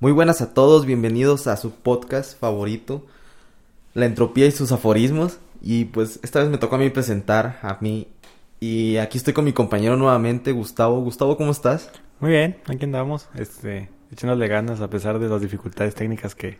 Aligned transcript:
Muy 0.00 0.12
buenas 0.12 0.42
a 0.42 0.52
todos, 0.52 0.84
bienvenidos 0.84 1.46
a 1.46 1.56
su 1.56 1.70
podcast 1.72 2.38
favorito, 2.38 3.06
La 3.94 4.06
Entropía 4.06 4.46
y 4.46 4.50
sus 4.50 4.72
aforismos. 4.72 5.38
Y 5.62 5.86
pues 5.86 6.20
esta 6.22 6.40
vez 6.40 6.48
me 6.50 6.58
tocó 6.58 6.76
a 6.76 6.78
mí 6.78 6.90
presentar 6.90 7.58
a 7.62 7.78
mí. 7.80 8.08
Y 8.60 8.98
aquí 8.98 9.18
estoy 9.18 9.32
con 9.32 9.44
mi 9.44 9.52
compañero 9.52 9.96
nuevamente, 9.96 10.52
Gustavo. 10.52 11.00
Gustavo, 11.00 11.36
¿cómo 11.36 11.50
estás? 11.50 11.90
Muy 12.20 12.30
bien, 12.30 12.56
aquí 12.66 12.84
andamos, 12.84 13.28
este, 13.34 13.90
echándole 14.10 14.48
ganas 14.48 14.80
a 14.80 14.88
pesar 14.88 15.18
de 15.18 15.28
las 15.28 15.40
dificultades 15.40 15.94
técnicas 15.94 16.34
que 16.34 16.58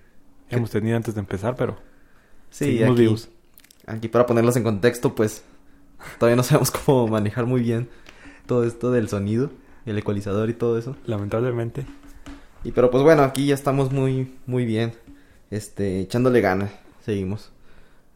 hemos 0.51 0.71
tenido 0.71 0.97
antes 0.97 1.15
de 1.15 1.21
empezar, 1.21 1.57
pero 1.57 1.77
Sí, 2.51 2.83
aquí, 2.83 2.95
vivos. 2.95 3.29
aquí 3.87 4.09
para 4.09 4.27
ponerlos 4.27 4.57
en 4.57 4.63
contexto, 4.63 5.15
pues 5.15 5.45
todavía 6.19 6.37
no 6.37 6.43
sabemos 6.43 6.71
cómo 6.71 7.09
manejar 7.09 7.47
muy 7.47 7.61
bien 7.63 7.89
todo 8.47 8.65
esto 8.65 8.91
del 8.91 9.09
sonido, 9.09 9.51
el 9.87 9.99
ecualizador 9.99 10.49
y 10.51 10.55
todo 10.55 10.79
eso. 10.79 10.97
Lamentablemente. 11.07 11.87
Y 12.65 12.73
pero 12.73 12.91
pues 12.91 13.03
bueno, 13.03 13.23
aquí 13.23 13.47
ya 13.47 13.55
estamos 13.55 13.93
muy 13.93 14.35
muy 14.47 14.65
bien. 14.65 14.93
Este, 15.51 16.01
echándole 16.01 16.41
ganas. 16.41 16.71
Seguimos. 17.05 17.53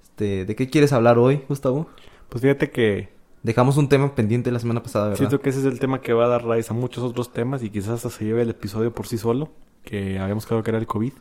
Este, 0.03 0.45
¿de 0.45 0.57
qué 0.57 0.69
quieres 0.69 0.93
hablar 0.93 1.19
hoy, 1.19 1.43
Gustavo? 1.49 1.89
Pues 2.29 2.43
fíjate 2.43 2.71
que 2.71 3.21
Dejamos 3.43 3.79
un 3.79 3.89
tema 3.89 4.15
pendiente 4.15 4.51
la 4.51 4.59
semana 4.59 4.83
pasada, 4.83 5.07
¿verdad? 5.07 5.19
siento 5.19 5.41
que 5.41 5.49
ese 5.49 5.61
es 5.61 5.65
el 5.65 5.81
tema 5.81 6.03
que 6.03 6.13
va 6.13 6.27
a 6.27 6.29
dar 6.29 6.45
raíz 6.45 6.71
a 6.71 6.75
muchos 6.75 7.03
otros 7.03 7.33
temas 7.33 7.63
y 7.63 7.71
quizás 7.71 7.93
hasta 7.93 8.11
se 8.11 8.27
lleve 8.27 8.43
el 8.43 8.51
episodio 8.51 8.93
por 8.93 9.07
sí 9.07 9.17
solo, 9.17 9.49
que 9.83 10.19
habíamos 10.19 10.45
quedado 10.45 10.63
que 10.63 10.71
era 10.71 10.79
el 10.79 10.87
COVID. 10.87 11.13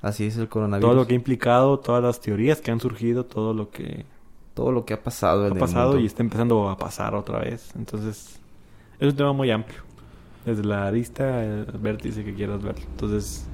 Así 0.00 0.26
es 0.26 0.36
el 0.36 0.48
coronavirus. 0.48 0.88
Todo 0.88 0.94
lo 0.94 1.06
que 1.08 1.14
ha 1.14 1.16
implicado, 1.16 1.80
todas 1.80 2.04
las 2.04 2.20
teorías 2.20 2.60
que 2.60 2.70
han 2.70 2.78
surgido, 2.78 3.24
todo 3.24 3.52
lo 3.52 3.70
que 3.70 4.04
Todo 4.54 4.70
lo 4.70 4.84
que 4.84 4.94
ha 4.94 5.02
pasado 5.02 5.42
ha 5.42 5.46
en 5.48 5.54
el 5.54 5.58
pasado 5.58 5.88
mundo. 5.88 6.02
y 6.02 6.06
está 6.06 6.22
empezando 6.22 6.70
a 6.70 6.78
pasar 6.78 7.16
otra 7.16 7.40
vez. 7.40 7.72
Entonces, 7.74 8.38
es 9.00 9.10
un 9.10 9.16
tema 9.16 9.32
muy 9.32 9.50
amplio. 9.50 9.80
Desde 10.46 10.64
la 10.64 10.86
arista, 10.86 11.44
el 11.44 11.66
vértice 11.78 12.24
que 12.24 12.32
quieras 12.32 12.62
ver. 12.62 12.76
Entonces, 12.78 13.46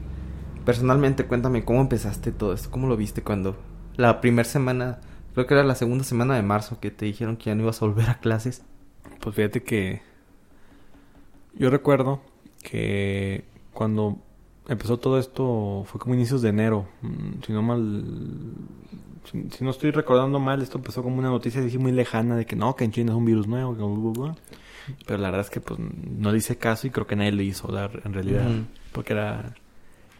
Personalmente, 0.64 1.26
cuéntame 1.26 1.64
cómo 1.64 1.80
empezaste 1.80 2.30
todo 2.30 2.52
esto, 2.52 2.70
cómo 2.70 2.86
lo 2.86 2.96
viste 2.96 3.22
cuando 3.22 3.56
la 3.96 4.20
primera 4.20 4.48
semana, 4.48 5.00
creo 5.34 5.46
que 5.46 5.54
era 5.54 5.64
la 5.64 5.74
segunda 5.74 6.04
semana 6.04 6.36
de 6.36 6.42
marzo 6.42 6.78
que 6.78 6.92
te 6.92 7.04
dijeron 7.04 7.36
que 7.36 7.46
ya 7.46 7.54
no 7.54 7.62
ibas 7.62 7.82
a 7.82 7.86
volver 7.86 8.08
a 8.08 8.20
clases. 8.20 8.62
Pues 9.20 9.34
fíjate 9.34 9.64
que 9.64 10.02
yo 11.54 11.68
recuerdo 11.68 12.20
que 12.62 13.44
cuando 13.72 14.18
empezó 14.68 14.98
todo 14.98 15.18
esto 15.18 15.84
fue 15.86 16.00
como 16.00 16.14
inicios 16.14 16.42
de 16.42 16.50
enero, 16.50 16.86
mm, 17.02 17.42
si 17.44 17.52
no 17.52 17.62
mal, 17.62 18.04
si, 19.24 19.50
si 19.50 19.64
no 19.64 19.70
estoy 19.70 19.90
recordando 19.90 20.38
mal, 20.38 20.62
esto 20.62 20.78
empezó 20.78 21.02
como 21.02 21.18
una 21.18 21.30
noticia 21.30 21.60
muy 21.80 21.90
lejana 21.90 22.36
de 22.36 22.46
que 22.46 22.54
no, 22.54 22.76
que 22.76 22.84
en 22.84 22.92
China 22.92 23.12
es 23.12 23.18
un 23.18 23.24
virus 23.24 23.48
nuevo, 23.48 23.74
que 23.76 23.82
bla, 23.82 24.10
bla, 24.10 24.10
bla. 24.12 24.36
Pero 25.06 25.18
la 25.18 25.30
verdad 25.30 25.46
es 25.46 25.50
que 25.50 25.60
pues 25.60 25.78
no 25.80 26.32
le 26.32 26.38
hice 26.38 26.56
caso 26.56 26.86
y 26.86 26.90
creo 26.90 27.06
que 27.06 27.16
nadie 27.16 27.32
le 27.32 27.44
hizo 27.44 27.68
dar 27.68 28.00
en 28.04 28.12
realidad, 28.14 28.44
porque 28.92 29.12
era 29.14 29.54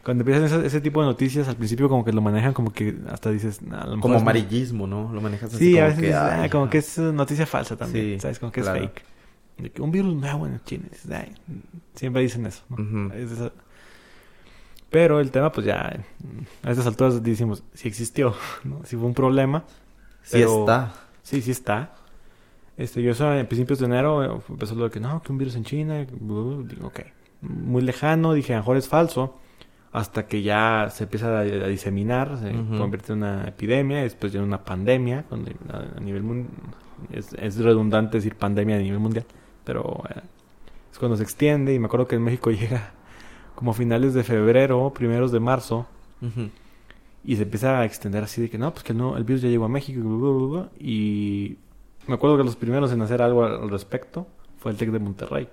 cuando 0.04 0.22
empiezan 0.22 0.44
ese, 0.44 0.66
ese 0.66 0.80
tipo 0.80 1.00
de 1.00 1.06
noticias 1.06 1.46
al 1.48 1.56
principio 1.56 1.88
como 1.88 2.04
que 2.04 2.12
lo 2.12 2.20
manejan 2.20 2.52
como 2.52 2.72
que 2.72 2.96
hasta 3.08 3.30
dices 3.30 3.62
"Nah, 3.62 3.82
a 3.82 3.86
lo 3.86 3.96
mejor 3.96 4.00
Como 4.02 4.19
amarillismo, 4.19 4.86
¿no? 4.88 5.12
Lo 5.12 5.20
manejas 5.20 5.54
así 5.54 5.64
Sí, 5.66 5.70
como 5.72 5.82
a 5.82 5.86
veces 5.86 6.00
que, 6.00 6.06
dices, 6.06 6.20
ay, 6.22 6.41
"Ah, 6.44 6.50
como 6.50 6.64
no". 6.64 6.70
que 6.70 6.78
es 6.78 6.98
noticia 6.98 7.46
falsa 7.46 7.77
también, 7.77 8.14
Sí, 8.16 8.20
¿sabes? 8.20 8.38
Como 8.41 8.50
que 8.50 8.62
claro. 8.62 8.78
es 8.80 8.84
fake. 8.91 9.04
De 9.58 9.70
que 9.70 9.80
un 9.82 9.91
virus 9.92 10.14
nuevo 10.16 10.46
en 10.46 10.60
China. 10.64 10.84
dices, 10.91 11.08
"Ay", 11.10 11.32
siempre 11.94 12.22
dicen 12.22 12.47
eso. 12.47 12.62
¿no? 12.69 12.82
Ujú. 12.82 13.14
Es 13.14 13.30
esa- 13.30 13.52
Pero 14.91 15.20
el 15.20 15.30
tema, 15.30 15.50
pues 15.52 15.66
ya, 15.66 15.98
a 16.64 16.70
estas 16.70 16.86
alturas 16.86 17.22
decimos, 17.22 17.62
si 17.72 17.88
existió, 17.88 18.34
¿no? 18.64 18.80
Si 18.84 18.97
fue 18.97 19.06
un 19.06 19.14
problema. 19.14 19.64
Sí 20.22 20.30
pero- 20.38 20.60
está. 20.60 20.94
Sí, 21.22 21.41
sí 21.42 21.52
está. 21.52 21.92
Este, 22.83 23.02
yo 23.02 23.12
eso 23.12 23.33
en 23.34 23.47
principios 23.47 23.78
de 23.78 23.86
enero 23.86 24.25
eh, 24.25 24.41
empezó 24.48 24.75
lo 24.75 24.84
de 24.84 24.91
que 24.91 25.00
no, 25.00 25.22
que 25.22 25.33
un 25.33 25.38
virus 25.38 25.55
en 25.56 25.64
China. 25.64 26.05
uh, 26.20 26.62
Digo, 26.64 26.86
ok. 26.88 27.00
Muy 27.42 27.83
lejano, 27.83 28.33
dije, 28.34 28.52
a 28.52 28.56
lo 28.56 28.62
mejor 28.62 28.77
es 28.77 28.88
falso. 28.88 29.38
Hasta 29.92 30.27
que 30.27 30.42
ya 30.42 30.88
se 30.91 31.05
empieza 31.05 31.36
a, 31.38 31.41
a 31.41 31.44
diseminar, 31.69 32.38
se 32.38 32.50
convierte 32.78 33.12
en 33.12 33.19
una 33.19 33.47
epidemia, 33.47 34.03
después 34.03 34.33
ya 34.33 34.38
en 34.41 34.47
una 34.47 34.64
pandemia, 34.64 35.25
a, 35.70 35.98
a 35.98 36.00
nivel 36.00 36.22
mundial. 36.22 36.50
Es, 37.12 37.32
es 37.34 37.59
redundante 37.59 38.16
decir 38.16 38.34
pandemia 38.37 38.76
a 38.76 38.78
nivel 38.78 39.00
mundial, 39.00 39.26
pero 39.64 40.03
eh, 40.09 40.20
es 40.91 40.99
cuando 40.99 41.16
se 41.19 41.22
extiende. 41.25 41.75
Y 41.75 41.78
me 41.78 41.87
acuerdo 41.87 42.06
que 42.09 42.16
en 42.16 42.22
México 42.22 42.50
llega 42.62 42.93
como 43.54 43.72
a 43.72 43.75
finales 43.75 44.14
de 44.14 44.22
febrero, 44.22 44.91
primeros 44.94 45.31
de 45.31 45.41
marzo, 45.41 45.87
y 47.25 47.37
se 47.37 47.43
empieza 47.43 47.78
a 47.81 47.84
extender 47.84 48.25
así 48.25 48.41
de 48.41 48.49
que 48.49 48.56
no, 48.59 48.72
pues 48.72 48.82
que 48.84 48.94
no, 48.94 49.16
el 49.16 49.25
virus 49.25 49.43
ya 49.43 49.49
llegó 49.49 49.66
a 49.66 49.69
México 49.69 50.69
y 50.81 51.56
me 52.06 52.14
acuerdo 52.14 52.36
que 52.38 52.44
los 52.44 52.56
primeros 52.56 52.92
en 52.92 53.02
hacer 53.02 53.22
algo 53.22 53.44
al 53.44 53.70
respecto 53.70 54.26
fue 54.58 54.70
el 54.72 54.76
TEC 54.76 54.90
de 54.90 54.98
Monterrey. 54.98 55.48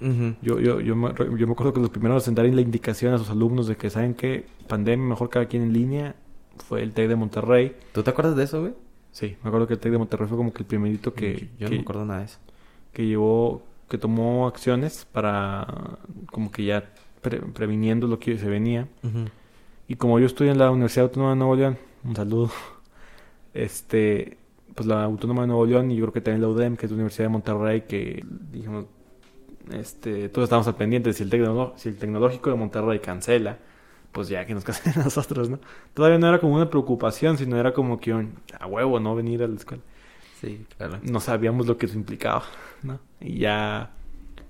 Yo, 0.00 0.60
yo, 0.60 0.80
yo, 0.80 0.94
me, 0.94 1.12
yo 1.36 1.46
me 1.46 1.52
acuerdo 1.52 1.72
que 1.72 1.80
los 1.80 1.90
primeros 1.90 2.28
en 2.28 2.36
dar 2.36 2.46
la 2.46 2.60
indicación 2.60 3.12
a 3.14 3.18
sus 3.18 3.30
alumnos 3.30 3.66
de 3.66 3.76
que 3.76 3.90
saben 3.90 4.14
que 4.14 4.46
pandemia, 4.68 5.04
mejor 5.08 5.28
cada 5.28 5.46
quien 5.46 5.62
en 5.64 5.72
línea, 5.72 6.14
fue 6.68 6.82
el 6.84 6.92
TEC 6.92 7.08
de 7.08 7.16
Monterrey. 7.16 7.74
¿Tú 7.92 8.02
te 8.04 8.10
acuerdas 8.10 8.36
de 8.36 8.44
eso, 8.44 8.60
güey? 8.60 8.74
Sí, 9.10 9.36
me 9.42 9.48
acuerdo 9.48 9.66
que 9.66 9.74
el 9.74 9.80
TEC 9.80 9.90
de 9.92 9.98
Monterrey 9.98 10.28
fue 10.28 10.36
como 10.36 10.52
que 10.52 10.60
el 10.62 10.66
primerito 10.66 11.14
que, 11.14 11.48
Yo 11.58 11.64
no 11.66 11.70
que, 11.70 11.76
me 11.76 11.82
acuerdo 11.82 12.04
nada 12.04 12.20
de 12.20 12.26
eso. 12.26 12.38
que 12.92 13.06
llevó, 13.06 13.62
que 13.88 13.98
tomó 13.98 14.46
acciones 14.46 15.04
para 15.10 15.66
como 16.30 16.52
que 16.52 16.64
ya 16.64 16.84
pre- 17.20 17.40
previniendo 17.40 18.06
lo 18.06 18.20
que 18.20 18.38
se 18.38 18.48
venía. 18.48 18.86
Y 19.88 19.96
como 19.96 20.20
yo 20.20 20.26
estoy 20.26 20.48
en 20.48 20.58
la 20.58 20.70
Universidad 20.70 21.06
Autónoma 21.06 21.30
de 21.30 21.36
Nuevo 21.38 21.56
León, 21.56 21.76
un 22.04 22.14
saludo, 22.14 22.50
este, 23.54 24.36
pues 24.78 24.86
la 24.86 25.04
Autónoma 25.04 25.42
de 25.42 25.48
Nuevo 25.48 25.66
León 25.66 25.90
y 25.90 25.96
yo 25.96 26.04
creo 26.04 26.12
que 26.14 26.20
también 26.22 26.42
la 26.42 26.48
UDEM, 26.48 26.76
que 26.76 26.86
es 26.86 26.92
la 26.92 26.96
Universidad 26.96 27.26
de 27.26 27.30
Monterrey, 27.30 27.82
que 27.82 28.24
dijimos, 28.52 28.86
este, 29.72 30.28
todos 30.30 30.44
estamos 30.46 30.66
al 30.68 30.76
pendiente, 30.76 31.12
si 31.12 31.22
el, 31.24 31.30
tecnolo- 31.30 31.74
si 31.76 31.90
el 31.90 31.96
Tecnológico 31.98 32.50
de 32.50 32.56
Monterrey 32.56 33.00
cancela, 33.00 33.58
pues 34.12 34.28
ya 34.28 34.46
que 34.46 34.54
nos 34.54 34.64
cancelen 34.68 35.04
nosotros, 35.04 35.50
¿no? 35.50 35.60
Todavía 35.94 36.18
no 36.18 36.28
era 36.28 36.40
como 36.40 36.56
una 36.56 36.70
preocupación, 36.70 37.38
sino 37.38 37.58
era 37.58 37.74
como 37.74 38.00
que 38.00 38.14
un, 38.14 38.34
a 38.60 38.66
huevo, 38.66 39.00
¿no? 39.00 39.16
Venir 39.16 39.42
a 39.42 39.48
la 39.48 39.56
escuela. 39.56 39.82
Sí, 40.40 40.66
claro. 40.76 40.98
No 41.02 41.20
sabíamos 41.20 41.66
lo 41.66 41.76
que 41.78 41.86
eso 41.86 41.96
implicaba, 41.98 42.44
¿no? 42.82 43.00
Y 43.20 43.40
ya, 43.40 43.92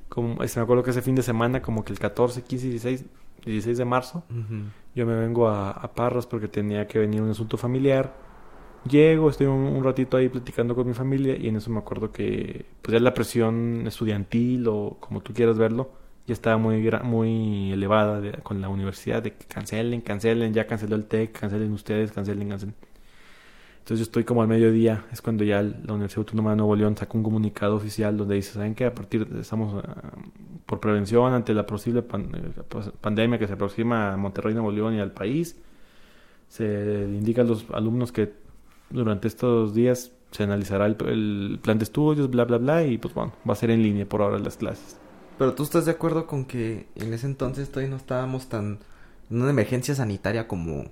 como, 0.08 0.42
este, 0.42 0.60
me 0.60 0.64
acuerdo 0.64 0.82
que 0.84 0.90
ese 0.90 1.02
fin 1.02 1.14
de 1.14 1.22
semana, 1.22 1.62
como 1.62 1.84
que 1.84 1.92
el 1.92 1.98
14, 1.98 2.42
15, 2.42 2.68
16, 2.68 3.04
16 3.44 3.78
de 3.78 3.84
marzo, 3.84 4.24
yo 4.94 5.06
me 5.06 5.14
vengo 5.14 5.48
a, 5.48 5.70
a 5.72 5.94
Parras 5.94 6.26
porque 6.26 6.48
tenía 6.48 6.86
que 6.86 6.98
venir 6.98 7.22
un 7.22 7.30
asunto 7.30 7.56
familiar. 7.56 8.14
Llego, 8.88 9.28
estoy 9.30 9.46
un, 9.46 9.82
ratito 9.82 10.16
ahí 10.16 10.28
platicando 10.28 10.74
con 10.74 10.86
mi 10.86 10.94
familia 10.94 11.36
y 11.36 11.48
en 11.48 11.56
eso 11.56 11.70
me 11.70 11.78
acuerdo 11.78 12.12
que 12.12 12.64
pues 12.82 12.92
ya 12.92 13.00
la 13.00 13.12
presión 13.12 13.84
estudiantil 13.86 14.66
o 14.68 14.96
como 15.00 15.20
tú 15.20 15.32
quieras 15.34 15.58
verlo 15.58 15.90
ya 16.28 16.34
estaba 16.34 16.58
muy 16.58 16.90
muy 17.04 17.72
elevada 17.72 18.20
con 18.42 18.60
la 18.60 18.68
universidad 18.68 19.22
de 19.22 19.32
que 19.32 19.46
cancelen, 19.46 20.02
cancelen, 20.02 20.52
ya 20.52 20.66
canceló 20.66 20.94
el 20.96 21.06
TEC, 21.06 21.32
cancelen 21.32 21.72
ustedes, 21.72 22.12
cancelen, 22.12 22.50
cancelen. 22.50 22.74
Entonces 23.78 24.00
yo 24.00 24.02
estoy 24.02 24.24
como 24.24 24.42
al 24.42 24.48
mediodía, 24.48 25.06
es 25.10 25.22
cuando 25.22 25.44
ya 25.44 25.62
la 25.62 25.94
Universidad 25.94 26.18
Autónoma 26.18 26.50
de 26.50 26.56
Nuevo 26.56 26.76
León 26.76 26.94
saca 26.94 27.16
un 27.16 27.22
comunicado 27.22 27.76
oficial 27.76 28.18
donde 28.18 28.34
dice, 28.34 28.52
¿saben 28.52 28.74
qué? 28.74 28.84
A 28.84 28.94
partir 28.94 29.26
de, 29.26 29.40
estamos 29.40 29.82
ah, 29.82 30.12
por 30.66 30.80
prevención 30.80 31.32
ante 31.32 31.54
la 31.54 31.64
posible 31.64 32.00
eh, 32.00 32.52
pues, 32.68 32.90
pandemia 33.00 33.38
que 33.38 33.46
se 33.46 33.54
aproxima 33.54 34.12
a 34.12 34.16
Monterrey, 34.18 34.52
Nuevo 34.52 34.70
León 34.70 34.94
y 34.94 35.00
al 35.00 35.12
país, 35.12 35.58
se 36.48 37.06
indica 37.08 37.42
los 37.44 37.64
alumnos 37.70 38.12
que 38.12 38.30
durante 38.90 39.28
estos 39.28 39.74
días 39.74 40.12
se 40.30 40.42
analizará 40.42 40.86
el, 40.86 40.96
el 41.06 41.58
plan 41.62 41.78
de 41.78 41.84
estudios, 41.84 42.30
bla, 42.30 42.44
bla, 42.44 42.58
bla, 42.58 42.84
y 42.84 42.98
pues 42.98 43.14
bueno, 43.14 43.32
va 43.48 43.52
a 43.54 43.56
ser 43.56 43.70
en 43.70 43.82
línea 43.82 44.06
por 44.06 44.20
ahora 44.22 44.38
las 44.38 44.56
clases. 44.56 44.96
Pero 45.38 45.54
tú 45.54 45.62
estás 45.62 45.84
de 45.86 45.92
acuerdo 45.92 46.26
con 46.26 46.44
que 46.44 46.86
en 46.96 47.14
ese 47.14 47.26
entonces 47.26 47.68
todavía 47.70 47.90
no 47.90 47.96
estábamos 47.96 48.48
tan 48.48 48.78
en 49.30 49.40
una 49.42 49.50
emergencia 49.50 49.94
sanitaria 49.94 50.48
como 50.48 50.86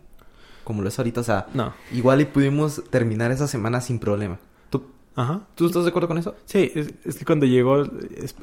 como 0.64 0.82
lo 0.82 0.88
es 0.88 0.98
ahorita, 0.98 1.20
o 1.20 1.24
sea, 1.24 1.46
No. 1.54 1.72
igual 1.92 2.20
y 2.20 2.24
pudimos 2.24 2.82
terminar 2.90 3.30
esa 3.30 3.46
semana 3.46 3.80
sin 3.80 4.00
problema. 4.00 4.38
¿Tú, 4.68 4.82
Ajá. 5.14 5.46
¿tú 5.54 5.66
estás 5.66 5.84
de 5.84 5.90
acuerdo 5.90 6.08
con 6.08 6.18
eso? 6.18 6.34
Sí, 6.44 6.72
es, 6.74 6.92
es 7.04 7.16
que 7.18 7.24
cuando 7.24 7.46
llegó 7.46 7.82
es, 7.82 8.34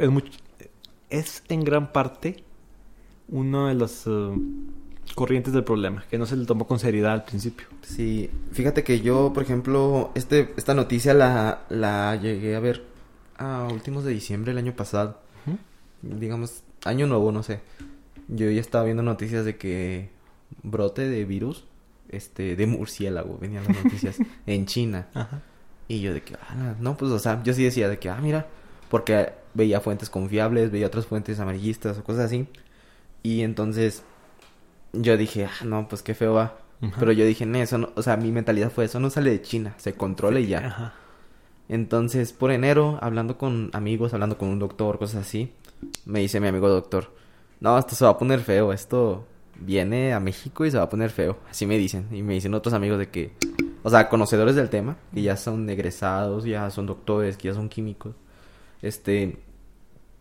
es, 1.09 1.43
en 1.49 1.63
gran 1.65 1.91
parte 1.91 2.43
una 3.27 3.67
de 3.69 3.75
las 3.75 4.07
eh, 4.07 4.31
corrientes 5.15 5.53
del 5.53 5.63
problema, 5.63 6.05
que 6.09 6.17
no 6.17 6.25
se 6.25 6.35
le 6.35 6.45
tomó 6.45 6.65
con 6.65 6.79
seriedad 6.79 7.13
al 7.13 7.25
principio. 7.25 7.67
Sí, 7.81 8.29
fíjate 8.51 8.83
que 8.83 9.01
yo, 9.01 9.31
por 9.33 9.43
ejemplo, 9.43 10.11
este 10.15 10.53
esta 10.57 10.73
noticia 10.73 11.13
la 11.13 11.61
la 11.69 12.15
llegué 12.15 12.55
a 12.55 12.59
ver 12.59 12.83
a 13.37 13.67
últimos 13.71 14.03
de 14.03 14.11
diciembre 14.11 14.51
el 14.51 14.57
año 14.57 14.75
pasado. 14.75 15.19
Digamos, 16.01 16.63
año 16.83 17.07
nuevo, 17.07 17.31
no 17.31 17.43
sé. 17.43 17.61
Yo 18.27 18.49
ya 18.49 18.59
estaba 18.59 18.83
viendo 18.83 19.03
noticias 19.03 19.45
de 19.45 19.57
que 19.57 20.09
brote 20.63 21.07
de 21.07 21.23
virus, 21.23 21.65
este, 22.09 22.55
de 22.55 22.67
murciélago, 22.67 23.37
venían 23.37 23.63
las 23.65 23.83
noticias 23.83 24.17
en 24.45 24.65
China. 24.65 25.07
Ajá. 25.13 25.41
Y 25.87 26.01
yo 26.01 26.13
de 26.13 26.21
que, 26.21 26.35
ah, 26.35 26.75
no, 26.79 26.97
pues, 26.97 27.11
o 27.11 27.19
sea, 27.19 27.41
yo 27.43 27.53
sí 27.53 27.63
decía 27.63 27.89
de 27.89 27.99
que, 27.99 28.09
ah, 28.09 28.19
mira, 28.21 28.47
porque 28.89 29.33
veía 29.53 29.79
fuentes 29.79 30.09
confiables, 30.09 30.71
veía 30.71 30.87
otras 30.87 31.05
fuentes 31.05 31.39
amarillistas 31.39 31.97
o 31.97 32.03
cosas 32.03 32.25
así. 32.25 32.47
Y 33.21 33.41
entonces 33.41 34.03
yo 34.93 35.17
dije, 35.17 35.45
ah, 35.45 35.65
no, 35.65 35.87
pues 35.87 36.01
qué 36.01 36.13
feo 36.13 36.33
va. 36.33 36.57
Ajá. 36.81 36.95
Pero 36.99 37.11
yo 37.11 37.25
dije, 37.25 37.45
no, 37.45 37.57
eso 37.57 37.77
no, 37.77 37.89
o 37.95 38.01
sea, 38.01 38.17
mi 38.17 38.31
mentalidad 38.31 38.71
fue, 38.71 38.85
eso 38.85 38.99
no 38.99 39.09
sale 39.09 39.29
de 39.31 39.41
China, 39.41 39.73
se 39.77 39.93
controla 39.93 40.39
y 40.39 40.47
ya. 40.47 40.67
Ajá. 40.67 40.93
Entonces, 41.69 42.33
por 42.33 42.51
enero, 42.51 42.99
hablando 43.01 43.37
con 43.37 43.69
amigos, 43.73 44.13
hablando 44.13 44.37
con 44.37 44.49
un 44.49 44.59
doctor, 44.59 44.99
cosas 44.99 45.25
así, 45.25 45.53
me 46.05 46.19
dice 46.19 46.39
mi 46.39 46.47
amigo 46.47 46.69
doctor, 46.69 47.11
no, 47.59 47.77
esto 47.77 47.95
se 47.95 48.03
va 48.05 48.11
a 48.11 48.17
poner 48.17 48.41
feo, 48.41 48.73
esto 48.73 49.25
viene 49.57 50.13
a 50.13 50.19
México 50.19 50.65
y 50.65 50.71
se 50.71 50.77
va 50.77 50.83
a 50.83 50.89
poner 50.89 51.09
feo. 51.09 51.37
Así 51.49 51.65
me 51.65 51.77
dicen. 51.77 52.07
Y 52.11 52.21
me 52.21 52.33
dicen 52.33 52.53
otros 52.53 52.73
amigos 52.73 52.99
de 52.99 53.09
que, 53.09 53.31
o 53.83 53.89
sea, 53.89 54.09
conocedores 54.09 54.55
del 54.55 54.69
tema, 54.69 54.97
que 55.13 55.21
ya 55.21 55.37
son 55.37 55.69
egresados, 55.69 56.43
ya 56.43 56.69
son 56.69 56.85
doctores, 56.85 57.37
que 57.37 57.47
ya 57.47 57.53
son 57.53 57.69
químicos. 57.69 58.15
Este, 58.81 59.37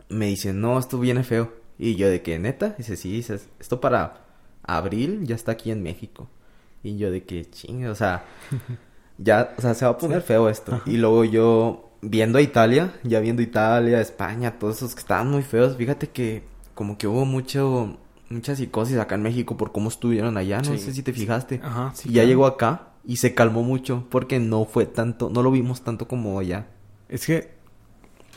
me 0.09 0.27
dicen, 0.27 0.61
no, 0.61 0.79
esto 0.79 0.99
viene 0.99 1.25
feo. 1.25 1.53
Y 1.79 1.97
yo 1.97 2.09
de 2.09 2.23
que, 2.23 2.39
neta, 2.39 2.77
dice, 2.79 2.97
sí, 2.97 3.11
dices, 3.13 3.49
esto 3.59 3.81
para 3.81 4.25
abril 4.64 5.26
ya 5.26 5.35
está 5.35 5.53
aquí 5.53 5.70
en 5.70 5.82
México. 5.82 6.29
Y 6.82 6.97
yo 6.97 7.11
de 7.11 7.23
que, 7.25 7.49
chingue, 7.49 7.88
o 7.88 7.94
sea, 7.94 8.25
ya, 9.19 9.55
o 9.56 9.61
sea, 9.61 9.75
se 9.75 9.85
va 9.85 9.93
a 9.93 9.99
poner 9.99 10.23
feo 10.23 10.49
esto. 10.49 10.81
Y 10.87 10.97
luego 10.97 11.25
yo, 11.25 11.91
viendo 12.03 12.38
a 12.38 12.43
Italia, 12.43 12.93
ya 13.05 13.20
viendo 13.20 13.43
Italia, 13.43 14.00
España, 14.00 14.59
todos 14.59 14.79
esos 14.79 14.94
que 14.94 15.00
estaban 15.00 15.31
muy 15.31 15.43
feos, 15.43 15.76
fíjate 15.76 16.09
que 16.09 16.43
como 16.75 16.99
que 16.99 17.06
hubo 17.06 17.25
mucho, 17.25 17.99
mucha 18.31 18.56
psicosis 18.56 18.99
acá 18.99 19.14
en 19.14 19.23
México 19.23 19.56
por 19.56 19.70
cómo 19.73 19.88
estuvieron 19.91 20.37
allá, 20.37 20.59
no 20.59 20.73
Sí. 20.73 20.79
sé 20.79 20.93
si 20.93 21.03
te 21.03 21.12
fijaste. 21.12 21.61
Ajá, 21.62 21.93
sí, 21.94 22.09
y 22.09 22.14
ya 22.14 22.25
llegó 22.25 22.47
acá 22.47 22.88
y 23.05 23.17
se 23.17 23.35
calmó 23.35 23.62
mucho 23.62 24.06
porque 24.11 24.41
no 24.41 24.64
fue 24.64 24.87
tanto, 24.87 25.31
no 25.31 25.43
lo 25.43 25.50
vimos 25.50 25.82
tanto 25.82 26.09
como 26.09 26.38
allá. 26.41 26.67
Es 27.09 27.26
que 27.26 27.50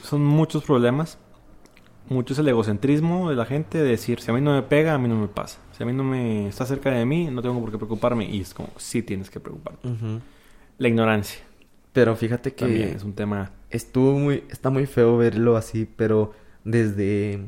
son 0.04 0.24
muchos 0.24 0.64
problemas. 0.64 1.18
Mucho 2.08 2.34
es 2.34 2.40
el 2.40 2.48
egocentrismo 2.48 3.30
de 3.30 3.36
la 3.36 3.46
gente 3.46 3.80
de 3.80 3.90
decir, 3.90 4.20
si 4.22 4.30
a 4.30 4.34
mí 4.34 4.42
no 4.42 4.54
me 4.54 4.62
pega, 4.62 4.94
a 4.94 4.98
mí 4.98 5.08
no 5.08 5.16
me 5.16 5.28
pasa. 5.28 5.60
Si 5.76 5.82
a 5.82 5.86
mí 5.86 5.94
no 5.94 6.04
me 6.04 6.48
está 6.48 6.66
cerca 6.66 6.92
de 6.92 7.06
mí, 7.06 7.30
no 7.32 7.42
tengo 7.42 7.60
por 7.60 7.72
qué 7.72 7.78
preocuparme. 7.78 8.30
Y 8.30 8.42
es 8.42 8.54
como, 8.54 8.70
sí 8.78 9.02
tienes 9.02 9.30
que 9.30 9.40
preocuparte. 9.40 9.90
La 10.78 10.88
ignorancia 10.88 11.40
Pero 11.94 12.16
fíjate 12.16 12.54
que 12.54 12.66
también 12.66 12.90
es 12.90 13.04
un 13.04 13.14
tema... 13.14 13.52
estuvo 13.70 14.20
muy, 14.20 14.44
está 14.50 14.70
muy 14.70 14.86
feo 14.86 15.18
verlo 15.18 15.58
así, 15.58 15.88
pero 15.96 16.34
desde 16.64 17.46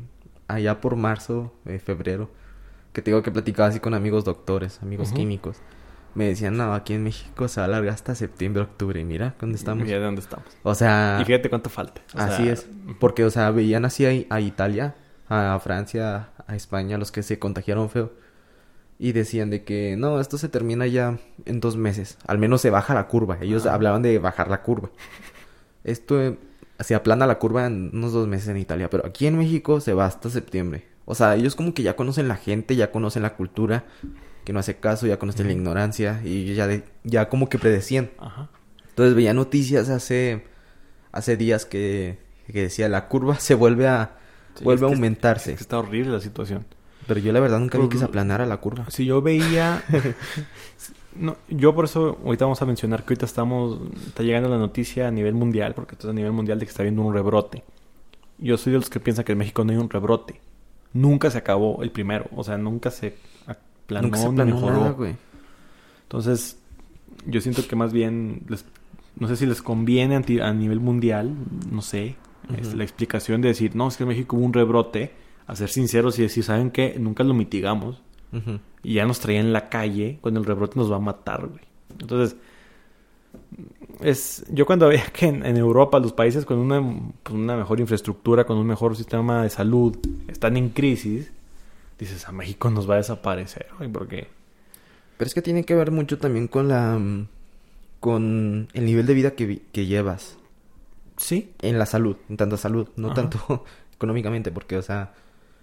allá 0.48 0.80
por 0.80 0.96
marzo, 0.96 1.52
eh, 1.66 1.78
febrero, 1.78 2.30
que 2.92 3.02
te 3.02 3.10
digo 3.10 3.22
que 3.22 3.30
platicaba 3.30 3.68
así 3.68 3.80
con 3.80 3.94
amigos 3.94 4.24
doctores, 4.24 4.82
amigos 4.82 5.12
químicos, 5.12 5.58
me 6.14 6.26
decían, 6.26 6.56
no, 6.56 6.74
aquí 6.74 6.94
en 6.94 7.04
México 7.04 7.48
se 7.48 7.60
va 7.60 7.64
a 7.64 7.68
alargar 7.68 7.94
hasta 7.94 8.14
septiembre, 8.14 8.62
octubre, 8.62 9.00
y 9.00 9.04
mira 9.04 9.34
dónde 9.40 9.56
estamos. 9.56 9.84
Mira 9.84 9.98
de 9.98 10.04
dónde 10.04 10.20
estamos. 10.20 10.46
O 10.62 10.74
sea, 10.74 11.18
Y 11.20 11.24
fíjate 11.24 11.48
cuánto 11.48 11.70
falta. 11.70 12.00
O 12.14 12.18
así 12.18 12.44
sea, 12.44 12.52
es, 12.52 12.66
porque, 12.98 13.24
o 13.24 13.30
sea, 13.30 13.50
veían 13.50 13.84
así 13.84 14.04
a, 14.06 14.34
a 14.34 14.40
Italia, 14.40 14.94
a 15.28 15.58
Francia, 15.62 16.30
a 16.46 16.56
España, 16.56 16.98
los 16.98 17.12
que 17.12 17.22
se 17.22 17.38
contagiaron 17.38 17.90
feo. 17.90 18.12
Y 18.98 19.12
decían 19.12 19.48
de 19.48 19.62
que 19.62 19.94
no, 19.96 20.20
esto 20.20 20.38
se 20.38 20.48
termina 20.48 20.86
ya 20.88 21.18
en 21.44 21.60
dos 21.60 21.76
meses. 21.76 22.18
Al 22.26 22.38
menos 22.38 22.60
se 22.62 22.70
baja 22.70 22.94
la 22.94 23.06
curva. 23.06 23.38
Ellos 23.40 23.64
Ajá. 23.64 23.74
hablaban 23.76 24.02
de 24.02 24.18
bajar 24.18 24.48
la 24.50 24.62
curva. 24.62 24.90
Esto 25.84 26.20
eh, 26.20 26.36
se 26.80 26.96
aplana 26.96 27.24
la 27.28 27.38
curva 27.38 27.66
en 27.66 27.90
unos 27.92 28.12
dos 28.12 28.26
meses 28.26 28.48
en 28.48 28.56
Italia. 28.56 28.90
Pero 28.90 29.06
aquí 29.06 29.28
en 29.28 29.38
México 29.38 29.80
se 29.80 29.94
va 29.94 30.06
hasta 30.06 30.30
septiembre. 30.30 30.88
O 31.04 31.14
sea, 31.14 31.36
ellos 31.36 31.54
como 31.54 31.74
que 31.74 31.84
ya 31.84 31.94
conocen 31.94 32.26
la 32.26 32.34
gente, 32.36 32.74
ya 32.74 32.90
conocen 32.90 33.22
la 33.22 33.36
cultura. 33.36 33.84
Que 34.48 34.54
no 34.54 34.60
hace 34.60 34.76
caso, 34.76 35.06
ya 35.06 35.18
conocen 35.18 35.46
la 35.46 35.52
ignorancia. 35.52 36.22
Y 36.24 36.54
ya, 36.54 36.66
de- 36.66 36.82
ya 37.04 37.28
como 37.28 37.50
que 37.50 37.58
predecían. 37.58 38.08
Ajá. 38.16 38.48
Entonces 38.88 39.14
veía 39.14 39.34
noticias 39.34 39.90
hace, 39.90 40.42
hace 41.12 41.36
días 41.36 41.66
que, 41.66 42.18
que 42.50 42.62
decía 42.62 42.88
la 42.88 43.08
curva 43.08 43.34
se 43.40 43.54
vuelve 43.54 43.86
a, 43.88 44.12
Sí, 44.54 44.64
vuelve 44.64 44.86
a 44.86 44.88
es 44.88 44.92
que- 44.92 44.96
aumentarse. 44.96 45.50
es 45.52 45.58
que 45.58 45.62
está 45.64 45.78
horrible 45.78 46.12
la 46.12 46.20
situación. 46.20 46.64
Pero 47.06 47.20
yo 47.20 47.30
la 47.34 47.40
verdad 47.40 47.58
nunca 47.60 47.76
vi 47.76 47.84
que 47.84 47.88
Pues, 47.90 47.98
se 48.00 48.04
aplanara 48.06 48.46
la 48.46 48.56
curva. 48.56 48.86
Si 48.88 49.04
yo 49.04 49.20
veía... 49.20 49.82
no, 51.14 51.36
yo 51.48 51.74
por 51.74 51.84
eso 51.84 52.18
ahorita 52.24 52.46
vamos 52.46 52.62
a 52.62 52.64
mencionar 52.64 53.00
que 53.04 53.12
ahorita 53.12 53.26
estamos... 53.26 53.78
Está 54.06 54.22
llegando 54.22 54.48
la 54.48 54.56
noticia 54.56 55.08
a 55.08 55.10
nivel 55.10 55.34
mundial, 55.34 55.74
porque 55.74 55.94
esto 55.94 56.08
es 56.08 56.12
a 56.12 56.14
nivel 56.14 56.32
mundial 56.32 56.58
de 56.58 56.64
que 56.64 56.70
está 56.70 56.82
habiendo 56.82 57.02
un 57.02 57.12
rebrote. 57.12 57.64
Yo 58.38 58.56
soy 58.56 58.72
de 58.72 58.78
los 58.78 58.88
que 58.88 58.98
piensan 58.98 59.26
que 59.26 59.32
en 59.32 59.38
México 59.38 59.62
no 59.64 59.72
hay 59.72 59.78
un 59.78 59.90
rebrote. 59.90 60.40
Nunca 60.94 61.30
se 61.30 61.36
acabó 61.36 61.82
el 61.82 61.90
primero. 61.90 62.26
O 62.34 62.44
sea, 62.44 62.56
nunca 62.56 62.90
se 62.90 63.14
aplanó 63.96 64.06
nunca 64.06 64.18
se 64.18 64.28
ni 64.28 64.32
aplanó 64.40 64.54
mejoró. 64.54 64.76
nada, 64.80 64.90
güey. 64.92 65.16
Entonces, 66.02 66.58
yo 67.26 67.40
siento 67.40 67.66
que 67.66 67.76
más 67.76 67.92
bien... 67.92 68.42
les- 68.48 68.64
no 69.16 69.26
sé 69.26 69.34
si 69.36 69.46
les 69.46 69.62
conviene 69.62 70.14
a, 70.42 70.52
nivel 70.52 70.78
mundial, 70.78 71.34
no 71.72 71.82
sé, 71.82 72.14
es 72.56 72.74
la 72.74 72.84
explicación 72.84 73.40
de 73.40 73.48
decir, 73.48 73.74
no, 73.74 73.88
es 73.88 73.96
que 73.96 74.04
en 74.04 74.10
México 74.10 74.36
hubo 74.36 74.44
un 74.46 74.52
rebrote, 74.52 75.10
a 75.48 75.56
ser 75.56 75.70
sinceros 75.70 76.18
y 76.20 76.22
decir, 76.22 76.44
¿saben 76.44 76.70
qué? 76.70 76.96
Nunca 77.00 77.24
lo 77.24 77.34
mitigamos. 77.34 78.00
Y 78.84 78.94
ya 78.94 79.06
nos 79.06 79.18
traían 79.18 79.46
en 79.46 79.52
la 79.52 79.68
calle, 79.70 80.18
cuando 80.20 80.38
el 80.38 80.46
rebrote 80.46 80.78
nos 80.78 80.90
va 80.92 80.96
a 80.96 81.00
matar, 81.00 81.48
güey. 81.48 81.62
Entonces, 81.98 82.36
es 84.00 84.44
yo 84.52 84.66
cuando 84.66 84.86
veía 84.88 85.06
que 85.12 85.26
en, 85.26 85.44
en 85.44 85.56
Europa 85.56 85.98
los 85.98 86.12
países 86.12 86.44
con 86.44 86.58
una, 86.58 86.80
pues, 87.22 87.34
una 87.34 87.56
mejor 87.56 87.80
infraestructura, 87.80 88.44
con 88.44 88.56
un 88.58 88.66
mejor 88.66 88.96
sistema 88.96 89.42
de 89.42 89.50
salud, 89.50 89.96
están 90.28 90.56
en 90.56 90.68
crisis, 90.68 91.32
dices, 91.98 92.28
a 92.28 92.32
México 92.32 92.70
nos 92.70 92.88
va 92.88 92.94
a 92.94 92.98
desaparecer, 92.98 93.66
güey, 93.78 93.90
porque... 93.90 94.28
Pero 95.16 95.26
es 95.26 95.34
que 95.34 95.42
tiene 95.42 95.64
que 95.64 95.74
ver 95.74 95.90
mucho 95.90 96.18
también 96.18 96.46
con 96.48 96.68
la... 96.68 96.96
mm, 96.98 97.28
con 98.00 98.68
el 98.74 98.84
nivel 98.84 99.06
de 99.06 99.14
vida 99.14 99.32
que, 99.32 99.62
que 99.72 99.86
llevas. 99.86 100.36
Sí, 101.16 101.52
En 101.60 101.78
la 101.78 101.86
salud, 101.86 102.16
en 102.28 102.36
tanto 102.36 102.56
salud, 102.56 102.88
no 102.96 103.08
Ajá. 103.08 103.16
tanto 103.16 103.64
económicamente, 103.94 104.52
porque, 104.52 104.76
o 104.76 104.82
sea, 104.82 105.14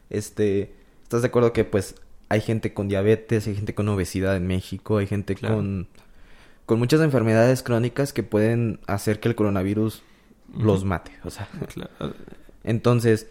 este, 0.10 0.76
¿estás 1.04 1.22
de 1.22 1.30
acuerdo 1.30 1.54
que, 1.54 1.64
pues, 1.64 1.96
hay 2.28 2.42
gente 2.42 2.74
con 2.74 2.90
diabetes, 2.90 3.48
hay 3.48 3.56
gente 3.56 3.74
con 3.74 3.88
obesidad 3.88 4.36
en 4.36 4.48
México, 4.48 4.98
hay 4.98 5.08
gente 5.08 5.36
Claro. 5.36 5.56
con, 5.56 5.88
con 6.66 6.80
muchas 6.80 7.00
enfermedades 7.00 7.64
crónicas 7.64 8.12
que 8.12 8.24
pueden 8.24 8.80
hacer 8.88 9.20
que 9.22 9.30
el 9.30 9.36
coronavirus 9.36 10.04
los 10.58 10.84
mate, 10.84 11.12
o 11.24 11.30
sea, 11.30 11.48
claro. 11.74 12.14
entonces. 12.64 13.28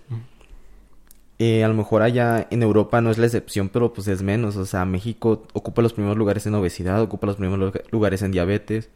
Eh, 1.46 1.64
a 1.64 1.68
lo 1.68 1.74
mejor 1.74 2.02
allá 2.02 2.46
en 2.50 2.62
Europa 2.62 3.00
no 3.00 3.10
es 3.10 3.18
la 3.18 3.26
excepción, 3.26 3.68
pero 3.68 3.92
pues 3.92 4.08
es 4.08 4.22
menos, 4.22 4.56
o 4.56 4.64
sea, 4.66 4.84
México 4.84 5.42
ocupa 5.52 5.82
los 5.82 5.92
primeros 5.92 6.16
lugares 6.16 6.46
en 6.46 6.54
obesidad, 6.54 7.00
ocupa 7.02 7.26
los 7.26 7.36
primeros 7.36 7.58
lu- 7.74 7.80
lugares 7.90 8.22
en 8.22 8.30
diabetes, 8.32 8.90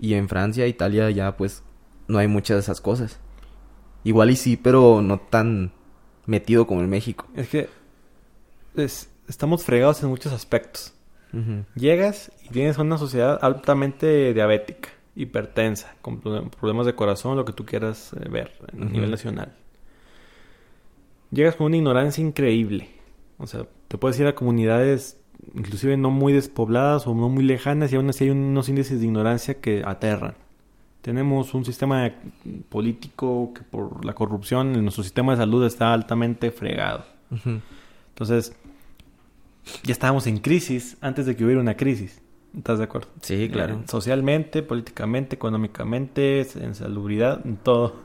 y 0.00 0.14
en 0.14 0.28
Francia, 0.28 0.66
Italia 0.66 1.10
ya, 1.10 1.36
pues, 1.36 1.62
no 2.08 2.18
hay 2.18 2.26
muchas 2.28 2.56
de 2.56 2.60
esas 2.62 2.80
cosas. 2.80 3.20
Igual 4.02 4.30
y 4.30 4.36
sí, 4.36 4.56
pero 4.56 5.00
no 5.02 5.18
tan 5.18 5.72
metido 6.26 6.66
como 6.66 6.80
en 6.80 6.90
México. 6.90 7.26
Es 7.36 7.48
que 7.48 7.68
es- 8.76 9.08
estamos 9.28 9.62
fregados 9.64 10.02
en 10.02 10.08
muchos 10.08 10.32
aspectos. 10.32 10.92
Llegas 11.74 12.30
y 12.44 12.48
tienes 12.50 12.78
una 12.78 12.96
sociedad 12.96 13.38
altamente 13.42 14.32
diabética, 14.34 14.90
hipertensa, 15.16 15.94
con 16.00 16.20
pro- 16.20 16.48
problemas 16.50 16.86
de 16.86 16.94
corazón, 16.94 17.36
lo 17.36 17.44
que 17.44 17.52
tú 17.52 17.64
quieras 17.64 18.12
eh, 18.14 18.28
ver 18.28 18.52
a 18.72 18.76
nivel 18.84 19.10
nacional. 19.10 19.52
Llegas 21.34 21.56
con 21.56 21.66
una 21.66 21.76
ignorancia 21.76 22.24
increíble. 22.24 22.88
O 23.38 23.46
sea, 23.46 23.66
te 23.88 23.98
puedes 23.98 24.18
ir 24.20 24.26
a 24.26 24.34
comunidades 24.34 25.18
inclusive 25.54 25.96
no 25.96 26.10
muy 26.10 26.32
despobladas 26.32 27.06
o 27.06 27.14
no 27.14 27.28
muy 27.28 27.44
lejanas 27.44 27.92
y 27.92 27.96
aún 27.96 28.08
así 28.08 28.24
hay 28.24 28.30
unos 28.30 28.68
índices 28.68 29.00
de 29.00 29.06
ignorancia 29.06 29.60
que 29.60 29.82
aterran. 29.84 30.34
Tenemos 31.02 31.52
un 31.52 31.64
sistema 31.64 32.10
político 32.70 33.52
que 33.54 33.62
por 33.62 34.04
la 34.04 34.14
corrupción 34.14 34.74
en 34.74 34.82
nuestro 34.82 35.04
sistema 35.04 35.32
de 35.32 35.38
salud 35.38 35.66
está 35.66 35.92
altamente 35.92 36.50
fregado. 36.50 37.04
Entonces, 38.08 38.54
ya 39.82 39.92
estábamos 39.92 40.26
en 40.26 40.38
crisis 40.38 40.96
antes 41.02 41.26
de 41.26 41.36
que 41.36 41.44
hubiera 41.44 41.60
una 41.60 41.76
crisis. 41.76 42.22
¿Estás 42.56 42.78
de 42.78 42.84
acuerdo? 42.84 43.08
Sí, 43.20 43.50
claro. 43.50 43.74
Eh, 43.74 43.82
socialmente, 43.86 44.62
políticamente, 44.62 45.34
económicamente, 45.34 46.46
en 46.54 46.74
salubridad, 46.74 47.44
en 47.44 47.56
todo. 47.56 47.96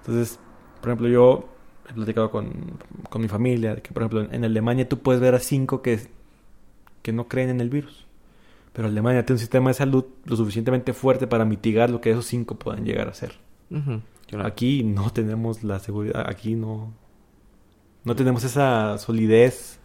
Entonces, 0.00 0.38
por 0.80 0.90
ejemplo, 0.90 1.08
yo 1.08 1.48
he 1.88 1.92
platicado 1.94 2.30
con, 2.30 2.78
con 3.08 3.22
mi 3.22 3.28
familia 3.28 3.76
que, 3.76 3.92
por 3.92 4.02
ejemplo, 4.02 4.32
en 4.32 4.44
Alemania 4.44 4.88
tú 4.88 4.98
puedes 4.98 5.20
ver 5.20 5.34
a 5.34 5.38
cinco 5.38 5.82
que, 5.82 6.00
que 7.02 7.12
no 7.12 7.28
creen 7.28 7.50
en 7.50 7.60
el 7.60 7.70
virus. 7.70 8.06
Pero 8.72 8.88
Alemania 8.88 9.24
tiene 9.24 9.36
un 9.36 9.40
sistema 9.40 9.70
de 9.70 9.74
salud 9.74 10.04
lo 10.24 10.36
suficientemente 10.36 10.92
fuerte 10.92 11.26
para 11.26 11.44
mitigar 11.44 11.90
lo 11.90 12.00
que 12.00 12.10
esos 12.10 12.26
cinco 12.26 12.54
puedan 12.54 12.84
llegar 12.84 13.08
a 13.08 13.14
ser. 13.14 13.32
Claro. 14.28 14.46
Aquí 14.46 14.84
no 14.84 15.10
tenemos 15.10 15.64
la 15.64 15.78
seguridad, 15.78 16.28
aquí 16.28 16.54
no, 16.54 16.92
no 18.04 18.14
tenemos 18.14 18.44
esa 18.44 18.96
solidez 18.98 19.80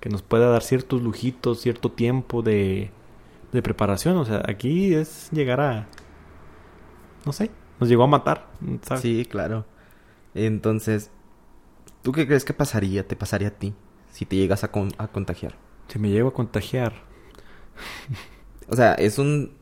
que 0.00 0.10
nos 0.10 0.22
pueda 0.22 0.48
dar 0.50 0.62
ciertos 0.62 1.02
lujitos, 1.02 1.60
cierto 1.60 1.90
tiempo 1.90 2.42
de, 2.42 2.90
de 3.52 3.62
preparación. 3.62 4.16
O 4.18 4.24
sea, 4.24 4.42
aquí 4.46 4.92
es 4.92 5.30
llegar 5.30 5.60
a, 5.60 5.86
no 7.24 7.32
sé, 7.32 7.50
nos 7.80 7.88
llegó 7.88 8.02
a 8.02 8.08
matar. 8.08 8.50
¿sabes? 8.82 9.00
Sí, 9.00 9.24
claro. 9.24 9.64
Entonces, 10.34 11.10
¿tú 12.04 12.12
qué 12.12 12.28
crees 12.28 12.44
que 12.46 12.54
pasaría, 12.54 13.08
te 13.08 13.16
pasaría 13.16 13.48
a 13.48 13.52
ti, 13.52 13.74
si 14.12 14.26
te 14.26 14.36
llegas 14.36 14.64
a, 14.64 14.70
con- 14.72 14.94
a 14.98 15.08
contagiar? 15.08 15.56
Si 15.88 15.98
me 15.98 16.10
llego 16.10 16.28
a 16.30 16.34
contagiar, 16.34 16.94
O 18.68 18.76
sea, 18.76 18.94
es 18.94 19.18
un... 19.18 19.52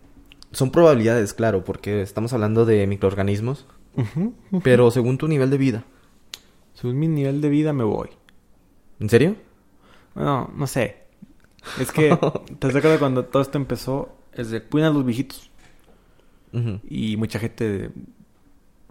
Son 0.53 0.71
probabilidades, 0.71 1.35
claro, 1.35 1.65
porque 1.65 2.03
estamos 2.03 2.33
hablando 2.35 2.67
de 2.67 2.87
microorganismos, 2.87 3.67
pero 4.63 4.91
según 4.91 5.17
tu 5.19 5.27
nivel 5.29 5.51
de 5.51 5.59
vida. 5.59 5.85
según 6.75 6.99
mi 6.99 7.09
nivel 7.09 7.41
de 7.41 7.49
vida 7.49 7.73
me 7.73 7.85
voy. 7.85 8.11
¿En 9.01 9.09
serio? 9.09 9.37
No, 10.15 10.51
no 10.55 10.67
sé. 10.67 11.05
Es 11.81 11.91
que, 11.91 12.19
¿te 12.59 12.67
acuerdas 12.69 12.99
cuando 12.99 13.25
todo 13.25 13.43
esto 13.43 13.59
empezó? 13.59 14.15
Es 14.35 14.51
de 14.51 14.63
cuidan 14.63 14.91
a 14.91 14.95
los 14.95 15.07
viejitos. 15.07 15.51
Y 16.89 17.17
mucha 17.17 17.39
gente, 17.39 17.91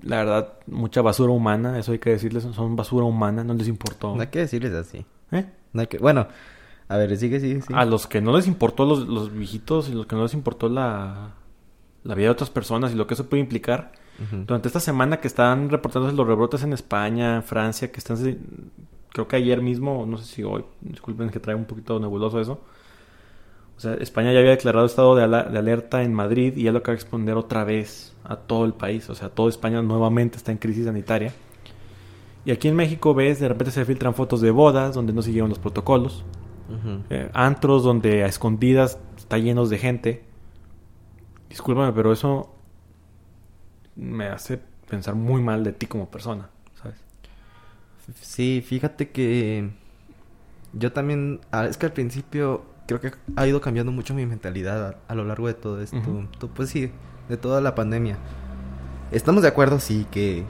la 0.04 0.18
verdad, 0.18 0.54
mucha 0.68 1.02
basura 1.02 1.32
humana, 1.32 1.78
eso 1.78 1.92
hay 1.92 2.00
que 2.00 2.12
decirles, 2.12 2.44
son 2.44 2.76
basura 2.76 3.06
humana, 3.06 3.44
no 3.44 3.54
les 3.54 3.68
importó. 3.68 4.16
No 4.16 4.22
hay 4.22 4.28
que 4.28 4.40
decirles 4.40 4.74
así. 4.74 5.06
¿Eh? 5.32 5.46
No 5.74 5.82
hay 5.82 5.88
que... 5.88 5.98
Bueno, 5.98 6.28
a 6.88 6.98
ver, 6.98 7.16
sigue, 7.18 7.40
sigue, 7.40 7.62
sigue. 7.62 7.80
A 7.80 7.86
los 7.86 8.08
que 8.08 8.22
no 8.22 8.36
les 8.36 8.48
importó 8.48 8.86
los, 8.86 9.08
los 9.08 9.32
viejitos 9.32 9.90
y 9.90 9.94
los 9.94 10.06
que 10.06 10.16
no 10.16 10.24
les 10.24 10.34
importó 10.34 10.70
la, 10.70 11.32
la 12.04 12.16
vida 12.16 12.26
de 12.26 12.32
otras 12.32 12.50
personas 12.50 12.92
y 12.92 12.96
lo 12.96 13.08
que 13.08 13.14
eso 13.14 13.28
puede 13.28 13.42
implicar. 13.42 13.94
Durante 14.30 14.68
esta 14.68 14.80
semana 14.80 15.18
que 15.18 15.28
están 15.28 15.70
reportándose 15.70 16.16
los 16.16 16.28
rebrotes 16.28 16.62
en 16.62 16.74
España, 16.74 17.38
en 17.38 17.44
Francia, 17.44 17.92
que 17.92 17.98
están, 17.98 18.18
creo 19.10 19.28
que 19.28 19.36
ayer 19.36 19.64
mismo, 19.64 20.06
no 20.06 20.18
sé 20.18 20.26
si 20.26 20.44
hoy, 20.44 20.64
disculpen 20.82 21.32
que 21.32 21.40
trae 21.40 21.56
un 21.56 21.66
poquito 21.66 22.00
nebuloso 22.00 22.40
eso. 22.40 22.62
O 23.82 23.84
sea, 23.84 23.96
España 23.96 24.32
ya 24.32 24.38
había 24.38 24.52
declarado 24.52 24.86
estado 24.86 25.16
de, 25.16 25.28
de 25.28 25.58
alerta 25.58 26.04
en 26.04 26.14
Madrid 26.14 26.54
y 26.56 26.66
ya 26.66 26.72
lo 26.72 26.78
acaba 26.78 26.94
de 26.94 27.02
exponer 27.02 27.36
otra 27.36 27.64
vez 27.64 28.16
a 28.24 28.36
todo 28.36 28.66
el 28.66 28.76
país. 28.76 29.10
O 29.10 29.16
sea, 29.16 29.30
toda 29.30 29.50
España 29.50 29.82
nuevamente 29.82 30.38
está 30.38 30.52
en 30.52 30.60
crisis 30.60 30.86
sanitaria. 30.86 31.34
Y 32.46 32.52
aquí 32.52 32.68
en 32.68 32.76
México 32.76 33.16
ves, 33.16 33.40
de 33.40 33.48
repente 33.48 33.72
se 33.72 33.84
filtran 33.84 34.14
fotos 34.14 34.40
de 34.40 34.52
bodas 34.52 34.94
donde 34.94 35.14
no 35.14 35.24
siguieron 35.24 35.50
los 35.50 35.58
protocolos. 35.58 36.24
Eh, 37.10 37.32
antros 37.34 37.82
donde 37.82 38.24
a 38.24 38.28
escondidas 38.28 39.00
está 39.18 39.40
llenos 39.40 39.72
de 39.72 39.80
gente. 39.80 40.26
Discúlpame, 41.50 41.92
pero 41.92 42.12
eso 42.14 42.54
me 43.96 44.28
hace 44.28 44.60
pensar 44.88 45.16
muy 45.16 45.42
mal 45.42 45.64
de 45.64 45.74
ti 45.74 45.88
como 45.88 46.08
persona, 46.08 46.52
¿sabes? 46.80 47.00
Sí, 48.22 48.64
fíjate 48.64 49.10
que 49.10 49.72
yo 50.74 50.92
también, 50.92 51.42
ah, 51.52 51.66
es 51.66 51.78
que 51.78 51.88
al 51.88 51.94
principio 51.94 52.70
creo 53.00 53.12
que 53.14 53.18
ha 53.36 53.48
ido 53.48 53.62
cambiando 53.62 53.92
mucho 53.92 54.14
mi 54.14 54.26
mentalidad 54.26 54.88
a, 54.88 55.12
a 55.12 55.16
lo 55.16 55.24
largo 55.26 55.48
de 55.48 55.54
todo 55.54 55.82
esto, 55.82 55.98
pues 56.56 56.70
sí, 56.70 56.92
de 57.30 57.38
toda 57.38 57.62
la 57.62 57.76
pandemia. 57.76 58.18
Estamos 59.12 59.42
de 59.42 59.48
acuerdo, 59.50 59.80
sí, 59.80 60.06
que 60.12 60.44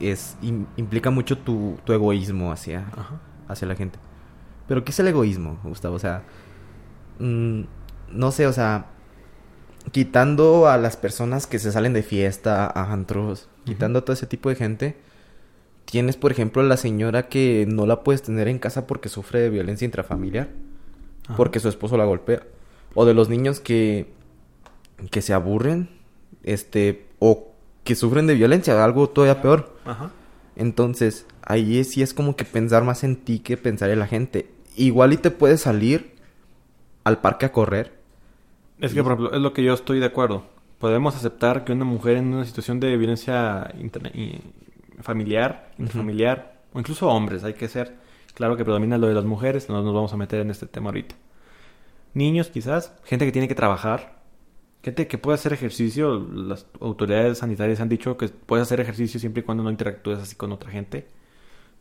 es 0.00 0.36
im- 0.42 0.66
implica 0.76 1.10
mucho 1.10 1.38
tu, 1.38 1.78
tu 1.84 1.92
egoísmo 1.92 2.52
hacia, 2.52 2.80
Ajá. 2.96 3.20
hacia 3.48 3.66
la 3.68 3.74
gente. 3.76 3.98
Pero 4.68 4.84
¿qué 4.84 4.90
es 4.92 4.98
el 5.00 5.08
egoísmo, 5.08 5.58
Gustavo? 5.64 5.94
O 5.96 5.98
sea, 5.98 6.22
mm, 7.18 7.60
no 8.12 8.30
sé, 8.30 8.46
o 8.46 8.52
sea, 8.52 8.86
quitando 9.92 10.68
a 10.68 10.76
las 10.78 10.96
personas 10.96 11.46
que 11.46 11.58
se 11.58 11.70
salen 11.72 11.92
de 11.92 12.02
fiesta, 12.02 12.66
a 12.66 12.92
antros, 12.92 13.48
quitando 13.64 13.98
a 14.00 14.02
todo 14.04 14.12
ese 14.14 14.26
tipo 14.26 14.48
de 14.48 14.54
gente, 14.56 14.96
tienes, 15.84 16.16
por 16.16 16.32
ejemplo, 16.32 16.62
la 16.62 16.76
señora 16.76 17.28
que 17.28 17.66
no 17.68 17.86
la 17.86 18.02
puedes 18.02 18.22
tener 18.22 18.48
en 18.48 18.58
casa 18.58 18.86
porque 18.86 19.08
sufre 19.08 19.40
de 19.40 19.50
violencia 19.50 19.84
intrafamiliar, 19.84 20.48
Ajá. 21.26 21.36
porque 21.36 21.60
su 21.60 21.68
esposo 21.68 21.96
la 21.96 22.04
golpea. 22.04 22.42
O 22.94 23.04
de 23.04 23.14
los 23.14 23.28
niños 23.28 23.60
que, 23.60 24.06
que 25.10 25.22
se 25.22 25.32
aburren, 25.32 25.88
este, 26.42 27.06
o 27.18 27.48
que 27.82 27.94
sufren 27.94 28.26
de 28.26 28.34
violencia, 28.34 28.82
algo 28.84 29.08
todavía 29.08 29.42
peor. 29.42 29.76
Ajá. 29.84 30.10
Entonces, 30.56 31.26
ahí 31.42 31.82
sí 31.84 32.02
es 32.02 32.14
como 32.14 32.36
que 32.36 32.44
pensar 32.44 32.84
más 32.84 33.04
en 33.04 33.16
ti 33.16 33.40
que 33.40 33.56
pensar 33.56 33.90
en 33.90 33.98
la 33.98 34.06
gente. 34.06 34.50
Igual 34.76 35.12
y 35.12 35.16
te 35.16 35.30
puedes 35.30 35.62
salir 35.62 36.14
al 37.04 37.20
parque 37.20 37.46
a 37.46 37.52
correr. 37.52 37.92
Es 38.80 38.92
que, 38.92 39.02
por 39.02 39.12
ejemplo, 39.12 39.34
es 39.34 39.40
lo 39.40 39.52
que 39.52 39.62
yo 39.62 39.74
estoy 39.74 40.00
de 40.00 40.06
acuerdo. 40.06 40.44
Podemos 40.78 41.16
aceptar 41.16 41.64
que 41.64 41.72
una 41.72 41.84
mujer 41.84 42.16
en 42.16 42.34
una 42.34 42.44
situación 42.44 42.80
de 42.80 42.96
violencia 42.96 43.72
familiar, 45.00 45.70
intrafamiliar, 45.78 46.54
o 46.72 46.80
incluso 46.80 47.08
hombres, 47.08 47.44
hay 47.44 47.54
que 47.54 47.68
ser 47.68 47.94
claro 48.34 48.56
que 48.56 48.64
predomina 48.64 48.98
lo 48.98 49.06
de 49.08 49.14
las 49.14 49.24
mujeres, 49.24 49.68
no 49.68 49.82
nos 49.82 49.94
vamos 49.94 50.12
a 50.12 50.16
meter 50.16 50.40
en 50.40 50.50
este 50.50 50.66
tema 50.66 50.88
ahorita. 50.88 51.14
Niños, 52.14 52.48
quizás, 52.48 52.92
gente 53.04 53.24
que 53.26 53.32
tiene 53.32 53.48
que 53.48 53.54
trabajar, 53.54 54.22
gente 54.82 55.08
que 55.08 55.18
puede 55.18 55.34
hacer 55.34 55.52
ejercicio, 55.52 56.18
las 56.18 56.66
autoridades 56.80 57.38
sanitarias 57.38 57.80
han 57.80 57.88
dicho 57.88 58.16
que 58.16 58.28
puedes 58.28 58.62
hacer 58.66 58.80
ejercicio 58.80 59.18
siempre 59.18 59.40
y 59.40 59.44
cuando 59.44 59.64
no 59.64 59.70
interactúes 59.70 60.18
así 60.20 60.36
con 60.36 60.52
otra 60.52 60.70
gente. 60.70 61.06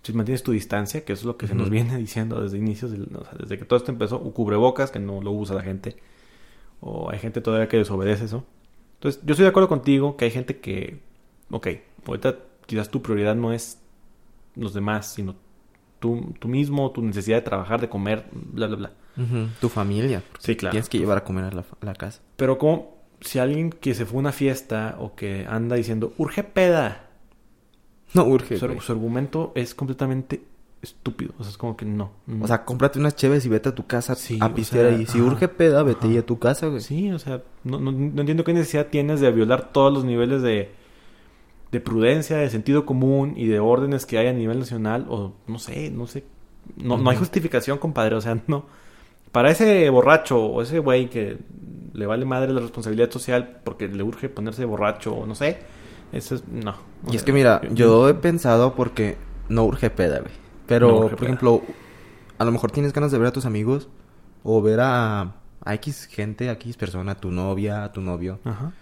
Si 0.03 0.11
mantienes 0.13 0.43
tu 0.43 0.51
distancia, 0.51 1.05
que 1.05 1.13
eso 1.13 1.21
es 1.21 1.25
lo 1.25 1.37
que 1.37 1.47
se 1.47 1.55
nos 1.55 1.69
viene 1.69 1.97
diciendo 1.99 2.41
desde 2.41 2.57
inicios, 2.57 2.91
del- 2.91 3.09
o 3.15 3.23
sea, 3.23 3.33
desde 3.39 3.57
que 3.57 3.65
todo 3.65 3.77
esto 3.77 3.91
empezó, 3.91 4.17
o 4.17 4.33
cubrebocas, 4.33 4.91
que 4.91 4.99
no 4.99 5.21
lo 5.21 5.31
usa 5.31 5.55
la 5.55 5.63
gente, 5.63 5.97
o 6.81 7.09
hay 7.11 7.19
gente 7.19 7.41
todavía 7.41 7.67
que 7.69 7.77
desobedece 7.77 8.25
eso. 8.25 8.45
Entonces, 8.95 9.21
yo 9.25 9.33
estoy 9.33 9.43
de 9.43 9.49
acuerdo 9.49 9.69
contigo 9.69 10.17
que 10.17 10.25
hay 10.25 10.31
gente 10.31 10.59
que, 10.59 10.99
ok, 11.51 11.67
ahorita 12.07 12.37
quizás 12.65 12.89
tu 12.89 13.01
prioridad 13.01 13.35
no 13.35 13.53
es 13.53 13.79
los 14.55 14.73
demás, 14.73 15.13
sino 15.13 15.35
tú, 16.03 16.33
tú 16.37 16.49
mismo, 16.49 16.91
tu 16.91 17.01
necesidad 17.01 17.37
de 17.37 17.43
trabajar, 17.43 17.79
de 17.79 17.87
comer, 17.87 18.25
bla, 18.33 18.67
bla, 18.67 18.75
bla. 18.75 18.91
Tu 19.61 19.69
familia. 19.69 20.21
Sí, 20.37 20.57
claro. 20.57 20.71
Tienes 20.71 20.89
que 20.89 20.97
llevar 20.97 21.17
a 21.19 21.23
comer 21.23 21.45
a 21.45 21.63
la, 21.85 21.93
casa. 21.93 22.21
Pero 22.35 22.57
como 22.57 22.97
si 23.21 23.39
alguien 23.39 23.69
que 23.69 23.93
se 23.93 24.05
fue 24.05 24.17
a 24.17 24.19
una 24.19 24.31
fiesta 24.33 24.97
o 24.99 25.15
que 25.15 25.45
anda 25.49 25.77
diciendo, 25.77 26.11
urge 26.17 26.43
peda, 26.43 27.07
No 28.13 28.25
urge. 28.25 28.57
su, 28.57 28.65
argumento 28.65 29.53
es 29.55 29.73
completamente 29.75 30.43
estúpido. 30.81 31.35
O 31.39 31.43
sea, 31.43 31.51
es 31.51 31.57
como 31.57 31.77
que 31.77 31.85
no. 31.85 32.11
no. 32.27 32.43
O 32.43 32.47
sea, 32.49 32.65
cómprate 32.65 32.99
unas 32.99 33.15
cheves 33.15 33.45
y 33.45 33.49
vete 33.49 33.69
a 33.69 33.75
tu 33.75 33.87
casa 33.87 34.15
Sí, 34.15 34.39
a 34.41 34.47
o 34.47 34.53
pistear 34.53 34.89
sea, 34.89 34.97
ahí. 34.97 35.05
Si 35.05 35.19
ajá, 35.19 35.27
urge 35.27 35.47
peda, 35.47 35.83
vete 35.83 35.99
ajá. 35.99 36.07
ahí 36.09 36.17
a 36.17 36.25
tu 36.25 36.37
casa, 36.37 36.67
güey. 36.67 36.81
Sí, 36.81 37.13
o 37.13 37.19
sea, 37.19 37.41
no, 37.63 37.79
no, 37.79 37.93
no 37.93 38.19
entiendo 38.19 38.43
qué 38.43 38.51
necesidad 38.51 38.87
tienes 38.87 39.21
de 39.21 39.31
violar 39.31 39.71
todos 39.71 39.93
los 39.93 40.03
niveles 40.03 40.41
de, 40.41 40.69
de 41.73 41.79
prudencia, 41.79 42.37
de 42.37 42.51
sentido 42.51 42.85
común 42.85 43.33
y 43.35 43.47
de 43.47 43.59
órdenes 43.59 44.05
que 44.05 44.19
hay 44.19 44.27
a 44.27 44.33
nivel 44.33 44.59
nacional, 44.59 45.07
o 45.09 45.33
no 45.47 45.57
sé, 45.57 45.89
no 45.89 46.05
sé. 46.05 46.23
No, 46.77 46.97
no 46.97 47.09
hay 47.09 47.17
justificación, 47.17 47.79
compadre, 47.79 48.15
o 48.15 48.21
sea, 48.21 48.37
no. 48.47 48.65
Para 49.31 49.49
ese 49.49 49.89
borracho 49.89 50.37
o 50.39 50.61
ese 50.61 50.77
güey 50.77 51.09
que 51.09 51.39
le 51.93 52.05
vale 52.05 52.25
madre 52.25 52.53
la 52.53 52.61
responsabilidad 52.61 53.09
social 53.09 53.61
porque 53.63 53.87
le 53.87 54.03
urge 54.03 54.29
ponerse 54.29 54.63
borracho 54.65 55.15
o 55.15 55.25
no 55.25 55.33
sé, 55.33 55.61
eso 56.11 56.35
es. 56.35 56.47
No. 56.47 56.75
O 57.07 57.11
Y 57.11 57.15
es 57.15 57.23
que 57.23 57.33
mira, 57.33 57.59
yo 57.71 58.07
he 58.07 58.13
pensado 58.13 58.75
porque 58.75 59.17
no 59.49 59.65
urge 59.65 59.89
peda, 59.89 60.19
güey. 60.19 60.31
Pero, 60.67 60.87
No 60.87 61.09
por 61.09 61.23
ejemplo, 61.23 61.63
a 62.37 62.45
lo 62.45 62.51
mejor 62.51 62.69
tienes 62.69 62.93
ganas 62.93 63.11
de 63.11 63.17
ver 63.17 63.29
a 63.29 63.31
tus 63.31 63.47
amigos 63.47 63.89
o 64.43 64.61
ver 64.61 64.79
a, 64.79 65.37
a 65.65 65.73
X 65.73 66.05
gente, 66.05 66.49
a 66.49 66.53
X 66.53 66.77
persona, 66.77 67.13
a 67.13 67.15
tu 67.15 67.31
novia, 67.31 67.83
a 67.83 67.91
tu 67.91 68.01
novio. 68.01 68.39
Ajá. 68.43 68.73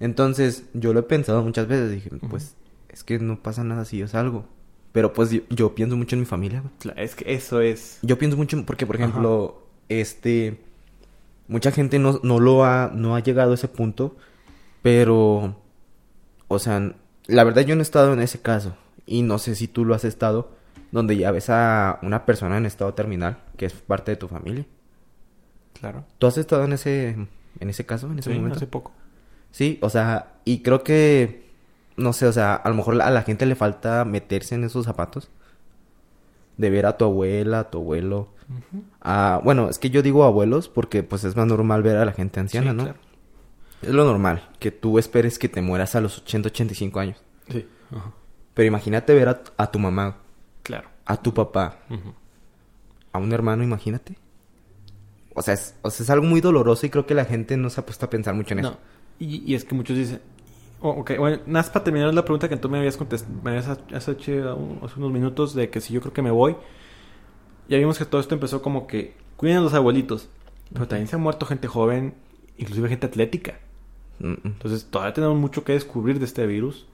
Entonces, 0.00 0.64
yo 0.74 0.92
lo 0.92 1.00
he 1.00 1.02
pensado 1.04 1.42
muchas 1.42 1.66
veces. 1.66 1.90
Dije, 1.90 2.10
pues, 2.30 2.54
es 2.88 3.04
que 3.04 3.18
no 3.18 3.42
pasa 3.42 3.64
nada 3.64 3.84
si 3.84 3.98
yo 3.98 4.08
salgo. 4.08 4.46
Pero 4.92 5.12
pues 5.12 5.30
yo, 5.30 5.40
yo 5.50 5.74
pienso 5.74 5.96
mucho 5.96 6.16
en 6.16 6.20
mi 6.20 6.26
familia, 6.26 6.62
güey. 6.62 6.94
Es 6.96 7.14
que 7.14 7.32
eso 7.34 7.60
es. 7.60 7.98
Yo 8.02 8.18
pienso 8.18 8.36
mucho 8.36 8.64
porque, 8.64 8.86
por 8.86 8.96
Ajá. 8.96 9.04
ejemplo, 9.06 9.66
este... 9.88 10.60
Mucha 11.46 11.70
gente 11.72 11.98
no, 11.98 12.20
no 12.22 12.40
lo 12.40 12.64
ha... 12.64 12.90
No 12.94 13.14
ha 13.16 13.20
llegado 13.20 13.52
a 13.52 13.54
ese 13.54 13.68
punto. 13.68 14.16
Pero... 14.82 15.56
O 16.48 16.58
sea, 16.58 16.94
la 17.26 17.44
verdad 17.44 17.62
yo 17.62 17.74
no 17.74 17.80
he 17.80 17.82
estado 17.82 18.12
en 18.12 18.20
ese 18.20 18.40
caso. 18.40 18.76
Y 19.06 19.22
no 19.22 19.38
sé 19.38 19.54
si 19.54 19.68
tú 19.68 19.84
lo 19.84 19.94
has 19.94 20.04
estado. 20.04 20.52
Donde 20.92 21.16
ya 21.16 21.30
ves 21.32 21.50
a 21.50 21.98
una 22.02 22.24
persona 22.24 22.56
en 22.56 22.66
estado 22.66 22.94
terminal. 22.94 23.38
Que 23.56 23.66
es 23.66 23.74
parte 23.74 24.12
de 24.12 24.16
tu 24.16 24.28
familia. 24.28 24.64
Claro. 25.78 26.04
¿Tú 26.18 26.26
has 26.26 26.38
estado 26.38 26.64
en 26.64 26.72
ese... 26.72 27.16
En 27.60 27.70
ese 27.70 27.84
caso, 27.84 28.06
en 28.10 28.18
ese 28.20 28.30
Sí, 28.30 28.36
momento? 28.36 28.56
hace 28.56 28.66
poco. 28.66 28.92
Sí, 29.50 29.78
o 29.82 29.90
sea, 29.90 30.34
y 30.44 30.62
creo 30.62 30.82
que, 30.84 31.48
no 31.96 32.12
sé, 32.12 32.26
o 32.26 32.32
sea, 32.32 32.54
a 32.54 32.68
lo 32.68 32.74
mejor 32.74 33.00
a 33.00 33.10
la 33.10 33.22
gente 33.22 33.46
le 33.46 33.54
falta 33.54 34.04
meterse 34.04 34.54
en 34.54 34.64
esos 34.64 34.84
zapatos. 34.84 35.30
De 36.56 36.70
ver 36.70 36.86
a 36.86 36.96
tu 36.96 37.04
abuela, 37.04 37.60
a 37.60 37.70
tu 37.70 37.78
abuelo. 37.78 38.28
A, 39.00 39.40
bueno, 39.44 39.68
es 39.68 39.78
que 39.78 39.90
yo 39.90 40.02
digo 40.02 40.24
abuelos 40.24 40.68
porque 40.68 41.02
pues 41.02 41.22
es 41.24 41.36
más 41.36 41.46
normal 41.46 41.82
ver 41.82 41.96
a 41.98 42.04
la 42.04 42.12
gente 42.12 42.40
anciana, 42.40 42.70
Sí, 42.72 42.76
¿no? 42.76 42.82
claro. 42.84 42.98
Es 43.82 43.90
lo 43.90 44.04
normal, 44.04 44.48
que 44.58 44.72
tú 44.72 44.98
esperes 44.98 45.38
que 45.38 45.48
te 45.48 45.62
mueras 45.62 45.94
a 45.94 46.00
los 46.00 46.18
80, 46.18 46.48
85 46.48 46.98
años. 46.98 47.22
Sí. 47.48 47.64
Ajá. 47.94 48.12
Pero 48.54 48.66
imagínate 48.66 49.14
ver 49.14 49.28
a, 49.28 49.40
a 49.56 49.70
tu 49.70 49.78
mamá, 49.78 50.16
Claro. 50.64 50.88
a 51.04 51.16
tu 51.22 51.32
papá, 51.32 51.78
a 53.12 53.18
un 53.18 53.32
hermano, 53.32 53.62
imagínate. 53.62 54.16
O 55.34 55.42
sea, 55.42 55.54
es, 55.54 55.76
o 55.82 55.90
sea, 55.90 56.02
es 56.02 56.10
algo 56.10 56.26
muy 56.26 56.40
doloroso 56.40 56.84
y 56.86 56.90
creo 56.90 57.06
que 57.06 57.14
la 57.14 57.24
gente 57.24 57.56
no 57.56 57.70
se 57.70 57.80
ha 57.80 57.86
puesto 57.86 58.06
a 58.06 58.10
pensar 58.10 58.34
mucho 58.34 58.54
en 58.54 58.62
No. 58.62 58.68
eso. 58.70 58.78
Y, 59.18 59.50
y 59.50 59.54
es 59.54 59.64
que 59.64 59.74
muchos 59.74 59.96
dicen. 59.96 60.20
Oh, 60.80 60.90
ok, 60.90 61.18
bueno, 61.18 61.38
nada 61.38 61.48
más 61.48 61.70
para 61.70 61.84
terminar 61.84 62.14
la 62.14 62.24
pregunta 62.24 62.48
que 62.48 62.56
tú 62.56 62.68
me 62.68 62.78
habías 62.78 62.96
contestado, 62.96 63.34
me 63.42 63.50
habías 63.50 64.08
hecho 64.08 64.78
hace 64.82 64.98
unos 64.98 65.10
minutos 65.12 65.52
de 65.54 65.70
que 65.70 65.80
si 65.80 65.92
yo 65.92 66.00
creo 66.00 66.12
que 66.12 66.22
me 66.22 66.30
voy. 66.30 66.56
Ya 67.68 67.78
vimos 67.78 67.98
que 67.98 68.04
todo 68.04 68.20
esto 68.20 68.34
empezó 68.34 68.62
como 68.62 68.86
que 68.86 69.14
cuiden 69.36 69.58
a 69.58 69.60
los 69.60 69.74
abuelitos. 69.74 70.28
Pero 70.72 70.86
también 70.86 71.08
se 71.08 71.16
ha 71.16 71.18
muerto 71.18 71.46
gente 71.46 71.66
joven, 71.66 72.14
inclusive 72.56 72.88
gente 72.88 73.06
atlética. 73.06 73.58
Entonces 74.20 74.86
todavía 74.90 75.14
tenemos 75.14 75.38
mucho 75.38 75.64
que 75.64 75.72
descubrir 75.72 76.18
de 76.18 76.24
este 76.24 76.46
virus. 76.46 76.86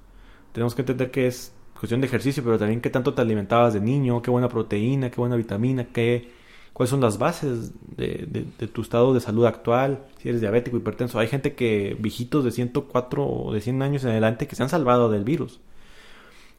Tenemos 0.53 0.75
que 0.75 0.83
entender 0.83 1.11
que 1.11 1.27
es 1.27 1.53
cuestión 1.79 2.01
de 2.01 2.07
ejercicio, 2.07 2.45
pero 2.45 2.59
también 2.59 2.81
qué 2.81 2.91
tanto 2.91 3.15
te 3.15 3.23
alimentabas 3.23 3.75
de 3.75 3.81
niño, 3.81 4.23
qué 4.23 4.31
buena 4.31 4.49
proteína, 4.49 5.11
qué 5.11 5.17
buena 5.17 5.37
vitamina, 5.37 5.87
qué, 5.87 6.31
cuáles 6.75 6.91
son 6.91 7.01
las 7.01 7.17
bases 7.19 7.73
de, 7.97 8.27
de- 8.29 8.45
de 8.59 8.67
tu 8.69 8.83
estado 8.83 9.15
de 9.15 9.21
salud 9.21 9.47
actual, 9.47 10.05
si 10.21 10.29
eres 10.29 10.43
diabético, 10.43 10.77
hipertenso. 10.77 11.19
Hay 11.19 11.29
gente 11.29 11.55
que, 11.55 11.97
viejitos 11.99 12.45
de 12.45 12.51
104 12.51 13.27
o 13.27 13.53
de 13.55 13.61
100 13.63 13.81
años 13.81 14.05
en 14.05 14.11
adelante, 14.11 14.47
que 14.47 14.55
se 14.57 14.63
han 14.63 14.69
salvado 14.69 15.11
del 15.11 15.25
virus. 15.25 15.61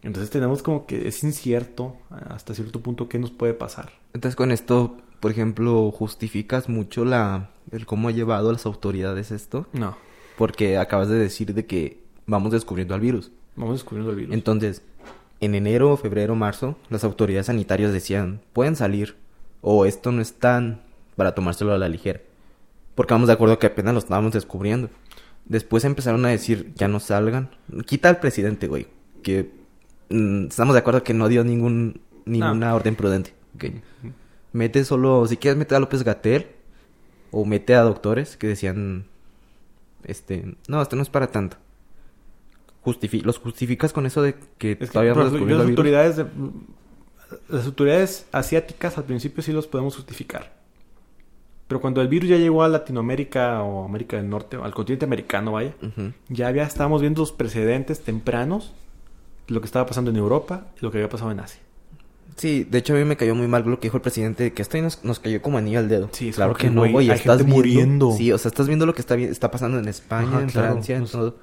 Entonces 0.04 0.30
tenemos 0.30 0.62
como 0.64 0.86
que 0.86 1.08
es 1.08 1.24
incierto 1.24 1.96
hasta 2.30 2.54
cierto 2.54 2.80
punto 2.82 3.10
qué 3.10 3.18
nos 3.20 3.32
puede 3.32 3.54
pasar. 3.54 3.92
Entonces 4.14 4.36
con 4.36 4.52
esto, 4.52 4.98
por 5.20 5.32
ejemplo, 5.32 5.92
justificas 5.92 6.70
mucho 6.70 7.06
la 7.06 7.50
el 7.72 7.86
cómo 7.88 8.10
ha 8.10 8.12
llevado 8.12 8.52
las 8.52 8.66
autoridades 8.68 9.32
esto, 9.32 9.66
No, 9.74 9.98
porque 10.38 10.78
acabas 10.78 11.10
de 11.10 11.18
decir 11.18 11.54
de 11.56 11.66
que 11.66 12.00
vamos 12.28 12.52
descubriendo 12.52 12.94
al 12.94 13.02
virus. 13.02 13.32
vamos 13.56 13.76
descubriendo 13.76 14.12
el 14.12 14.18
virus. 14.18 14.34
Entonces, 14.36 14.84
en 15.42 15.56
enero, 15.56 15.98
febrero, 15.98 16.36
marzo, 16.36 16.76
las 16.92 17.04
autoridades 17.04 17.48
sanitarias 17.48 17.92
decían, 17.92 18.42
pueden 18.54 18.76
salir, 18.76 19.16
o 19.68 19.86
esto 19.88 20.12
no 20.12 20.22
es 20.22 20.36
tan 20.36 20.80
para 21.16 21.34
tomárselo 21.34 21.74
a 21.74 21.80
la 21.80 21.90
ligera. 21.90 22.22
Porque 22.94 23.16
vamos 23.16 23.28
de 23.28 23.34
acuerdo 23.34 23.58
que 23.58 23.66
apenas 23.66 23.94
lo 23.94 24.00
estábamos 24.00 24.32
descubriendo. 24.32 24.92
Después 25.46 25.84
empezaron 25.86 26.24
a 26.24 26.30
decir, 26.30 26.72
ya 26.76 26.88
no 26.88 27.00
salgan. 27.00 27.50
Quita 27.88 28.10
al 28.10 28.20
presidente, 28.20 28.68
güey. 28.68 28.86
Que 29.24 29.50
mm, 30.10 30.46
estamos 30.50 30.76
de 30.76 30.80
acuerdo 30.80 31.04
que 31.04 31.16
no 31.16 31.28
dio 31.30 31.44
ningún 31.44 32.00
ninguna 32.26 32.76
orden 32.76 32.96
prudente. 32.96 33.34
Okay. 33.56 33.82
Mete 34.54 34.84
solo, 34.86 35.26
si 35.26 35.38
quieres 35.38 35.58
meter 35.58 35.78
a 35.78 35.80
López 35.80 36.04
Gatel 36.04 36.46
o 37.32 37.44
mete 37.44 37.74
a 37.74 37.82
doctores 37.82 38.38
que 38.38 38.46
decían, 38.48 39.06
este, 40.04 40.56
no, 40.68 40.80
esto 40.80 40.96
no 40.96 41.02
es 41.02 41.10
para 41.10 41.28
tanto. 41.32 41.58
Justifi 42.82 43.22
los 43.22 43.40
justificas 43.40 43.94
con 43.94 44.06
eso 44.06 44.22
de 44.22 44.36
que 44.60 44.74
Es 44.74 44.78
que, 44.78 44.88
todavía 44.88 45.16
por 45.16 45.32
no 45.32 45.58
las 45.58 45.68
autoridades 45.68 46.18
de- 46.18 46.28
las 47.50 47.66
autoridades 47.66 48.26
asiáticas 48.32 48.98
al 48.98 49.04
principio 49.06 49.42
sí 49.44 49.52
los 49.52 49.68
podemos 49.68 49.96
justificar. 49.96 50.54
Pero 51.68 51.82
cuando 51.82 52.02
el 52.02 52.08
virus 52.08 52.30
ya 52.30 52.38
llegó 52.38 52.62
a 52.64 52.68
Latinoamérica 52.70 53.64
o 53.64 53.86
América 53.86 54.18
del 54.18 54.30
Norte, 54.30 54.56
o 54.58 54.64
al 54.64 54.74
continente 54.74 55.06
americano, 55.06 55.54
vaya, 55.54 55.74
Ujú. 55.82 56.12
ya 56.30 56.48
había 56.48 56.64
estábamos 56.64 57.02
viendo 57.02 57.22
los 57.22 57.32
precedentes 57.32 58.02
tempranos 58.02 58.74
de 59.48 59.54
lo 59.56 59.62
que 59.62 59.66
estaba 59.66 59.86
pasando 59.88 60.12
en 60.12 60.18
Europa 60.18 60.68
y 60.80 60.86
lo 60.86 60.92
que 60.92 61.00
había 61.00 61.10
pasado 61.10 61.32
en 61.32 61.40
Asia. 61.40 61.60
Sí, 62.36 62.66
de 62.66 62.80
hecho 62.80 62.94
a 62.94 62.98
mí 62.98 63.06
me 63.06 63.16
cayó 63.18 63.34
muy 63.34 63.48
mal 63.48 63.64
lo 63.66 63.80
que 63.80 63.88
dijo 63.88 63.98
el 63.98 64.02
presidente, 64.04 64.44
de 64.44 64.54
que 64.54 64.62
esto 64.62 64.78
nos, 64.82 65.04
nos 65.04 65.20
cayó 65.20 65.42
como 65.42 65.58
anillo 65.58 65.80
al 65.80 65.88
dedo. 65.90 66.10
Sí, 66.12 66.32
claro 66.32 66.54
que 66.54 66.70
no, 66.70 66.86
güey, 66.88 67.10
estás 67.10 67.38
viendo, 67.38 67.56
muriendo. 67.56 68.12
Sí, 68.12 68.32
o 68.32 68.38
sea, 68.38 68.50
estás 68.50 68.68
viendo 68.68 68.86
lo 68.86 68.94
que 68.94 69.02
está, 69.02 69.16
está 69.16 69.50
pasando 69.50 69.80
en 69.80 69.88
España, 69.88 70.28
Ajá, 70.28 70.42
en 70.42 70.50
claro. 70.50 70.68
Francia, 70.74 70.96
en 70.98 71.02
Pues- 71.04 71.12
todo. 71.14 71.36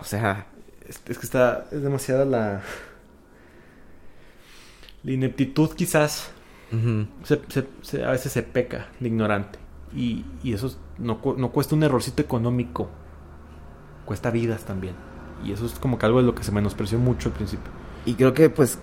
O 0.00 0.04
sea, 0.04 0.46
Es, 0.88 1.00
es 1.06 1.18
que 1.18 1.26
está 1.26 1.66
es 1.70 1.82
demasiada 1.82 2.24
la 2.24 2.62
la 5.04 5.12
ineptitud 5.12 5.70
quizás 5.70 6.30
se, 7.24 7.40
se- 7.48 7.68
se- 7.82 8.04
a 8.04 8.10
veces 8.12 8.32
se 8.32 8.42
peca 8.42 8.88
de 8.98 9.08
ignorante 9.08 9.58
y, 9.94 10.24
y 10.42 10.54
eso 10.54 10.68
es- 10.68 10.78
no, 10.98 11.20
no 11.36 11.50
cuesta 11.52 11.74
un 11.74 11.82
errorcito 11.82 12.22
económico 12.22 12.88
cuesta 14.06 14.30
vidas 14.30 14.64
también 14.64 14.94
y 15.44 15.52
eso 15.52 15.66
es 15.66 15.72
como 15.78 15.98
que 15.98 16.06
algo 16.06 16.18
de 16.20 16.24
lo 16.26 16.34
que 16.34 16.44
se 16.44 16.52
menospreció 16.52 16.98
mucho 16.98 17.28
al 17.28 17.34
principio 17.34 17.70
Y 18.06 18.14
creo 18.14 18.32
que, 18.34 18.48
pues, 18.50 18.78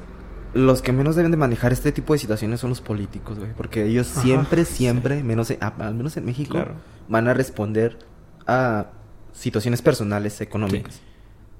los 0.54 0.82
que 0.82 0.92
menos 0.92 1.16
deben 1.16 1.32
de 1.32 1.38
manejar 1.38 1.72
este 1.74 1.92
tipo 1.92 2.14
de 2.14 2.20
situaciones 2.20 2.60
son 2.60 2.70
los 2.72 2.82
políticos, 2.82 3.38
güey. 3.38 3.52
Porque 3.54 3.86
ellos 3.86 4.12
Ajá, 4.14 4.22
siempre, 4.22 4.66
sí. 4.66 4.76
siempre, 4.78 5.24
menos 5.24 5.52
en- 5.52 5.60
al 5.62 5.94
menos 5.96 6.16
en 6.18 6.26
México, 6.26 6.54
Claro. 6.54 6.74
van 7.08 7.28
a 7.28 7.34
responder 7.34 8.00
a 8.48 8.88
situaciones 9.34 9.82
personales, 9.82 10.40
económicas. 10.42 11.02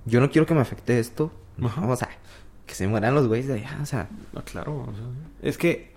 Yo 0.06 0.20
no 0.22 0.30
quiero 0.32 0.46
que 0.48 0.54
me 0.56 0.62
afecte 0.62 1.00
esto. 1.00 1.32
Ajá. 1.64 1.86
O 1.86 1.96
sea, 1.96 2.10
que 2.70 2.76
se 2.76 2.88
mueran 2.88 3.16
los 3.16 3.28
güeyes 3.28 3.48
de 3.48 3.56
allá, 3.56 3.80
o 3.82 3.86
sea... 3.86 4.08
Ah, 4.36 4.42
claro 4.46 4.86
o 4.88 4.94
sea, 4.96 5.06
es 5.42 5.58
que 5.58 5.92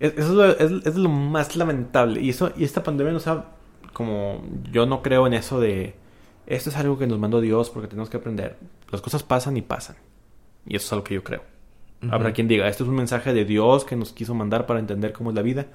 es, 0.00 0.12
eso 0.16 0.28
es 0.28 0.60
lo, 0.60 0.78
es- 0.78 0.86
es 0.86 0.96
lo 0.96 1.08
más 1.08 1.54
lamentable 1.56 2.20
y 2.20 2.30
eso 2.30 2.52
y 2.56 2.64
esta 2.64 2.82
pandemia 2.82 3.12
nos 3.12 3.26
ha 3.28 3.46
como 3.92 4.44
yo 4.72 4.84
no 4.86 5.00
creo 5.02 5.26
en 5.28 5.34
eso 5.34 5.60
de 5.60 5.94
esto 6.46 6.70
es 6.70 6.76
algo 6.76 6.98
que 6.98 7.06
nos 7.06 7.18
mandó 7.18 7.40
Dios 7.40 7.70
porque 7.70 7.88
tenemos 7.88 8.10
que 8.10 8.16
aprender 8.16 8.56
las 8.90 9.00
cosas 9.00 9.22
pasan 9.22 9.56
y 9.56 9.62
pasan 9.62 9.96
y 10.66 10.74
eso 10.76 10.86
es 10.86 10.92
algo 10.92 11.04
que 11.04 11.14
yo 11.14 11.22
creo. 11.24 11.42
Habrá 12.10 12.32
quien 12.32 12.46
diga, 12.48 12.68
esto 12.68 12.84
es 12.84 12.88
un 12.90 12.96
mensaje 12.96 13.32
de 13.32 13.44
Dios 13.44 13.84
que 13.84 13.96
nos 13.96 14.12
quiso 14.12 14.34
mandar 14.34 14.66
para 14.66 14.78
entender 14.80 15.12
cómo 15.12 15.30
es 15.30 15.36
la 15.36 15.42
vida. 15.42 15.66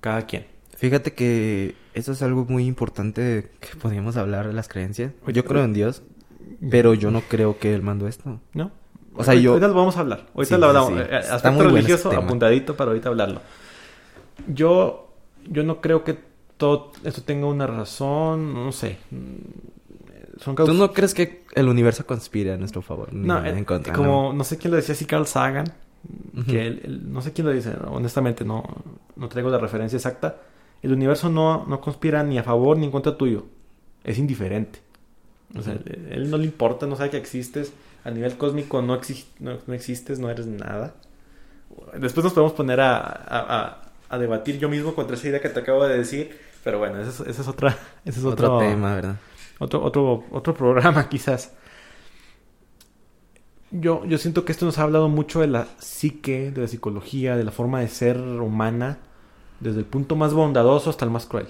Cada 0.00 0.22
quien. 0.26 0.46
Fíjate 0.76 1.14
que 1.14 1.74
eso 1.94 2.12
es 2.12 2.22
algo 2.22 2.44
muy 2.48 2.66
importante 2.66 3.50
que 3.60 3.76
podríamos 3.76 4.16
hablar 4.16 4.46
de 4.46 4.52
las 4.52 4.68
creencias. 4.68 5.12
Yo 5.26 5.44
creo 5.44 5.64
en 5.64 5.72
Dios, 5.72 6.02
pero 6.70 6.94
yo 6.94 7.10
no 7.10 7.22
creo 7.22 7.58
que 7.58 7.74
Él 7.74 7.82
mandó 7.82 8.06
esto. 8.06 8.40
¿No? 8.54 8.70
O 9.16 9.24
sea, 9.24 9.32
Ahorita- 9.32 9.42
yo- 9.44 9.50
Ahorita 9.52 9.68
lo 9.68 9.74
vamos 9.74 9.96
a 9.96 10.00
hablar. 10.00 10.26
Ahorita 10.34 10.54
Sí, 10.56 10.60
lo 10.60 10.66
sí, 10.70 10.76
hablamos. 10.76 10.90
sí. 10.92 10.98
Eh, 10.98 11.02
Está 11.02 11.18
Aspecto 11.36 11.50
muy 11.52 11.56
bueno 11.64 11.76
religioso 11.76 12.12
apuntadito 12.12 12.76
para 12.76 12.90
ahorita 12.90 13.08
hablarlo. 13.08 13.40
Yo, 14.48 15.08
yo 15.48 15.62
no 15.62 15.80
creo 15.80 16.04
que 16.04 16.18
todo 16.56 16.92
esto 17.04 17.22
tenga 17.22 17.46
una 17.46 17.66
razón. 17.66 18.54
No 18.54 18.72
sé. 18.72 18.98
Mm, 19.10 19.16
Son 20.38 20.54
¿Tú 20.54 20.74
no 20.74 20.92
crees 20.92 21.14
que 21.14 21.44
el 21.54 21.66
universo 21.66 22.04
conspire 22.06 22.52
a 22.52 22.56
nuestro 22.58 22.82
favor? 22.82 23.10
No, 23.10 23.40
Ni 23.40 23.48
eh, 23.48 23.52
en 23.56 23.64
contra, 23.64 23.94
como 23.94 24.34
no 24.34 24.44
sé 24.44 24.58
quién 24.58 24.70
lo 24.70 24.76
decía, 24.76 24.94
si 24.94 25.06
Carl 25.06 25.26
Sagan, 25.26 25.64
Ujú. 26.36 26.44
que 26.44 26.66
él- 26.66 26.80
él- 26.84 27.10
no 27.10 27.22
sé 27.22 27.32
quién 27.32 27.46
lo 27.46 27.54
dice, 27.54 27.72
honestamente 27.88 28.44
no, 28.44 28.62
no 29.16 29.28
traigo 29.30 29.48
la 29.48 29.56
referencia 29.56 29.96
exacta. 29.96 30.36
El 30.82 30.92
universo 30.92 31.30
no, 31.30 31.64
no 31.66 31.80
conspira 31.80 32.22
ni 32.22 32.36
a 32.36 32.42
favor 32.42 32.76
ni 32.76 32.84
en 32.84 32.90
contra 32.90 33.16
tuyo, 33.16 33.46
es 34.04 34.18
indiferente. 34.18 34.80
O 35.58 35.62
sea, 35.62 35.72
él 36.10 36.28
no 36.30 36.36
le 36.36 36.44
importa, 36.44 36.84
no 36.86 36.96
sabe 36.96 37.08
que 37.08 37.16
existes. 37.16 37.72
A 38.06 38.10
nivel 38.10 38.36
cósmico 38.38 38.82
no, 38.82 38.96
exi- 39.00 39.26
no, 39.40 39.58
no 39.66 39.74
existes, 39.74 40.18
no 40.18 40.30
eres 40.30 40.46
nada. 40.46 40.94
Después 41.98 42.24
nos 42.24 42.32
podemos 42.32 42.52
poner 42.54 42.80
a, 42.80 42.96
a- 42.98 43.58
a- 43.60 43.82
a 44.08 44.18
debatir 44.18 44.58
yo 44.58 44.68
mismo 44.68 44.94
contra 44.94 45.16
esa 45.16 45.28
idea 45.28 45.40
que 45.40 45.48
te 45.50 45.60
acabo 45.60 45.84
de 45.86 45.98
decir. 45.98 46.38
Pero 46.64 46.78
bueno, 46.78 47.00
esa 47.00 47.24
es, 47.28 47.38
es 47.40 47.48
otra, 47.48 47.76
ese 48.04 48.20
es 48.20 48.24
Otro 48.24 48.48
otro, 48.48 48.58
tema, 48.58 48.94
¿verdad? 48.94 49.16
otro, 49.58 49.82
otro, 49.82 50.24
otro 50.30 50.54
programa 50.54 51.08
quizás. 51.10 51.52
Yo, 53.70 54.04
yo 54.04 54.18
siento 54.18 54.44
que 54.44 54.52
esto 54.52 54.64
nos 54.64 54.78
ha 54.78 54.82
hablado 54.84 55.08
mucho 55.08 55.40
de 55.40 55.48
la 55.48 55.66
psique, 55.78 56.50
de 56.52 56.62
la 56.62 56.68
psicología, 56.68 57.36
de 57.36 57.44
la 57.44 57.50
forma 57.50 57.80
de 57.80 57.88
ser 57.88 58.18
humana, 58.18 58.98
desde 59.60 59.80
el 59.80 59.86
punto 59.86 60.16
más 60.16 60.34
bondadoso 60.34 60.90
hasta 60.90 61.04
el 61.04 61.10
más 61.10 61.26
cruel. 61.26 61.48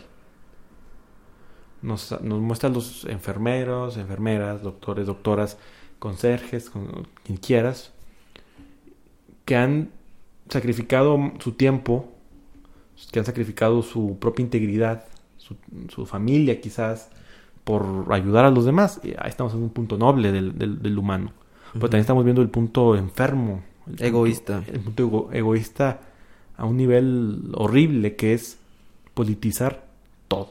Nos, 1.83 2.11
nos 2.23 2.40
muestra 2.40 2.69
a 2.69 2.73
los 2.73 3.05
enfermeros, 3.05 3.97
enfermeras, 3.97 4.62
doctores, 4.62 5.07
doctoras, 5.07 5.59
conserjes, 5.99 6.71
con, 6.71 7.07
quien 7.25 7.39
quieras, 7.39 7.93
que 9.45 9.57
han 9.57 9.91
sacrificado 10.49 11.19
su 11.41 11.53
tiempo, 11.53 12.09
que 13.13 13.19
han 13.19 13.25
sacrificado 13.25 13.83
su 13.83 14.17
propia 14.19 14.43
integridad, 14.43 15.05
su, 15.39 15.57
su 15.89 16.07
familia 16.07 16.61
quizás, 16.61 17.11
por 17.65 18.07
ayudar 18.11 18.45
a 18.45 18.51
los 18.51 18.65
demás. 18.65 19.01
Y 19.03 19.11
ahí 19.19 19.29
estamos 19.29 19.55
en 19.55 19.63
un 19.63 19.71
punto 19.71 19.99
noble 19.99 20.33
del, 20.33 20.57
del- 20.59 20.81
del 20.83 20.99
humano. 20.99 21.33
Pero 21.73 21.83
también 21.89 22.01
estamos 22.03 22.25
viendo 22.25 22.43
el 22.43 22.49
punto 22.49 22.97
enfermo. 22.97 23.63
el 23.81 23.85
punto- 23.93 24.05
Egoísta. 24.05 24.63
el 24.73 24.81
punto 24.81 25.03
ego- 25.03 25.29
egoísta 25.33 26.01
a 26.57 26.65
un 26.65 26.77
nivel 26.77 27.51
horrible 27.55 28.17
que 28.17 28.35
es 28.35 28.59
politizar 29.15 29.87
todo. 30.29 30.51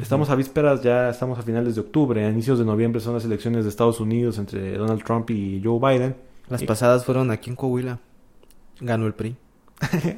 Estamos 0.00 0.28
a 0.30 0.34
vísperas, 0.34 0.82
ya 0.82 1.08
estamos 1.10 1.38
a 1.38 1.42
finales 1.42 1.74
de 1.76 1.80
octubre, 1.80 2.24
a 2.24 2.28
inicios 2.30 2.58
de 2.58 2.64
noviembre 2.64 3.00
son 3.00 3.14
las 3.14 3.24
elecciones 3.24 3.64
de 3.64 3.70
Estados 3.70 4.00
Unidos 4.00 4.38
entre 4.38 4.76
Donald 4.76 5.02
Trump 5.04 5.30
y 5.30 5.60
Joe 5.62 5.78
Biden. 5.78 6.16
Las 6.48 6.62
Y- 6.62 6.66
pasadas 6.66 7.04
fueron 7.04 7.30
aquí 7.30 7.50
en 7.50 7.56
Coahuila. 7.56 7.98
Ganó 8.80 9.06
el 9.06 9.14
PRI. 9.14 9.36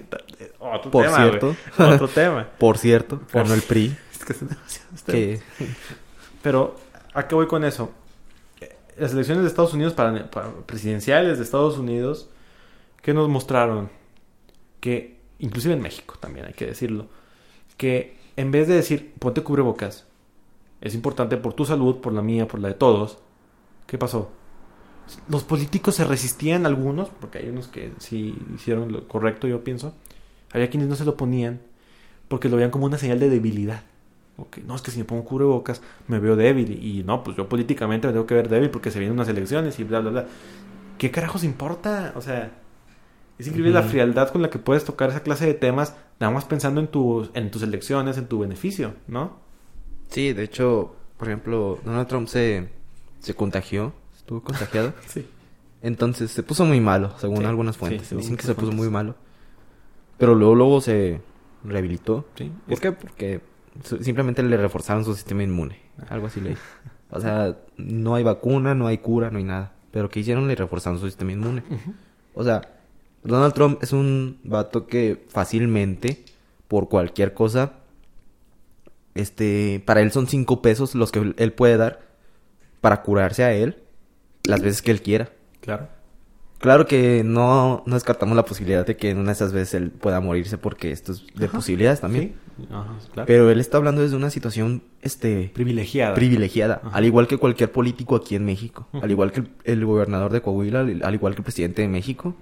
Otro 0.59 0.91
Por 0.91 1.05
tema, 1.05 1.17
cierto. 1.17 1.57
Otro 1.79 2.09
tema. 2.09 2.49
Por 2.59 2.79
cierto, 2.79 3.19
Por- 3.21 3.43
ganó 3.43 3.55
el 3.55 3.63
PRI. 3.63 3.97
Es 4.17 4.25
que 4.25 4.33
este- 4.95 5.13
Que 5.13 5.41
Pero, 6.43 6.77
¿a 7.13 7.29
qué 7.29 7.35
voy 7.35 7.47
con 7.47 7.63
eso? 7.65 7.91
Eh, 8.61 8.75
Las 8.99 9.13
elecciones 9.13 9.43
de 9.45 9.49
Estados 9.49 9.75
Unidos, 9.75 9.93
para, 9.93 10.31
para 10.31 10.51
presidenciales 10.65 11.37
de 11.39 11.45
Estados 11.45 11.77
Unidos, 11.79 12.29
¿qué 13.03 13.13
nos 13.15 13.29
mostraron? 13.29 13.91
Que, 14.81 15.21
inclusive 15.39 15.75
en 15.75 15.83
México 15.83 16.17
también 16.19 16.47
hay 16.47 16.55
que 16.55 16.67
decirlo, 16.67 17.07
que 17.77 18.17
en 18.37 18.51
vez 18.51 18.69
de 18.69 18.75
decir, 18.75 19.15
ponte 19.19 19.43
cubrebocas, 19.43 20.07
es 20.81 20.95
importante 20.95 21.37
por 21.37 21.55
tu 21.55 21.65
salud, 21.65 21.97
por 21.97 22.13
la 22.13 22.23
mía, 22.23 22.47
por 22.47 22.61
la 22.61 22.69
de 22.69 22.75
todos, 22.75 23.19
¿qué 23.87 23.99
pasó? 23.99 24.31
Los 25.29 25.45
políticos 25.45 25.95
se 25.95 26.05
resistían 26.05 26.67
algunos, 26.67 27.09
porque 27.21 27.39
hay 27.39 27.49
unos 27.49 27.69
que 27.69 27.93
sí 27.99 28.37
hicieron 28.55 28.93
lo 28.93 29.07
correcto, 29.09 29.47
yo 29.47 29.63
pienso. 29.63 29.95
Había 30.53 30.69
quienes 30.69 30.89
no 30.89 30.97
se 30.97 31.05
lo 31.05 31.17
ponían 31.17 31.61
porque 32.29 32.49
lo 32.49 32.57
veían 32.57 32.71
como 32.71 32.87
una 32.87 32.99
señal 32.99 33.21
de 33.21 33.31
debilidad. 33.31 33.83
Ok, 34.37 34.59
no, 34.67 34.75
es 34.75 34.83
que 34.83 34.91
si 34.91 34.99
me 34.99 35.05
pongo 35.05 35.25
cubrebocas 35.25 35.81
me 36.09 36.19
veo 36.19 36.37
débil. 36.37 36.73
Y 36.85 37.05
no, 37.05 37.23
pues 37.23 37.37
yo 37.37 37.49
políticamente 37.49 38.07
me 38.07 38.13
tengo 38.13 38.27
que 38.27 38.35
ver 38.35 38.49
débil 38.49 38.71
porque 38.71 38.91
se 38.91 38.99
vienen 38.99 39.15
unas 39.17 39.29
elecciones 39.29 39.79
y 39.79 39.85
bla, 39.85 40.01
bla, 40.01 40.11
bla. 40.11 40.27
¿Qué 40.99 41.11
carajos 41.11 41.45
importa? 41.45 42.13
O 42.17 42.21
sea, 42.21 42.53
es 43.39 43.47
increíble 43.47 43.73
la 43.73 43.83
frialdad 43.83 44.31
con 44.31 44.43
la 44.43 44.51
que 44.51 44.59
puedes 44.59 44.85
tocar 44.85 45.11
esa 45.11 45.23
clase 45.23 45.47
de 45.47 45.55
temas, 45.55 45.95
nada 46.21 46.33
más 46.33 46.45
pensando 46.45 46.81
en, 46.81 46.89
tus 46.89 47.31
en 47.35 47.51
tus 47.51 47.63
elecciones, 47.63 48.19
en 48.19 48.27
tu 48.27 48.39
beneficio, 48.41 48.95
¿no? 49.07 49.39
sí, 50.09 50.33
de 50.33 50.45
hecho, 50.45 50.95
por 51.19 51.29
ejemplo, 51.29 51.79
Donald 51.85 52.07
Trump 52.09 52.29
se, 52.29 52.69
se 53.21 53.35
contagió. 53.35 53.93
Estuvo 54.17 54.43
contagiado. 54.43 54.93
Sí. 55.07 55.27
Entonces 55.83 56.31
se 56.31 56.43
puso 56.43 56.65
muy 56.65 56.81
malo, 56.81 57.13
según 57.19 57.39
Sí, 57.39 57.45
algunas 57.45 57.77
sí, 57.77 57.79
fuentes. 57.81 58.07
según 58.09 58.23
Dicen 58.23 58.37
que 58.37 58.43
se 58.45 58.55
puso 58.55 58.73
muy 58.73 58.89
malo. 58.91 59.15
Pero 60.19 60.35
luego, 60.35 60.55
luego 60.55 60.81
se 60.81 61.21
rehabilitó. 61.63 62.27
Sí. 62.37 62.51
¿Por 62.65 62.73
Es 62.75 62.81
qué? 62.81 62.93
Porque 62.93 63.41
simplemente 64.01 64.43
le 64.43 64.57
reforzaron 64.57 65.05
su 65.05 65.15
sistema 65.15 65.43
inmune. 65.43 65.79
Algo 66.09 66.27
así 66.27 66.41
leí. 66.41 66.57
O 67.09 67.21
sea, 67.21 67.57
no 67.77 68.17
hay 68.17 68.25
vacuna, 68.25 68.75
no 68.75 68.89
hay 68.89 68.99
cura, 68.99 69.31
no 69.31 69.39
hay 69.39 69.45
nada. 69.45 69.75
Pero 69.93 70.09
¿qué 70.09 70.19
hicieron? 70.21 70.49
Le 70.49 70.57
reforzaron 70.57 70.99
su 70.99 71.07
sistema 71.07 71.31
inmune. 71.31 71.63
O 72.35 72.43
sea, 72.43 72.76
Donald 73.27 73.55
Trump 73.55 73.83
es 73.83 73.93
un 73.93 74.39
vato 74.45 74.87
que 74.87 75.25
fácilmente, 75.29 76.25
por 76.69 76.89
cualquier 76.89 77.35
cosa, 77.35 77.73
este, 79.15 79.83
para 79.87 80.01
él 80.01 80.13
son 80.13 80.27
cinco 80.29 80.63
pesos 80.63 80.95
los 80.95 81.11
que 81.13 81.35
él 81.37 81.53
puede 81.53 81.77
dar 81.77 82.01
para 82.81 83.03
curarse 83.03 83.45
a 83.45 83.53
él 83.53 83.79
las 84.45 84.61
veces 84.61 84.83
que 84.83 84.91
él 84.91 85.03
quiera. 85.03 85.31
Claro. 85.61 85.89
Claro 86.59 86.87
que 86.87 87.23
no, 87.25 87.83
no 87.87 87.95
descartamos 87.95 88.35
la 88.35 88.45
posibilidad 88.45 88.87
de 88.87 88.97
que 88.97 89.11
en 89.11 89.19
una 89.19 89.29
de 89.29 89.33
esas 89.35 89.53
veces 89.53 89.75
él 89.75 89.91
pueda 89.91 90.21
morirse 90.21 90.57
porque 90.57 90.91
esto 90.91 91.13
es 91.13 91.25
de 91.35 91.47
Ajá. 91.47 91.57
posibilidades 91.57 92.01
también. 92.01 92.35
Sí, 92.57 92.67
Ajá, 92.71 92.95
claro. 93.13 93.27
Pero 93.27 93.51
él 93.51 93.61
está 93.61 93.77
hablando 93.77 94.01
desde 94.01 94.17
una 94.17 94.31
situación, 94.31 94.83
este, 95.03 95.51
Privilegiada. 95.53 96.15
privilegiada, 96.15 96.81
Ajá. 96.83 96.97
al 96.97 97.05
igual 97.05 97.27
que 97.27 97.37
cualquier 97.37 97.73
político 97.73 98.17
aquí 98.17 98.37
en 98.37 98.47
México, 98.47 98.89
al 98.93 99.11
igual 99.11 99.33
que 99.33 99.41
el, 99.41 99.51
el 99.65 99.85
gobernador 99.85 100.33
de 100.33 100.41
Coahuila, 100.41 100.81
al, 100.81 101.03
al 101.05 101.15
igual 101.15 101.35
que 101.35 101.41
el 101.41 101.45
presidente 101.45 101.83
de 101.83 101.89
México. 101.89 102.35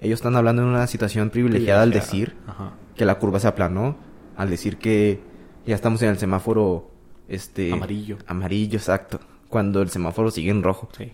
Ellos 0.00 0.18
están 0.18 0.36
hablando 0.36 0.62
en 0.62 0.68
una 0.68 0.86
situación 0.86 1.30
privilegiada 1.30 1.82
al 1.82 1.90
decir 1.90 2.36
Ajá. 2.46 2.72
que 2.96 3.04
la 3.04 3.18
curva 3.18 3.40
se 3.40 3.48
aplanó, 3.48 3.96
al 4.36 4.50
decir 4.50 4.78
que 4.78 5.20
ya 5.66 5.74
estamos 5.74 6.00
en 6.02 6.10
el 6.10 6.18
semáforo, 6.18 6.90
este... 7.28 7.72
Amarillo. 7.72 8.18
Amarillo, 8.26 8.78
exacto. 8.78 9.20
Cuando 9.48 9.82
el 9.82 9.90
semáforo 9.90 10.30
sigue 10.30 10.50
en 10.50 10.62
rojo. 10.62 10.88
Sí. 10.96 11.12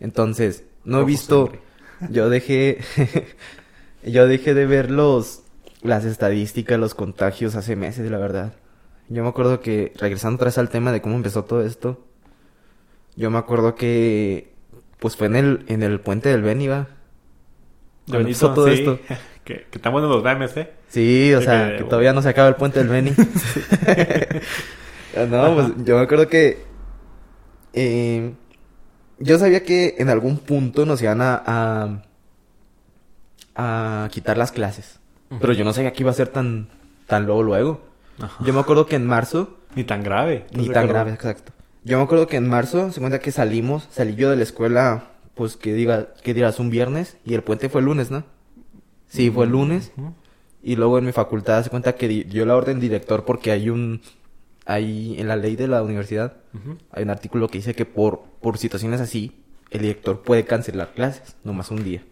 Entonces, 0.00 0.64
no 0.84 1.00
he 1.00 1.04
visto. 1.04 1.46
sangre. 1.46 1.60
Yo 2.10 2.28
dejé. 2.28 2.78
yo 4.04 4.26
dejé 4.26 4.54
de 4.54 4.66
ver 4.66 4.90
los. 4.90 5.40
Las 5.82 6.04
estadísticas, 6.04 6.78
los 6.78 6.94
contagios 6.94 7.56
hace 7.56 7.76
meses, 7.76 8.10
la 8.10 8.18
verdad. 8.18 8.54
Yo 9.10 9.22
me 9.22 9.28
acuerdo 9.28 9.60
que, 9.60 9.92
regresando 9.96 10.42
vez 10.42 10.56
al 10.56 10.70
tema 10.70 10.92
de 10.92 11.02
cómo 11.02 11.14
empezó 11.14 11.44
todo 11.44 11.62
esto. 11.62 12.02
Yo 13.16 13.30
me 13.30 13.38
acuerdo 13.38 13.74
que. 13.74 14.52
Pues 14.98 15.16
fue 15.16 15.26
en 15.26 15.36
el, 15.36 15.64
en 15.68 15.82
el 15.82 16.00
puente 16.00 16.30
del 16.30 16.42
Beni, 16.42 16.68
¿va? 18.06 18.12
Cuando 18.12 18.28
empezó 18.28 18.54
todo 18.54 18.68
sí. 18.68 18.74
esto. 18.74 18.98
que, 19.44 19.66
que 19.70 19.78
están 19.78 19.92
buenos 19.92 20.10
los 20.10 20.22
memes, 20.22 20.56
¿eh? 20.56 20.72
Sí, 20.88 21.32
o 21.34 21.40
De 21.40 21.44
sea, 21.44 21.70
que- 21.70 21.76
que 21.78 21.84
todavía 21.84 22.12
no 22.12 22.22
se 22.22 22.28
acaba 22.30 22.48
el 22.48 22.54
puente 22.56 22.78
del 22.78 22.88
Beni. 22.88 23.10
no, 25.28 25.54
pues 25.54 25.66
yo 25.84 25.96
me 25.96 26.02
acuerdo 26.02 26.28
que 26.28 26.64
eh, 27.72 28.32
yo 29.18 29.38
sabía 29.38 29.62
que 29.64 29.96
en 29.98 30.08
algún 30.08 30.38
punto 30.38 30.86
nos 30.86 31.02
iban 31.02 31.20
a, 31.20 31.42
a, 31.46 32.02
a 34.04 34.08
quitar 34.10 34.38
las 34.38 34.52
clases. 34.52 35.00
Pero 35.40 35.52
yo 35.52 35.64
no 35.64 35.72
sabía 35.72 35.92
que 35.92 36.02
iba 36.02 36.10
a 36.10 36.14
ser 36.14 36.28
tan, 36.28 36.68
tan 37.06 37.26
luego 37.26 37.42
luego. 37.42 37.80
Ajá. 38.20 38.44
Yo 38.44 38.52
me 38.52 38.60
acuerdo 38.60 38.86
que 38.86 38.96
en 38.96 39.06
marzo, 39.06 39.56
Ni 39.74 39.82
tan 39.84 40.02
grave. 40.04 40.46
ni 40.52 40.62
¿estás 40.62 40.68
de 40.68 40.74
tan 40.74 40.84
acuerdo? 40.84 40.92
grave, 40.94 41.12
exacto. 41.14 41.52
Yo 41.82 41.98
me 41.98 42.04
acuerdo 42.04 42.26
que 42.28 42.36
en 42.36 42.48
marzo, 42.48 42.92
se 42.92 43.00
cuenta 43.00 43.18
que 43.18 43.32
salimos, 43.32 43.88
salí 43.90 44.14
yo 44.14 44.30
de 44.30 44.36
la 44.36 44.42
escuela, 44.44 45.04
pues 45.34 45.56
que 45.56 45.72
diga, 45.74 46.14
que 46.22 46.34
dirás 46.34 46.58
un 46.60 46.70
viernes, 46.70 47.16
y 47.24 47.34
el 47.34 47.42
puente 47.42 47.68
fue 47.68 47.80
el 47.80 47.86
lunes, 47.86 48.10
¿no? 48.10 48.24
Sí, 49.08 49.30
fue 49.30 49.44
el 49.46 49.50
lunes. 49.52 49.92
Y 50.62 50.76
luego 50.76 50.98
en 50.98 51.04
mi 51.04 51.12
facultad 51.12 51.62
se 51.62 51.70
cuenta 51.70 51.94
que 51.94 52.08
di- 52.08 52.24
dio 52.24 52.46
la 52.46 52.56
orden 52.56 52.80
director 52.80 53.24
porque 53.24 53.50
hay 53.52 53.68
un... 53.70 54.00
Hay 54.66 55.20
en 55.20 55.28
la 55.28 55.36
ley 55.36 55.56
de 55.56 55.68
la 55.68 55.82
universidad, 55.82 56.38
hay 56.90 57.02
un 57.02 57.10
artículo 57.10 57.48
que 57.48 57.58
dice 57.58 57.74
que 57.74 57.84
por, 57.84 58.22
por 58.40 58.56
situaciones 58.56 58.98
así, 59.02 59.32
el 59.70 59.82
director 59.82 60.22
puede 60.22 60.44
cancelar 60.46 60.94
clases, 60.94 61.36
nomás 61.44 61.70
un 61.70 61.84
día. 61.84 62.02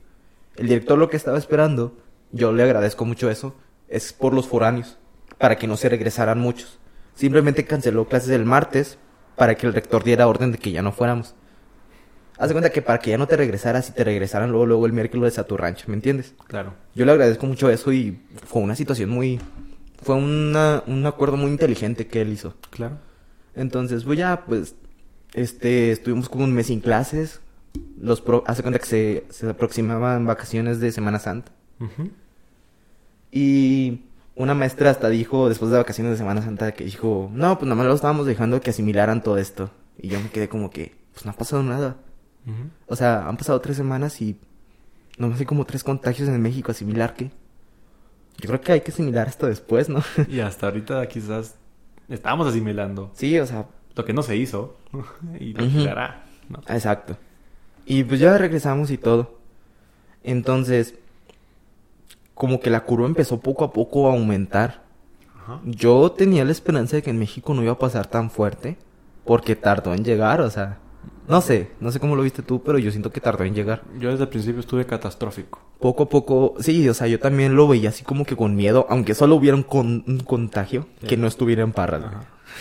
El 0.57 0.69
director 0.69 0.99
lo 0.99 1.09
que 1.09 1.17
estaba 1.17 1.39
esperando, 1.39 1.97
yo 2.31 2.53
le 2.53 2.63
agradezco 2.63 3.07
mucho 3.07 3.31
eso, 3.31 3.55
es 3.89 4.13
por 4.13 4.35
los 4.35 4.49
foráneos, 4.49 4.99
para 5.39 5.57
que 5.57 5.67
no 5.67 5.79
se 5.79 5.89
regresaran 5.89 6.39
muchos. 6.41 6.79
Simplemente 7.15 7.65
canceló 7.65 8.07
clases 8.07 8.29
el 8.31 8.45
martes 8.45 8.99
para 9.35 9.55
que 9.55 9.67
el 9.67 9.73
rector 9.73 10.05
diera 10.05 10.29
orden 10.29 10.53
de 10.53 10.59
que 10.59 10.73
ya 10.73 10.83
no 10.83 10.93
fuéramos. 10.93 11.35
Haz 12.43 12.49
de 12.49 12.55
cuenta 12.55 12.71
que 12.71 12.83
para 12.83 12.99
que 12.99 13.11
ya 13.11 13.19
no 13.19 13.29
te 13.29 13.37
regresaras 13.37 13.89
y 13.89 13.93
te 13.93 14.03
regresaran 14.03 14.51
luego, 14.51 14.67
luego 14.67 14.87
el 14.87 14.93
miércoles 14.93 15.39
a 15.39 15.45
tu 15.45 15.57
rancho, 15.57 15.85
¿me 15.87 15.95
entiendes? 15.95 16.35
Claro. 16.49 16.75
Yo 16.93 17.05
le 17.05 17.13
agradezco 17.13 17.47
mucho 17.47 17.71
eso 17.71 17.93
y 17.93 18.21
fue 18.47 18.61
una 18.63 18.75
situación 18.75 19.11
muy... 19.11 19.41
Fue 20.03 20.17
una, 20.17 20.83
un 20.89 21.07
acuerdo 21.07 21.37
muy 21.37 21.53
inteligente 21.53 22.09
que 22.09 22.21
él 22.21 22.33
hizo. 22.33 22.55
Claro. 22.71 22.99
Entonces, 23.55 24.03
pues 24.03 24.19
ya, 24.19 24.45
pues, 24.45 24.75
este, 25.35 25.93
estuvimos 25.93 26.29
como 26.29 26.43
un 26.43 26.53
mes 26.53 26.67
sin 26.67 26.81
clases. 26.81 27.41
Los 27.97 28.21
pro, 28.21 28.43
hace 28.49 28.63
cuenta 28.63 28.81
que 28.81 28.87
se, 28.87 29.25
se 29.31 29.49
aproximaban 29.49 30.27
vacaciones 30.27 30.81
de 30.81 30.91
Semana 30.91 31.21
Santa. 31.21 31.53
Ujú. 31.79 32.11
Y 33.31 34.01
una 34.35 34.55
maestra 34.55 34.91
hasta 34.91 35.09
dijo, 35.11 35.49
después 35.49 35.71
de 35.71 35.79
vacaciones 35.79 36.11
de 36.11 36.19
Semana 36.19 36.43
Santa, 36.43 36.73
que 36.73 36.83
dijo, 36.83 37.31
no, 37.33 37.57
pues 37.57 37.69
nada 37.69 37.77
más 37.77 37.87
lo 37.87 37.95
estábamos 37.95 38.27
dejando 38.27 38.61
que 38.61 38.71
asimilaran 38.71 39.23
todo 39.23 39.39
esto. 39.39 39.71
Y 39.97 40.09
yo 40.09 40.19
me 40.19 40.29
quedé 40.29 40.49
como 40.49 40.71
que, 40.71 40.97
pues 41.13 41.25
no 41.25 41.31
ha 41.31 41.35
pasado 41.35 41.63
nada. 41.63 41.99
O 42.87 42.97
sea, 42.97 43.29
han 43.29 43.37
pasado 43.37 43.61
tres 43.61 43.77
semanas 43.77 44.21
y 44.21 44.37
no 45.19 45.37
sé 45.37 45.47
como 45.47 45.65
tres 45.65 45.85
contagios 45.85 46.29
en 46.29 46.41
México, 46.41 46.73
asimilar 46.73 47.15
que... 47.15 47.31
Yo 48.39 48.49
creo 48.49 48.61
que 48.61 48.73
hay 48.73 48.81
que 48.81 48.91
asimilar 48.91 49.29
esto 49.29 49.47
después, 49.47 49.89
¿no? 49.89 50.03
Y 50.29 50.41
hasta 50.41 50.67
ahorita 50.67 51.07
quizás 51.07 51.57
estamos 52.09 52.47
asimilando 52.47 53.11
sí, 53.15 53.39
o 53.39 53.47
sea, 53.47 53.67
lo 53.95 54.05
que 54.05 54.13
no 54.13 54.23
se 54.23 54.37
hizo 54.37 54.77
y 55.39 55.53
lo 55.53 55.91
hará. 55.91 56.25
¿no? 56.49 56.59
exacto. 56.69 57.17
Y 57.87 58.05
pues 58.05 58.21
ya 58.21 58.37
regresamos 58.39 58.91
y 58.91 58.99
todo. 58.99 59.39
Entonces, 60.25 60.95
como 62.35 62.61
que 62.61 62.71
la 62.71 62.85
curva 62.85 63.07
empezó 63.07 63.41
poco 63.41 63.65
a 63.65 63.73
poco 63.73 64.09
a 64.09 64.13
aumentar. 64.13 64.83
Ajá. 65.37 65.61
Yo 65.65 66.13
tenía 66.13 66.45
la 66.45 66.53
esperanza 66.53 66.97
de 66.97 67.03
que 67.03 67.11
en 67.11 67.19
México 67.19 67.55
no 67.55 67.63
iba 67.63 67.73
a 67.73 67.79
pasar 67.79 68.07
tan 68.07 68.31
fuerte, 68.31 68.77
porque 69.25 69.57
tardó 69.57 69.95
en 69.95 70.05
llegar, 70.05 70.41
o 70.41 70.51
sea, 70.51 70.79
no 71.29 71.41
sé, 71.41 71.71
no 71.81 71.91
sé 71.93 72.01
cómo 72.01 72.17
lo 72.17 72.23
viste 72.23 72.43
tú, 72.43 72.63
pero 72.63 72.79
yo 72.79 72.91
siento 72.91 73.11
que 73.11 73.21
tardó 73.21 73.45
en 73.45 73.55
llegar. 73.55 73.83
Yo 73.99 74.11
desde 74.11 74.25
el 74.25 74.29
principio 74.29 74.61
estuve 74.61 74.87
catastrófico. 74.87 75.61
Poco 75.81 76.05
a 76.05 76.09
poco, 76.09 76.55
sí, 76.61 76.89
o 76.89 76.95
sea, 76.95 77.07
yo 77.07 77.19
también 77.19 77.55
lo 77.57 77.67
veía 77.69 77.89
así 77.91 78.05
como 78.05 78.25
que 78.25 78.37
con 78.37 78.55
miedo, 78.55 78.87
aunque 78.89 79.15
solo 79.15 79.37
hubiera 79.37 79.57
un, 79.57 79.63
con- 79.63 80.05
un 80.07 80.21
contagio, 80.21 80.87
Sí. 81.01 81.07
que 81.09 81.17
no 81.17 81.27
estuviera 81.27 81.63
en 81.63 81.73
Parras. 81.73 82.05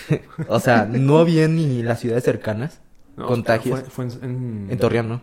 o 0.48 0.58
sea, 0.60 0.86
no 0.86 1.18
había 1.18 1.46
ni 1.48 1.82
las 1.82 2.00
ciudades 2.00 2.24
cercanas, 2.24 2.80
No, 3.16 3.26
contagios. 3.26 3.80
Fue, 3.80 3.90
fue 3.90 4.04
en, 4.26 4.30
en- 4.30 4.66
En 4.70 4.78
Torreón, 4.78 5.08
¿no? 5.08 5.20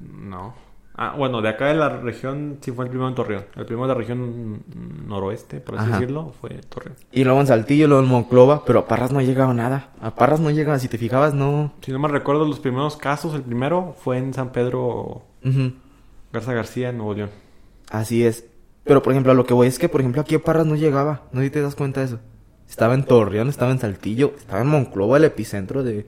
No. 0.00 0.54
Ah, 0.98 1.14
bueno, 1.16 1.42
de 1.42 1.50
acá 1.50 1.66
de 1.66 1.74
la 1.74 1.90
región, 1.90 2.56
sí 2.62 2.72
fue 2.72 2.86
el 2.86 2.88
primero 2.90 3.06
en 3.08 3.14
Torreón. 3.14 3.44
El 3.54 3.66
primero 3.66 3.86
de 3.86 3.92
la 3.92 3.98
región 3.98 4.62
noroeste, 5.06 5.60
por 5.60 5.76
así 5.76 5.90
Ajá. 5.90 6.00
decirlo, 6.00 6.32
fue 6.40 6.50
Torreón. 6.70 6.96
Y 7.12 7.22
luego 7.22 7.38
en 7.40 7.46
Saltillo, 7.46 7.86
luego 7.86 8.02
en 8.02 8.08
Monclova, 8.08 8.64
pero 8.64 8.78
a 8.78 8.88
Parras 8.88 9.12
no 9.12 9.20
llegaba 9.20 9.52
nada. 9.52 9.90
A 10.00 10.14
Parras 10.14 10.40
no 10.40 10.50
llegaba, 10.50 10.78
si 10.78 10.88
te 10.88 10.96
fijabas, 10.96 11.34
no. 11.34 11.74
Si 11.82 11.92
no 11.92 11.98
me 11.98 12.08
recuerdo, 12.08 12.46
los 12.46 12.60
primeros 12.60 12.96
casos, 12.96 13.34
el 13.34 13.42
primero 13.42 13.94
fue 14.02 14.16
en 14.16 14.32
San 14.32 14.52
Pedro. 14.52 15.22
Garza 16.32 16.54
García, 16.54 16.88
en 16.88 16.96
Nuevo 16.96 17.12
León. 17.12 17.30
Así 17.90 18.24
es. 18.24 18.46
Pero 18.84 19.02
por 19.02 19.12
ejemplo, 19.12 19.32
a 19.32 19.34
lo 19.34 19.44
que 19.44 19.52
voy 19.52 19.66
es 19.66 19.78
que, 19.78 19.90
por 19.90 20.00
ejemplo, 20.00 20.22
aquí 20.22 20.34
a 20.34 20.38
Parras 20.42 20.64
no 20.66 20.76
llegaba. 20.76 21.22
No 21.32 21.40
sé 21.40 21.46
si 21.46 21.50
te 21.50 21.60
das 21.60 21.74
cuenta 21.74 22.00
de 22.00 22.06
eso. 22.06 22.20
Estaba 22.66 22.94
en 22.94 23.04
Torreón, 23.04 23.48
estaba 23.48 23.70
en 23.70 23.78
Saltillo, 23.78 24.32
estaba 24.38 24.62
en 24.62 24.68
Monclova, 24.68 25.18
el 25.18 25.24
epicentro 25.24 25.82
de. 25.84 26.06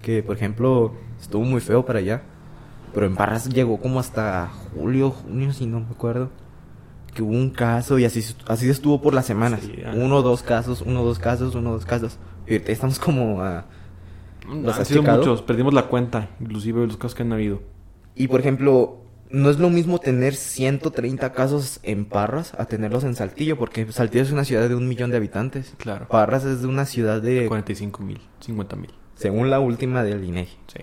Que, 0.00 0.22
por 0.22 0.36
ejemplo, 0.36 0.92
estuvo 1.20 1.42
muy 1.42 1.60
feo 1.60 1.84
para 1.84 1.98
allá. 1.98 2.22
Pero 2.96 3.08
en 3.08 3.14
Parras 3.14 3.50
llegó 3.50 3.76
como 3.76 4.00
hasta 4.00 4.48
julio, 4.74 5.10
junio, 5.10 5.52
si 5.52 5.66
no 5.66 5.80
me 5.80 5.90
acuerdo. 5.90 6.30
Que 7.12 7.22
hubo 7.22 7.32
un 7.32 7.50
caso 7.50 7.98
y 7.98 8.06
así, 8.06 8.24
así 8.46 8.70
estuvo 8.70 9.02
por 9.02 9.12
las 9.12 9.26
semanas. 9.26 9.60
Sí, 9.62 9.82
uno, 9.94 10.22
dos 10.22 10.42
casos, 10.42 10.80
uno, 10.80 11.04
dos 11.04 11.18
casos, 11.18 11.54
uno, 11.54 11.72
dos 11.72 11.84
casos. 11.84 12.18
Y 12.46 12.54
estamos 12.54 12.98
como 12.98 13.42
a. 13.42 13.66
¿Los 14.48 14.78
Han 14.78 14.86
sido 14.86 15.02
checado? 15.02 15.18
muchos, 15.18 15.42
perdimos 15.42 15.74
la 15.74 15.88
cuenta, 15.88 16.30
inclusive 16.40 16.80
de 16.80 16.86
los 16.86 16.96
casos 16.96 17.14
que 17.14 17.22
han 17.22 17.34
habido. 17.34 17.60
Y 18.14 18.28
por 18.28 18.40
ejemplo, 18.40 19.02
no 19.28 19.50
es 19.50 19.58
lo 19.58 19.68
mismo 19.68 19.98
tener 19.98 20.34
130 20.34 21.32
casos 21.34 21.80
en 21.82 22.06
Parras 22.06 22.54
a 22.56 22.64
tenerlos 22.64 23.04
en 23.04 23.14
Saltillo, 23.14 23.58
porque 23.58 23.92
Saltillo 23.92 24.22
es 24.24 24.32
una 24.32 24.44
ciudad 24.44 24.70
de 24.70 24.74
un 24.74 24.88
millón 24.88 25.10
de 25.10 25.18
habitantes. 25.18 25.74
Claro. 25.76 26.08
Parras 26.08 26.46
es 26.46 26.62
de 26.62 26.66
una 26.66 26.86
ciudad 26.86 27.20
de, 27.20 27.46
45 27.46 28.02
mil, 28.02 28.22
50 28.40 28.76
mil. 28.76 28.94
según 29.16 29.50
la 29.50 29.60
última 29.60 30.02
del 30.02 30.24
INEGI, 30.24 30.56
Sí. 30.68 30.78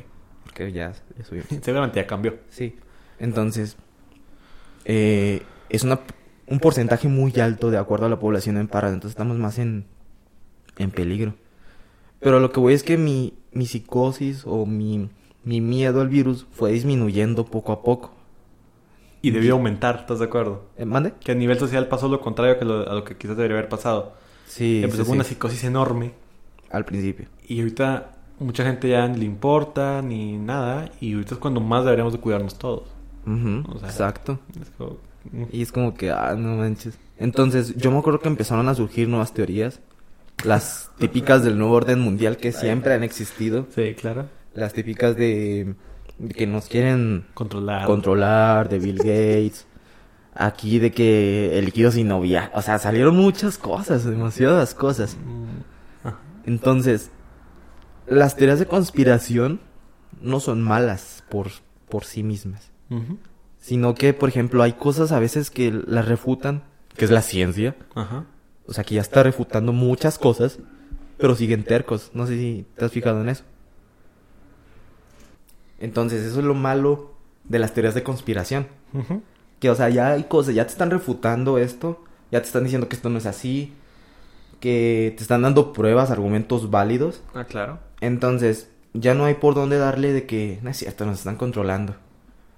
Porque 0.53 0.71
ya, 0.71 0.93
ya 1.17 1.25
subió. 1.25 1.43
Seguramente 1.61 1.99
ya 1.99 2.07
cambió. 2.07 2.37
Sí. 2.49 2.75
Entonces, 3.19 3.77
eh, 4.85 5.41
es 5.69 5.83
una, 5.83 5.99
un 6.47 6.59
porcentaje 6.59 7.07
muy 7.07 7.33
alto 7.39 7.71
de 7.71 7.77
acuerdo 7.77 8.05
a 8.05 8.09
la 8.09 8.19
población 8.19 8.57
en 8.57 8.67
Parras, 8.67 8.93
entonces 8.93 9.13
estamos 9.13 9.37
más 9.37 9.57
en, 9.59 9.85
en 10.77 10.91
peligro. 10.91 11.35
Pero 12.19 12.39
lo 12.39 12.51
que 12.51 12.59
voy 12.59 12.73
es 12.73 12.83
que 12.83 12.97
mi, 12.97 13.33
mi 13.51 13.65
psicosis 13.65 14.43
o 14.45 14.65
mi, 14.65 15.09
mi 15.43 15.61
miedo 15.61 16.01
al 16.01 16.09
virus 16.09 16.47
fue 16.51 16.71
disminuyendo 16.71 17.45
poco 17.45 17.71
a 17.71 17.81
poco. 17.83 18.13
Y 19.21 19.31
debió 19.31 19.53
aumentar, 19.53 19.97
¿estás 20.01 20.19
de 20.19 20.25
acuerdo? 20.25 20.65
¿Eh, 20.77 20.85
¿Mande? 20.85 21.13
Que 21.23 21.31
a 21.31 21.35
nivel 21.35 21.57
social 21.57 21.87
pasó 21.87 22.09
lo 22.09 22.19
contrario 22.19 22.59
que 22.59 22.65
lo- 22.65 22.89
a 22.89 22.93
lo 22.93 23.03
que 23.05 23.15
quizás 23.15 23.37
debería 23.37 23.57
haber 23.57 23.69
pasado. 23.69 24.13
Sí, 24.47 24.81
Empezó 24.83 25.03
sí, 25.03 25.07
con 25.07 25.15
una 25.17 25.23
psicosis 25.23 25.63
enorme 25.63 26.11
Al 26.69 26.83
principio. 26.83 27.27
y 27.47 27.59
ahorita 27.61 28.11
mucha 28.39 28.63
gente 28.63 28.89
ya 28.89 29.07
ni 29.07 29.19
le 29.19 29.25
importa 29.25 30.01
ni 30.01 30.37
nada 30.37 30.89
y 30.99 31.13
ahorita 31.13 31.35
es 31.35 31.39
cuando 31.39 31.59
más 31.61 31.83
deberíamos 31.83 32.13
de 32.13 32.19
cuidarnos 32.19 32.57
todos. 32.57 32.83
Ujú, 33.25 33.63
O 33.73 33.79
sea, 33.79 33.89
exacto. 33.89 34.39
Es 34.61 34.69
como- 34.77 34.97
mm, 35.31 35.43
Y 35.51 35.61
es 35.61 35.71
como 35.71 35.93
que, 35.93 36.11
ah, 36.11 36.35
no 36.37 36.57
manches. 36.57 36.97
Entonces, 37.17 37.75
yo 37.77 37.91
me 37.91 37.99
acuerdo 37.99 38.19
que 38.19 38.27
empezaron 38.27 38.67
a 38.67 38.75
surgir 38.75 39.07
nuevas 39.07 39.33
teorías. 39.33 39.79
Las 40.43 40.91
típicas 40.97 41.43
del 41.43 41.57
nuevo 41.57 41.73
orden 41.75 42.01
mundial 42.01 42.37
que 42.37 42.51
siempre 42.51 42.93
han 42.93 43.03
existido. 43.03 43.67
Sí, 43.73 43.93
claro. 43.93 44.25
Las 44.55 44.73
típicas 44.73 45.15
de, 45.15 45.75
de 46.17 46.33
que 46.33 46.47
nos 46.47 46.67
quieren 46.67 47.25
Controlar. 47.33 47.85
controlar, 47.85 48.67
de 48.67 48.79
Bill 48.79 48.97
Gates. 48.97 49.67
Aquí 50.35 50.79
de 50.79 50.91
que 50.91 51.57
el 51.59 51.65
líquido 51.65 51.91
sin 51.91 52.07
novia. 52.07 52.51
O 52.55 52.61
sea, 52.61 52.77
salieron 52.79 53.15
muchas 53.15 53.57
cosas, 53.57 54.03
demasiadas 54.03 54.73
cosas. 54.73 55.15
Mm, 55.23 56.07
ah, 56.07 56.17
Entonces, 56.45 57.11
las 58.07 58.35
teorías 58.35 58.59
de 58.59 58.65
conspiración 58.65 59.59
no 60.21 60.39
son 60.39 60.61
malas 60.61 61.23
por, 61.29 61.49
por 61.89 62.05
sí 62.05 62.23
mismas. 62.23 62.71
Sino 63.59 63.95
que, 63.95 64.13
por 64.13 64.29
ejemplo, 64.29 64.61
hay 64.61 64.73
cosas 64.73 65.11
a 65.11 65.19
veces 65.19 65.49
que 65.49 65.71
las 65.71 66.07
refutan, 66.07 66.63
que 66.95 67.05
es 67.05 67.11
la 67.11 67.21
ciencia. 67.21 67.75
Ajá. 67.95 68.25
O 68.67 68.73
sea, 68.73 68.83
que 68.83 68.95
ya 68.95 69.01
está 69.01 69.23
refutando 69.23 69.73
muchas 69.73 70.19
cosas, 70.19 70.59
pero 71.17 71.35
siguen 71.35 71.63
tercos. 71.63 72.11
No 72.13 72.27
sé 72.27 72.37
si 72.37 72.65
te 72.75 72.85
has 72.85 72.91
fijado 72.91 73.21
en 73.21 73.29
eso. 73.29 73.43
Entonces, 75.79 76.23
eso 76.23 76.39
es 76.39 76.45
lo 76.45 76.53
malo 76.53 77.13
de 77.45 77.59
las 77.59 77.73
teorías 77.73 77.95
de 77.95 78.03
conspiración. 78.03 78.67
Que, 79.59 79.69
o 79.69 79.75
sea, 79.75 79.89
ya 79.89 80.11
hay 80.11 80.25
cosas, 80.25 80.53
ya 80.55 80.65
te 80.65 80.71
están 80.71 80.91
refutando 80.91 81.57
esto, 81.57 82.03
ya 82.31 82.41
te 82.41 82.47
están 82.47 82.63
diciendo 82.63 82.87
que 82.87 82.95
esto 82.95 83.09
no 83.09 83.17
es 83.17 83.25
así, 83.25 83.73
que 84.63 85.13
te 85.17 85.23
están 85.23 85.41
dando 85.41 85.73
pruebas, 85.73 86.09
argumentos 86.09 86.71
válidos. 86.71 87.21
Ah, 87.33 87.43
claro. 87.43 87.79
Entonces, 87.99 88.69
ya 88.93 89.13
no 89.13 89.25
hay 89.25 89.33
por 89.33 89.55
dónde 89.55 89.77
darle 89.77 90.13
de 90.13 90.25
que, 90.25 90.59
no 90.61 90.69
es 90.69 90.77
cierto, 90.77 91.05
nos 91.05 91.17
están 91.17 91.35
controlando. 91.35 91.97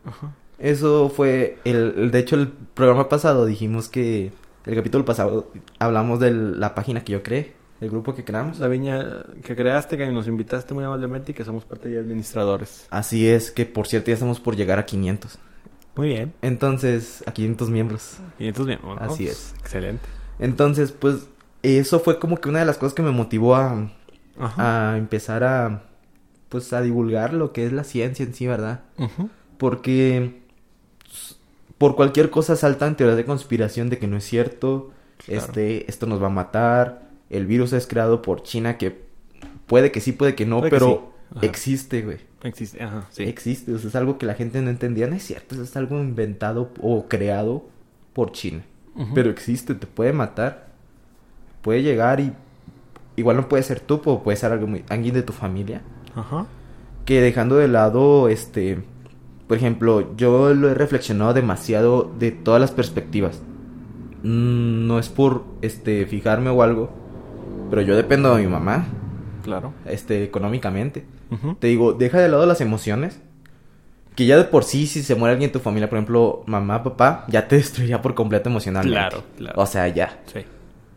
Ajá. 0.05 0.35
Eso 0.59 1.09
fue, 1.09 1.57
el, 1.65 2.11
de 2.11 2.19
hecho, 2.19 2.35
el 2.35 2.49
programa 2.49 3.09
pasado 3.09 3.47
dijimos 3.47 3.89
que, 3.89 4.31
el 4.67 4.75
capítulo 4.75 5.03
pasado, 5.03 5.51
hablamos 5.79 6.19
de 6.19 6.29
la 6.29 6.75
página 6.75 7.03
que 7.03 7.13
yo 7.13 7.23
creé, 7.23 7.53
el 7.81 7.89
grupo 7.89 8.13
que 8.13 8.23
creamos. 8.23 8.59
La 8.59 8.67
viña 8.67 9.25
que 9.43 9.55
creaste, 9.55 9.97
que 9.97 10.05
nos 10.11 10.27
invitaste 10.27 10.75
muy 10.75 10.83
amablemente 10.83 11.31
y 11.31 11.35
que 11.35 11.43
somos 11.43 11.65
parte 11.65 11.89
de 11.89 11.97
administradores. 11.97 12.85
Así 12.91 13.27
es, 13.27 13.49
que 13.49 13.65
por 13.65 13.87
cierto 13.87 14.09
ya 14.09 14.13
estamos 14.13 14.39
por 14.39 14.55
llegar 14.55 14.77
a 14.77 14.85
500. 14.85 15.39
Muy 15.95 16.09
bien. 16.09 16.33
Entonces, 16.43 17.23
a 17.25 17.31
500 17.31 17.69
miembros. 17.71 18.17
Y 18.37 18.45
entonces 18.45 18.77
bien. 18.77 18.79
bueno, 18.83 19.01
Así 19.01 19.25
es. 19.25 19.55
Excelente. 19.59 20.03
Entonces, 20.37 20.91
pues, 20.91 21.29
eso 21.73 21.99
fue 21.99 22.19
como 22.19 22.38
que 22.38 22.49
una 22.49 22.60
de 22.60 22.65
las 22.65 22.78
cosas 22.78 22.93
que 22.93 23.01
me 23.01 23.12
motivó 23.12 23.56
a, 23.56 23.89
Ajá. 24.39 24.91
a 24.93 24.97
empezar 24.97 25.43
a, 25.43 25.84
pues, 26.49 26.71
a 26.73 26.82
divulgar 26.82 27.34
lo 27.34 27.51
que 27.54 27.65
es 27.65 27.71
la 27.73 27.84
ciencia 27.84 28.25
en 28.25 28.34
sí, 28.34 28.47
¿verdad? 28.47 28.82
Ujú. 28.97 29.30
Porque 29.58 30.41
por 31.78 31.95
cualquier 31.95 32.30
cosa 32.30 32.56
saltan 32.56 32.95
teorías 32.95 33.17
de 33.17 33.25
conspiración 33.25 33.89
de 33.89 33.97
que 33.97 34.08
no 34.08 34.17
es 34.17 34.23
cierto, 34.23 34.91
Claro. 35.17 35.41
este, 35.41 35.89
esto 35.89 36.06
nos 36.08 36.21
va 36.21 36.28
a 36.28 36.32
matar, 36.32 37.10
el 37.30 37.45
virus 37.45 37.73
es 37.73 37.88
creado 37.88 38.21
por 38.21 38.43
China, 38.43 38.78
que 38.78 39.06
puede 39.65 39.91
que 39.91 40.01
sí, 40.01 40.12
puede 40.12 40.36
que 40.36 40.45
no, 40.45 40.60
Puede 40.60 40.69
que 40.71 40.75
pero 40.75 41.13
sí. 41.32 41.38
Ajá. 41.38 41.45
existe, 41.45 42.01
güey. 42.01 42.17
Existe. 42.43 42.84
Ajá. 42.84 43.08
Sí. 43.10 43.23
Existe, 43.23 43.73
o 43.73 43.80
sea, 43.80 43.89
es 43.89 43.95
algo 43.95 44.17
que 44.17 44.25
la 44.25 44.36
gente 44.36 44.62
no 44.62 44.69
entendía, 44.69 45.08
no 45.08 45.15
es 45.15 45.23
cierto, 45.23 45.56
eso 45.56 45.63
es 45.63 45.75
algo 45.78 45.99
inventado 45.99 46.71
o 46.82 47.08
creado 47.08 47.65
por 48.13 48.32
China. 48.32 48.63
Pero 49.13 49.30
existe, 49.30 49.75
te 49.75 49.88
puede 49.88 50.13
matar, 50.13 50.64
puede 51.65 51.82
llegar 51.82 52.19
y 52.19 52.32
igual 53.15 53.38
no 53.38 53.49
puede 53.49 53.63
ser 53.63 53.80
tú, 53.80 53.99
o 54.06 54.21
puede 54.21 54.38
ser 54.38 54.51
algo 54.51 54.67
muy- 54.67 54.86
alguien 54.88 55.15
de 55.15 55.23
tu 55.23 55.34
familia 55.34 55.82
Ajá. 56.15 56.45
que 57.06 57.21
dejando 57.21 57.56
de 57.56 57.67
lado, 57.67 58.30
este, 58.30 58.84
por 59.47 59.58
ejemplo, 59.58 60.15
yo 60.15 60.54
lo 60.54 60.69
he 60.69 60.75
reflexionado 60.75 61.34
demasiado 61.34 62.12
de 62.19 62.30
todas 62.32 62.62
las 62.62 62.69
perspectivas. 62.71 63.41
Mm, 64.23 64.86
no 64.88 64.99
es 64.99 65.10
por, 65.10 65.43
este, 65.63 66.06
fijarme 66.06 66.49
o 66.51 66.62
algo, 66.62 66.91
pero 67.71 67.82
yo 67.82 67.95
dependo 67.95 68.36
de 68.36 68.43
mi 68.43 68.47
mamá, 68.49 68.86
Claro. 69.43 69.73
este, 69.86 70.23
económicamente. 70.23 71.06
Te 71.60 71.67
digo, 71.67 71.93
deja 71.93 72.19
de 72.19 72.30
lado 72.30 72.45
las 72.45 72.62
emociones. 72.62 73.19
Que 74.15 74.25
ya 74.25 74.38
de 74.38 74.45
por 74.45 74.63
sí, 74.63 74.88
si 74.88 75.04
se 75.04 75.15
muere 75.15 75.34
alguien 75.34 75.49
en 75.49 75.51
tu 75.54 75.60
familia, 75.60 75.89
por 75.89 75.97
ejemplo, 75.97 76.43
mamá, 76.45 76.84
papá, 76.84 77.25
ya 77.28 77.47
te 77.49 77.56
destruiría 77.58 78.01
por 78.01 78.13
completo 78.15 78.49
emocionalmente. 78.49 78.93
Claro, 78.97 79.23
claro. 79.38 79.62
O 79.62 79.65
sea, 79.65 79.88
ya. 79.89 80.19
Sí. 80.28 80.39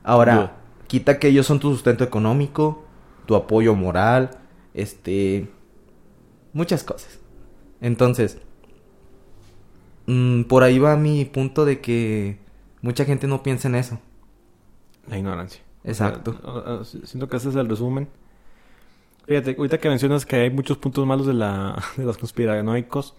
Ahora, 0.02 0.56
quita 0.87 1.18
que 1.18 1.28
ellos 1.28 1.46
son 1.46 1.61
tu 1.61 1.70
sustento 1.70 2.04
económico, 2.04 2.84
tu 3.26 3.34
apoyo 3.34 3.74
moral, 3.74 4.30
este... 4.74 5.50
Muchas 6.52 6.82
cosas. 6.82 7.20
Entonces, 7.80 8.38
mm, 10.06 10.44
por 10.44 10.62
ahí 10.62 10.78
va 10.78 10.96
mi 10.96 11.24
punto 11.24 11.64
de 11.64 11.80
que 11.80 12.38
mucha 12.80 13.04
gente 13.04 13.26
no 13.26 13.42
piensa 13.42 13.68
en 13.68 13.74
eso. 13.74 14.00
La 15.06 15.18
ignorancia. 15.18 15.62
Exacto. 15.84 16.38
O 16.42 16.84
sea, 16.84 17.00
siento 17.04 17.28
que 17.28 17.37
ese 17.37 17.50
es 17.50 17.56
el 17.56 17.68
resumen. 17.68 18.08
Fíjate, 19.26 19.54
ahorita 19.58 19.78
que 19.78 19.88
mencionas 19.88 20.24
que 20.24 20.37
hay 20.37 20.50
muchos 20.50 20.78
puntos 20.78 21.06
malos 21.06 21.26
de, 21.26 21.34
la, 21.34 21.82
de 21.96 22.04
los 22.04 22.16
conspiranoicos, 22.16 23.14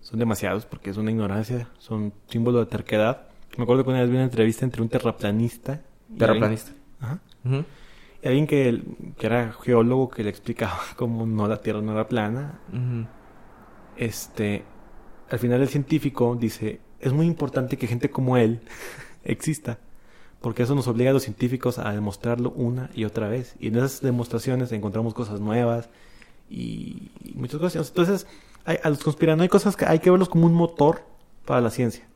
son 0.00 0.18
demasiados 0.18 0.66
porque 0.66 0.90
es 0.90 0.98
una 0.98 1.10
ignorancia, 1.10 1.68
son 1.78 2.12
símbolo 2.28 2.60
de 2.60 2.66
terquedad. 2.66 3.28
Me 3.56 3.64
acuerdo 3.64 3.84
que 3.84 3.90
una 3.90 4.00
vez 4.00 4.10
vi 4.10 4.16
una 4.16 4.24
entrevista 4.24 4.64
entre 4.64 4.82
un 4.82 4.88
terraplanista. 4.88 5.82
Terraplanista. 6.18 6.72
alguien- 7.00 7.20
Ajá. 7.48 7.64
Y 8.22 8.26
alguien 8.28 8.46
que, 8.46 8.82
que 9.18 9.26
era 9.26 9.52
geólogo 9.52 10.08
que 10.08 10.24
le 10.24 10.30
explicaba 10.30 10.78
cómo 10.96 11.26
no 11.26 11.46
la 11.48 11.60
Tierra 11.60 11.80
no 11.82 11.92
era 11.92 12.08
plana. 12.08 12.58
Este, 13.96 14.64
al 15.30 15.38
final 15.38 15.60
el 15.62 15.68
científico 15.68 16.36
dice, 16.38 16.80
es 17.00 17.12
muy 17.12 17.26
importante 17.26 17.76
que 17.76 17.86
gente 17.86 18.10
como 18.10 18.36
él 18.36 18.60
exista, 19.24 19.78
porque 20.40 20.62
eso 20.64 20.74
nos 20.74 20.88
obliga 20.88 21.10
a 21.10 21.12
los 21.12 21.22
científicos 21.22 21.78
a 21.78 21.92
demostrarlo 21.92 22.50
una 22.50 22.90
y 22.94 23.04
otra 23.04 23.28
vez. 23.28 23.54
Y 23.58 23.68
en 23.68 23.76
esas 23.76 24.00
demostraciones 24.00 24.72
encontramos 24.72 25.14
cosas 25.14 25.40
nuevas 25.40 25.88
y, 26.50 27.10
y 27.22 27.32
muchas 27.34 27.60
cosas. 27.60 27.88
Entonces, 27.88 28.26
hay- 28.64 28.78
a 28.82 28.88
los 28.90 29.02
conspiranoicos 29.02 29.66
hay 29.66 29.74
que- 29.74 29.86
hay 29.86 29.98
que 30.00 30.10
verlos 30.10 30.28
como 30.28 30.46
un 30.46 30.54
motor 30.54 31.02
para 31.44 31.60
la 31.60 31.70
ciencia. 31.70 32.06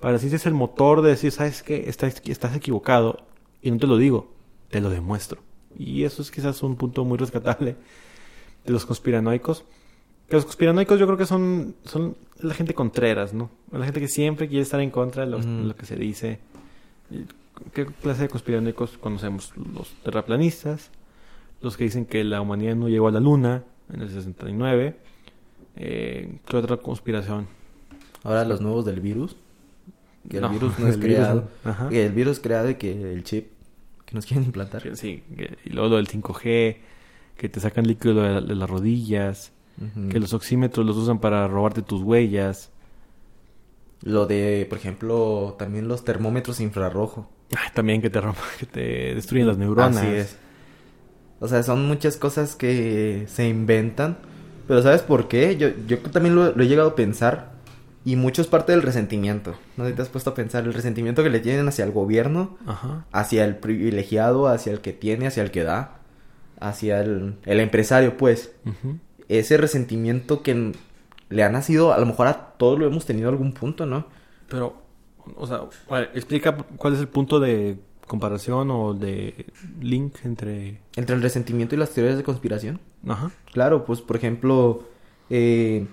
Para 0.00 0.18
ciencia 0.18 0.36
es 0.36 0.46
el 0.46 0.54
motor 0.54 1.02
de 1.02 1.10
decir, 1.10 1.30
¿sabes 1.30 1.62
qué? 1.62 1.88
Estás, 1.88 2.20
estás 2.24 2.56
equivocado. 2.56 3.24
Y 3.62 3.70
no 3.70 3.78
te 3.78 3.86
lo 3.86 3.96
digo, 3.96 4.32
te 4.70 4.80
lo 4.80 4.90
demuestro. 4.90 5.40
Y 5.78 6.02
eso 6.04 6.20
es 6.22 6.30
quizás 6.30 6.62
un 6.62 6.76
punto 6.76 7.04
muy 7.04 7.16
rescatable 7.18 7.76
de 8.64 8.72
los 8.72 8.84
conspiranoicos. 8.86 9.64
Que 10.28 10.36
los 10.36 10.44
conspiranoicos 10.44 10.98
yo 10.98 11.06
creo 11.06 11.18
que 11.18 11.26
son, 11.26 11.74
son 11.84 12.16
la 12.40 12.54
gente 12.54 12.74
contreras, 12.74 13.34
¿no? 13.34 13.50
La 13.70 13.84
gente 13.84 14.00
que 14.00 14.08
siempre 14.08 14.48
quiere 14.48 14.62
estar 14.62 14.80
en 14.80 14.90
contra 14.90 15.24
de 15.24 15.30
lo, 15.30 15.38
Ujú. 15.38 15.46
lo 15.48 15.76
que 15.76 15.86
se 15.86 15.96
dice. 15.96 16.40
¿Qué 17.72 17.86
clase 17.86 18.22
de 18.22 18.28
conspiranoicos 18.28 18.98
conocemos? 18.98 19.52
Los 19.74 19.90
terraplanistas, 20.02 20.90
los 21.60 21.76
que 21.76 21.84
dicen 21.84 22.06
que 22.06 22.24
la 22.24 22.40
humanidad 22.40 22.74
no 22.74 22.88
llegó 22.88 23.08
a 23.08 23.12
la 23.12 23.20
luna 23.20 23.62
en 23.92 24.00
el 24.02 24.08
69. 24.08 24.96
Eh, 25.76 26.38
¿Qué 26.46 26.56
otra 26.56 26.78
conspiración? 26.78 27.46
Ahora 28.24 28.44
los 28.44 28.60
nuevos 28.60 28.84
del 28.84 29.00
virus. 29.00 29.36
Que 30.28 30.36
el 30.36 30.42
No, 30.42 30.48
virus 30.50 30.78
no 30.78 30.86
es 30.88 30.94
el 30.94 31.00
virus 31.00 31.16
creado. 31.16 31.48
Ajá. 31.64 31.88
Que 31.88 32.06
el 32.06 32.12
virus 32.12 32.40
creado 32.40 32.70
y 32.70 32.74
que 32.76 33.12
el 33.12 33.24
chip 33.24 33.48
que 34.06 34.14
nos 34.14 34.26
quieren 34.26 34.44
implantar. 34.44 34.82
Sí, 34.96 35.22
y 35.64 35.70
luego 35.70 35.88
lo 35.90 35.96
del 35.96 36.08
5G, 36.08 36.76
que 37.36 37.48
te 37.48 37.60
sacan 37.60 37.86
líquido 37.86 38.14
de, 38.22 38.28
la- 38.34 38.40
de 38.40 38.54
las 38.54 38.68
rodillas, 38.70 39.52
que 40.10 40.20
los 40.20 40.32
oxímetros 40.34 40.86
los 40.86 40.96
usan 40.96 41.18
para 41.18 41.48
robarte 41.48 41.82
tus 41.82 42.02
huellas. 42.02 42.70
Lo 44.02 44.26
de, 44.26 44.66
por 44.68 44.78
ejemplo, 44.78 45.56
también 45.58 45.88
los 45.88 46.04
termómetros 46.04 46.60
infrarrojo. 46.60 47.28
Ah, 47.56 47.70
también 47.74 48.02
que 48.02 48.10
te 48.10 48.20
rompa, 48.20 48.42
que 48.58 48.66
te 48.66 49.14
destruyen 49.14 49.46
las 49.46 49.58
neuronas. 49.58 49.96
Así 49.96 50.06
es. 50.08 50.36
O 51.40 51.48
sea, 51.48 51.62
son 51.62 51.86
muchas 51.88 52.16
cosas 52.16 52.54
que 52.56 53.24
se 53.28 53.48
inventan. 53.48 54.18
Pero 54.68 54.82
¿sabes 54.82 55.02
por 55.02 55.26
qué? 55.28 55.56
Yo, 55.56 55.68
yo 55.86 55.98
también 55.98 56.34
lo, 56.36 56.52
lo 56.52 56.62
he 56.62 56.68
llegado 56.68 56.90
a 56.90 56.94
pensar. 56.94 57.52
Y 58.04 58.16
mucho 58.16 58.42
es 58.42 58.48
parte 58.48 58.72
del 58.72 58.82
resentimiento. 58.82 59.54
¿No 59.76 59.84
te 59.92 60.02
has 60.02 60.08
puesto 60.08 60.30
a 60.30 60.34
pensar? 60.34 60.64
El 60.64 60.74
resentimiento 60.74 61.22
que 61.22 61.30
le 61.30 61.40
tienen 61.40 61.68
hacia 61.68 61.84
el 61.84 61.92
gobierno, 61.92 62.56
Ajá. 62.66 63.04
hacia 63.12 63.44
el 63.44 63.56
privilegiado, 63.56 64.48
hacia 64.48 64.72
el 64.72 64.80
que 64.80 64.92
tiene, 64.92 65.28
hacia 65.28 65.42
el 65.42 65.50
que 65.50 65.62
da, 65.62 65.98
hacia 66.58 67.00
el, 67.00 67.36
el 67.44 67.60
empresario, 67.60 68.16
pues. 68.16 68.52
Ese 69.28 69.56
resentimiento 69.56 70.42
que 70.42 70.72
le 71.28 71.42
ha 71.44 71.48
nacido, 71.48 71.92
a 71.92 71.98
lo 71.98 72.06
mejor 72.06 72.26
a 72.26 72.54
todos 72.58 72.78
lo 72.78 72.86
hemos 72.86 73.06
tenido 73.06 73.28
en 73.28 73.34
algún 73.34 73.52
punto, 73.52 73.86
¿no? 73.86 74.06
Pero, 74.48 74.82
o 75.36 75.46
sea, 75.46 75.62
ver, 75.90 76.10
explica 76.14 76.56
cuál 76.76 76.94
es 76.94 77.00
el 77.00 77.08
punto 77.08 77.40
de 77.40 77.78
comparación 78.06 78.70
o 78.70 78.94
de 78.94 79.46
link 79.80 80.16
entre... 80.24 80.80
Entre 80.96 81.16
el 81.16 81.22
resentimiento 81.22 81.74
y 81.74 81.78
las 81.78 81.90
teorías 81.90 82.16
de 82.18 82.24
conspiración. 82.24 82.80
Ajá. 83.08 83.30
Claro, 83.52 83.84
pues 83.84 84.02
por 84.02 84.16
ejemplo, 84.16 84.84
eh, 85.30 85.86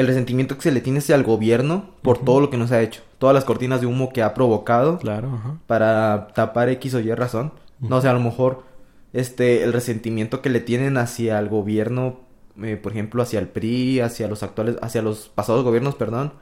el 0.00 0.06
resentimiento 0.06 0.56
que 0.56 0.62
se 0.62 0.72
le 0.72 0.80
tiene 0.80 0.98
hacia 0.98 1.14
el 1.14 1.22
gobierno 1.22 1.90
por 2.02 2.18
todo 2.18 2.40
lo 2.40 2.50
que 2.50 2.56
nos 2.56 2.72
ha 2.72 2.80
hecho, 2.80 3.02
todas 3.18 3.34
las 3.34 3.44
cortinas 3.44 3.80
de 3.80 3.86
humo 3.86 4.12
que 4.12 4.22
ha 4.22 4.34
provocado 4.34 4.98
Claro, 4.98 5.58
para 5.66 6.28
tapar 6.34 6.68
X 6.70 6.94
o 6.94 7.00
Y 7.00 7.12
razón. 7.14 7.52
No 7.78 7.96
o 7.96 8.00
sea, 8.00 8.10
a 8.10 8.14
lo 8.14 8.20
mejor 8.20 8.64
este 9.12 9.62
el 9.62 9.72
resentimiento 9.72 10.42
que 10.42 10.50
le 10.50 10.60
tienen 10.60 10.96
hacia 10.96 11.38
el 11.38 11.48
gobierno, 11.48 12.20
eh, 12.62 12.76
por 12.76 12.92
ejemplo, 12.92 13.22
hacia 13.22 13.38
el 13.38 13.48
PRI, 13.48 14.00
hacia 14.00 14.28
los 14.28 14.42
actuales, 14.42 14.76
hacia 14.82 15.02
los 15.02 15.28
pasados 15.28 15.64
gobiernos, 15.64 15.94
perdón, 15.94 16.32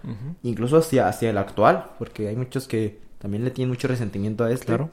incluso 0.42 0.78
hacia 0.78 1.08
hacia 1.08 1.30
el 1.30 1.38
actual, 1.38 1.90
porque 1.98 2.28
hay 2.28 2.36
muchos 2.36 2.66
que 2.66 2.98
también 3.18 3.44
le 3.44 3.50
tienen 3.50 3.70
mucho 3.70 3.88
resentimiento 3.88 4.44
a 4.44 4.50
este. 4.50 4.66
Claro. 4.66 4.90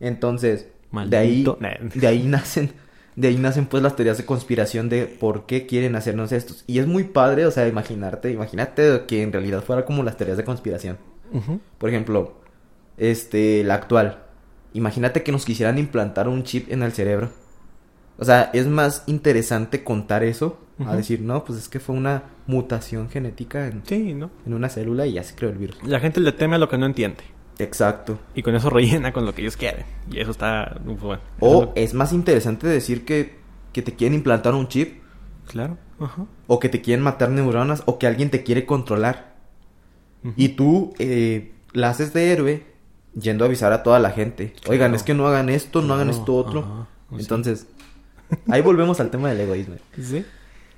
Entonces, 0.00 0.68
de 1.08 1.16
ahí, 1.16 1.46
de 1.94 2.06
ahí 2.06 2.24
nacen, 2.24 2.72
de 3.16 3.28
ahí 3.28 3.36
nacen 3.36 3.66
pues 3.66 3.82
las 3.82 3.96
teorías 3.96 4.18
de 4.18 4.24
conspiración 4.24 4.88
de 4.88 5.06
por 5.06 5.46
qué 5.46 5.66
quieren 5.66 5.94
hacernos 5.96 6.32
estos. 6.32 6.64
Y 6.66 6.78
es 6.78 6.86
muy 6.86 7.04
padre, 7.04 7.46
o 7.46 7.50
sea, 7.50 7.68
imaginarte, 7.68 8.30
imagínate 8.30 9.04
que 9.06 9.22
en 9.22 9.32
realidad 9.32 9.62
fuera 9.62 9.84
como 9.84 10.02
las 10.02 10.16
teorías 10.16 10.36
de 10.36 10.44
conspiración. 10.44 10.98
Por 11.78 11.90
ejemplo, 11.90 12.34
este, 12.96 13.64
la 13.64 13.74
actual. 13.74 14.22
Imagínate 14.72 15.22
que 15.22 15.32
nos 15.32 15.44
quisieran 15.44 15.78
implantar 15.78 16.28
un 16.28 16.44
chip 16.44 16.70
en 16.70 16.82
el 16.82 16.92
cerebro. 16.92 17.30
O 18.18 18.24
sea, 18.24 18.50
es 18.52 18.66
más 18.66 19.02
interesante 19.06 19.82
contar 19.82 20.22
eso 20.22 20.58
a 20.84 20.96
decir, 20.96 21.20
no, 21.20 21.44
pues 21.44 21.58
es 21.58 21.68
que 21.68 21.80
fue 21.80 21.94
una 21.96 22.24
mutación 22.46 23.08
genética 23.08 23.66
en, 23.66 23.82
Sí, 23.84 24.14
¿no? 24.14 24.30
en 24.46 24.54
una 24.54 24.68
célula 24.68 25.06
y 25.06 25.14
ya 25.14 25.22
se 25.22 25.34
creó 25.34 25.50
el 25.50 25.58
virus. 25.58 25.76
La 25.84 26.00
gente 26.00 26.20
le 26.20 26.32
teme 26.32 26.56
a 26.56 26.58
lo 26.58 26.68
que 26.68 26.78
no 26.78 26.86
entiende. 26.86 27.22
Exacto. 27.58 28.18
Y 28.34 28.42
con 28.42 28.54
eso 28.54 28.68
rellena 28.70 29.12
con 29.12 29.24
lo 29.26 29.34
que 29.34 29.42
ellos 29.42 29.56
quieren. 29.56 29.84
Y 30.10 30.18
eso 30.20 30.30
está... 30.30 30.78
pues, 30.84 31.00
bueno. 31.00 31.22
O 31.40 31.60
es 31.62 31.66
lo- 31.66 31.72
es 31.76 31.94
más 31.94 32.12
interesante 32.12 32.66
decir 32.66 33.04
que, 33.04 33.36
que 33.72 33.82
te 33.82 33.94
quieren 33.94 34.14
implantar 34.14 34.54
un 34.54 34.68
chip, 34.68 35.02
Claro. 35.46 35.76
Ajá. 36.00 36.24
o 36.46 36.58
que 36.58 36.68
te 36.68 36.80
quieren 36.80 37.04
matar 37.04 37.30
neuronas, 37.30 37.82
o 37.86 37.98
que 37.98 38.06
alguien 38.06 38.30
te 38.30 38.42
quiere 38.42 38.66
controlar. 38.66 39.34
Y 40.36 40.48
tú 40.50 40.94
eh, 40.98 41.52
la 41.74 41.90
haces 41.90 42.14
de 42.14 42.32
héroe 42.32 42.64
yendo 43.20 43.44
a 43.44 43.46
avisar 43.46 43.72
a 43.74 43.82
toda 43.82 43.98
la 43.98 44.10
gente. 44.10 44.54
Oigan, 44.68 44.94
es 44.94 45.02
que 45.02 45.12
no 45.12 45.26
hagan 45.26 45.50
esto, 45.50 45.82
no 45.82 45.92
hagan 45.94 46.08
esto 46.08 46.34
otro. 46.34 46.60
ajá, 46.60 46.88
sí. 47.10 47.16
Entonces, 47.20 47.66
ahí 48.48 48.62
volvemos 48.62 48.98
al 49.00 49.10
tema 49.10 49.28
del 49.28 49.40
egoísmo. 49.40 49.74
Sí. 50.00 50.24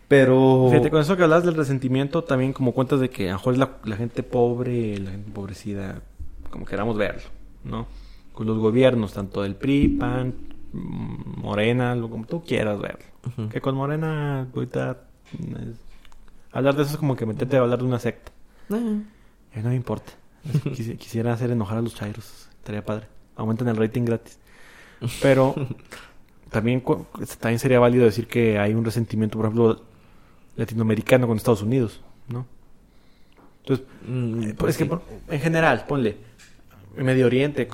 Pero... 0.09 0.69
Fíjate, 0.71 0.91
con 0.91 1.01
eso 1.01 1.17
que 1.17 1.23
hablas 1.25 1.45
del 1.45 1.55
resentimiento, 1.57 2.23
también 2.25 2.53
como 2.53 2.73
cuentas 2.73 3.01
de 3.01 3.09
que 3.11 3.29
a 3.29 3.33
lo 3.33 3.39
mejor 3.39 3.57
la, 3.59 3.79
la 3.85 3.97
gente 3.97 4.23
pobre, 4.23 4.99
la 4.99 5.11
gente 5.13 5.29
empobrecida, 5.29 6.03
como 6.51 6.65
queramos 6.65 6.97
verlo, 6.97 7.23
¿no? 7.65 7.87
Con 8.33 8.47
los 8.47 8.59
gobiernos, 8.59 9.13
tanto 9.13 9.43
del 9.43 9.55
PRI, 9.55 9.89
PAN, 9.89 10.35
Morena, 10.73 11.95
lo 11.95 12.11
como 12.11 12.27
tú 12.27 12.45
quieras 12.45 12.79
verlo. 12.81 13.05
Que 13.51 13.61
con 13.61 13.75
Morena, 13.75 14.47
ahorita, 14.55 14.99
es- 15.33 15.81
hablar 16.53 16.77
de 16.77 16.83
eso 16.83 16.93
es 16.93 16.97
como 16.99 17.17
que 17.17 17.27
meterte 17.27 17.57
a 17.57 17.61
hablar 17.61 17.79
de 17.79 17.85
una 17.85 17.99
secta. 17.99 18.31
Eh, 18.71 18.75
A 18.75 19.57
mí 19.57 19.63
no 19.63 19.69
me 19.71 19.75
importa. 19.77 20.13
Quisiera 20.75 21.33
hacer 21.33 21.51
enojar 21.51 21.79
a 21.79 21.83
los 21.83 21.95
chairos, 21.95 22.49
estaría 22.59 22.85
padre. 22.85 23.07
Aumentan 23.37 23.69
el 23.69 23.77
rating 23.77 24.03
gratis. 24.05 24.39
Pero 25.23 25.55
también, 26.51 26.83
también 27.41 27.59
sería 27.59 27.79
válido 27.81 28.05
decir 28.05 28.27
que 28.27 28.59
hay 28.59 28.75
un 28.75 28.85
resentimiento, 28.85 29.39
por 29.39 29.47
ejemplo, 29.47 29.83
latinoamericano 30.57 31.27
con 31.27 31.37
Estados 31.37 31.63
Unidos, 31.63 32.01
¿no? 32.29 32.47
Entonces, 33.63 33.87
mm, 34.07 34.43
eh, 34.43 34.55
pues 34.57 34.71
es 34.75 34.79
que 34.79 34.85
sí. 34.85 34.89
por- 34.91 35.03
en 35.29 35.41
general, 35.41 35.85
ponle, 35.89 36.17
en 36.97 37.05
Medio 37.05 37.27
Oriente, 37.27 37.69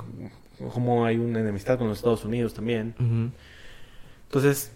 como 0.73 1.05
hay 1.05 1.17
una 1.19 1.41
enemistad 1.41 1.79
con 1.79 1.89
los 1.89 1.99
Estados 1.99 2.25
Unidos 2.25 2.55
también. 2.55 2.95
Entonces, 4.27 4.73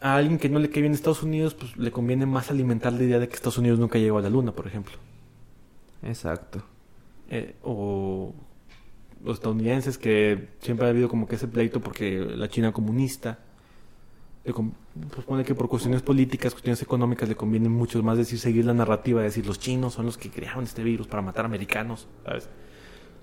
a 0.00 0.16
alguien 0.16 0.38
que 0.38 0.48
no 0.48 0.58
le 0.58 0.70
cae 0.70 0.82
bien 0.82 0.94
Estados 0.94 1.22
Unidos, 1.22 1.54
pues 1.54 1.76
le 1.76 1.90
conviene 1.90 2.26
más 2.26 2.50
alimentar 2.50 2.92
la 2.92 3.02
idea 3.02 3.18
de 3.18 3.28
que 3.28 3.34
Estados 3.34 3.58
Unidos 3.58 3.78
nunca 3.78 3.98
llegó 3.98 4.18
a 4.18 4.22
la 4.22 4.30
Luna, 4.30 4.52
por 4.52 4.66
ejemplo. 4.66 4.96
Exacto. 6.02 6.62
Eh, 7.30 7.56
o 7.62 8.32
los 9.24 9.34
estadounidenses 9.34 9.98
que 9.98 10.48
siempre 10.60 10.86
ha 10.86 10.90
habido 10.90 11.08
como 11.08 11.26
que 11.26 11.34
ese 11.34 11.48
pleito 11.48 11.80
porque 11.80 12.20
la 12.20 12.48
China 12.48 12.72
comunista 12.72 13.38
le 14.44 14.52
con- 14.52 14.72
pues 15.12 15.26
pone 15.26 15.44
que 15.44 15.54
por 15.56 15.68
cuestiones 15.68 16.02
políticas, 16.02 16.52
cuestiones 16.54 16.80
económicas 16.80 17.28
le 17.28 17.34
conviene 17.34 17.68
mucho 17.68 18.00
más 18.04 18.16
decir 18.16 18.38
seguir 18.38 18.64
la 18.64 18.74
narrativa 18.74 19.20
de 19.20 19.26
decir 19.26 19.44
los 19.44 19.58
chinos 19.58 19.94
son 19.94 20.06
los 20.06 20.16
que 20.16 20.30
crearon 20.30 20.64
este 20.64 20.82
virus 20.84 21.08
para 21.08 21.20
matar 21.20 21.44
americanos, 21.44 22.06
¿sabes? 22.24 22.48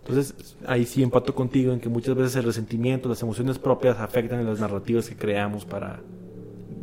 Entonces, 0.07 0.55
ahí 0.67 0.85
sí 0.85 1.01
empato 1.01 1.33
contigo 1.33 1.73
en 1.73 1.79
que 1.79 1.89
muchas 1.89 2.15
veces 2.15 2.35
el 2.35 2.43
resentimiento, 2.43 3.09
las 3.09 3.21
emociones 3.23 3.57
propias 3.57 3.97
afectan 3.99 4.39
en 4.39 4.45
las 4.45 4.59
narrativas 4.59 5.09
que 5.09 5.15
creamos 5.15 5.65
para 5.65 5.99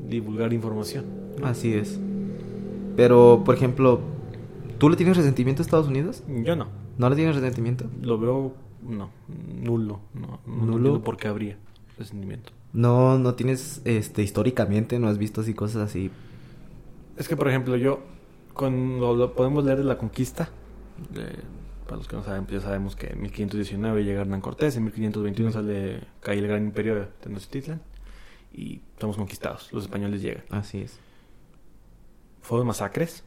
divulgar 0.08 0.52
información. 0.52 1.04
Así 1.42 1.72
es. 1.72 2.00
Pero, 2.96 3.42
por 3.44 3.54
ejemplo, 3.54 4.00
¿tú 4.78 4.90
le 4.90 4.96
tienes 4.96 5.16
resentimiento 5.16 5.62
a 5.62 5.64
Estados 5.64 5.86
Unidos? 5.86 6.22
Yo 6.44 6.56
no, 6.56 6.66
¿No 6.98 7.08
le 7.08 7.16
tienes 7.16 7.36
resentimiento? 7.36 7.86
lo 8.02 8.18
veo 8.18 8.52
no, 8.86 9.10
nulo, 9.62 10.00
no, 10.14 10.40
no 10.44 10.56
¿Nulo? 10.66 10.76
entiendo 10.78 11.04
por 11.04 11.16
qué 11.16 11.28
habría 11.28 11.56
resentimiento. 11.96 12.50
No, 12.72 13.18
no 13.18 13.34
tienes, 13.34 13.82
este, 13.84 14.22
históricamente, 14.22 14.98
no 14.98 15.06
has 15.08 15.18
visto 15.18 15.42
así 15.42 15.54
cosas 15.54 15.82
así. 15.88 16.10
Es 17.16 17.28
que, 17.28 17.36
por 17.36 17.48
ejemplo, 17.48 17.76
yo, 17.76 18.00
cuando 18.52 19.14
lo 19.14 19.32
podemos 19.34 19.64
leer 19.64 19.78
de 19.78 19.84
la 19.84 19.96
conquista, 19.96 20.48
de- 21.14 21.61
para 21.92 21.98
los 21.98 22.08
que 22.08 22.16
no 22.16 22.24
saben, 22.24 22.46
pues 22.46 22.62
ya 22.62 22.68
sabemos 22.68 22.96
que 22.96 23.08
en 23.08 23.20
1519 23.20 24.02
llega 24.02 24.22
Hernán 24.22 24.40
Cortés, 24.40 24.76
en 24.76 24.84
1521 24.84 25.52
sale, 25.52 26.00
cae 26.20 26.38
el 26.38 26.46
gran 26.48 26.64
imperio 26.64 26.94
de 26.94 27.04
Tenochtitlan 27.20 27.82
y 28.50 28.80
estamos 28.94 29.18
conquistados, 29.18 29.70
los 29.74 29.84
españoles 29.84 30.22
llegan. 30.22 30.42
Así 30.48 30.78
es. 30.80 30.98
Fueron 32.40 32.66
masacres, 32.66 33.24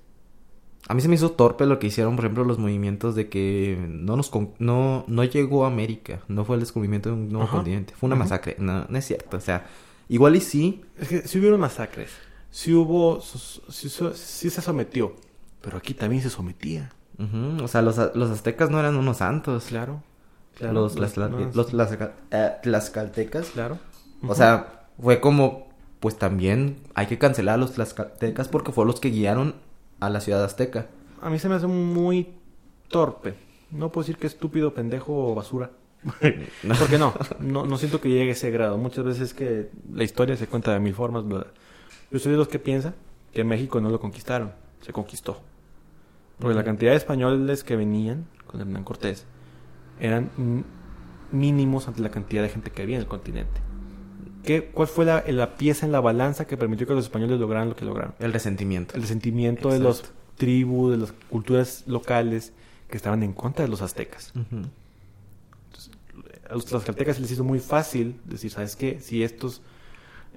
A 0.88 0.94
mí 0.96 1.02
se 1.02 1.08
me 1.08 1.14
hizo 1.16 1.32
torpe 1.32 1.66
lo 1.68 1.78
que 1.80 1.88
hicieron, 1.88 2.16
por 2.16 2.26
ejemplo, 2.26 2.44
los 2.44 2.58
movimientos 2.60 3.14
de 3.16 3.28
que 3.30 3.78
no 3.88 4.16
nos 4.16 4.30
con- 4.32 4.54
no, 4.60 5.04
no 5.08 5.24
llegó 5.24 5.64
a 5.66 5.68
América, 5.68 6.22
no 6.28 6.44
fue 6.46 6.56
el 6.56 6.60
descubrimiento 6.62 7.10
de 7.10 7.16
un 7.16 7.30
nuevo 7.30 7.46
Ajá. 7.46 7.58
continente, 7.58 7.94
fue 7.96 8.08
una 8.08 8.16
masacre. 8.16 8.56
No, 8.58 8.86
no 8.90 8.98
es 8.98 9.06
cierto, 9.06 9.38
o 9.38 9.42
sea, 9.42 9.68
igual 10.10 10.36
y 10.36 10.42
sí, 10.42 10.82
es 10.98 11.08
que 11.08 11.28
si 11.28 11.38
hubieron 11.40 11.60
masacres, 11.60 12.10
si 12.50 12.74
hubo, 12.74 13.22
si 13.22 13.90
se 14.50 14.62
sometió, 14.62 15.16
pero 15.62 15.78
aquí 15.78 15.94
también 15.94 16.22
se 16.24 16.30
sometía. 16.32 16.92
Ujú, 17.20 17.64
o 17.64 17.68
sea, 17.68 17.82
los, 17.82 17.98
los 18.16 18.30
aztecas 18.32 18.70
no 18.70 18.80
eran 18.80 18.96
unos 18.96 19.18
santos, 19.18 19.66
Claro, 19.66 20.02
claro. 20.58 20.74
los, 20.74 20.98
las, 21.00 21.18
no, 21.18 21.30
los, 21.54 21.74
las- 21.74 21.98
eh, 22.32 22.52
tlaxcaltecas, 22.64 23.48
claro. 23.50 23.78
o 24.28 24.36
sea, 24.36 24.88
fue 25.02 25.20
como, 25.20 25.68
pues 26.00 26.18
también 26.18 26.78
hay 26.94 27.08
que 27.08 27.18
cancelar 27.18 27.56
a 27.56 27.58
los 27.58 27.74
tlaxcaltecas 27.74 28.48
porque 28.48 28.72
fueron 28.72 28.92
los 28.92 29.00
que 29.00 29.10
guiaron 29.10 29.56
a 30.00 30.10
la 30.10 30.20
ciudad 30.22 30.44
azteca. 30.44 30.88
A 31.22 31.30
mí 31.30 31.40
se 31.40 31.50
me 31.50 31.56
hace 31.56 31.68
muy 31.68 32.30
torpe. 32.90 33.34
No 33.72 33.92
puedo 33.92 34.04
decir 34.04 34.18
que 34.18 34.28
estúpido, 34.28 34.74
pendejo 34.74 35.32
o 35.32 35.36
basura. 35.36 35.72
Porque 36.80 36.98
no, 37.00 37.14
no, 37.40 37.66
no 37.66 37.78
siento 37.78 38.00
que 38.00 38.10
llegue 38.10 38.30
a 38.30 38.34
ese 38.34 38.52
grado. 38.52 38.78
Muchas 38.78 39.04
veces 39.06 39.34
que 39.34 39.70
la 39.92 40.04
historia 40.04 40.38
se 40.38 40.48
cuenta 40.48 40.72
de 40.72 40.80
mil 40.80 40.94
formas. 40.94 41.26
bla. 41.26 41.48
Yo 42.12 42.20
soy 42.20 42.34
de 42.34 42.38
los 42.38 42.48
que 42.48 42.60
piensa 42.60 42.94
que 43.34 43.44
México 43.44 43.82
no 43.82 43.90
lo 43.90 44.00
conquistaron, 44.00 44.52
se 44.82 44.94
conquistó. 44.94 45.42
Porque 46.40 46.56
la 46.56 46.64
cantidad 46.64 46.92
de 46.92 46.98
españoles 46.98 47.64
que 47.64 47.76
venían 47.76 48.26
con 48.46 48.62
Hernán 48.62 48.84
Cortés 48.84 49.26
eran 50.00 50.30
mínimos 51.32 51.88
ante 51.88 52.02
la 52.02 52.10
cantidad 52.10 52.44
de 52.44 52.50
gente 52.50 52.72
que 52.72 52.82
había 52.82 52.96
en 52.96 53.02
el 53.02 53.08
continente. 53.08 53.62
¿Qué, 54.44 54.66
¿Cuál 54.66 54.88
fue 54.88 55.06
la, 55.06 55.24
la 55.28 55.56
pieza 55.56 55.86
en 55.86 55.92
la 55.92 56.00
balanza 56.00 56.46
que 56.46 56.56
permitió 56.56 56.86
que 56.86 56.94
los 56.94 57.06
españoles 57.06 57.40
lograran 57.40 57.70
lo 57.70 57.76
que 57.76 57.86
lograron? 57.86 58.14
El 58.20 58.32
resentimiento. 58.32 58.96
el 58.96 59.02
resentimiento 59.02 59.70
de 59.70 59.80
los 59.80 60.04
tribus, 60.38 60.92
de 60.92 60.98
las 60.98 61.14
culturas 61.30 61.84
locales 61.88 62.54
que 62.90 62.98
estaban 62.98 63.24
en 63.24 63.34
contra 63.34 63.66
de 63.66 63.72
los 63.72 63.82
aztecas. 63.82 64.34
A 66.48 66.54
los 66.54 66.66
tlaxcaltecas 66.66 67.16
se 67.16 67.22
les 67.24 67.32
hizo 67.32 67.44
muy 67.44 67.60
fácil 67.60 68.20
decir, 68.26 68.52
¿sabes 68.52 68.76
qué? 68.76 69.00
Si 69.00 69.24
estos 69.24 69.62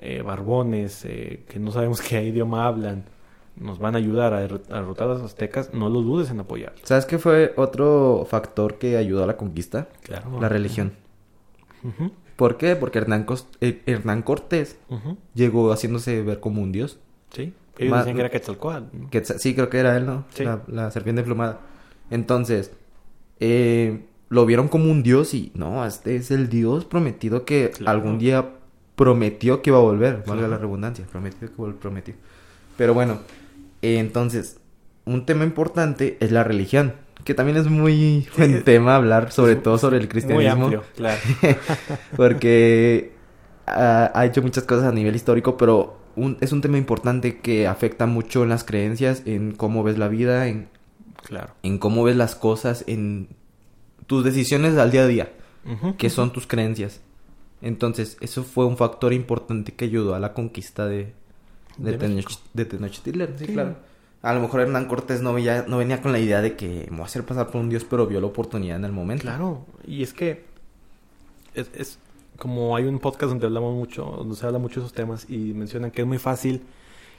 eh, 0.01 0.23
barbones 0.23 1.05
eh, 1.05 1.45
que 1.49 1.59
no 1.59 1.71
sabemos 1.71 2.01
qué 2.09 2.25
idioma 2.25 2.67
hablan 2.67 3.05
nos 3.61 3.79
van 3.79 3.95
a 3.95 3.99
ayudar 3.99 4.33
a 4.35 4.41
derro- 4.47 4.63
a 4.71 4.75
derrotar 4.81 5.09
a 5.09 5.15
los 5.15 5.23
aztecas, 5.23 5.73
no 5.75 5.89
lo 5.89 6.03
dudes 6.03 6.31
en 6.31 6.41
apoyarlos. 6.41 6.81
¿Sabes 6.85 7.07
qué 7.07 7.19
fue 7.19 7.53
otro 7.57 8.27
factor 8.29 8.79
que 8.79 8.97
ayudó 8.97 9.25
a 9.25 9.27
la 9.27 9.37
conquista? 9.37 9.89
Claro. 10.03 10.41
La 10.41 10.49
religión. 10.49 10.93
¿Por 12.37 12.57
qué? 12.57 12.77
Porque 12.77 12.99
Hernán, 12.99 13.27
eh, 13.61 13.83
Hernán 13.87 14.23
Cortés 14.23 14.79
llegó 15.35 15.73
haciéndose 15.73 16.23
ver 16.23 16.41
como 16.41 16.63
un 16.63 16.73
dios. 16.73 16.99
Sí. 17.31 17.53
Ellos 17.79 17.91
Ma- 17.93 17.99
decían 17.99 18.17
que 18.17 18.21
era 18.23 18.31
Quetzalcóatl. 18.31 18.97
¿no? 18.97 19.09
Sí, 19.39 19.55
creo 19.55 19.69
que 19.69 19.79
era 19.79 19.97
él, 19.97 20.07
¿no? 20.07 20.25
Sí. 20.35 20.45
La, 20.45 20.63
la 20.67 20.91
serpiente 20.91 21.21
emplumada. 21.21 21.61
Entonces, 22.11 22.73
eh, 23.41 24.05
lo 24.29 24.47
vieron 24.47 24.69
como 24.69 24.91
un 24.91 25.03
dios 25.03 25.35
y 25.35 25.53
no, 25.55 25.85
este 25.87 26.17
es 26.17 26.31
el 26.31 26.49
dios 26.49 26.85
prometido 26.85 27.45
que 27.45 27.71
Claro. 27.71 27.99
algún 27.99 28.19
día 28.19 28.51
prometió 28.97 29.63
que 29.63 29.71
iba 29.71 29.79
a 29.79 29.83
volver. 29.83 30.17
Valga 30.19 30.35
Claro. 30.35 30.49
la 30.49 30.59
redundancia, 30.59 31.07
prometió 31.11 31.49
que 31.49 31.57
vol- 31.57 31.75
prometió. 31.77 32.15
Pero 32.77 32.95
bueno, 32.95 33.19
entonces, 33.83 34.59
un 35.05 35.25
tema 35.27 35.45
importante 35.45 36.17
es 36.21 36.33
la 36.33 36.45
religión. 36.45 36.95
Que 37.25 37.35
también 37.35 37.59
es 37.59 37.67
muy 37.67 38.27
buen 38.39 38.63
tema 38.65 38.97
hablar, 38.97 39.33
sobre 39.33 39.57
todo 39.57 39.77
sobre 39.79 39.97
el 39.97 40.05
Muy 40.05 40.09
cristianismo. 40.09 40.65
amplio, 40.65 40.85
claro. 40.97 41.19
porque 42.17 43.13
ha, 43.67 44.11
ha 44.15 44.27
hecho 44.27 44.43
muchas 44.43 44.65
cosas 44.65 44.85
a 44.87 44.93
nivel 44.93 45.15
histórico, 45.17 45.57
pero 45.57 45.99
un- 46.17 46.37
es 46.41 46.53
un 46.53 46.61
tema 46.61 46.79
importante 46.79 47.39
que 47.41 47.67
afecta 47.67 48.07
mucho 48.07 48.43
en 48.43 48.49
las 48.49 48.65
creencias, 48.65 49.23
en 49.27 49.53
cómo 49.53 49.83
ves 49.83 49.99
la 49.99 50.09
vida, 50.09 50.47
en, 50.49 50.69
claro. 51.25 51.53
en 51.63 51.79
cómo 51.79 52.05
ves 52.05 52.17
las 52.17 52.35
cosas, 52.35 52.85
en 52.87 53.29
tus 54.07 54.25
decisiones 54.25 54.77
al 54.79 54.91
día 54.91 55.03
a 55.03 55.07
día, 55.07 55.33
Ujú. 55.71 55.97
que 55.97 56.11
son 56.11 56.33
tus 56.33 56.47
creencias. 56.47 57.01
Entonces, 57.61 58.17
eso 58.21 58.45
fue 58.45 58.65
un 58.67 58.77
factor 58.77 59.13
importante 59.13 59.75
que 59.75 59.85
ayudó 59.87 60.15
a 60.15 60.21
la 60.21 60.33
conquista 60.33 60.87
de, 60.87 61.13
de, 61.79 61.93
De 61.93 61.99
Tenoch- 61.99 62.15
México. 62.15 62.33
de 62.55 62.65
Tenochtitlan. 62.65 63.29
Sí, 63.39 63.47
Sí. 63.47 63.53
claro. 63.53 63.77
A 64.21 64.35
lo 64.35 64.41
mejor 64.41 64.61
Hernán 64.63 64.87
Cortés 64.87 65.23
no, 65.23 65.33
veía, 65.33 65.65
no 65.69 65.79
venía 65.79 66.03
con 66.03 66.11
la 66.13 66.19
idea 66.19 66.41
de 66.43 66.57
que 66.57 66.87
me 66.91 66.97
voy 66.97 67.03
a 67.03 67.05
hacer 67.07 67.25
pasar 67.25 67.47
por 67.47 67.61
un 67.61 67.69
dios, 67.69 67.85
pero 67.89 68.07
vio 68.07 68.21
la 68.21 68.27
oportunidad 68.27 68.77
en 68.77 68.85
el 68.85 68.93
momento. 68.93 69.23
Claro, 69.23 69.65
y 69.87 70.03
es 70.03 70.13
que 70.13 70.45
es, 71.55 71.71
es 71.75 71.99
como 72.37 72.75
hay 72.77 72.85
un 72.85 72.99
podcast 72.99 73.31
donde 73.31 73.47
hablamos 73.47 73.75
mucho, 73.77 74.03
donde 74.05 74.35
se 74.35 74.45
habla 74.45 74.59
mucho 74.59 74.81
de 74.81 74.87
esos 74.87 74.93
temas 74.93 75.27
y 75.31 75.55
mencionan 75.55 75.93
que 75.93 76.03
es 76.03 76.07
muy 76.09 76.19
fácil 76.19 76.63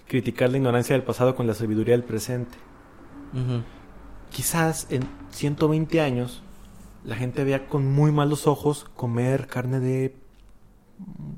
criticar 0.07 0.49
la 0.49 0.57
ignorancia 0.57 0.93
del 0.93 1.03
pasado 1.03 1.35
con 1.35 1.47
la 1.47 1.53
sabiduría 1.53 1.93
del 1.93 2.03
presente. 2.03 2.57
Quizás 4.31 4.87
en 4.89 5.03
120 5.31 6.01
años 6.01 6.41
la 7.05 7.15
gente 7.15 7.43
vea 7.45 7.67
con 7.67 7.89
muy 7.91 8.11
malos 8.11 8.45
ojos 8.45 8.85
comer 8.95 9.47
carne 9.47 9.79
de 9.79 10.15
mm, 10.97 11.31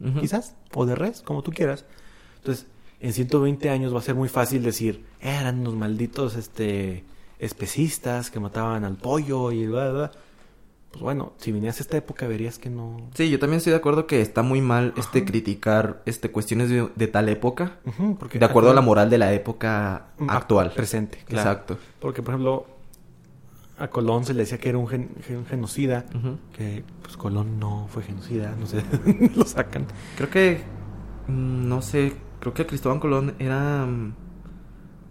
Ujú. 0.00 0.20
quizás, 0.20 0.54
o 0.74 0.86
de 0.86 0.94
res, 0.94 1.22
como 1.22 1.42
tú 1.42 1.52
quieras. 1.52 1.84
Entonces, 2.38 2.66
en 3.00 3.12
120 3.12 3.70
años 3.70 3.94
va 3.94 3.98
a 3.98 4.02
ser 4.02 4.14
muy 4.14 4.28
fácil 4.28 4.62
decir, 4.62 5.04
eran 5.20 5.60
unos 5.60 5.74
malditos 5.74 6.36
este, 6.36 7.04
especistas 7.38 8.30
que 8.30 8.40
mataban 8.40 8.84
al 8.84 8.96
pollo 8.96 9.52
y 9.52 9.66
bla, 9.66 9.84
bla, 9.90 9.92
bla". 9.92 10.10
Pues 10.90 11.02
bueno, 11.02 11.32
si 11.36 11.52
vinieras 11.52 11.78
a 11.78 11.82
esta 11.84 11.96
época 11.96 12.26
verías 12.26 12.58
que 12.58 12.68
no... 12.68 13.08
Sí, 13.14 13.30
yo 13.30 13.38
también 13.38 13.58
estoy 13.58 13.70
de 13.72 13.76
acuerdo 13.76 14.06
que 14.08 14.20
está 14.20 14.42
muy 14.42 14.60
mal 14.60 14.92
este 14.96 15.18
Ajá. 15.20 15.26
criticar 15.28 16.02
este 16.04 16.32
cuestiones 16.32 16.68
de, 16.68 16.88
de 16.96 17.06
tal 17.06 17.28
época 17.28 17.76
porque 18.18 18.40
de 18.40 18.44
acuerdo 18.44 18.70
a 18.70 18.74
la 18.74 18.80
moral 18.80 19.08
de 19.08 19.18
la 19.18 19.32
época 19.32 20.06
Mm, 20.18 20.28
actual. 20.28 20.72
Presente, 20.74 21.18
claro. 21.26 21.48
Exacto. 21.50 21.78
Porque, 22.00 22.22
por 22.22 22.34
ejemplo, 22.34 22.66
a 23.80 23.88
Colón 23.88 24.24
se 24.24 24.34
le 24.34 24.40
decía 24.40 24.58
que 24.58 24.68
era 24.68 24.78
un, 24.78 24.86
gen- 24.86 25.10
gen- 25.26 25.46
genocida, 25.46 26.04
que 26.56 26.84
pues 27.02 27.16
Colón 27.16 27.58
no 27.58 27.88
fue 27.90 28.02
genocida, 28.02 28.54
no 28.58 28.66
sé, 28.66 28.82
lo 29.36 29.44
sacan. 29.44 29.86
Creo 30.16 30.30
que 30.30 30.60
mm, 31.28 31.68
no 31.68 31.82
sé, 31.82 32.12
creo 32.40 32.54
que 32.54 32.66
Cristóbal 32.66 33.00
Colón 33.00 33.34
era 33.38 33.86
mm, 33.86 34.12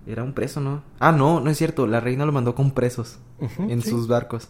era 0.07 0.23
un 0.23 0.33
preso, 0.33 0.59
¿no? 0.61 0.81
Ah, 0.99 1.11
no, 1.11 1.39
no 1.39 1.49
es 1.49 1.57
cierto, 1.57 1.85
la 1.87 1.99
reina 1.99 2.25
lo 2.25 2.31
mandó 2.31 2.55
con 2.55 2.71
presos 2.71 3.19
en 3.59 3.81
sí. 3.81 3.89
sus 3.89 4.07
barcos. 4.07 4.49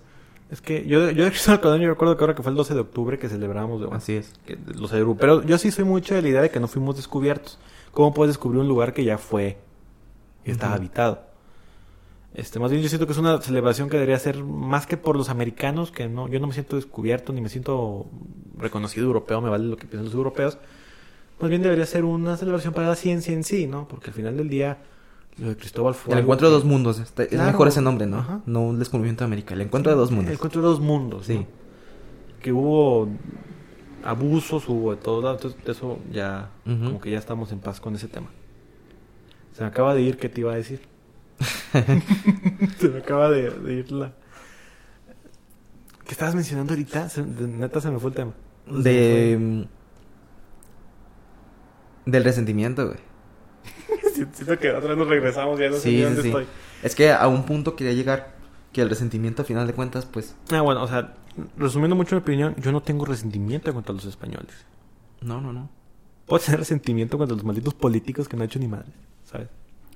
Es 0.49 0.61
que 0.61 0.86
yo, 0.88 1.11
yo 1.11 1.26
de 1.26 1.30
Cristóbal 1.30 1.61
Colón, 1.61 1.82
yo 1.82 1.89
recuerdo 1.89 2.17
que 2.17 2.24
ahora 2.24 2.36
que 2.36 2.41
fue 2.43 2.49
el 2.51 2.57
12 2.57 2.74
de 2.74 2.80
octubre 2.80 3.20
que 3.20 3.30
celebramos 3.30 3.82
de, 3.82 3.88
Así 3.95 4.13
es. 4.15 4.34
que- 4.45 4.57
los 4.76 4.91
europeos. 4.93 5.20
Pero 5.41 5.43
yo 5.47 5.57
sí 5.57 5.72
soy 5.72 5.84
mucho 5.86 6.15
de 6.15 6.22
la 6.24 6.30
idea 6.30 6.41
de 6.41 6.49
que 6.49 6.59
no 6.59 6.67
fuimos 6.67 6.95
descubiertos. 6.95 7.59
¿Cómo 7.91 8.13
puedes 8.13 8.36
descubrir 8.36 8.61
un 8.61 8.67
lugar 8.67 8.93
que 8.93 9.03
ya 9.03 9.17
fue 9.17 9.57
y 10.45 10.51
estaba 10.51 10.76
habitado? 10.76 11.29
Este, 12.36 12.60
más 12.60 12.70
bien 12.72 12.84
yo 12.84 12.90
siento 12.90 13.06
que 13.08 13.14
es 13.14 13.18
una 13.18 13.42
celebración 13.42 13.90
que 13.90 13.98
debería 13.98 14.20
ser 14.20 14.44
más 14.44 14.86
que 14.86 14.98
por 14.98 15.16
los 15.16 15.30
americanos, 15.30 15.92
que 15.92 16.08
no, 16.08 16.28
yo 16.28 16.40
no 16.40 16.48
me 16.48 16.54
siento 16.54 16.76
descubierto 16.76 17.34
ni 17.34 17.42
me 17.42 17.50
siento 17.50 18.06
reconocido 18.58 19.08
europeo, 19.08 19.42
me 19.42 19.50
vale 19.50 19.66
lo 19.66 19.78
que 19.78 19.88
piensan 19.88 20.06
los 20.06 20.14
europeos. 20.14 20.58
Más 21.42 21.50
bien 21.50 21.62
debería 21.64 21.86
ser 21.86 22.04
una 22.06 22.38
celebración 22.38 22.74
para 22.74 22.88
la 22.90 22.96
ciencia 22.96 23.34
en 23.34 23.44
sí, 23.44 23.66
¿no? 23.66 23.88
Porque 23.88 24.12
al 24.12 24.14
final 24.14 24.38
del 24.38 24.48
día 24.50 24.78
lo 25.38 25.50
de 25.50 25.58
Cristóbal 25.58 25.94
fue 25.96 26.14
El 26.14 26.20
encuentro 26.20 26.50
de 26.50 26.54
dos 26.54 26.66
mundos, 26.66 27.00
está- 27.00 27.24
es 27.24 27.32
mejor 27.40 27.68
ese 27.70 27.82
nombre, 27.82 28.06
¿no? 28.06 28.18
Ajá. 28.20 28.42
No 28.46 28.62
un 28.62 28.78
descubrimiento 28.78 29.24
de 29.24 29.26
América, 29.26 29.54
el 29.56 29.62
encuentro 29.62 29.92
de 29.92 29.98
dos 29.98 30.12
mundos. 30.12 30.28
El 30.28 30.34
encuentro 30.34 30.62
de 30.62 30.68
dos 30.68 30.80
mundos, 30.82 31.26
Sí. 31.26 31.36
¿no? 31.36 31.46
Que 32.42 32.52
hubo 32.54 33.08
abusos, 34.04 34.68
hubo 34.70 34.92
de 34.92 34.98
todo 34.98 35.22
lado, 35.22 35.36
entonces 35.36 35.60
eso 35.68 35.98
ya, 36.12 36.52
como 36.66 37.00
que 37.02 37.12
ya 37.12 37.18
estamos 37.18 37.52
en 37.52 37.60
paz 37.60 37.80
con 37.82 37.96
ese 37.96 38.08
tema. 38.08 38.28
Se 39.54 39.62
me 39.62 39.68
acaba 39.68 39.94
de 39.96 40.02
ir, 40.02 40.18
¿qué 40.18 40.30
te 40.30 40.42
iba 40.42 40.54
a 40.54 40.56
decir? 40.56 40.82
se 42.80 42.90
me 42.90 43.00
acaba 43.00 43.30
de, 43.30 43.50
de 43.50 43.74
ir 43.74 43.92
la... 43.92 44.14
¿Qué 46.06 46.12
estabas 46.14 46.36
mencionando 46.36 46.74
ahorita? 46.74 47.08
Se- 47.10 47.24
de- 47.24 47.48
neta 47.48 47.80
se 47.82 47.92
me 47.92 48.00
fue 48.00 48.10
el 48.10 48.16
tema. 48.16 48.34
De 48.68 49.38
mm, 49.40 49.64
del 52.12 52.24
resentimiento, 52.24 52.88
güey. 52.88 53.00
Si- 54.14 54.26
Siento 54.34 54.58
que 54.58 54.72
otra 54.72 54.90
vez 54.90 54.98
nos 54.98 55.08
regresamos, 55.08 55.60
ya 55.60 55.70
no 55.70 55.76
sé 55.76 55.82
Sí, 55.82 55.90
ni 55.92 55.98
sí, 55.98 56.04
dónde 56.04 56.22
sí. 56.24 56.28
estoy. 56.30 56.48
Es 56.84 56.96
que 56.96 57.12
a 57.12 57.28
un 57.28 57.44
punto 57.46 57.76
quería 57.76 57.94
llegar 57.94 58.36
que 58.74 58.82
el 58.82 58.90
resentimiento 58.90 59.42
a 59.42 59.46
final 59.46 59.68
de 59.68 59.74
cuentas, 59.74 60.06
pues, 60.06 60.36
Ah, 60.52 60.62
bueno, 60.62 60.84
o 60.84 60.88
sea, 60.88 61.14
resumiendo 61.58 61.96
mucho 61.96 62.16
mi 62.16 62.22
opinión, 62.22 62.56
yo 62.60 62.72
no 62.72 62.82
tengo 62.82 63.06
resentimiento 63.06 63.74
contra 63.74 63.94
los 63.94 64.06
españoles. 64.06 64.66
no, 65.22 65.40
no, 65.42 65.54
no. 65.54 65.70
Puedo 66.28 66.44
tener 66.44 66.60
resentimiento 66.60 67.18
contra 67.18 67.36
los 67.36 67.44
malditos 67.44 67.74
políticos 67.74 68.28
que 68.28 68.38
no 68.38 68.44
han 68.44 68.50
hecho 68.50 68.60
ni 68.60 68.68
madre, 68.68 68.92
¿sabes? 69.26 69.48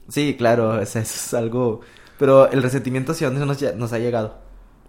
Sí, 0.09 0.35
claro, 0.37 0.79
eso 0.79 0.99
es 0.99 1.33
algo... 1.33 1.81
Pero 2.19 2.49
el 2.51 2.61
resentimiento 2.61 3.11
hacia 3.13 3.29
dónde 3.29 3.45
nos, 3.45 3.61
nos 3.75 3.91
ha 3.93 3.99
llegado. 3.99 4.35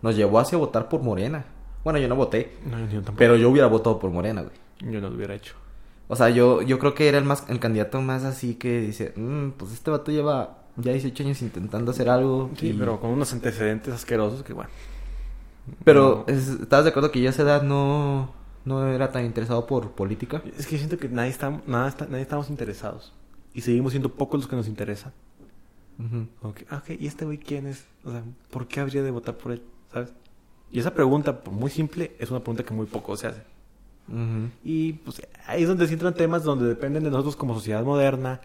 Nos 0.03 0.15
llevó 0.17 0.39
hacia 0.39 0.59
votar 0.59 0.89
por 0.89 1.03
Morena. 1.03 1.45
Bueno, 1.83 1.99
yo 1.99 2.09
no 2.09 2.17
voté, 2.17 2.57
No, 2.67 2.79
yo 2.87 2.97
tampoco. 2.97 3.17
pero 3.19 3.37
yo 3.37 3.51
hubiera 3.51 3.67
votado 3.67 3.99
por 3.99 4.11
Morena, 4.11 4.43
güey. 4.43 4.55
Yo 4.93 5.01
no 5.01 5.09
lo 5.11 5.17
hubiera 5.17 5.35
hecho. 5.35 5.55
O 6.09 6.17
sea, 6.17 6.29
yo, 6.31 6.61
yo 6.63 6.79
creo 6.79 6.95
que 6.95 7.09
era 7.09 7.17
el 7.19 7.25
más 7.25 7.45
el 7.49 7.59
candidato 7.61 8.01
más 8.03 8.25
así 8.25 8.55
que 8.57 8.81
dice, 8.81 9.13
"Mm, 9.17 9.51
pues 9.53 9.73
este 9.73 9.91
vato 9.91 10.13
lleva 10.13 10.59
ya 10.77 10.93
18 10.93 11.23
años 11.23 11.41
intentando 11.43 11.93
hacer 11.93 12.09
algo. 12.11 12.51
Sí, 12.59 12.69
y- 12.69 12.73
pero 12.75 13.01
con 13.01 13.11
unos 13.11 13.33
antecedentes 13.33 13.93
asquerosos 13.95 14.43
que, 14.43 14.53
bueno. 14.53 14.71
Pero, 15.85 16.25
No. 16.29 16.33
es- 16.35 16.49
¿estás 16.49 16.85
de 16.85 16.91
acuerdo 16.91 17.11
que 17.11 17.21
yo 17.21 17.29
a 17.29 17.31
esa 17.31 17.43
edad 17.43 17.63
no, 17.63 18.33
no 18.67 18.87
era 18.93 19.11
tan 19.13 19.25
interesado 19.25 19.67
por 19.67 19.93
política? 19.93 20.43
Es 20.59 20.67
que 20.67 20.77
siento 20.77 20.99
que 20.99 21.09
nadie, 21.09 21.31
está, 21.31 21.61
nada 21.67 21.89
está- 21.89 22.07
nadie 22.07 22.23
estamos 22.23 22.51
interesados. 22.51 23.13
Y 23.55 23.61
seguimos 23.61 23.93
siendo 23.93 24.13
pocos 24.13 24.41
los 24.41 24.49
que 24.49 24.57
nos 24.57 24.69
interesan. 24.69 25.13
Ujú. 25.99 26.27
Como 26.41 26.55
que, 26.55 26.67
ah, 26.71 26.79
ok, 26.79 27.01
¿y 27.01 27.07
este 27.07 27.25
güey 27.25 27.39
quién 27.39 27.67
es? 27.67 27.85
O 28.05 28.11
sea, 28.11 28.23
¿por 28.51 28.67
qué 28.67 28.81
habría 28.81 29.03
de 29.03 29.11
votar 29.11 29.37
por 29.37 29.53
él? 29.53 29.63
¿Sabes? 29.93 30.13
Y 30.73 30.81
esa 30.81 30.93
pregunta, 30.93 31.41
por 31.43 31.55
muy 31.55 31.71
simple, 31.71 32.17
es 32.19 32.31
una 32.31 32.41
pregunta 32.41 32.65
que 32.65 32.75
muy 32.75 32.87
poco 32.87 33.17
se 33.17 33.29
hace. 33.29 33.43
Ujú. 34.09 34.51
Y 34.65 34.95
pues 34.95 35.23
ahí 35.47 35.63
es 35.63 35.69
donde 35.69 35.87
se 35.87 35.93
entran 35.93 36.15
temas 36.15 36.43
donde 36.43 36.67
dependen 36.67 37.05
de 37.05 37.11
nosotros 37.11 37.37
como 37.37 37.55
sociedad 37.55 37.85
moderna, 37.85 38.41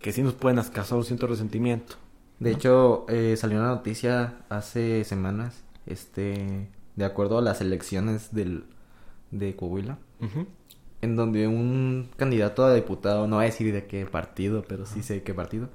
que 0.00 0.12
sí 0.12 0.22
nos 0.22 0.34
pueden 0.34 0.62
causar 0.62 0.98
un 0.98 1.04
cierto 1.04 1.26
resentimiento. 1.26 1.96
De 2.38 2.50
hecho, 2.50 3.06
eh, 3.08 3.36
salió 3.38 3.58
una 3.58 3.68
noticia 3.68 4.44
hace 4.50 5.04
semanas, 5.04 5.62
este, 5.86 6.68
de 6.96 7.04
acuerdo 7.04 7.38
a 7.38 7.42
las 7.42 7.60
elecciones 7.60 8.34
del, 8.34 8.64
de 9.30 9.56
Coahuila, 9.56 9.98
Ujú. 10.20 10.46
En 11.04 11.16
donde 11.16 11.46
un 11.46 12.08
candidato 12.16 12.64
a 12.64 12.74
diputado, 12.74 13.26
no 13.28 13.36
voy 13.36 13.44
a 13.44 13.46
decir 13.46 13.72
de 13.72 13.86
qué 13.86 14.06
partido, 14.06 14.64
pero 14.68 14.86
sí 14.86 15.02
sé 15.02 15.22
qué 15.22 15.34
partido, 15.34 15.68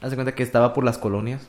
hace 0.00 0.14
cuenta 0.16 0.34
que 0.34 0.42
estaba 0.42 0.72
por 0.74 0.84
las 0.84 0.98
colonias, 0.98 1.48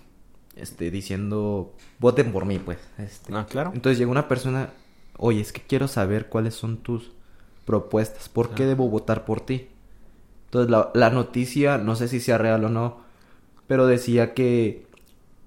este, 0.56 0.92
diciendo, 0.92 1.74
voten 2.00 2.32
por 2.32 2.46
mí, 2.46 2.60
pues, 2.60 2.80
este. 2.98 3.34
Ah, 3.36 3.46
claro. 3.50 3.72
Entonces 3.74 3.98
llegó 4.00 4.12
una 4.12 4.28
persona, 4.28 4.70
oye, 5.18 5.42
es 5.42 5.52
que 5.52 5.62
quiero 5.62 5.88
saber 5.88 6.28
cuáles 6.28 6.56
son 6.56 6.78
tus 6.78 7.12
propuestas, 7.66 8.30
¿por 8.30 8.50
qué 8.52 8.66
debo 8.66 8.90
votar 8.90 9.26
por 9.26 9.42
ti? 9.42 9.68
Entonces 10.46 10.72
la, 10.72 10.92
la 10.94 11.10
noticia, 11.10 11.78
no 11.78 11.96
sé 11.96 12.08
si 12.08 12.20
sea 12.20 12.38
real 12.38 12.64
o 12.66 12.70
no, 12.70 13.02
pero 13.68 13.86
decía 13.88 14.34
que 14.34 14.88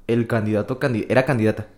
el 0.07 0.27
candidato, 0.27 0.79
candi- 0.81 1.07
era 1.09 1.25
candidata, 1.25 1.69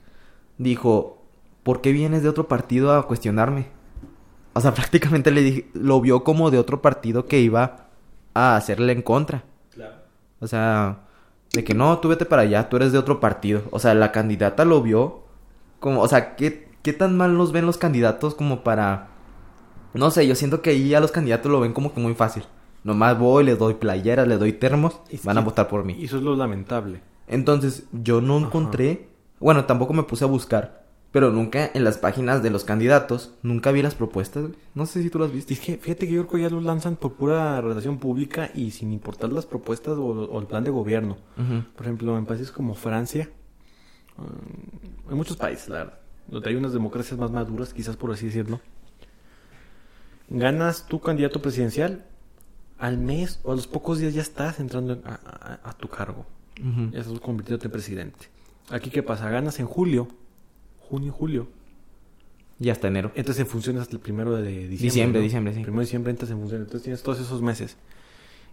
dijo, 0.59 1.23
¿por 1.63 1.81
qué 1.81 1.93
vienes 1.93 2.23
de 2.23 2.29
otro 2.29 2.49
partido 2.49 2.93
a 2.95 3.07
cuestionarme? 3.07 3.67
O 4.55 4.61
sea, 4.61 4.75
prácticamente 4.75 5.31
le 5.31 5.43
dije, 5.43 5.71
lo 5.75 6.01
vio 6.01 6.25
como 6.25 6.51
de 6.51 6.59
otro 6.59 6.83
partido 6.83 7.27
que 7.27 7.41
iba 7.41 7.89
a 8.35 8.57
hacerle 8.57 8.93
en 8.93 9.03
contra. 9.03 9.45
Claro. 9.73 9.95
O 10.41 10.47
sea, 10.47 11.01
de 11.53 11.65
que 11.65 11.75
no, 11.75 11.99
tú 11.99 12.09
vete 12.09 12.25
para 12.25 12.43
allá, 12.43 12.69
tú 12.69 12.77
eres 12.77 12.93
de 12.93 12.99
otro 12.99 13.21
partido. 13.21 13.63
O 13.71 13.79
sea, 13.79 13.95
la 13.95 14.13
candidata 14.13 14.65
lo 14.65 14.83
vio 14.83 15.23
como, 15.81 16.01
o 16.01 16.09
sea, 16.09 16.37
¿qué, 16.37 16.69
qué 16.83 16.93
tan 16.93 17.17
mal 17.17 17.37
nos 17.37 17.53
ven 17.53 17.67
los 17.67 17.79
candidatos 17.79 18.35
como 18.35 18.63
para... 18.63 19.09
No 19.95 20.11
sé, 20.11 20.27
yo 20.27 20.35
siento 20.35 20.63
que 20.63 20.71
ahí 20.71 20.95
a 20.95 21.01
los 21.01 21.13
candidatos 21.13 21.53
lo 21.53 21.61
ven 21.61 21.75
como 21.75 21.93
que 21.93 22.01
muy 22.01 22.15
fácil. 22.15 22.45
Nomás 22.85 23.19
voy, 23.19 23.45
les 23.45 23.59
doy 23.59 23.75
playeras, 23.75 24.27
les 24.27 24.39
doy 24.39 24.55
termos, 24.55 25.01
Es 25.11 25.25
van 25.25 25.39
a 25.39 25.43
votar 25.43 25.69
por 25.69 25.85
mí. 25.85 25.95
Y 25.99 26.07
eso 26.07 26.17
es 26.17 26.23
lo 26.23 26.35
lamentable. 26.35 27.03
Entonces, 27.29 27.85
yo 27.93 28.21
no 28.21 28.39
Ajá. 28.39 28.47
encontré, 28.47 29.09
bueno, 29.39 29.67
tampoco 29.67 29.93
me 29.93 30.03
puse 30.03 30.25
a 30.25 30.29
buscar, 30.29 30.82
pero 31.13 31.31
nunca 31.31 31.71
en 31.75 31.85
las 31.85 31.99
páginas 31.99 32.43
de 32.43 32.51
los 32.51 32.65
candidatos, 32.65 33.35
nunca 33.43 33.71
vi 33.71 33.83
las 33.83 33.95
propuestas. 33.95 34.43
güey. 34.45 34.55
No 34.75 34.87
sé 34.87 35.03
si 35.03 35.11
tú 35.11 35.19
las 35.19 35.31
viste. 35.31 35.53
es 35.55 35.61
que 35.61 35.77
fíjate 35.77 36.09
que 36.09 36.15
yo 36.15 36.27
creo 36.27 36.39
que 36.43 36.49
ya 36.49 36.55
lo 36.55 36.61
lanzan 36.63 36.97
por 36.97 37.13
pura 37.15 37.61
relación 37.61 37.99
pública 37.99 38.51
y 38.55 38.71
sin 38.71 38.93
importar 38.93 39.31
las 39.33 39.45
propuestas 39.47 39.99
o, 39.99 40.05
o 40.07 40.41
el 40.41 40.47
plan 40.47 40.65
de 40.65 40.71
gobierno. 40.71 41.19
Por 41.77 41.87
ejemplo, 41.87 42.17
en 42.19 42.25
países 42.27 42.51
como 42.51 42.75
Francia, 42.75 43.29
mm, 44.17 45.11
en 45.11 45.17
muchos 45.17 45.37
países, 45.37 45.69
la 45.69 45.79
verdad, 45.79 45.99
donde 46.29 46.49
hay 46.49 46.57
unas 46.57 46.73
democracias 46.73 47.19
más 47.21 47.31
maduras, 47.31 47.75
quizás 47.75 47.97
por 47.97 48.11
así 48.11 48.27
decirlo, 48.27 48.61
ganas 50.29 50.87
tu 50.87 51.01
candidato 51.01 51.43
presidencial, 51.43 52.07
al 52.79 52.99
mes 52.99 53.41
o 53.45 53.53
a 53.53 53.55
los 53.55 53.67
pocos 53.67 53.99
días 53.99 54.15
ya 54.15 54.23
estás 54.23 54.59
entrando 54.61 54.95
en- 54.95 55.03
a, 55.07 55.21
a- 55.63 55.71
a 55.71 55.73
tu 55.75 55.89
cargo. 55.89 56.27
Ya 56.93 57.01
estás 57.01 57.19
convirtiéndote 57.21 57.67
en 57.67 57.73
presidente. 57.73 58.27
Aquí, 58.71 58.91
¿qué 58.91 59.03
pasa? 59.03 59.29
Ganas 59.31 59.59
en 59.61 59.67
julio, 59.67 60.09
junio, 60.93 61.11
julio. 61.11 61.49
Y 62.61 62.69
hasta 62.69 62.89
enero. 62.89 63.13
Entras 63.15 63.39
en 63.39 63.47
funciones 63.47 63.81
hasta 63.81 63.95
el 63.95 64.01
primero 64.01 64.37
de 64.37 64.43
diciembre. 64.43 64.77
Diciembre, 64.77 65.21
¿no? 65.21 65.25
diciembre, 65.25 65.55
sí. 65.55 65.61
Primero 65.63 65.81
de 65.81 65.87
diciembre 65.87 66.11
entras 66.11 66.31
en 66.31 66.39
funciones. 66.39 66.67
Entonces 66.67 66.83
tienes 66.83 67.03
todos 67.03 67.19
esos 67.19 67.41
meses. 67.41 67.79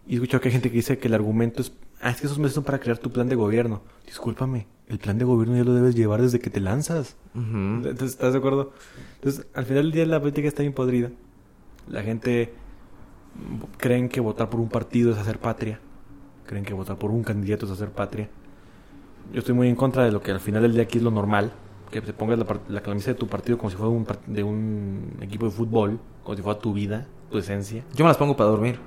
Y 0.08 0.12
he 0.12 0.16
escuchado 0.16 0.40
que 0.40 0.48
hay 0.48 0.54
gente 0.54 0.70
que 0.70 0.78
dice 0.78 0.98
que 0.98 1.10
el 1.10 1.16
argumento 1.16 1.62
es, 1.62 1.74
ah, 2.00 2.12
es 2.12 2.22
que 2.22 2.28
esos 2.28 2.40
meses 2.40 2.56
son 2.56 2.64
para 2.64 2.80
crear 2.80 2.98
tu 2.98 3.12
plan 3.12 3.28
de 3.28 3.36
gobierno. 3.36 3.82
Discúlpame, 4.06 4.68
el 4.88 5.00
plan 5.00 5.18
de 5.18 5.26
gobierno 5.26 5.58
ya 5.58 5.66
lo 5.66 5.74
debes 5.74 5.96
llevar 5.96 6.22
desde 6.22 6.40
que 6.40 6.50
te 6.50 6.62
lanzas. 6.62 7.18
Entonces, 7.36 8.12
¿estás 8.12 8.32
de 8.32 8.40
acuerdo? 8.40 8.72
Entonces, 9.16 9.46
al 9.54 9.66
final 9.66 9.84
del 9.84 9.92
día 9.92 10.06
la 10.06 10.22
política 10.22 10.48
está 10.48 10.62
bien 10.62 10.74
podrida. 10.74 11.12
La 11.90 12.04
gente 12.04 12.54
creen 13.78 14.08
que 14.08 14.22
votar 14.22 14.50
por 14.50 14.62
un 14.62 14.70
partido 14.70 15.12
es 15.12 15.18
hacer 15.18 15.40
patria. 15.40 15.82
Creen 16.46 16.64
que 16.64 16.74
votar 16.74 16.98
por 16.98 17.12
un 17.12 17.24
candidato 17.24 17.66
es 17.66 17.72
hacer 17.74 17.92
patria. 17.92 18.30
Yo 19.34 19.40
estoy 19.40 19.54
muy 19.54 19.68
en 19.68 19.76
contra 19.76 20.06
de 20.06 20.12
lo 20.14 20.22
que 20.22 20.32
al 20.32 20.40
final 20.40 20.62
del 20.62 20.72
día 20.72 20.84
aquí 20.84 21.00
es 21.00 21.04
lo 21.04 21.12
normal. 21.12 21.52
Que 21.92 22.02
te 22.02 22.14
pongas 22.14 22.38
la, 22.38 22.46
la 22.68 22.82
camisa 22.82 23.12
de 23.12 23.16
tu 23.16 23.28
partido 23.28 23.58
como 23.58 23.70
si 23.70 23.76
fuera 23.76 23.90
un 23.90 24.06
de 24.28 24.44
un 24.44 25.18
equipo 25.22 25.46
de 25.46 25.52
fútbol, 25.52 26.00
como 26.24 26.36
si 26.36 26.42
fuera 26.44 26.60
tu 26.60 26.74
vida, 26.74 27.08
tu 27.32 27.38
esencia. 27.38 27.84
Yo 27.96 28.04
me 28.06 28.10
las 28.10 28.18
pongo 28.18 28.36
para 28.38 28.50
dormir. 28.50 28.80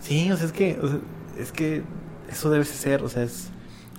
Sí, 0.00 0.30
o 0.32 0.36
sea, 0.36 0.46
es 0.46 0.52
que, 0.52 0.78
o 0.82 0.88
sea, 0.88 0.98
es 1.38 1.52
que 1.52 1.82
eso 2.28 2.50
debe 2.50 2.64
ser, 2.64 3.02
o 3.04 3.08
sea, 3.08 3.22
es... 3.22 3.50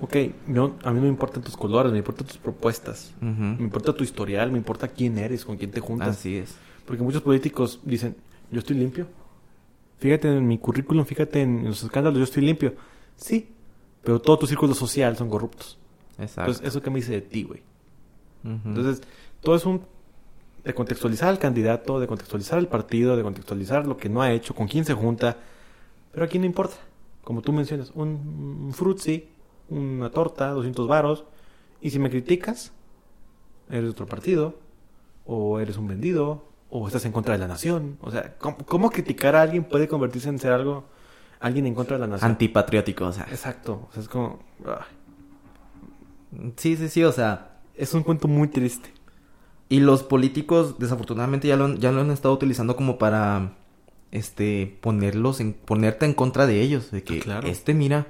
Ok, 0.02 0.16
yo- 0.50 0.76
a 0.84 0.90
mí 0.92 0.96
no 0.98 1.04
me 1.04 1.08
importan 1.08 1.42
tus 1.44 1.56
colores, 1.56 1.92
me 1.94 2.00
importan 2.00 2.28
tus 2.28 2.38
propuestas. 2.38 3.14
Me 3.22 3.64
importa 3.64 3.94
tu 3.94 4.04
historial, 4.04 4.52
me 4.52 4.58
importa 4.58 4.88
quién 4.90 5.18
eres, 5.18 5.46
con 5.46 5.56
quién 5.56 5.72
te 5.72 5.80
juntas. 5.80 6.10
Así 6.10 6.36
es. 6.38 6.56
Porque 6.86 7.02
muchos 7.04 7.22
políticos 7.22 7.80
dicen, 7.86 8.16
Yo 8.52 8.60
estoy 8.60 8.76
limpio. 8.76 9.08
Fíjate 10.00 10.28
en 10.28 10.46
mi 10.46 10.58
currículum, 10.58 11.06
fíjate 11.06 11.42
en 11.42 11.64
los 11.66 11.82
escándalos, 11.84 12.18
yo 12.20 12.24
estoy 12.26 12.44
limpio. 12.44 12.76
Sí, 13.16 13.48
pero 14.04 14.20
todo 14.20 14.38
tu 14.40 14.48
círculo 14.48 14.74
social 14.74 15.16
son 15.16 15.30
corruptos. 15.30 15.78
Exacto. 16.18 16.42
Entonces, 16.52 16.68
¿eso 16.68 16.82
qué 16.82 16.90
me 16.90 16.98
dice 16.98 17.14
de 17.14 17.22
ti, 17.22 17.44
güey? 17.44 17.62
Entonces, 18.44 19.02
todo 19.42 19.56
es 19.56 19.66
un... 19.66 19.82
De 20.64 20.74
contextualizar 20.74 21.28
al 21.30 21.40
candidato, 21.40 22.00
de 22.00 22.08
contextualizar 22.08 22.58
al 22.58 22.68
partido, 22.68 23.18
de 23.18 23.24
contextualizar 23.24 23.86
lo 23.86 23.98
que 23.98 24.08
no 24.08 24.22
ha 24.22 24.32
hecho, 24.32 24.56
con 24.56 24.68
quién 24.68 24.86
se 24.86 24.94
junta. 24.94 25.38
Pero 26.14 26.26
aquí 26.26 26.40
no 26.40 26.46
importa. 26.46 26.76
Como 27.24 27.42
tú 27.42 27.52
mencionas, 27.52 27.92
un, 27.96 28.62
un 28.66 28.74
frutzi, 28.74 29.28
una 29.70 30.10
torta, 30.10 30.52
200 30.52 30.88
varos. 30.88 31.26
Y 31.82 31.90
si 31.90 32.00
me 32.00 32.10
criticas, 32.10 32.72
eres 33.70 33.84
de 33.84 33.90
otro 33.90 34.06
partido, 34.06 34.56
o 35.26 35.60
eres 35.60 35.76
un 35.78 35.88
vendido, 35.88 36.46
o 36.70 36.88
estás 36.88 37.04
en 37.06 37.12
contra 37.12 37.34
de 37.34 37.40
la 37.40 37.48
nación. 37.48 37.98
O 38.02 38.10
sea, 38.10 38.36
¿cómo, 38.38 38.58
cómo 38.66 38.90
criticar 38.90 39.36
a 39.36 39.42
alguien 39.42 39.66
puede 39.66 39.88
convertirse 39.90 40.30
en 40.30 40.40
ser 40.40 40.54
algo, 40.54 40.86
alguien 41.42 41.66
en 41.66 41.76
contra 41.76 41.98
de 41.98 42.02
la 42.02 42.08
nación? 42.08 42.32
Antipatriótico, 42.32 43.06
o 43.06 43.12
sea. 43.12 43.28
Exacto. 43.30 43.88
O 43.90 43.94
sea, 43.94 44.02
es 44.02 44.08
como... 44.08 44.40
ah, 44.66 44.86
Sí, 46.56 46.76
sí, 46.78 46.90
sí, 46.90 47.04
o 47.04 47.12
sea. 47.12 47.53
Es 47.76 47.94
un 47.94 48.04
cuento 48.04 48.28
muy 48.28 48.48
triste. 48.48 48.90
Y 49.70 49.80
los 49.80 50.04
políticos, 50.04 50.76
desafortunadamente, 50.80 51.48
ya 51.48 51.56
lo, 51.58 51.66
han- 51.66 51.78
ya 51.80 51.92
lo 51.92 52.02
han 52.02 52.12
estado 52.12 52.34
utilizando 52.34 52.76
como 52.76 52.98
para 52.98 53.54
este 54.12 54.78
ponerlos 54.82 55.40
en, 55.40 55.54
ponerte 55.54 56.06
en 56.06 56.14
contra 56.14 56.46
de 56.46 56.62
ellos. 56.62 56.92
De 56.92 57.04
que 57.04 57.20
Claro. 57.20 57.48
este 57.48 57.74
mira. 57.74 58.08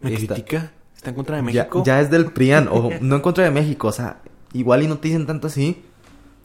¿Me 0.00 0.14
critica? 0.14 0.72
¿Está 0.96 1.10
en 1.10 1.16
contra 1.16 1.36
de 1.36 1.42
ya, 1.52 1.62
México? 1.62 1.82
ya 1.84 2.00
es 2.00 2.10
del 2.10 2.26
PRIAN, 2.26 2.68
o 2.70 2.90
no 3.00 3.16
en 3.16 3.22
contra 3.22 3.44
de 3.44 3.50
México, 3.50 3.88
o 3.88 3.92
sea, 3.92 4.20
igual 4.52 4.82
y 4.82 4.88
no 4.88 4.98
te 4.98 5.08
dicen 5.08 5.26
tanto 5.26 5.46
así. 5.46 5.82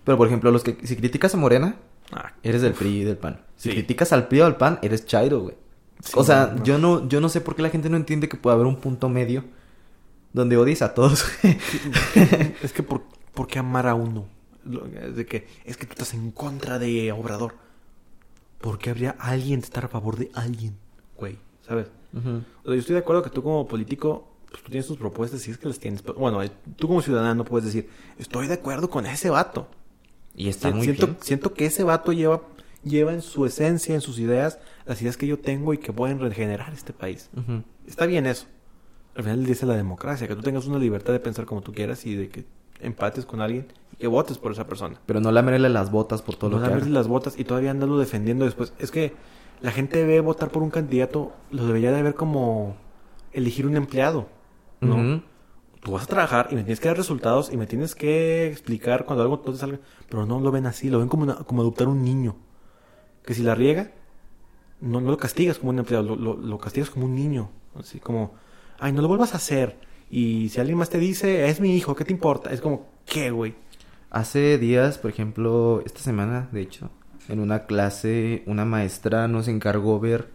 Pero 0.04 0.18
por 0.18 0.28
ejemplo, 0.28 0.52
los 0.52 0.64
que 0.64 0.78
si 0.86 0.96
criticas 0.96 1.34
a 1.34 1.38
Morena, 1.38 1.76
Ah, 2.12 2.34
eres 2.44 2.62
del 2.62 2.74
PRI 2.74 3.00
y 3.02 3.04
del 3.06 3.18
PAN. 3.18 3.40
Si 3.56 3.70
Sí. 3.70 3.76
criticas 3.76 4.12
al 4.14 4.28
PRI 4.28 4.42
o 4.42 4.46
al 4.46 4.58
PAN, 4.58 4.78
eres 4.84 5.06
Chairo, 5.08 5.40
güey. 5.40 5.56
sí, 6.02 6.12
o 6.16 6.24
sea, 6.24 6.54
no. 6.58 6.64
yo 6.64 6.78
no, 6.78 7.08
yo 7.08 7.22
no 7.22 7.30
sé 7.30 7.42
por 7.42 7.56
qué 7.56 7.62
la 7.64 7.70
gente 7.70 7.90
no 7.90 7.98
entiende 7.98 8.28
que 8.30 8.38
puede 8.38 8.54
haber 8.56 8.68
un 8.68 8.76
punto 8.76 9.08
medio 9.10 9.46
donde 10.34 10.58
odies 10.58 10.82
a 10.82 10.94
todos. 10.94 11.26
es 12.62 12.74
que 12.74 12.84
por, 12.84 13.04
¿por 13.34 13.48
qué 13.48 13.60
amar 13.60 13.88
a 13.88 13.96
uno? 13.96 14.28
De 14.66 15.26
que 15.26 15.48
es 15.66 15.78
que 15.78 15.86
tú 15.86 15.92
estás 15.94 16.14
en 16.14 16.32
contra 16.32 16.80
de 16.80 17.12
Obrador. 17.12 17.56
¿Por 18.60 18.80
qué 18.80 18.90
habría 18.92 19.16
alguien 19.20 19.60
de 19.60 19.66
estar 19.66 19.86
a 19.86 19.88
favor 19.90 20.18
de 20.18 20.32
alguien? 20.34 20.76
Güey, 21.18 21.38
¿sabes? 21.68 21.88
Ujú. 22.14 22.30
O 22.64 22.66
sea, 22.66 22.74
yo 22.74 22.80
estoy 22.80 22.94
de 22.94 23.00
acuerdo 23.00 23.22
que 23.24 23.30
tú 23.30 23.44
como 23.44 23.68
político, 23.68 24.28
pues 24.50 24.64
tú 24.64 24.70
tienes 24.70 24.88
tus 24.88 24.98
propuestas, 24.98 25.42
si 25.42 25.52
es 25.52 25.58
que 25.58 25.68
las 25.68 25.80
tienes. 25.80 26.02
Pero, 26.02 26.16
bueno, 26.18 26.42
eh, 26.42 26.52
tú 26.78 26.88
como 26.88 27.02
ciudadano 27.02 27.44
puedes 27.44 27.66
decir, 27.66 27.90
estoy 28.18 28.48
de 28.48 28.54
acuerdo 28.54 28.90
con 28.90 29.06
ese 29.06 29.30
vato. 29.30 29.68
Y 30.36 30.48
está 30.48 30.72
muy 30.72 30.84
siento, 30.84 31.08
bien. 31.08 31.18
siento 31.22 31.54
que 31.54 31.66
ese 31.66 31.84
vato 31.84 32.14
lleva, 32.14 32.42
lleva 32.84 33.12
en 33.14 33.22
su 33.22 33.46
esencia, 33.46 33.94
en 33.96 34.02
sus 34.02 34.18
ideas, 34.18 34.60
las 34.86 35.02
ideas 35.02 35.18
que 35.18 35.28
yo 35.28 35.38
tengo 35.40 35.74
y 35.74 35.78
que 35.78 35.92
pueden 35.92 36.20
regenerar 36.20 36.74
este 36.74 36.94
país. 36.94 37.30
Está 37.86 38.06
bien 38.06 38.26
eso. 38.26 38.48
Al 39.16 39.24
final 39.24 39.46
dice 39.46 39.66
la 39.66 39.76
democracia, 39.76 40.28
que 40.28 40.36
tú 40.36 40.42
tengas 40.42 40.66
una 40.68 40.80
libertad 40.80 41.14
de 41.14 41.20
pensar 41.20 41.46
como 41.46 41.62
tú 41.62 41.72
quieras 41.72 42.06
y 42.06 42.16
de 42.16 42.30
que 42.30 42.46
empates 42.82 43.26
con 43.26 43.42
alguien 43.42 43.68
y 43.94 43.98
que 43.98 44.08
votes 44.08 44.38
por 44.38 44.52
esa 44.52 44.66
persona. 44.68 45.00
Pero 45.06 45.20
no 45.22 45.32
lamerle 45.32 45.70
las 45.70 45.92
botas 45.92 46.22
por 46.22 46.36
todo 46.36 46.50
no 46.50 46.58
lo 46.60 46.68
que 46.68 46.74
haga. 46.74 46.86
las 46.88 47.08
botas 47.08 47.38
y 47.40 47.44
todavía 47.44 47.72
andarlo 47.72 47.98
defendiendo 48.00 48.46
después. 48.46 48.74
Es 48.80 48.90
que 48.92 49.14
la 49.62 49.72
gente 49.72 49.98
debe 50.00 50.20
votar 50.20 50.50
por 50.50 50.64
un 50.64 50.70
candidato, 50.72 51.32
lo 51.52 51.66
debería 51.68 51.92
de 51.92 52.02
ver 52.02 52.16
como 52.16 52.76
elegir 53.32 53.68
un 53.68 53.78
empleado. 53.78 54.28
¿no? 54.82 55.22
Tú 55.82 55.92
vas 55.92 56.04
a 56.04 56.08
trabajar 56.08 56.48
y 56.52 56.56
me 56.56 56.64
tienes 56.64 56.80
que 56.80 56.88
dar 56.88 56.98
resultados 56.98 57.52
y 57.54 57.58
me 57.58 57.68
tienes 57.68 57.94
que 57.94 58.48
explicar 58.48 59.06
cuando 59.06 59.22
algo 59.24 59.42
no 59.46 59.52
te 59.54 59.58
salga. 59.58 59.80
Pero 60.10 60.26
no 60.26 60.40
lo 60.40 60.52
ven 60.52 60.66
así, 60.66 60.90
lo 60.90 61.00
ven 61.00 61.08
como, 61.08 61.24
una- 61.24 61.36
como 61.36 61.62
adoptar 61.62 61.88
un 61.88 62.04
niño. 62.04 62.36
Que 63.26 63.34
si 63.34 63.44
la 63.44 63.54
riega, 63.56 63.92
no, 64.82 65.00
no 65.02 65.12
lo 65.12 65.18
castigas 65.18 65.60
como 65.60 65.70
un 65.70 65.80
empleado, 65.80 66.04
lo, 66.04 66.16
lo- 66.16 66.36
lo 66.38 66.58
castigas 66.58 66.90
como 66.90 67.06
un 67.06 67.16
niño. 67.16 67.50
Así 67.80 68.00
como, 68.00 68.34
ay, 68.80 68.92
no 68.94 69.02
lo 69.02 69.08
vuelvas 69.08 69.34
a 69.34 69.38
hacer. 69.38 69.78
Y 70.10 70.50
si 70.50 70.60
alguien 70.60 70.78
más 70.78 70.90
te 70.90 71.00
dice, 71.00 71.48
es 71.50 71.60
mi 71.60 71.76
hijo, 71.76 71.96
¿qué 71.96 72.06
te 72.06 72.14
importa? 72.14 72.52
Es 72.52 72.62
como, 72.62 72.88
¿qué, 73.06 73.32
güey? 73.32 73.56
Hace 74.12 74.58
días, 74.60 74.98
por 75.00 75.10
ejemplo, 75.10 75.82
esta 75.86 76.00
semana, 76.00 76.50
de 76.52 76.62
hecho, 76.62 76.92
en 77.30 77.40
una 77.40 77.66
clase, 77.66 78.44
una 78.46 78.64
maestra 78.66 79.28
nos 79.28 79.48
encargó 79.48 80.00
ver 80.00 80.30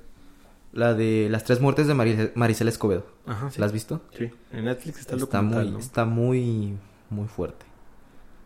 la 0.73 0.95
de 0.95 1.29
las 1.31 1.45
tres 1.45 1.61
muertes 1.61 1.87
de 1.87 1.95
Mari- 1.95 2.33
Maricela 2.35 2.71
Escobedo. 2.71 3.07
Ajá, 3.27 3.51
¿La 3.57 3.67
has 3.67 3.73
visto? 3.73 4.03
Sí, 4.17 4.31
en 4.53 4.65
Netflix 4.65 4.99
está 5.01 5.17
Está 5.17 5.43
muy, 5.43 5.71
¿no? 5.71 5.79
está 5.79 6.05
muy, 6.05 6.75
muy 7.11 7.29
fuerte. 7.29 7.67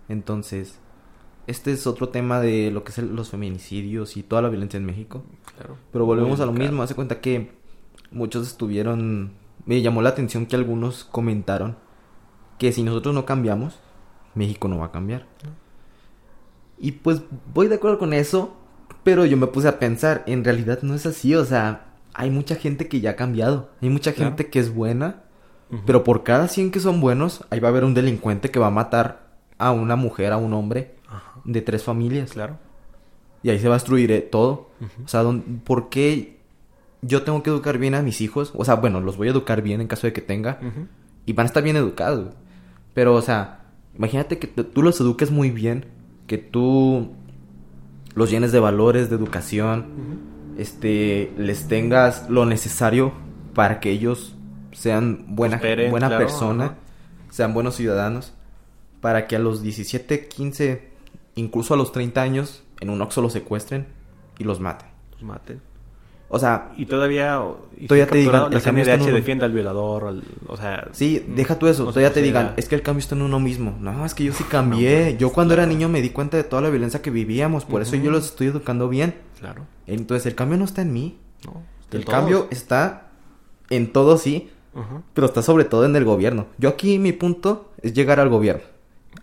Entonces, 0.09 0.78
este 1.47 1.72
es 1.72 1.86
otro 1.86 2.11
tema 2.11 2.40
de 2.40 2.70
lo 2.70 2.84
que 2.84 2.93
es 2.93 2.99
el- 2.99 3.14
los 3.16 3.30
feminicidios 3.30 4.16
y 4.16 4.22
toda 4.22 4.43
la 4.43 4.49
violencia 4.49 4.76
en 4.76 4.84
México. 4.84 5.24
Claro. 5.57 5.76
Pero 5.93 6.05
volvemos 6.07 6.40
a 6.40 6.47
lo 6.47 6.53
mismo. 6.53 6.82
Hace 6.82 6.95
cuenta 6.95 7.20
que 7.20 7.51
muchos 8.11 8.47
estuvieron. 8.47 9.32
Me 9.67 9.81
llamó 9.83 10.03
la 10.03 10.11
atención 10.11 10.47
que 10.47 10.57
algunos 10.57 11.05
comentaron 11.05 11.77
que 12.59 12.73
si 12.73 12.83
nosotros 12.83 13.15
no 13.15 13.25
cambiamos, 13.25 13.79
México 14.35 14.69
no 14.69 14.79
va 14.79 14.87
a 14.87 14.93
cambiar. 14.93 15.27
Y 16.79 16.93
pues 16.93 17.23
voy 17.53 17.69
de 17.69 17.77
acuerdo 17.77 17.99
con 17.99 18.13
eso, 18.13 18.57
pero 19.05 19.25
yo 19.25 19.37
me 19.37 19.47
puse 19.47 19.69
a 19.69 19.79
pensar, 19.79 20.23
en 20.27 20.45
realidad 20.45 20.81
no 20.83 20.95
es 20.95 21.07
así. 21.07 21.35
O 21.35 21.45
sea, 21.45 21.87
hay 22.15 22.31
mucha 22.31 22.57
gente 22.57 22.89
que 22.89 23.01
ya 23.01 23.11
ha 23.11 23.17
cambiado. 23.17 23.71
Hay 23.81 23.89
mucha 23.89 24.13
gente 24.13 24.49
que 24.51 24.59
es 24.59 24.75
buena, 24.75 25.23
pero 25.87 26.05
por 26.05 26.23
cada 26.25 26.49
100 26.49 26.71
que 26.71 26.81
son 26.81 27.01
buenos, 27.01 27.45
ahí 27.51 27.61
va 27.61 27.69
a 27.69 27.71
haber 27.71 27.85
un 27.85 27.95
delincuente 27.95 28.51
que 28.51 28.59
va 28.59 28.67
a 28.67 28.71
matar 28.71 29.31
a 29.59 29.71
una 29.71 29.97
mujer, 29.97 30.33
a 30.33 30.37
un 30.39 30.53
hombre 30.55 30.97
Ajá, 31.09 31.41
de 31.45 31.63
tres 31.63 31.85
familias. 31.85 32.33
claro. 32.33 32.59
Y 33.45 33.51
ahí 33.51 33.59
se 33.59 33.69
va 33.69 33.75
a 33.75 33.79
destruir 33.79 34.11
eh, 34.13 34.21
todo. 34.21 34.71
Ujú. 34.81 35.05
O 35.05 35.09
sea, 35.09 35.23
¿dón- 35.25 35.61
¿por 35.65 35.89
qué 35.89 36.41
yo 37.03 37.22
tengo 37.22 37.42
que 37.42 37.50
educar 37.50 37.78
bien 37.78 37.94
a 37.94 38.03
mis 38.03 38.20
hijos? 38.20 38.53
O 38.57 38.64
sea, 38.64 38.76
bueno, 38.76 39.00
los 39.00 39.16
voy 39.16 39.28
a 39.28 39.32
educar 39.32 39.61
bien 39.61 39.80
en 39.80 39.88
caso 39.88 40.07
de 40.07 40.12
que 40.12 40.20
tenga. 40.20 40.59
Y 41.26 41.32
van 41.32 41.44
a 41.44 41.48
estar 41.48 41.62
bien 41.62 41.76
educados. 41.76 42.34
Pero, 42.94 43.14
o 43.14 43.22
sea, 43.22 43.66
imagínate 43.96 44.38
que 44.38 44.46
tú 44.46 44.82
los 44.82 45.00
eduques 45.00 45.30
muy 45.30 45.50
bien. 45.50 45.86
Que 46.26 46.38
tú 46.38 47.11
los 48.14 48.30
llenes 48.30 48.53
de 48.53 48.61
valores, 48.61 49.11
de 49.11 49.16
educación. 49.16 50.22
Este, 50.57 51.32
les 51.36 51.66
tengas 51.66 52.30
lo 52.30 52.46
necesario 52.46 53.12
para 53.55 53.80
que 53.80 53.90
ellos 53.90 54.36
sean 54.70 55.24
buena, 55.28 55.61
buena 55.90 56.09
claro, 56.09 56.18
persona. 56.18 56.64
ajá. 56.64 56.76
Sean 57.30 57.53
buenos 57.53 57.74
ciudadanos. 57.74 58.32
Para 59.00 59.26
que 59.26 59.34
a 59.34 59.40
los 59.40 59.62
17, 59.62 60.28
15, 60.28 60.88
incluso 61.34 61.74
a 61.74 61.76
los 61.76 61.90
30 61.90 62.22
años, 62.22 62.62
en 62.80 62.90
un 62.90 63.03
Oxxo 63.03 63.22
los 63.22 63.32
secuestren 63.32 63.88
y 64.38 64.44
los 64.44 64.61
maten. 64.61 64.88
Los 65.12 65.22
maten. 65.24 65.72
O 66.35 66.39
sea, 66.39 66.72
Y 66.78 66.87
todavía... 66.87 67.39
y 67.78 67.87
Todavía 67.87 68.07
te 68.07 68.16
digan, 68.16 68.51
la 68.51 68.59
CNDH 68.59 69.03
uno. 69.03 69.12
defiende 69.14 69.45
al 69.45 69.53
violador, 69.53 70.05
al- 70.05 70.22
o 70.47 70.57
sea... 70.57 70.89
sí, 70.93 71.22
deja 71.37 71.59
tú 71.59 71.66
eso. 71.66 71.85
no 71.85 71.91
todavía 71.91 72.11
te 72.14 72.22
digan, 72.22 72.55
es 72.57 72.68
que 72.68 72.74
el 72.74 72.80
cambio 72.80 73.01
está 73.01 73.14
en 73.14 73.20
uno 73.20 73.39
mismo. 73.39 73.76
No, 73.80 74.07
es 74.07 74.14
que 74.14 74.24
yo 74.24 74.33
sí 74.33 74.43
cambié. 74.45 75.16
yo 75.18 75.30
cuando 75.30 75.53
era 75.53 75.66
niño 75.66 75.91
me 75.91 76.01
di 76.01 76.09
cuenta 76.09 76.39
de 76.39 76.45
toda 76.45 76.62
la 76.62 76.70
violencia 76.70 77.03
que 77.03 77.11
vivíamos. 77.11 77.66
Por 77.66 77.83
eso 77.83 77.97
yo 77.97 78.11
los 78.11 78.24
estoy 78.24 78.47
educando 78.47 78.89
bien. 78.89 79.14
Claro. 79.39 79.66
Entonces, 79.87 80.24
el 80.24 80.35
cambio 80.35 80.57
no 80.57 80.64
está 80.64 80.80
en 80.80 80.93
mí. 80.95 81.18
No, 81.45 81.61
El 81.91 82.05
cambio 82.07 82.47
está 82.51 83.09
en 83.68 83.93
todo, 83.93 84.16
sí. 84.16 84.49
Pero 85.12 85.26
está 85.26 85.43
sobre 85.43 85.64
todo 85.66 85.85
en 85.85 85.95
el 85.97 86.07
gobierno. 86.07 86.47
Yo 86.57 86.70
aquí 86.70 86.99
mi 86.99 87.12
punto 87.12 87.72
es 87.83 87.93
llegar 87.93 88.20
al 88.20 88.30
gobierno. 88.30 88.62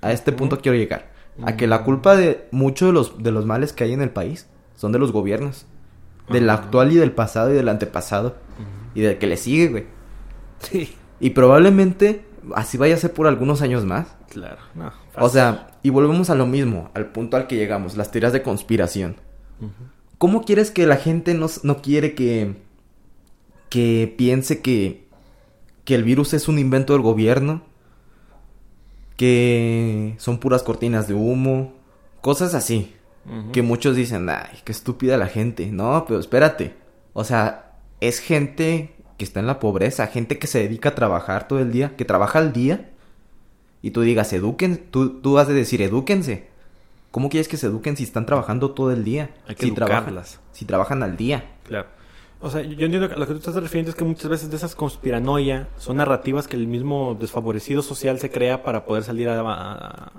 A 0.01 0.11
este 0.11 0.31
punto 0.31 0.59
quiero 0.59 0.77
llegar. 0.77 1.09
A 1.43 1.55
que 1.57 1.65
la 1.65 1.83
culpa 1.83 2.15
de 2.15 2.47
muchos 2.51 2.89
de 2.89 2.93
los, 2.93 3.23
de 3.23 3.31
los 3.31 3.47
males 3.47 3.73
que 3.73 3.83
hay 3.85 3.93
en 3.93 4.01
el 4.03 4.11
país 4.11 4.45
son 4.75 4.91
de 4.91 4.99
los 4.99 5.11
gobiernos. 5.11 5.65
Del 6.29 6.49
actual 6.49 6.91
y 6.91 6.95
del 6.95 7.11
pasado 7.11 7.51
y 7.51 7.55
del 7.55 7.69
antepasado. 7.69 8.35
Y 8.95 9.01
del 9.01 9.17
que 9.17 9.27
le 9.27 9.37
sigue, 9.37 9.67
güey. 9.67 9.85
Sí. 10.59 10.95
Y 11.19 11.31
probablemente 11.31 12.25
así 12.55 12.77
vaya 12.77 12.95
a 12.95 12.99
ser 12.99 13.13
por 13.13 13.27
algunos 13.27 13.61
años 13.61 13.85
más. 13.85 14.15
Claro. 14.29 14.57
No, 14.75 14.91
O 15.17 15.29
sea, 15.29 15.71
y 15.83 15.89
volvemos 15.89 16.29
a 16.29 16.35
lo 16.35 16.45
mismo, 16.45 16.89
al 16.93 17.07
punto 17.07 17.37
al 17.37 17.47
que 17.47 17.55
llegamos, 17.55 17.97
las 17.97 18.11
teorías 18.11 18.33
de 18.33 18.41
conspiración. 18.41 19.15
¿Cómo 20.17 20.43
quieres 20.43 20.71
que 20.71 20.85
la 20.85 20.97
gente 20.97 21.33
no, 21.33 21.47
no 21.63 21.81
quiere 21.81 22.15
que, 22.15 22.55
que 23.69 24.13
piense 24.17 24.61
que, 24.61 25.07
que 25.83 25.95
el 25.95 26.03
virus 26.03 26.33
es 26.33 26.47
un 26.47 26.59
invento 26.59 26.93
del 26.93 27.01
gobierno? 27.01 27.63
Que 29.17 30.15
son 30.17 30.37
puras 30.37 30.63
cortinas 30.63 31.07
de 31.07 31.13
humo, 31.13 31.73
cosas 32.21 32.53
así. 32.53 32.93
Que 33.51 33.61
muchos 33.61 33.95
dicen, 33.95 34.27
ay, 34.29 34.59
qué 34.63 34.71
estúpida 34.71 35.17
la 35.17 35.27
gente. 35.27 35.67
No, 35.67 36.05
pero 36.07 36.19
espérate. 36.19 36.73
O 37.13 37.23
sea, 37.23 37.73
es 37.99 38.19
gente 38.19 38.95
que 39.17 39.25
está 39.25 39.39
en 39.39 39.47
la 39.47 39.59
pobreza, 39.59 40.07
gente 40.07 40.39
que 40.39 40.47
se 40.47 40.59
dedica 40.59 40.89
a 40.89 40.95
trabajar 40.95 41.47
todo 41.47 41.59
el 41.59 41.71
día, 41.71 41.95
que 41.95 42.05
trabaja 42.05 42.39
al 42.39 42.53
día. 42.53 42.89
Y 43.81 43.91
tú 43.91 44.01
digas, 44.01 44.33
eduquen, 44.33 44.77
tú, 44.89 45.19
tú 45.21 45.37
has 45.37 45.47
de 45.47 45.53
decir, 45.53 45.81
edúquense. 45.81 46.47
¿Cómo 47.11 47.29
quieres 47.29 47.47
que 47.47 47.57
se 47.57 47.67
eduquen 47.67 47.97
si 47.97 48.03
están 48.03 48.25
trabajando 48.25 48.71
todo 48.71 48.91
el 48.91 49.03
día? 49.03 49.29
Hay 49.47 49.55
que 49.55 49.65
si 49.67 49.71
trabajan, 49.71 50.19
si 50.51 50.65
trabajan 50.65 51.03
al 51.03 51.15
día. 51.17 51.51
Claro. 51.63 51.87
O 52.41 52.49
sea, 52.49 52.61
yo 52.61 52.85
entiendo 52.85 53.09
que 53.09 53.15
a 53.15 53.17
lo 53.17 53.27
que 53.27 53.33
tú 53.33 53.39
estás 53.39 53.55
refiriendo 53.55 53.89
es 53.89 53.95
que 53.95 54.05
muchas 54.05 54.29
veces 54.29 54.49
de 54.49 54.55
esas 54.57 54.73
conspiranoia 54.75 55.67
son 55.77 55.97
narrativas 55.97 56.47
que 56.47 56.55
el 56.55 56.67
mismo 56.67 57.15
desfavorecido 57.19 57.81
social 57.81 58.17
se 58.19 58.31
crea 58.31 58.63
para 58.63 58.85
poder 58.85 59.03
salir 59.03 59.27
a, 59.29 59.39
a- 59.41 60.11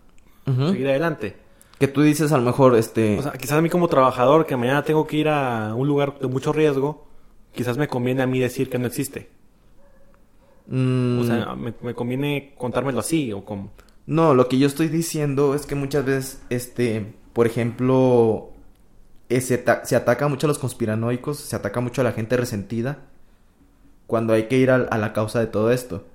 a 0.46 0.50
Ujú. 0.50 0.68
seguir 0.72 0.88
adelante. 0.88 1.36
Que 1.80 1.88
tú 1.88 2.02
dices 2.02 2.30
a 2.30 2.36
lo 2.38 2.44
mejor, 2.44 2.76
este... 2.76 3.18
O 3.18 3.22
sea, 3.22 3.32
quizás 3.32 3.58
a 3.58 3.62
mí 3.62 3.68
como 3.70 3.88
trabajador 3.88 4.46
que 4.46 4.56
mañana 4.56 4.84
tengo 4.84 5.06
que 5.06 5.16
ir 5.16 5.28
a 5.28 5.74
un 5.74 5.88
lugar 5.88 6.18
de 6.20 6.28
mucho 6.28 6.52
riesgo, 6.52 7.06
quizás 7.52 7.76
me 7.78 7.88
conviene 7.88 8.22
a 8.22 8.26
mí 8.28 8.38
decir 8.38 8.70
que 8.70 8.78
no 8.78 8.86
existe. 8.86 9.28
mm, 10.66 11.18
O 11.20 11.24
sea, 11.24 11.54
me, 11.56 11.74
me 11.82 11.94
conviene 11.94 12.54
contármelo 12.56 13.00
así 13.00 13.32
o 13.32 13.44
como... 13.44 13.70
No, 14.06 14.34
lo 14.34 14.48
que 14.48 14.58
yo 14.58 14.66
estoy 14.66 14.88
diciendo 14.88 15.54
es 15.54 15.66
que 15.66 15.74
muchas 15.74 16.04
veces, 16.04 16.42
este, 16.50 17.14
por 17.32 17.46
ejemplo, 17.46 18.50
eh, 19.28 19.40
se, 19.40 19.62
se 19.84 19.96
ataca 19.96 20.28
mucho 20.28 20.46
a 20.46 20.48
los 20.48 20.58
conspiranoicos, 20.58 21.38
se 21.38 21.54
ataca 21.56 21.80
mucho 21.80 22.00
a 22.00 22.04
la 22.04 22.12
gente 22.12 22.36
resentida, 22.36 22.98
cuando 24.06 24.32
hay 24.32 24.44
que 24.48 24.58
ir 24.58 24.70
al- 24.70 24.88
a, 24.90 24.98
la 24.98 25.12
causa 25.12 25.38
de 25.38 25.46
todo 25.46 25.70
esto, 25.70 26.06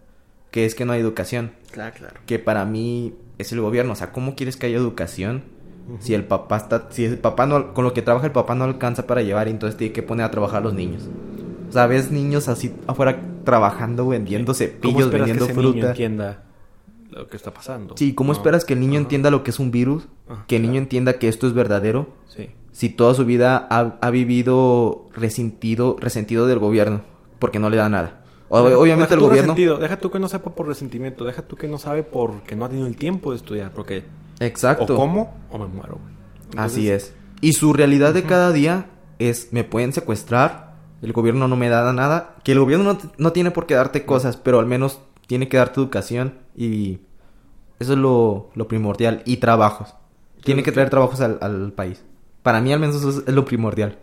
que 0.52 0.66
es 0.66 0.76
que 0.76 0.84
no 0.86 0.92
hay 0.94 1.00
educación, 1.02 1.54
Claro, 1.72 1.96
claro. 1.98 2.20
que 2.26 2.38
para 2.38 2.66
mí 2.66 3.14
es 3.38 3.52
el 3.54 3.62
gobierno, 3.62 3.94
o 3.94 3.96
sea, 3.96 4.12
¿cómo 4.12 4.36
quieres 4.36 4.58
que 4.58 4.66
haya 4.68 4.78
educación 4.78 5.55
si 6.00 6.14
el 6.14 6.24
papá 6.24 6.58
está, 6.58 6.88
si 6.90 7.06
el 7.06 7.18
papá 7.18 7.46
no, 7.46 7.74
con 7.74 7.84
lo 7.84 7.94
que 7.94 8.02
trabaja 8.02 8.26
el 8.26 8.32
papá 8.32 8.56
no 8.56 8.64
alcanza 8.64 9.06
para 9.08 9.22
llevar 9.22 9.48
entonces 9.48 9.78
tiene 9.78 9.94
que 9.94 10.02
poner 10.04 10.26
a 10.26 10.32
trabajar 10.32 10.62
a 10.62 10.66
los 10.66 10.74
niños? 10.74 11.04
O 11.70 11.72
sea, 11.72 11.88
ves 11.88 12.12
niños 12.12 12.48
así 12.48 12.74
afuera 12.88 13.20
trabajando, 13.44 14.08
vendiendo 14.08 14.54
¿Cómo 14.54 14.58
cepillos, 14.58 15.12
vendiendo 15.12 15.46
que 15.46 15.52
ese 15.52 15.62
niño 15.62 15.72
fruta. 15.74 15.90
entienda 15.90 16.44
lo 17.12 17.28
que 17.28 17.38
está 17.38 17.54
pasando? 17.54 17.96
Sí, 17.98 18.14
¿cómo 18.14 18.34
No. 18.34 18.38
esperas 18.38 18.66
que 18.66 18.74
el 18.74 18.80
niño 18.80 19.00
entienda 19.00 19.30
lo 19.32 19.44
que 19.44 19.52
es 19.52 19.60
un 19.60 19.72
virus? 19.72 20.08
Ah, 20.30 20.44
que 20.48 20.56
el 20.58 20.62
niño 20.64 20.74
claro. 20.74 20.84
entienda 20.84 21.14
que 21.20 21.28
esto 21.28 21.48
es 21.48 21.54
verdadero. 21.54 22.08
Sí. 22.28 22.50
Si 22.72 22.90
toda 22.90 23.14
su 23.14 23.26
vida 23.26 23.68
ha, 23.70 23.98
ha 24.02 24.10
vivido 24.10 25.08
resentido, 25.14 25.96
resentido 26.00 26.46
del 26.48 26.60
gobierno, 26.60 27.02
porque 27.40 27.60
no 27.60 27.70
le 27.70 27.78
da 27.78 27.90
nada. 27.90 28.22
Obviamente 28.50 29.04
deja 29.04 29.14
el 29.16 29.20
gobierno... 29.22 29.54
resentido, 29.54 29.78
Deja 29.78 29.98
tú 29.98 30.12
que 30.12 30.20
no 30.20 30.28
sepa 30.28 30.52
por 30.52 30.68
resentimiento, 30.68 31.26
deja 31.26 31.42
tú 31.42 31.56
que 31.56 31.68
no 31.68 31.78
sabe 31.78 32.04
porque 32.04 32.56
no 32.56 32.66
ha 32.66 32.70
tenido 32.70 32.88
el 32.88 32.96
tiempo 32.96 33.32
de 33.32 33.38
estudiar, 33.38 33.72
porque 33.72 34.04
Exacto. 34.40 34.94
o 34.94 34.98
como 34.98 35.34
o 35.52 35.58
me 35.58 35.68
muero. 35.68 36.00
güey. 36.02 36.16
Así 36.58 36.90
es. 36.90 37.14
Y 37.42 37.54
su 37.54 37.74
realidad 37.74 38.14
de 38.14 38.24
cada 38.24 38.52
día 38.52 38.88
es, 39.20 39.50
me 39.52 39.64
pueden 39.64 39.94
secuestrar, 39.94 40.76
el 41.02 41.14
gobierno 41.14 41.48
no 41.48 41.56
me 41.56 41.70
da 41.70 41.92
nada, 41.94 42.36
que 42.44 42.54
el 42.54 42.60
gobierno 42.60 42.94
no, 42.94 43.00
no 43.18 43.32
tiene 43.32 43.52
por 43.52 43.66
qué 43.66 43.76
darte 43.76 44.06
cosas, 44.06 44.38
pero 44.38 44.60
al 44.60 44.66
menos 44.66 45.00
tiene 45.28 45.48
que 45.48 45.58
darte 45.58 45.80
educación 45.80 46.36
y 46.56 47.00
eso 47.80 47.94
es 47.94 48.00
lo, 48.00 48.50
lo 48.56 48.68
primordial. 48.68 49.22
Y 49.26 49.38
trabajos. 49.38 49.94
Tiene 50.44 50.64
que 50.64 50.72
traer 50.72 50.90
trabajos 50.90 51.22
al, 51.22 51.38
al 51.42 51.72
país. 51.74 52.04
Para 52.44 52.62
mí 52.62 52.72
al 52.72 52.80
menos 52.80 52.96
eso 52.98 53.10
es, 53.10 53.28
lo 53.34 53.46
primordial. 53.46 53.98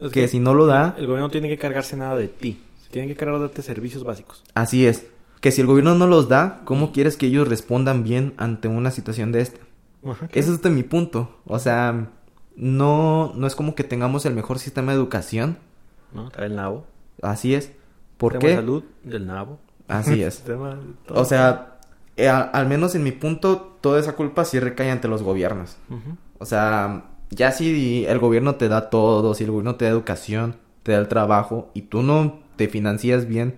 es 0.00 0.12
que 0.12 0.28
si 0.28 0.38
no 0.40 0.54
lo 0.54 0.66
da, 0.66 0.94
El 0.96 1.06
gobierno 1.06 1.26
no 1.26 1.30
tiene 1.30 1.48
que 1.48 1.58
cargarse 1.58 1.96
nada 1.96 2.16
de 2.16 2.28
ti. 2.28 2.60
Se 2.82 2.90
tiene 2.90 3.08
que 3.08 3.16
cargar 3.16 3.36
de 3.36 3.46
darte 3.46 3.62
servicios 3.62 4.04
básicos. 4.04 4.42
así 4.54 4.86
es. 4.86 5.06
Que 5.40 5.50
si 5.50 5.60
el 5.60 5.66
gobierno 5.66 5.94
no 5.94 6.06
los 6.06 6.28
da, 6.28 6.62
¿cómo 6.64 6.92
quieres 6.92 7.16
que 7.16 7.26
ellos 7.26 7.48
respondan 7.48 8.02
bien 8.02 8.34
ante 8.38 8.68
una 8.68 8.90
situación 8.90 9.30
de 9.32 9.40
esta? 9.42 9.60
Ese 10.32 10.52
es 10.52 10.62
de 10.62 10.70
mi 10.70 10.82
punto. 10.82 11.36
O 11.46 11.58
sea, 11.58 12.10
no, 12.56 13.32
no 13.34 13.46
es 13.46 13.54
como 13.54 13.74
que 13.74 13.84
tengamos 13.84 14.24
el 14.26 14.34
mejor 14.34 14.58
sistema 14.58 14.92
de 14.92 14.98
educación. 14.98 15.58
¿no? 16.12 16.30
Trae 16.30 16.46
el 16.46 16.56
nabo. 16.56 16.86
Así 17.22 17.54
es. 17.54 17.72
¿Por 18.16 18.32
Sistema 18.32 18.48
de 18.48 18.54
qué? 18.54 18.60
salud 18.60 18.84
del 19.02 19.26
nabo. 19.26 19.58
Así 19.88 20.22
es. 20.22 20.34
Sistema. 20.34 20.78
O 21.08 21.24
sea, 21.24 21.78
eh, 22.16 22.28
a- 22.28 22.40
al 22.42 22.66
menos 22.68 22.94
en 22.94 23.02
mi 23.02 23.12
punto, 23.12 23.76
toda 23.80 23.98
esa 24.00 24.14
culpa 24.14 24.44
sí 24.44 24.60
recae 24.60 24.90
ante 24.90 25.08
los 25.08 25.22
gobiernos. 25.22 25.76
O 26.38 26.46
sea, 26.46 27.04
ya 27.30 27.52
si 27.52 28.04
el 28.06 28.18
gobierno 28.18 28.54
te 28.56 28.68
da 28.68 28.88
todo, 28.90 29.34
si 29.34 29.44
el 29.44 29.50
gobierno 29.50 29.74
te 29.76 29.84
da 29.86 29.90
educación, 29.90 30.56
te 30.82 30.92
da 30.92 30.98
el 30.98 31.08
trabajo 31.08 31.70
y 31.74 31.82
tú 31.82 32.02
no 32.02 32.40
te 32.56 32.68
financias 32.68 33.26
bien 33.26 33.56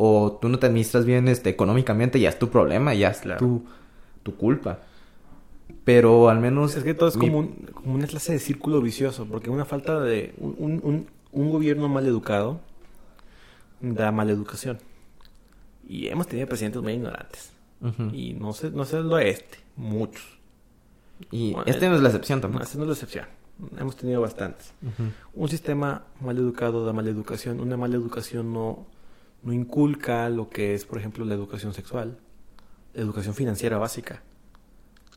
o 0.00 0.38
tú 0.40 0.48
no 0.48 0.60
te 0.60 0.66
administras 0.66 1.04
bien 1.04 1.26
este 1.26 1.50
económicamente, 1.50 2.20
ya 2.20 2.28
es 2.28 2.38
tu 2.38 2.48
problema, 2.50 2.94
ya 2.94 3.08
es 3.08 3.18
Claro. 3.18 3.38
tu, 3.40 3.64
tu 4.22 4.36
culpa. 4.36 4.78
Pero 5.84 6.28
al 6.28 6.38
menos 6.38 6.76
Es 6.76 6.84
que 6.84 6.94
todo 6.94 7.08
es 7.08 7.16
mi- 7.16 7.26
como, 7.26 7.38
un- 7.40 7.48
como 7.74 7.94
una 7.94 8.06
clase 8.06 8.32
de 8.32 8.38
círculo 8.38 8.80
vicioso, 8.80 9.26
porque 9.26 9.50
una 9.50 9.64
falta 9.64 10.00
de... 10.00 10.34
Un, 10.38 10.54
un- 10.84 11.06
un- 11.32 11.50
gobierno 11.50 11.88
mal 11.88 12.06
educado 12.06 12.60
da 13.80 14.12
mala 14.12 14.30
educación. 14.32 14.78
Y 15.88 16.06
hemos 16.08 16.26
tenido 16.28 16.46
presidentes 16.46 16.80
muy 16.82 16.92
ignorantes. 16.92 17.50
Y 18.12 18.34
no 18.34 18.52
sé, 18.52 18.70
no 18.70 18.84
sé 18.84 19.00
lo 19.00 19.18
este, 19.18 19.58
muchos. 19.76 20.22
Y 21.30 21.52
Bueno, 21.54 21.64
este 21.70 21.88
no 21.88 21.94
es 21.96 22.02
la 22.02 22.08
excepción 22.08 22.40
tampoco. 22.40 22.60
No, 22.60 22.64
esta 22.64 22.76
no 22.78 22.84
es 22.84 22.88
la 22.88 22.94
excepción. 22.94 23.26
Hemos 23.78 23.96
tenido 23.96 24.20
bastantes. 24.20 24.72
Un 25.34 25.48
sistema 25.48 26.02
mal 26.20 26.36
educado 26.38 26.84
da 26.84 26.92
mala 26.92 27.10
educación. 27.10 27.58
Una 27.60 27.76
mala 27.76 27.96
educación 27.96 28.52
no, 28.52 28.86
no 29.42 29.52
inculca 29.52 30.28
lo 30.28 30.48
que 30.50 30.74
es, 30.74 30.84
por 30.84 30.98
ejemplo, 30.98 31.24
la 31.24 31.34
educación 31.34 31.74
sexual, 31.74 32.18
la 32.94 33.02
educación 33.02 33.34
financiera 33.34 33.78
básica. 33.78 34.22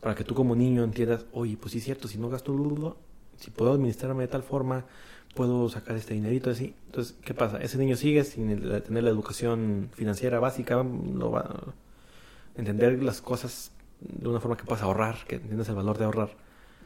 Para 0.01 0.15
que 0.15 0.23
tú 0.23 0.33
como 0.33 0.55
niño 0.55 0.83
entiendas, 0.83 1.25
oye, 1.31 1.57
pues 1.57 1.73
sí 1.73 1.77
es 1.77 1.83
cierto, 1.83 2.07
si 2.07 2.17
no 2.17 2.29
gasto, 2.29 2.97
si 3.37 3.51
puedo 3.51 3.73
administrarme 3.73 4.23
de 4.23 4.27
tal 4.27 4.43
forma, 4.43 4.85
puedo 5.35 5.69
sacar 5.69 5.95
este 5.95 6.13
dinerito 6.13 6.49
así. 6.49 6.75
Entonces, 6.87 7.15
¿qué 7.23 7.33
pasa? 7.33 7.57
Ese 7.57 7.77
niño 7.77 7.95
sigue 7.95 8.23
sin 8.23 8.47
tener 8.81 9.03
la 9.03 9.09
educación 9.09 9.89
financiera 9.93 10.39
básica, 10.39 10.83
lo 10.83 11.31
va 11.31 11.41
a 11.41 11.73
entender 12.59 13.01
las 13.03 13.21
cosas 13.21 13.71
de 13.99 14.27
una 14.27 14.39
forma 14.39 14.57
que 14.57 14.63
puedas 14.63 14.83
ahorrar, 14.83 15.17
que 15.27 15.35
entiendas 15.35 15.69
el 15.69 15.75
valor 15.75 15.97
de 15.97 16.05
ahorrar. 16.05 16.35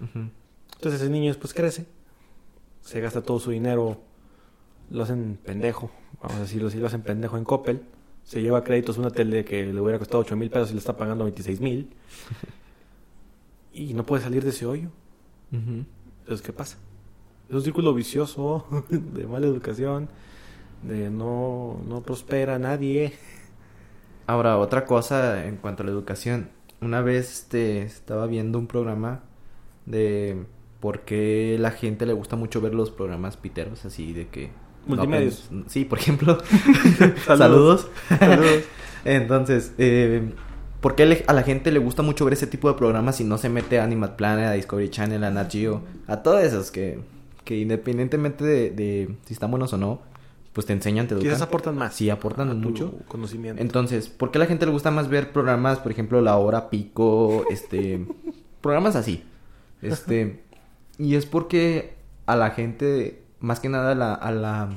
Entonces 0.02 1.02
ese 1.02 1.10
niño 1.10 1.28
después 1.28 1.54
crece, 1.54 1.86
se 2.82 3.00
gasta 3.00 3.22
todo 3.22 3.40
su 3.40 3.52
dinero, 3.52 4.02
lo 4.90 5.04
hacen 5.04 5.40
pendejo, 5.44 5.92
vamos 6.22 6.38
a 6.38 6.42
decirlo 6.42 6.68
así, 6.68 6.78
lo 6.80 6.88
hacen 6.88 7.02
pendejo 7.02 7.38
en 7.38 7.44
Coppel, 7.44 7.82
se 8.24 8.42
lleva 8.42 8.60
a 8.60 8.64
créditos 8.64 8.98
una 8.98 9.12
tele 9.12 9.46
que 9.46 9.66
le 9.66 9.80
hubiera 9.80 10.00
costado 10.00 10.20
8 10.20 10.36
mil 10.36 10.50
pesos 10.50 10.72
y 10.72 10.74
le 10.74 10.80
está 10.80 10.98
pagando 10.98 11.24
26 11.26 11.62
mil, 11.62 11.90
y 13.74 13.94
no 13.94 14.06
puede 14.06 14.24
salir 14.24 14.44
de 14.44 14.50
ese 14.50 14.66
hoyo. 14.66 14.90
Ujú. 15.52 15.86
Entonces, 16.22 16.46
¿qué 16.46 16.54
pasa? 16.54 16.78
Es 17.48 17.56
un 17.56 17.62
círculo 17.62 17.94
vicioso 17.94 18.66
de 18.90 19.28
mala 19.28 19.46
educación, 19.46 20.10
de 20.82 21.10
no, 21.10 21.80
no 21.88 22.02
prospera 22.02 22.58
nadie. 22.58 23.14
Ahora, 24.28 24.58
otra 24.58 24.86
cosa 24.86 25.46
en 25.46 25.58
cuanto 25.58 25.84
a 25.84 25.86
la 25.86 25.92
educación. 25.92 26.50
Una 26.82 27.02
vez 27.02 27.32
este, 27.32 27.84
estaba 27.84 28.26
viendo 28.26 28.58
un 28.58 28.68
programa 28.68 29.24
de 29.86 30.46
por 30.80 31.02
qué 31.02 31.58
la 31.60 31.72
gente 31.72 32.06
le 32.06 32.14
gusta 32.14 32.36
mucho 32.36 32.62
ver 32.62 32.74
los 32.74 32.92
programas 32.92 33.38
piteros, 33.38 33.86
así 33.86 34.14
de 34.14 34.28
que... 34.28 34.65
Multimedios. 34.88 35.50
sí, 35.68 35.86
por 35.86 36.00
ejemplo. 36.00 36.38
Saludos. 37.26 37.88
Saludos. 38.08 38.64
Entonces, 39.06 39.74
eh, 39.78 40.32
¿por 40.82 40.96
qué 40.96 41.24
a 41.28 41.34
la 41.34 41.44
gente 41.44 41.72
le 41.72 41.80
gusta 41.80 42.02
mucho 42.02 42.26
ver 42.26 42.34
ese 42.34 42.48
tipo 42.48 42.68
de 42.68 42.76
programas 42.76 43.18
si 43.18 43.24
no 43.24 43.38
se 43.38 43.50
mete 43.50 43.80
a 43.80 43.84
Animal 43.84 44.16
Planet, 44.16 44.46
a 44.46 44.52
Discovery 44.54 44.90
Channel, 44.90 45.24
a 45.24 45.32
Nat 45.32 45.52
Geo, 45.52 45.82
a 46.08 46.18
todos 46.24 46.44
esos 46.44 46.72
que, 46.72 47.00
que 47.44 47.58
independientemente 47.58 48.44
de, 48.44 48.72
de 48.72 49.16
si 49.26 49.34
están 49.34 49.52
buenos 49.52 49.74
o 49.74 49.78
no, 49.78 50.02
pues 50.56 50.66
te 50.66 50.72
enseñan, 50.72 51.06
te 51.06 51.16
educan. 51.16 51.30
Quizás 51.30 51.42
aportan 51.42 51.76
más. 51.76 51.94
Sí, 51.94 52.10
aportan 52.10 52.50
a 52.50 52.54
mucho. 52.54 52.94
conocimiento. 53.10 53.62
Entonces, 53.62 54.08
¿por 54.08 54.32
qué 54.32 54.38
a 54.38 54.40
la 54.40 54.46
gente 54.46 54.66
le 54.66 54.72
gusta 54.72 54.90
más 54.90 55.10
ver 55.10 55.34
programas, 55.34 55.80
por 55.80 55.92
ejemplo, 55.92 56.22
La 56.22 56.38
Hora 56.38 56.70
Pico, 56.70 57.44
este, 57.50 58.06
programas 58.62 58.96
así? 58.96 59.22
Este, 59.82 60.44
y 60.98 61.16
es 61.16 61.26
porque 61.26 61.96
a 62.26 62.38
la 62.38 62.52
gente, 62.52 63.25
más 63.46 63.60
que 63.60 63.70
nada 63.70 63.92
a 63.92 63.96
la, 63.96 64.14
a 64.14 64.32
la, 64.32 64.70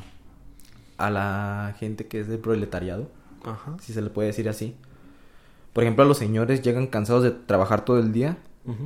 a 0.98 1.10
la 1.10 1.74
gente 1.78 2.06
que 2.06 2.20
es 2.20 2.28
del 2.28 2.38
proletariado, 2.38 3.10
Ajá. 3.44 3.76
si 3.80 3.92
se 3.92 4.02
le 4.02 4.10
puede 4.10 4.28
decir 4.28 4.48
así. 4.48 4.74
Por 5.72 5.84
ejemplo, 5.84 6.04
a 6.04 6.06
los 6.06 6.18
señores 6.18 6.62
llegan 6.62 6.86
cansados 6.86 7.22
de 7.22 7.30
trabajar 7.30 7.84
todo 7.84 7.98
el 7.98 8.12
día 8.12 8.38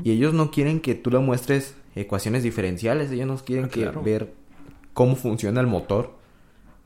y 0.04 0.12
ellos 0.12 0.32
no 0.32 0.50
quieren 0.52 0.80
que 0.80 0.94
tú 0.94 1.10
le 1.10 1.18
muestres 1.18 1.74
ecuaciones 1.96 2.42
diferenciales, 2.44 3.10
ellos 3.10 3.26
no 3.26 3.36
quieren 3.36 3.64
Ah, 3.64 3.68
que 3.68 3.82
claro. 3.82 4.02
ver 4.02 4.32
cómo 4.94 5.16
funciona 5.16 5.60
el 5.60 5.66
motor 5.66 6.12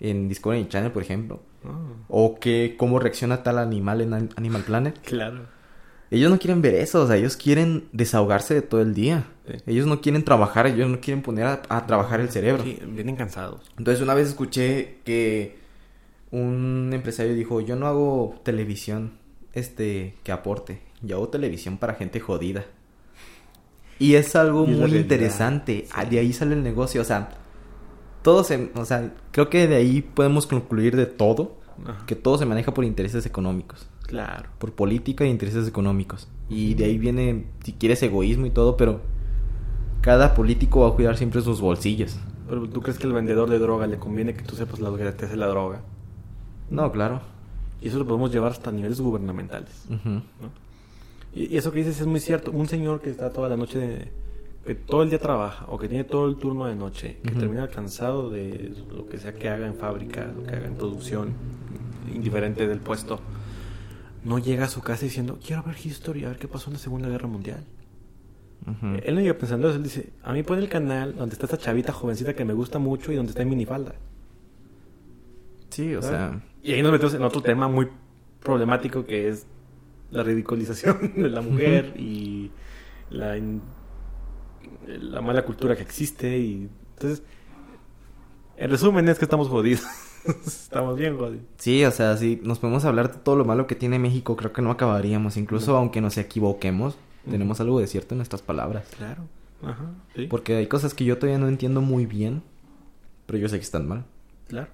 en 0.01 0.29
Discovery 0.29 0.67
Channel, 0.69 0.93
por 0.93 1.03
ejemplo. 1.03 1.41
Ah, 1.65 1.77
O 2.09 2.39
que 2.41 2.77
cómo 2.79 2.99
reacciona 2.99 3.43
tal 3.43 3.59
animal 3.59 4.01
en 4.01 4.15
An- 4.15 4.31
Animal 4.37 4.63
Planet. 4.63 4.99
claro. 5.05 5.41
Ellos 6.11 6.31
no 6.31 6.39
quieren 6.39 6.63
ver 6.63 6.75
eso, 6.77 7.03
o 7.03 7.07
sea, 7.09 7.17
ellos 7.17 7.37
quieren 7.37 7.89
desahogarse 7.93 8.55
de 8.55 8.63
todo 8.63 8.81
el 8.81 8.95
día. 8.95 9.25
Sí. 9.47 9.55
Ellos 9.67 9.87
no 9.87 10.01
quieren 10.01 10.25
trabajar, 10.25 10.67
ellos 10.67 10.89
no 10.91 11.01
quieren 11.01 11.23
poner 11.23 11.45
a, 11.47 11.63
a 11.69 11.87
trabajar 11.87 12.21
el 12.21 12.31
cerebro. 12.31 12.63
Sí, 12.65 12.79
vienen 12.89 13.17
cansados. 13.17 13.61
Entonces 13.79 14.03
una 14.03 14.15
vez 14.15 14.29
escuché 14.29 14.99
que 15.05 15.59
un 16.31 16.91
empresario 16.93 17.35
dijo, 17.35 17.61
yo 17.61 17.77
no 17.77 17.87
hago 17.87 18.35
televisión 18.43 19.13
este 19.53 20.15
que 20.25 20.33
aporte, 20.33 20.81
yo 21.03 21.17
hago 21.17 21.29
televisión 21.29 21.79
para 21.79 21.95
gente 21.95 22.21
jodida. 22.21 22.65
Y 23.99 24.15
es 24.15 24.37
algo 24.37 24.65
Y 24.65 24.69
muy 24.69 24.77
realidad, 24.81 25.01
interesante, 25.01 25.85
sí. 25.87 25.93
Ah, 25.95 26.05
de 26.05 26.19
ahí 26.19 26.33
sale 26.33 26.55
el 26.55 26.63
negocio, 26.63 27.01
o 27.01 27.05
sea, 27.05 27.31
todo 28.23 28.45
se, 28.45 28.71
o 28.75 28.85
sea, 28.85 29.15
creo 29.31 29.49
que 29.49 29.67
de 29.69 29.77
ahí 29.77 30.03
podemos 30.03 30.47
concluir 30.47 30.97
de 30.97 31.07
todo, 31.07 31.57
Ajá. 31.87 32.05
que 32.07 32.15
todo 32.15 32.37
se 32.37 32.45
maneja 32.45 32.75
por 32.75 32.85
intereses 32.85 33.25
económicos 33.27 33.89
Claro. 34.07 34.49
por 34.59 34.73
política 34.73 35.25
e 35.25 35.29
intereses 35.29 35.67
económicos. 35.67 36.29
Y 36.49 36.75
de 36.75 36.85
ahí 36.85 36.99
viene, 36.99 37.47
si 37.65 37.73
quieres, 37.73 38.03
egoísmo 38.03 38.45
y 38.47 38.51
todo, 38.51 38.77
pero 38.77 39.01
cada 40.07 40.35
político 40.35 40.81
va 40.83 40.89
a 40.89 40.93
cuidar 40.93 41.17
siempre 41.17 41.43
sus 41.43 41.61
bolsillos. 41.61 42.17
Pero 42.49 42.69
tú 42.69 42.81
crees 42.81 42.97
que 42.97 43.07
al 43.09 43.13
vendedor 43.13 43.51
de 43.51 43.59
droga 43.59 43.87
le 43.89 43.99
conviene 43.99 44.35
que 44.35 44.43
tú 44.43 44.55
sepas 44.55 44.79
lo 44.79 44.97
que 44.97 45.05
te 45.11 45.27
hace 45.27 45.37
la 45.37 45.49
droga. 45.49 45.81
No, 46.71 46.91
claro. 46.93 47.21
Y 47.83 47.89
eso 47.89 47.99
lo 47.99 48.07
podemos 48.07 48.31
llevar 48.33 48.53
hasta 48.53 48.71
niveles 48.71 49.01
gubernamentales. 49.01 49.85
Y, 51.35 51.53
y 51.53 51.57
eso 51.57 51.73
que 51.73 51.79
dices 51.81 52.01
es 52.01 52.07
muy 52.07 52.21
cierto. 52.21 52.53
Un 52.53 52.69
señor 52.69 53.01
que 53.01 53.11
está 53.11 53.31
toda 53.31 53.49
la 53.49 53.57
noche, 53.57 53.79
de- 53.81 54.13
que 54.65 54.75
todo 54.77 55.03
el 55.03 55.11
día 55.11 55.19
trabaja 55.19 55.67
o 55.69 55.77
que 55.79 55.89
tiene 55.89 56.05
todo 56.05 56.29
el 56.29 56.37
turno 56.37 56.67
de 56.67 56.75
noche, 56.77 57.19
que 57.25 57.31
termina 57.33 57.69
cansado 57.69 58.31
de 58.31 58.75
lo 58.95 59.07
que 59.09 59.19
sea 59.19 59.35
que 59.35 59.49
haga 59.49 59.67
en 59.67 59.75
fábrica, 59.75 60.27
lo 60.37 60.45
que 60.45 60.55
haga 60.57 60.67
en 60.67 60.75
producción, 60.75 61.35
indiferente 62.15 62.67
del 62.67 62.79
puesto, 62.81 63.21
no 64.25 64.39
llega 64.39 64.65
a 64.65 64.69
su 64.69 64.81
casa 64.83 65.05
diciendo, 65.05 65.39
quiero 65.45 65.63
ver 65.65 65.77
History, 65.85 66.25
a 66.25 66.29
ver 66.29 66.39
qué 66.39 66.49
pasó 66.49 66.69
en 66.71 66.75
la 66.75 66.79
Segunda 66.81 67.09
Guerra 67.09 67.29
Mundial. 67.29 67.65
Él 69.05 69.15
no 69.15 69.21
llega 69.21 69.39
pensando 69.39 69.69
eso, 69.69 69.77
él 69.77 69.83
dice, 69.85 70.13
a 70.25 70.33
mí 70.33 70.43
pone 70.43 70.61
el 70.63 70.69
canal 70.69 71.15
donde 71.15 71.35
está 71.35 71.47
esta 71.47 71.57
chavita 71.59 71.93
jovencita 71.93 72.35
que 72.35 72.45
me 72.45 72.53
gusta 72.53 72.79
mucho 72.81 73.13
y 73.13 73.17
donde 73.17 73.31
está 73.31 73.43
en 73.43 73.49
minifalda. 73.51 73.95
Sí, 75.71 75.95
o 75.95 76.03
¿sabes? 76.03 76.19
sea, 76.19 76.41
Y 76.63 76.73
ahí 76.73 76.83
nos 76.83 76.93
metemos 76.93 77.15
en 77.15 77.23
otro 77.23 77.43
tema 77.43 77.69
muy 77.69 77.89
problemático 78.43 79.05
que 79.05 79.29
es 79.29 79.47
la 80.11 80.23
ridiculización 80.23 81.13
de 81.17 81.29
la 81.31 81.41
mujer 81.43 81.95
y 81.97 82.51
la, 83.11 83.37
in- 83.37 83.61
la 84.87 85.21
mala 85.21 85.45
cultura 85.45 85.77
que 85.77 85.83
existe. 85.83 86.39
y 86.39 86.69
Entonces, 86.95 87.23
en 88.57 88.71
resumen 88.71 89.09
es 89.09 89.19
que 89.19 89.25
estamos 89.27 89.49
jodidos. 89.49 89.85
estamos 90.47 90.97
bien 90.99 91.17
jodidos. 91.19 91.45
sí, 91.59 91.85
o 91.85 91.91
sea, 91.91 92.17
si 92.17 92.41
nos 92.43 92.59
podemos 92.59 92.85
hablar 92.85 93.13
de 93.13 93.19
todo 93.19 93.37
lo 93.37 93.45
malo 93.45 93.67
que 93.69 93.75
tiene 93.77 93.99
México, 93.99 94.35
creo 94.37 94.53
que 94.53 94.63
no 94.63 94.71
acabaríamos. 94.71 95.37
Incluso 95.37 95.73
No. 95.73 95.79
aunque 95.79 96.01
nos 96.01 96.17
equivoquemos, 96.19 96.97
tenemos 97.31 97.61
algo 97.61 97.81
de 97.81 97.87
cierto 97.87 98.15
en 98.15 98.19
nuestras 98.19 98.43
palabras. 98.43 98.87
Claro. 98.97 99.23
Ajá. 99.63 99.91
Sí. 100.15 100.27
Porque 100.27 100.57
hay 100.57 100.67
cosas 100.67 100.95
que 100.95 101.05
yo 101.05 101.19
todavía 101.19 101.39
no 101.39 101.49
entiendo 101.49 101.81
muy 101.81 102.07
bien, 102.07 102.43
pero 103.27 103.39
yo 103.39 103.49
sé 103.49 103.57
que 103.57 103.65
están 103.65 103.87
mal. 103.87 104.05
Claro. 104.49 104.69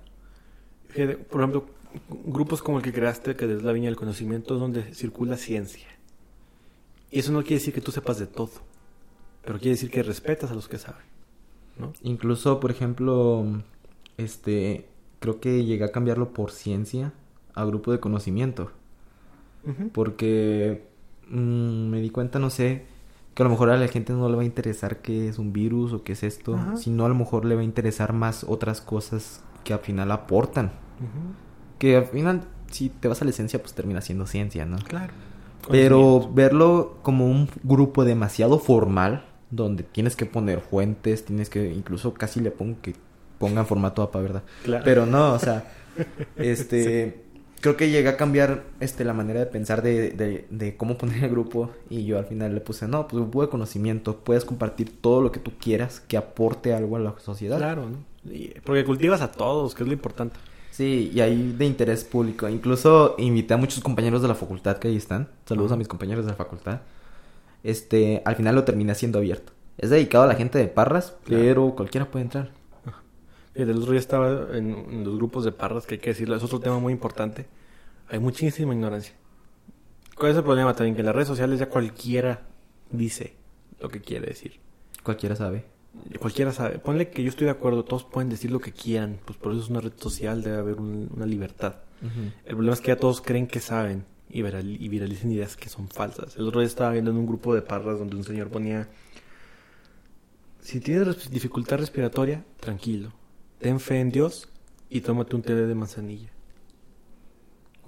Fíjate, 0.88 1.16
Por 1.16 1.40
ejemplo, 1.40 1.66
grupos 2.24 2.62
como 2.62 2.78
el 2.78 2.84
que 2.84 2.92
creaste, 2.92 3.36
que 3.36 3.44
es 3.44 3.62
la 3.62 3.72
Viña 3.72 3.86
del 3.86 3.96
Conocimiento, 3.96 4.54
es 4.54 4.60
donde 4.60 4.94
circula 4.94 5.36
ciencia. 5.36 5.88
Y 7.10 7.18
eso 7.18 7.32
no 7.32 7.42
quiere 7.42 7.56
decir 7.56 7.74
que 7.74 7.80
tú 7.80 7.92
sepas 7.92 8.18
de 8.18 8.26
todo, 8.26 8.50
pero 9.44 9.58
quiere 9.58 9.72
decir 9.72 9.90
que 9.90 10.02
respetas 10.02 10.50
a 10.50 10.54
los 10.54 10.68
que 10.68 10.78
saben. 10.78 11.04
¿no? 11.78 11.92
Incluso, 12.02 12.60
por 12.60 12.70
ejemplo, 12.70 13.44
este, 14.16 14.86
creo 15.20 15.40
que 15.40 15.64
llegué 15.64 15.84
a 15.84 15.92
cambiarlo 15.92 16.32
por 16.32 16.50
ciencia 16.50 17.12
a 17.54 17.64
grupo 17.64 17.92
de 17.92 18.00
conocimiento. 18.00 18.70
Porque 19.92 20.82
mm, 21.28 21.88
me 21.88 22.00
di 22.00 22.10
cuenta, 22.10 22.38
no 22.38 22.50
sé, 22.50 22.84
que 23.34 23.42
a 23.42 23.44
lo 23.44 23.50
mejor 23.50 23.70
a 23.70 23.76
la 23.76 23.88
gente 23.88 24.12
no 24.12 24.28
le 24.28 24.36
va 24.36 24.42
a 24.42 24.44
interesar 24.44 24.98
qué 24.98 25.28
es 25.28 25.38
un 25.38 25.52
virus 25.52 25.92
o 25.92 26.02
qué 26.02 26.12
es 26.12 26.22
esto, 26.22 26.54
Ajá. 26.54 26.76
sino 26.76 27.04
a 27.04 27.08
lo 27.08 27.14
mejor 27.14 27.44
le 27.44 27.54
va 27.54 27.62
a 27.62 27.64
interesar 27.64 28.12
más 28.12 28.44
otras 28.44 28.80
cosas 28.80 29.42
que 29.64 29.72
al 29.72 29.80
final 29.80 30.10
aportan. 30.12 30.72
Que 31.78 31.96
al 31.96 32.04
final, 32.04 32.42
si 32.70 32.88
te 32.88 33.08
vas 33.08 33.22
a 33.22 33.24
la 33.24 33.30
esencia, 33.30 33.60
pues 33.60 33.74
termina 33.74 34.00
siendo 34.00 34.26
ciencia, 34.26 34.66
¿no? 34.66 34.76
Claro. 34.78 35.12
Pero 35.68 36.30
verlo 36.32 36.98
como 37.02 37.26
un 37.26 37.48
grupo 37.62 38.04
demasiado 38.04 38.58
formal, 38.58 39.24
donde 39.50 39.82
tienes 39.82 40.16
que 40.16 40.26
poner 40.26 40.60
fuentes, 40.60 41.24
tienes 41.24 41.50
que, 41.50 41.72
incluso 41.72 42.14
casi 42.14 42.40
le 42.40 42.50
pongo 42.50 42.76
que 42.82 42.94
pongan 43.38 43.66
formato 43.66 44.02
APA, 44.02 44.20
¿verdad? 44.20 44.42
Claro. 44.64 44.84
Pero 44.84 45.06
no, 45.06 45.32
o 45.32 45.38
sea, 45.38 45.64
este, 46.36 47.24
creo 47.62 47.78
que 47.78 47.88
llegué 47.90 48.08
a 48.10 48.18
cambiar, 48.18 48.64
este, 48.80 49.04
la 49.04 49.14
manera 49.14 49.40
de 49.40 49.46
pensar 49.46 49.80
de, 49.80 50.10
de, 50.10 50.44
de 50.50 50.76
cómo 50.76 50.98
poner 50.98 51.24
el 51.24 51.30
grupo 51.30 51.70
y 51.88 52.04
yo 52.04 52.18
al 52.18 52.26
final 52.26 52.54
le 52.54 52.60
puse, 52.60 52.86
no, 52.86 53.08
pues 53.08 53.22
grupo 53.22 53.40
de 53.40 53.48
conocimiento, 53.48 54.18
puedes 54.18 54.44
compartir 54.44 55.00
todo 55.00 55.22
lo 55.22 55.32
que 55.32 55.40
tú 55.40 55.52
quieras 55.58 56.00
que 56.00 56.18
aporte 56.18 56.74
algo 56.74 56.96
a 56.96 57.00
la 57.00 57.14
sociedad. 57.18 57.56
Claro, 57.56 57.86
¿no? 57.88 58.30
Y- 58.30 58.48
porque 58.64 58.84
cultivas 58.84 59.22
a 59.22 59.32
todos, 59.32 59.74
que 59.74 59.82
es 59.84 59.86
lo 59.88 59.94
importante. 59.94 60.36
Sí, 60.70 61.10
y 61.14 61.20
ahí 61.20 61.54
de 61.56 61.64
interés 61.64 62.04
público. 62.04 62.48
Incluso 62.48 63.14
invité 63.18 63.54
a 63.54 63.58
muchos 63.58 63.80
compañeros 63.80 64.22
de 64.22 64.28
la 64.28 64.34
facultad 64.34 64.76
que 64.78 64.88
ahí 64.88 64.96
están. 64.96 65.28
Saludos 65.46 65.72
a 65.72 65.76
mis 65.76 65.88
compañeros 65.88 66.24
de 66.26 66.30
la 66.32 66.36
facultad. 66.36 66.80
Este, 67.62 68.22
al 68.24 68.36
final 68.36 68.54
lo 68.54 68.64
terminé 68.64 68.92
haciendo 68.92 69.18
abierto. 69.18 69.52
Es 69.78 69.90
dedicado 69.90 70.24
a 70.24 70.26
la 70.26 70.34
gente 70.34 70.58
de 70.58 70.66
Parras, 70.68 71.14
Claro. 71.24 71.42
pero 71.42 71.74
cualquiera 71.76 72.10
puede 72.10 72.24
entrar. 72.24 72.50
El 73.54 73.70
otro 73.76 73.90
día 73.92 74.00
estaba 74.00 74.56
en, 74.56 74.70
en 74.90 75.04
los 75.04 75.16
grupos 75.16 75.44
de 75.44 75.52
parras, 75.52 75.86
que 75.86 75.94
hay 75.96 76.00
que 76.00 76.10
decirlo, 76.10 76.36
es 76.36 76.42
otro 76.42 76.58
tema 76.60 76.78
muy 76.78 76.92
importante. 76.92 77.46
Hay 78.08 78.18
muchísima 78.18 78.72
ignorancia. 78.74 79.14
¿Cuál 80.16 80.32
es 80.32 80.36
el 80.38 80.44
problema 80.44 80.74
también? 80.74 80.94
Que 80.94 81.00
en 81.00 81.06
las 81.06 81.14
redes 81.14 81.28
sociales 81.28 81.58
ya 81.58 81.68
cualquiera 81.68 82.46
dice 82.90 83.34
lo 83.80 83.88
que 83.88 84.00
quiere 84.00 84.26
decir. 84.28 84.60
Cualquiera 85.02 85.36
sabe. 85.36 85.64
Cualquiera 86.18 86.52
sabe. 86.52 86.78
Ponle 86.78 87.10
que 87.10 87.22
yo 87.22 87.28
estoy 87.28 87.44
de 87.46 87.50
acuerdo, 87.50 87.84
todos 87.84 88.04
pueden 88.04 88.30
decir 88.30 88.50
lo 88.50 88.60
que 88.60 88.72
quieran, 88.72 89.18
pues 89.26 89.36
por 89.38 89.52
eso 89.52 89.62
es 89.62 89.68
una 89.68 89.80
red 89.80 89.92
social, 89.96 90.42
debe 90.42 90.56
haber 90.58 90.76
un- 90.80 91.10
una 91.14 91.26
libertad. 91.26 91.76
El 92.46 92.54
problema 92.56 92.72
es 92.74 92.80
que 92.80 92.88
ya 92.88 92.96
todos 92.96 93.20
creen 93.20 93.46
que 93.46 93.60
saben 93.60 94.04
y, 94.30 94.42
viral- 94.42 94.76
y 94.80 94.88
viralicen 94.88 95.30
ideas 95.30 95.56
que 95.56 95.68
son 95.68 95.88
falsas. 95.88 96.36
El 96.36 96.48
otro 96.48 96.60
día 96.60 96.66
estaba 96.66 96.90
viendo 96.92 97.10
en 97.10 97.16
un 97.18 97.26
grupo 97.26 97.54
de 97.54 97.62
parras 97.62 97.98
donde 97.98 98.16
un 98.16 98.24
señor 98.24 98.48
ponía, 98.48 98.88
si 100.60 100.80
tienes 100.80 101.30
dificultad 101.30 101.78
respiratoria, 101.78 102.44
tranquilo, 102.60 103.12
ten 103.62 103.80
fe 103.80 104.00
en 104.00 104.10
Dios 104.10 104.48
y 104.90 105.00
tómate 105.00 105.36
un 105.36 105.42
té 105.42 105.54
de 105.54 105.74
manzanilla. 105.74 106.28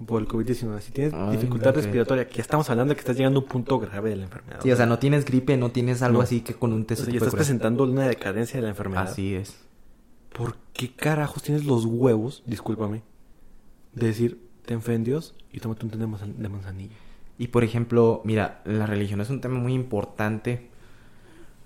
Por 0.07 0.20
el 0.20 0.29
COVID-19. 0.29 0.81
Si 0.81 0.91
tienes 0.93 1.14
Ay, 1.14 1.37
dificultad 1.37 1.75
respiratoria, 1.75 2.27
que 2.29 2.37
ya 2.37 2.43
estamos 2.43 2.68
hablando 2.68 2.91
de 2.91 2.97
que 2.97 3.01
estás 3.01 3.16
llegando 3.16 3.39
a 3.41 3.43
un 3.45 3.49
punto 3.49 3.79
grave 3.79 4.11
de 4.11 4.16
la 4.16 4.25
enfermedad. 4.25 4.59
Sí, 4.62 4.70
o 4.72 4.77
sea, 4.77 4.87
no 4.87 4.99
tienes 4.99 5.25
gripe, 5.25 5.57
no 5.57 5.70
tienes 5.70 6.03
algo 6.03 6.18
No. 6.18 6.25
así 6.25 6.41
que 6.41 6.55
con 6.55 6.72
un 6.72 6.83
O 6.83 6.85
test 6.87 7.05
sea, 7.05 7.14
estás 7.14 7.35
presentando 7.35 7.85
una 7.85 8.07
decadencia 8.09 8.57
de 8.57 8.62
la 8.62 8.70
enfermedad. 8.70 9.05
Así 9.05 9.35
es. 9.35 9.57
¿Por 10.33 10.57
qué 10.72 10.91
carajos 10.93 11.43
tienes 11.45 11.64
los 11.64 11.85
huevos, 11.85 12.43
discúlpame, 12.45 13.03
de 13.95 14.07
decir, 14.09 14.41
ten 14.66 14.83
fe 14.83 14.95
en 14.95 15.05
Dios 15.05 15.37
y 15.53 15.61
tómate 15.61 15.85
un 15.87 15.93
té 15.93 15.99
de, 15.99 16.07
manzan- 16.09 16.35
de 16.35 16.49
manzanilla? 16.49 16.97
Y 17.39 17.49
por 17.49 17.62
ejemplo, 17.62 18.20
mira, 18.25 18.62
la 18.64 18.87
religión 18.87 19.20
es 19.20 19.31
un 19.31 19.41
tema 19.41 19.59
muy 19.61 19.75
importante. 19.75 20.70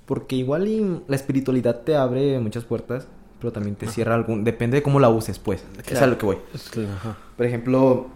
Porque 0.04 0.36
igual 0.36 0.68
y 0.68 1.00
la 1.06 1.16
espiritualidad 1.16 1.80
te 1.82 1.96
abre 1.96 2.38
muchas 2.40 2.64
puertas, 2.64 3.08
pero 3.40 3.52
también 3.52 3.76
te 3.76 3.86
cierra 3.88 4.14
algún... 4.14 4.44
Depende 4.44 4.76
de 4.76 4.82
cómo 4.82 5.00
la 5.00 5.08
uses, 5.08 5.38
pues. 5.38 5.64
Es 5.78 5.84
Claro. 5.84 6.04
a 6.04 6.08
lo 6.08 6.18
que 6.18 6.26
voy. 6.26 6.38
Es 6.54 6.70
ajá. 6.76 7.16
Por 7.36 7.46
ejemplo, 7.46 8.08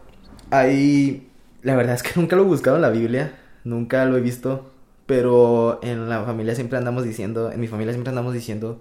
hay... 0.51 1.29
La 1.62 1.77
verdad 1.77 1.95
es 1.95 2.03
que 2.03 2.11
nunca 2.20 2.37
lo 2.37 2.43
he 2.43 2.47
buscado 2.47 2.77
en 2.77 2.83
la 2.83 2.91
Biblia, 2.91 3.39
nunca 3.64 4.05
lo 4.05 4.16
he 4.16 4.20
visto, 4.20 4.70
pero 5.07 5.79
en 5.83 6.09
la 6.09 6.25
familia 6.25 6.55
siempre 6.55 6.79
andamos 6.79 7.05
diciendo, 7.05 7.51
en 7.53 7.61
mi 7.61 7.68
familia 7.68 7.93
siempre 7.93 8.11
andamos 8.11 8.35
diciendo 8.35 8.81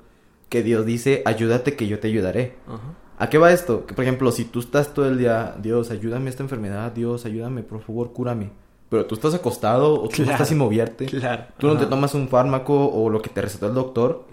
que 0.50 0.64
Dios 0.64 0.86
dice, 0.86 1.22
ayúdate 1.26 1.76
que 1.76 1.88
yo 1.88 2.00
te 2.00 2.08
ayudaré. 2.08 2.56
Ajá. 2.68 2.80
¿A 3.22 3.30
qué 3.30 3.38
va 3.38 3.52
esto? 3.54 3.86
Que 3.86 3.94
por 3.94 4.04
ejemplo, 4.04 4.32
si 4.32 4.46
tú 4.46 4.60
estás 4.60 4.96
todo 4.96 5.08
el 5.08 5.20
día, 5.20 5.56
Dios, 5.62 5.92
ayúdame 5.92 6.26
a 6.26 6.30
esta 6.32 6.42
enfermedad, 6.42 6.92
Dios, 6.92 7.24
ayúdame, 7.26 7.62
por 7.62 7.80
favor, 7.82 8.14
cúrame. 8.14 8.50
Pero 8.90 9.06
tú 9.06 9.14
estás 9.14 9.36
acostado 9.36 10.02
o 10.02 10.10
tú 10.10 10.26
no 10.26 10.32
estás 10.32 10.48
sin 10.48 10.58
moverte. 10.58 11.06
Claro. 11.06 11.44
Tú 11.60 11.68
no 11.68 11.78
te 11.78 11.86
tomas 11.86 12.16
un 12.16 12.28
fármaco 12.28 12.88
o 12.90 13.12
lo 13.12 13.22
que 13.22 13.30
te 13.30 13.40
recetó 13.42 13.68
el 13.68 13.76
doctor. 13.76 14.26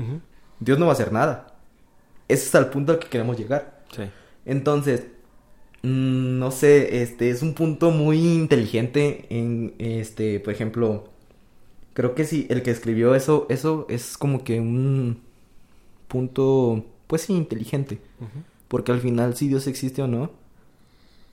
Dios 0.59 0.79
no 0.79 0.87
va 0.87 0.93
a 0.93 0.95
hacer 0.95 1.13
nada. 1.13 1.58
Ese 2.29 2.47
es 2.47 2.55
al 2.55 2.71
punto 2.71 2.93
al 2.93 2.99
que 2.99 3.09
queremos 3.09 3.39
llegar. 3.39 3.83
Sí. 3.95 4.03
Entonces, 4.45 5.05
mm, 5.83 6.39
no 6.39 6.51
sé, 6.51 7.03
este 7.03 7.31
es 7.31 7.43
un 7.43 7.55
punto 7.55 7.91
muy 7.91 8.19
inteligente 8.19 9.27
en 9.31 9.75
este, 9.79 10.41
por 10.41 10.53
ejemplo, 10.53 11.09
creo 11.95 12.15
que 12.15 12.25
sí, 12.25 12.47
el 12.49 12.63
que 12.63 12.71
escribió 12.71 13.15
eso, 13.15 13.47
eso 13.49 13.87
es 13.89 14.17
como 14.17 14.45
que 14.45 14.61
un 14.61 15.21
punto, 16.07 16.85
pues 17.07 17.23
sí, 17.23 17.35
inteligente. 17.35 18.01
Porque 18.69 18.93
al 18.93 19.01
final, 19.01 19.35
si 19.37 19.49
Dios 19.49 19.67
existe 19.67 20.03
o 20.03 20.07
no, 20.07 20.31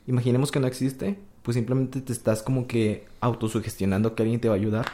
imaginemos 0.07 0.51
que 0.51 0.59
no 0.59 0.67
existe, 0.67 1.17
pues 1.43 1.55
simplemente 1.55 2.01
te 2.01 2.13
estás 2.13 2.41
como 2.41 2.65
que 2.65 3.05
autosugestionando 3.21 4.15
que 4.15 4.23
alguien 4.23 4.41
te 4.41 4.47
va 4.47 4.55
a 4.55 4.57
ayudar 4.57 4.85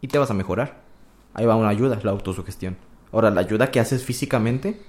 y 0.00 0.08
te 0.08 0.18
vas 0.18 0.30
a 0.30 0.34
mejorar. 0.34 0.82
Ahí 1.34 1.46
va 1.46 1.56
una 1.56 1.68
ayuda, 1.68 1.98
la 2.02 2.12
autosugestión. 2.12 2.76
Ahora, 3.12 3.30
la 3.30 3.40
ayuda 3.40 3.70
que 3.70 3.80
haces 3.80 4.04
físicamente, 4.04 4.80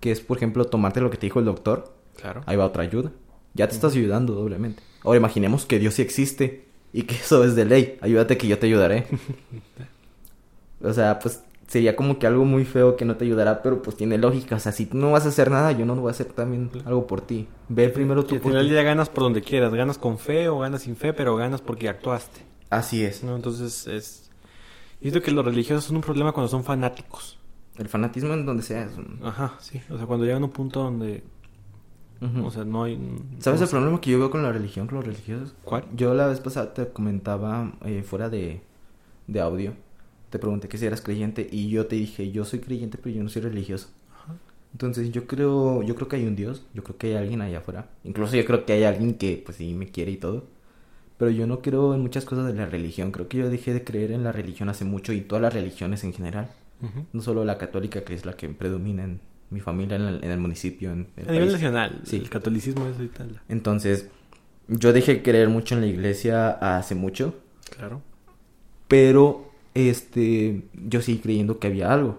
que 0.00 0.10
es 0.10 0.20
por 0.20 0.36
ejemplo 0.36 0.64
tomarte 0.64 1.00
lo 1.00 1.10
que 1.10 1.16
te 1.16 1.26
dijo 1.26 1.38
el 1.38 1.44
doctor, 1.44 1.94
Claro. 2.20 2.42
ahí 2.46 2.56
va 2.56 2.66
otra 2.66 2.82
ayuda. 2.82 3.12
Ya 3.54 3.68
te 3.68 3.74
estás 3.74 3.94
ayudando 3.94 4.34
doblemente. 4.34 4.82
Ahora 5.04 5.18
imaginemos 5.18 5.66
que 5.66 5.78
Dios 5.78 5.94
sí 5.94 6.02
existe 6.02 6.66
y 6.92 7.02
que 7.02 7.14
eso 7.16 7.44
es 7.44 7.54
de 7.56 7.64
ley. 7.64 7.98
Ayúdate 8.00 8.36
que 8.36 8.46
yo 8.48 8.58
te 8.58 8.66
ayudaré. 8.66 9.06
o 10.82 10.92
sea, 10.92 11.18
pues 11.18 11.42
sería 11.66 11.96
como 11.96 12.18
que 12.18 12.26
algo 12.26 12.44
muy 12.44 12.64
feo 12.64 12.96
que 12.96 13.04
no 13.04 13.16
te 13.16 13.24
ayudará, 13.24 13.62
pero 13.62 13.82
pues 13.82 13.96
tiene 13.96 14.18
lógica. 14.18 14.56
O 14.56 14.58
sea, 14.60 14.72
si 14.72 14.86
tú 14.86 14.96
no 14.96 15.10
vas 15.12 15.26
a 15.26 15.28
hacer 15.28 15.50
nada, 15.50 15.72
yo 15.72 15.84
no 15.86 15.94
voy 15.96 16.08
a 16.08 16.12
hacer 16.12 16.26
también 16.26 16.70
algo 16.84 17.06
por 17.06 17.20
ti. 17.20 17.46
Ve 17.68 17.88
primero 17.88 18.24
tú 18.24 18.36
al 18.36 18.40
final 18.40 18.68
ya 18.68 18.82
ganas 18.82 19.08
por 19.08 19.24
donde 19.24 19.42
quieras. 19.42 19.72
Ganas 19.72 19.98
con 19.98 20.18
fe 20.18 20.48
o 20.48 20.58
ganas 20.58 20.82
sin 20.82 20.96
fe, 20.96 21.12
pero 21.12 21.36
ganas 21.36 21.60
porque 21.60 21.88
actuaste. 21.88 22.40
Así 22.70 23.04
es. 23.04 23.22
¿no? 23.22 23.36
Entonces 23.36 23.86
es... 23.86 24.30
Y 25.00 25.10
creo 25.10 25.22
que 25.22 25.30
los 25.30 25.44
religiosos 25.44 25.84
son 25.84 25.96
un 25.96 26.02
problema 26.02 26.32
cuando 26.32 26.48
son 26.48 26.64
fanáticos. 26.64 27.37
El 27.78 27.88
fanatismo 27.88 28.34
en 28.34 28.44
donde 28.46 28.62
sea. 28.62 28.84
es 28.84 28.96
un- 28.98 29.18
Ajá, 29.22 29.54
sí. 29.60 29.80
O 29.90 29.96
sea, 29.96 30.06
cuando 30.06 30.24
llegan 30.26 30.42
a 30.42 30.46
un 30.46 30.52
punto 30.52 30.82
donde... 30.82 31.22
O 32.42 32.50
sea, 32.50 32.64
no 32.64 32.82
hay... 32.82 32.96
¿Sabes 33.38 33.60
no 33.60 33.64
el 33.64 33.68
sé- 33.68 33.76
problema 33.76 34.00
que 34.00 34.10
yo 34.10 34.18
veo 34.18 34.30
con 34.30 34.42
la 34.42 34.50
religión, 34.50 34.88
con 34.88 34.96
los 34.96 35.06
religiosos? 35.06 35.54
¿Cuál? 35.62 35.84
Yo 35.94 36.14
la 36.14 36.26
vez 36.26 36.40
pasada 36.40 36.74
te 36.74 36.88
comentaba 36.88 37.72
eh, 37.84 38.02
fuera 38.02 38.28
de, 38.28 38.60
de 39.28 39.40
audio. 39.40 39.74
Te 40.30 40.40
pregunté 40.40 40.66
que 40.68 40.78
si 40.78 40.86
eras 40.86 41.00
creyente 41.00 41.48
y 41.50 41.68
yo 41.70 41.86
te 41.86 41.94
dije, 41.94 42.32
yo 42.32 42.44
soy 42.44 42.58
creyente, 42.58 42.98
pero 43.00 43.14
yo 43.14 43.22
no 43.22 43.28
soy 43.28 43.42
religioso. 43.42 43.90
Ajá. 44.12 44.34
Entonces 44.72 45.12
yo 45.12 45.28
creo, 45.28 45.84
yo 45.84 45.94
creo 45.94 46.08
que 46.08 46.16
hay 46.16 46.26
un 46.26 46.34
Dios, 46.34 46.66
yo 46.74 46.82
creo 46.82 46.98
que 46.98 47.06
hay 47.06 47.14
alguien 47.14 47.40
allá 47.40 47.58
afuera. 47.58 47.88
Incluso 48.02 48.34
yo 48.34 48.44
creo 48.44 48.66
que 48.66 48.72
hay 48.72 48.82
alguien 48.82 49.14
que 49.14 49.40
pues 49.44 49.56
sí 49.58 49.72
me 49.74 49.86
quiere 49.88 50.10
y 50.10 50.16
todo. 50.16 50.44
Pero 51.18 51.30
yo 51.30 51.46
no 51.46 51.62
creo 51.62 51.94
en 51.94 52.00
muchas 52.00 52.24
cosas 52.24 52.46
de 52.48 52.54
la 52.54 52.66
religión. 52.66 53.12
Creo 53.12 53.28
que 53.28 53.38
yo 53.38 53.48
dejé 53.48 53.72
de 53.74 53.84
creer 53.84 54.10
en 54.10 54.24
la 54.24 54.32
religión 54.32 54.68
hace 54.68 54.84
mucho 54.84 55.12
y 55.12 55.20
todas 55.20 55.42
las 55.42 55.54
religiones 55.54 56.02
en 56.02 56.12
general. 56.12 56.50
No 57.12 57.22
solo 57.22 57.44
la 57.44 57.58
católica, 57.58 58.02
que 58.04 58.14
es 58.14 58.24
la 58.24 58.34
que 58.34 58.48
predomina 58.48 59.04
en 59.04 59.20
mi 59.50 59.60
familia, 59.60 59.96
en 59.96 60.02
el, 60.02 60.24
en 60.24 60.30
el 60.30 60.38
municipio, 60.38 60.92
en 60.92 61.08
el 61.16 61.28
A 61.28 61.32
nivel 61.32 61.52
nacional, 61.52 62.00
Sí. 62.04 62.16
el 62.16 62.28
catolicismo 62.28 62.86
es 62.86 62.98
la- 62.98 63.42
Entonces, 63.48 64.08
yo 64.68 64.92
dejé 64.92 65.14
de 65.14 65.22
creer 65.22 65.48
mucho 65.48 65.74
en 65.74 65.80
la 65.80 65.86
iglesia 65.86 66.50
hace 66.50 66.94
mucho. 66.94 67.34
Claro. 67.76 68.02
Pero, 68.86 69.50
este, 69.74 70.62
yo 70.74 71.00
seguí 71.02 71.18
creyendo 71.18 71.58
que 71.58 71.66
había 71.66 71.92
algo. 71.92 72.18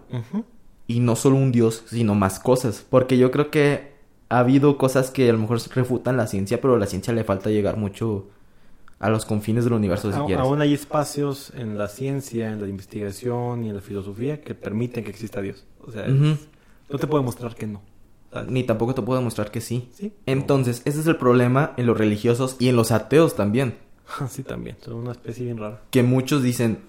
Y 0.88 1.00
no 1.00 1.16
solo 1.16 1.36
un 1.36 1.52
Dios, 1.52 1.84
sino 1.88 2.16
más 2.16 2.40
cosas. 2.40 2.86
Porque 2.90 3.18
yo 3.18 3.32
creo 3.32 3.52
que 3.52 3.94
ha 4.30 4.40
habido 4.40 4.78
cosas 4.78 5.12
que 5.12 5.30
a 5.30 5.34
lo 5.34 5.40
mejor 5.40 5.60
refutan 5.74 6.18
la 6.18 6.28
ciencia, 6.28 6.62
pero 6.62 6.76
a 6.76 6.80
la 6.80 6.86
ciencia 6.88 7.14
le 7.14 7.24
falta 7.24 7.50
llegar 7.50 7.78
mucho 7.78 8.28
a 9.00 9.10
los 9.10 9.26
confines 9.26 9.64
del 9.64 9.74
universo, 9.74 10.12
si 10.12 10.20
A- 10.20 10.26
quieres. 10.26 10.44
aún 10.46 10.62
hay 10.62 10.74
espacios 10.74 11.52
en 11.56 11.78
la 11.78 11.88
ciencia, 11.88 12.52
en 12.52 12.62
la 12.62 12.68
investigación 12.68 13.64
y 13.64 13.70
en 13.70 13.76
la 13.76 13.82
filosofía 13.82 14.42
que 14.42 14.56
permiten 14.56 15.04
que 15.04 15.10
exista 15.10 15.42
Dios. 15.42 15.66
O 15.82 15.92
sea, 15.92 16.06
es- 16.06 16.12
no 16.14 16.98
te 17.00 17.08
puedo 17.08 17.22
demostrar 17.22 17.56
que 17.56 17.66
no. 17.68 17.82
¿sabes? 18.32 18.52
Ni 18.52 18.64
tampoco 18.64 18.94
te 18.94 19.02
puedo 19.02 19.18
demostrar 19.20 19.50
que 19.52 19.60
sí. 19.62 19.90
Sí. 19.94 20.14
Entonces, 20.28 20.82
ese 20.86 21.00
es 21.00 21.08
el 21.08 21.16
problema 21.16 21.74
en 21.78 21.86
los 21.88 21.98
religiosos 21.98 22.58
y 22.60 22.68
en 22.68 22.76
los 22.76 22.92
ateos 22.92 23.36
también. 23.36 23.78
Sí, 24.30 24.44
también. 24.44 24.76
Son 24.82 24.96
una 24.96 25.12
especie 25.14 25.46
bien 25.46 25.58
rara. 25.58 25.82
Que 25.92 26.04
muchos 26.04 26.44
dicen, 26.44 26.80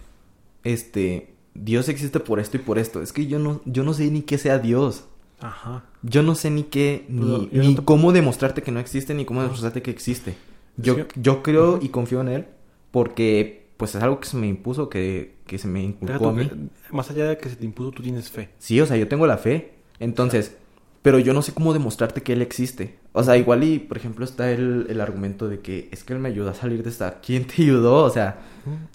este, 0.64 1.34
Dios 1.54 1.88
existe 1.88 2.20
por 2.20 2.40
esto 2.40 2.56
y 2.56 2.60
por 2.60 2.78
esto. 2.78 3.02
Es 3.02 3.12
que 3.12 3.26
yo 3.26 3.38
no, 3.38 3.60
yo 3.64 3.82
no 3.84 3.94
sé 3.94 4.10
ni 4.10 4.22
qué 4.22 4.38
sea 4.38 4.58
Dios. 4.58 5.04
Ajá. 5.40 5.84
Yo 6.02 6.22
no 6.22 6.34
sé 6.34 6.50
ni 6.50 6.64
qué, 6.64 7.06
Pero 7.08 7.20
ni, 7.38 7.48
yo 7.50 7.62
no 7.62 7.68
ni 7.70 7.74
te- 7.76 7.84
cómo 7.84 8.12
demostrarte 8.12 8.62
que 8.62 8.70
no 8.72 8.80
existe, 8.80 9.14
ni 9.14 9.24
cómo 9.24 9.42
demostrarte 9.42 9.80
que 9.82 9.90
existe. 9.90 10.34
Yo, 10.82 10.96
yo 11.16 11.42
creo 11.42 11.78
y 11.80 11.88
confío 11.88 12.20
en 12.20 12.28
él 12.28 12.46
porque, 12.90 13.68
pues, 13.76 13.94
es 13.94 14.02
algo 14.02 14.20
que 14.20 14.28
se 14.28 14.36
me 14.36 14.46
impuso, 14.46 14.88
que, 14.88 15.36
que 15.46 15.58
se 15.58 15.68
me 15.68 15.82
inculcó 15.82 16.28
a 16.28 16.32
mí. 16.32 16.50
más 16.90 17.10
allá 17.10 17.26
de 17.26 17.38
que 17.38 17.48
se 17.48 17.56
te 17.56 17.64
impuso, 17.64 17.90
tú 17.92 18.02
tienes 18.02 18.30
fe. 18.30 18.50
Sí, 18.58 18.80
o 18.80 18.86
sea, 18.86 18.96
yo 18.96 19.08
tengo 19.08 19.26
la 19.26 19.38
fe. 19.38 19.74
Entonces, 19.98 20.56
pero 21.02 21.18
yo 21.18 21.32
no 21.32 21.42
sé 21.42 21.54
cómo 21.54 21.72
demostrarte 21.72 22.22
que 22.22 22.34
él 22.34 22.42
existe. 22.42 22.98
O 23.12 23.22
sea, 23.22 23.36
igual 23.36 23.64
y, 23.64 23.78
por 23.78 23.96
ejemplo, 23.96 24.24
está 24.24 24.50
el, 24.50 24.86
el 24.88 25.00
argumento 25.00 25.48
de 25.48 25.60
que 25.60 25.88
es 25.92 26.04
que 26.04 26.12
él 26.12 26.18
me 26.18 26.28
ayudó 26.28 26.50
a 26.50 26.54
salir 26.54 26.82
de 26.82 26.90
esta. 26.90 27.20
¿Quién 27.20 27.46
te 27.46 27.62
ayudó? 27.62 28.04
O 28.04 28.10
sea, 28.10 28.40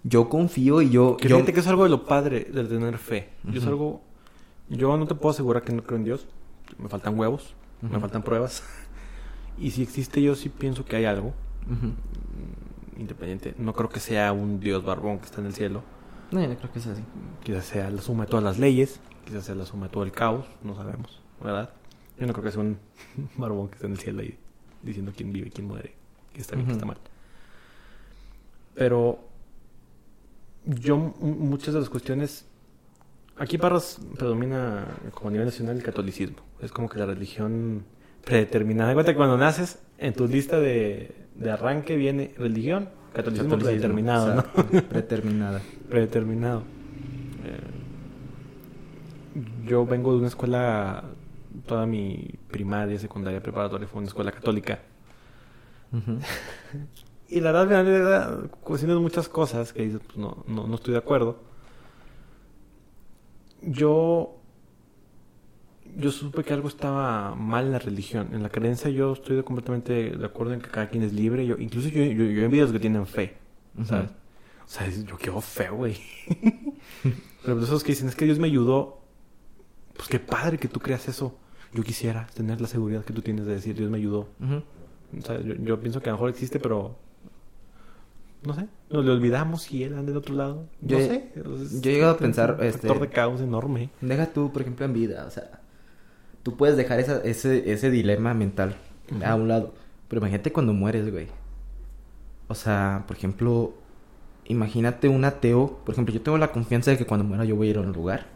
yo 0.03 0.29
confío 0.29 0.81
y 0.81 0.89
yo... 0.89 1.17
Que 1.17 1.27
yo... 1.27 1.37
fíjate 1.37 1.53
que 1.53 1.59
es 1.61 1.67
algo 1.67 1.83
de 1.83 1.89
lo 1.89 2.05
padre 2.05 2.47
de 2.51 2.63
tener 2.65 2.97
fe. 2.97 3.29
Yo 3.43 3.59
es 3.59 3.67
algo... 3.67 4.01
Yo 4.69 4.95
no 4.97 5.07
te 5.07 5.15
puedo 5.15 5.31
asegurar 5.31 5.63
que 5.63 5.73
no 5.73 5.83
creo 5.83 5.97
en 5.97 6.05
Dios. 6.05 6.27
Me 6.77 6.89
faltan 6.89 7.17
huevos. 7.19 7.53
Me 7.81 7.99
faltan 7.99 8.23
pruebas. 8.23 8.63
Y 9.57 9.71
si 9.71 9.83
existe, 9.83 10.21
yo 10.21 10.35
sí 10.35 10.49
pienso 10.49 10.83
que 10.83 10.97
hay 10.97 11.05
algo. 11.05 11.33
Ujú. 11.69 11.93
Independiente. 12.97 13.53
No 13.57 13.73
creo 13.73 13.89
que 13.89 13.99
sea 13.99 14.31
un 14.31 14.59
Dios 14.59 14.83
barbón 14.83 15.19
que 15.19 15.25
está 15.25 15.41
en 15.41 15.47
el 15.47 15.53
cielo. 15.53 15.83
No, 16.31 16.41
yo 16.41 16.47
no 16.47 16.55
creo 16.57 16.71
que 16.71 16.79
sea 16.79 16.93
así. 16.93 17.03
Quizás 17.43 17.65
sea 17.65 17.89
la 17.89 18.01
suma 18.01 18.25
de 18.25 18.29
todas 18.31 18.43
las 18.43 18.57
leyes. 18.57 18.99
Quizás 19.25 19.45
sea 19.45 19.55
la 19.55 19.65
suma 19.65 19.87
de 19.87 19.93
todo 19.93 20.03
el 20.03 20.11
caos. 20.11 20.45
No 20.63 20.75
sabemos. 20.75 21.21
¿Verdad? 21.41 21.71
Yo 22.19 22.25
no 22.25 22.33
creo 22.33 22.45
que 22.45 22.51
sea 22.51 22.61
un 22.61 22.77
barbón 23.37 23.67
que 23.67 23.75
está 23.75 23.87
en 23.87 23.93
el 23.93 23.99
cielo 23.99 24.21
ahí 24.21 24.37
diciendo 24.81 25.11
quién 25.15 25.33
vive, 25.33 25.49
quién 25.49 25.67
muere. 25.67 25.93
Quién 26.31 26.41
está 26.41 26.55
bien, 26.55 26.65
quién 26.65 26.77
está 26.77 26.85
mal. 26.85 26.97
Pero 28.75 29.19
yo 30.65 30.97
muchas 30.97 31.73
de 31.73 31.79
las 31.79 31.89
cuestiones 31.89 32.45
aquí 33.37 33.57
Parras 33.57 33.99
predomina 34.17 34.85
como 35.13 35.29
a 35.29 35.31
nivel 35.31 35.45
nacional 35.45 35.77
el 35.77 35.83
catolicismo 35.83 36.37
es 36.61 36.71
como 36.71 36.89
que 36.89 36.97
la 36.97 37.05
religión 37.05 37.85
predeterminada 38.23 38.89
de 38.89 38.95
cuenta 38.95 39.11
que 39.11 39.17
cuando 39.17 39.37
naces 39.37 39.79
en 39.97 40.13
tu 40.13 40.27
lista 40.27 40.59
de, 40.59 41.24
de 41.35 41.51
arranque 41.51 41.95
viene 41.95 42.33
religión 42.37 42.89
catolicismo, 43.13 43.51
Catolicismo, 43.51 43.57
predeterminado 43.57 44.31
o 44.31 44.35
¿no? 44.35 44.43
Predeterminada. 44.89 45.61
predeterminado 45.89 46.63
Eh, 47.45 47.59
yo 49.65 49.85
vengo 49.85 50.11
de 50.13 50.19
una 50.19 50.27
escuela 50.27 51.03
toda 51.65 51.85
mi 51.85 52.33
primaria 52.49 52.99
secundaria 52.99 53.41
preparatoria 53.41 53.87
fue 53.87 53.99
una 53.99 54.07
escuela 54.07 54.31
católica 54.31 54.79
y 57.29 57.39
la 57.39 57.51
verdad, 57.51 57.87
era 57.87 58.37
cuestiones 58.61 58.97
muchas 58.97 59.29
cosas 59.29 59.73
que 59.73 59.83
dices, 59.83 60.01
pues 60.05 60.17
no, 60.17 60.43
no, 60.47 60.67
no 60.67 60.75
estoy 60.75 60.93
de 60.93 60.99
acuerdo. 60.99 61.37
Yo, 63.61 64.37
yo 65.97 66.11
supe 66.11 66.43
que 66.43 66.53
algo 66.53 66.67
estaba 66.67 67.35
mal 67.35 67.65
en 67.65 67.71
la 67.71 67.79
religión. 67.79 68.29
En 68.33 68.43
la 68.43 68.49
creencia 68.49 68.89
yo 68.89 69.13
estoy 69.13 69.41
completamente 69.43 70.11
de 70.17 70.25
acuerdo 70.25 70.53
en 70.53 70.61
que 70.61 70.69
cada 70.69 70.89
quien 70.89 71.03
es 71.03 71.13
libre. 71.13 71.45
Yo, 71.45 71.55
incluso 71.57 71.89
yo, 71.89 72.03
yo, 72.03 72.23
yo 72.25 72.43
envidio 72.43 72.63
a 72.63 72.67
los 72.67 72.73
que 72.73 72.79
tienen 72.79 73.05
fe, 73.05 73.37
¿sabes? 73.85 74.09
O 74.65 74.67
sea, 74.67 74.87
yo 74.89 75.17
quiero 75.17 75.39
fe, 75.41 75.69
güey. 75.69 75.97
Pero 77.45 77.61
esos 77.61 77.83
que 77.83 77.91
dicen, 77.91 78.07
es 78.09 78.15
que 78.15 78.25
Dios 78.25 78.39
me 78.39 78.47
ayudó. 78.47 79.01
Pues 79.95 80.09
qué 80.09 80.19
padre 80.19 80.57
que 80.57 80.67
tú 80.67 80.79
creas 80.79 81.07
eso. 81.07 81.37
Yo 81.73 81.83
quisiera 81.83 82.27
tener 82.33 82.59
la 82.61 82.67
seguridad 82.67 83.03
que 83.05 83.13
tú 83.13 83.21
tienes 83.21 83.45
de 83.45 83.53
decir, 83.53 83.75
Dios 83.75 83.89
me 83.91 83.97
ayudó. 83.97 84.27
O 85.17 85.21
sea, 85.21 85.39
yo, 85.41 85.53
yo 85.55 85.79
pienso 85.79 86.01
que 86.01 86.09
a 86.09 86.13
lo 86.13 86.17
mejor 86.17 86.29
existe, 86.29 86.59
pero. 86.59 86.97
No 88.45 88.53
sé. 88.53 88.67
Nos 88.89 89.03
le 89.05 89.11
olvidamos 89.11 89.71
y 89.71 89.83
él 89.83 89.93
anda 89.93 90.07
del 90.07 90.17
otro 90.17 90.35
lado. 90.35 90.67
Yo 90.81 90.99
no 90.99 91.05
sé. 91.05 91.31
Es- 91.35 91.81
yo 91.81 91.89
he 91.89 91.93
llegado 91.93 92.13
a 92.13 92.17
pensar, 92.17 92.57
Un 92.59 92.65
este- 92.65 92.87
factor 92.87 92.99
de 93.07 93.09
caos 93.13 93.41
enorme. 93.41 93.89
Deja 94.01 94.27
tú, 94.33 94.51
por 94.51 94.61
ejemplo, 94.61 94.85
en 94.85 94.93
vida, 94.93 95.25
o 95.27 95.31
sea, 95.31 95.61
tú 96.45 96.55
puedes 96.55 96.77
dejar 96.77 96.99
esa- 96.99 97.23
ese, 97.23 97.71
ese 97.73 97.89
dilema 97.89 98.35
mental 98.35 98.75
a 99.25 99.33
un 99.33 99.47
lado, 99.47 99.73
pero 100.07 100.19
imagínate 100.19 100.51
cuando 100.51 100.73
mueres, 100.73 101.11
güey. 101.11 101.25
O 102.47 102.53
sea, 102.53 103.03
por 103.07 103.17
ejemplo, 103.17 103.73
imagínate 104.45 105.07
un 105.09 105.25
ateo, 105.25 105.79
por 105.83 105.93
ejemplo, 105.95 106.13
yo 106.13 106.21
tengo 106.21 106.37
la 106.37 106.51
confianza 106.51 106.91
de 106.91 106.97
que 106.99 107.05
cuando 107.07 107.23
muera 107.25 107.45
yo 107.45 107.55
voy 107.55 107.67
a 107.67 107.69
ir 107.71 107.77
a 107.77 107.81
un 107.81 107.91
lugar. 107.93 108.27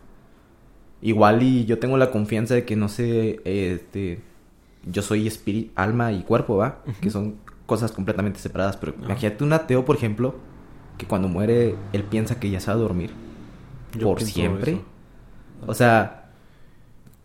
Igual 1.04 1.44
y 1.44 1.66
yo 1.66 1.78
tengo 1.78 1.98
la 1.98 2.10
confianza 2.10 2.56
de 2.56 2.66
que 2.66 2.76
no 2.76 2.90
sé, 2.90 3.40
este, 3.46 4.22
yo 4.92 5.04
soy 5.04 5.28
espíritu, 5.28 5.72
alma 5.76 6.12
y 6.12 6.24
cuerpo, 6.24 6.58
¿va? 6.58 6.80
Que 7.02 7.12
son 7.12 7.36
cosas 7.68 7.92
completamente 7.92 8.40
separadas, 8.40 8.76
pero 8.76 8.94
Ajá. 8.98 9.06
imagínate 9.06 9.44
un 9.44 9.54
ateo, 9.54 9.86
por 9.86 9.96
ejemplo, 9.96 10.34
que 10.98 11.06
cuando 11.06 11.28
muere 11.28 11.76
él 11.94 12.04
piensa 12.04 12.40
que 12.40 12.50
ya 12.50 12.60
se 12.60 12.72
va 12.72 12.74
a 12.74 12.80
dormir 12.80 13.12
Yo 13.94 14.08
por 14.08 14.22
siempre. 14.22 14.72
eso. 14.74 14.82
O 15.68 15.74
sea, 15.76 16.19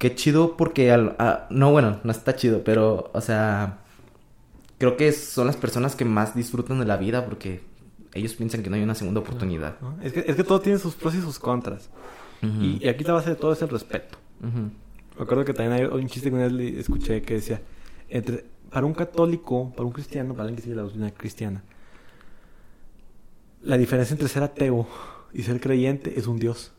qué 0.04 0.14
chido 0.14 0.54
porque 0.58 0.92
al, 0.92 1.16
a- 1.18 1.46
no, 1.48 1.72
bueno, 1.72 1.98
no 2.04 2.10
está 2.10 2.36
chido, 2.36 2.62
pero, 2.62 3.10
o 3.14 3.20
sea, 3.22 3.78
creo 4.76 4.98
que 4.98 5.10
son 5.12 5.46
las 5.46 5.56
personas 5.56 5.96
que 5.96 6.04
más 6.04 6.34
disfrutan 6.34 6.78
de 6.78 6.84
la 6.84 6.98
vida 6.98 7.24
porque 7.24 7.62
ellos 8.12 8.34
piensan 8.34 8.62
que 8.62 8.68
no 8.68 8.76
hay 8.76 8.82
una 8.82 8.94
segunda 8.94 9.20
oportunidad. 9.20 9.80
¿no? 9.80 9.96
Es, 10.02 10.12
que, 10.12 10.22
es 10.26 10.36
que 10.36 10.44
todo 10.44 10.60
tiene 10.60 10.78
sus 10.78 10.94
pros 10.94 11.14
y 11.14 11.22
sus 11.22 11.38
contras. 11.38 11.88
Y, 12.42 12.84
y 12.84 12.88
aquí 12.88 13.02
la 13.04 13.14
base 13.14 13.30
de 13.30 13.36
todo 13.36 13.54
es 13.54 13.62
el 13.62 13.70
respeto. 13.70 14.18
Ujú. 14.42 14.70
Me 15.16 15.22
acuerdo 15.22 15.42
que 15.46 15.54
también 15.54 15.72
hay 15.80 15.84
un 15.86 16.06
chiste 16.06 16.28
que 16.28 16.34
una 16.34 16.44
vez 16.44 16.52
le 16.52 16.78
escuché 16.80 17.22
que 17.22 17.34
decía: 17.34 17.62
entre, 18.10 18.44
para 18.70 18.84
un 18.84 18.92
católico, 18.92 19.72
para 19.74 19.86
un 19.86 19.92
cristiano, 19.92 20.34
para 20.34 20.42
alguien 20.42 20.56
que 20.56 20.62
sigue 20.64 20.74
la 20.76 20.82
doctrina 20.82 21.10
cristiana, 21.12 21.62
la 23.62 23.78
diferencia 23.78 24.12
entre 24.12 24.28
ser 24.28 24.42
ateo 24.42 24.86
y 25.32 25.42
ser 25.44 25.58
creyente 25.62 26.18
es 26.18 26.26
un 26.26 26.38
dios. 26.38 26.73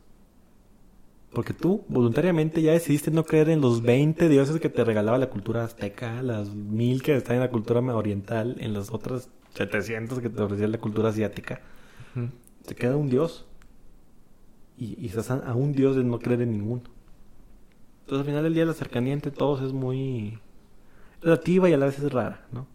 Porque 1.35 1.53
tú 1.53 1.83
voluntariamente 1.89 2.61
ya 2.61 2.71
decidiste 2.71 3.11
no 3.11 3.25
creer 3.25 3.49
en 3.49 3.59
los 3.59 3.81
20 3.81 4.29
dioses 4.29 4.59
que 4.61 4.69
te 4.69 4.85
regalaba 4.85 5.17
la 5.17 5.29
cultura 5.29 5.65
azteca, 5.65 6.23
las 6.23 6.55
mil 6.55 7.03
que 7.03 7.13
están 7.13 7.35
en 7.35 7.41
la 7.41 7.51
cultura 7.51 7.81
oriental, 7.81 8.55
en 8.59 8.71
las 8.73 8.89
otras 8.89 9.29
700 9.53 10.21
que 10.21 10.29
te 10.29 10.41
ofrecía 10.41 10.69
la 10.69 10.77
cultura 10.77 11.09
asiática. 11.09 11.61
Te 12.65 12.73
queda 12.73 12.95
un 12.95 13.09
dios. 13.09 13.45
Y, 14.77 14.97
y 14.97 15.07
estás 15.07 15.29
a, 15.29 15.53
un 15.53 15.73
dios 15.73 15.97
de 15.97 16.05
no 16.05 16.19
creer 16.19 16.41
en 16.41 16.51
ninguno. 16.51 16.83
Entonces 18.03 18.19
al 18.19 18.25
final 18.25 18.43
del 18.43 18.53
día 18.53 18.63
la 18.63 18.73
cercanía 18.73 19.11
entre 19.13 19.31
todos 19.31 19.61
es 19.61 19.73
muy 19.73 20.39
relativa 21.21 21.69
y 21.69 21.73
a 21.73 21.77
la 21.77 21.87
vez 21.87 21.99
es 21.99 22.13
rara, 22.13 22.45
¿no? 22.53 22.65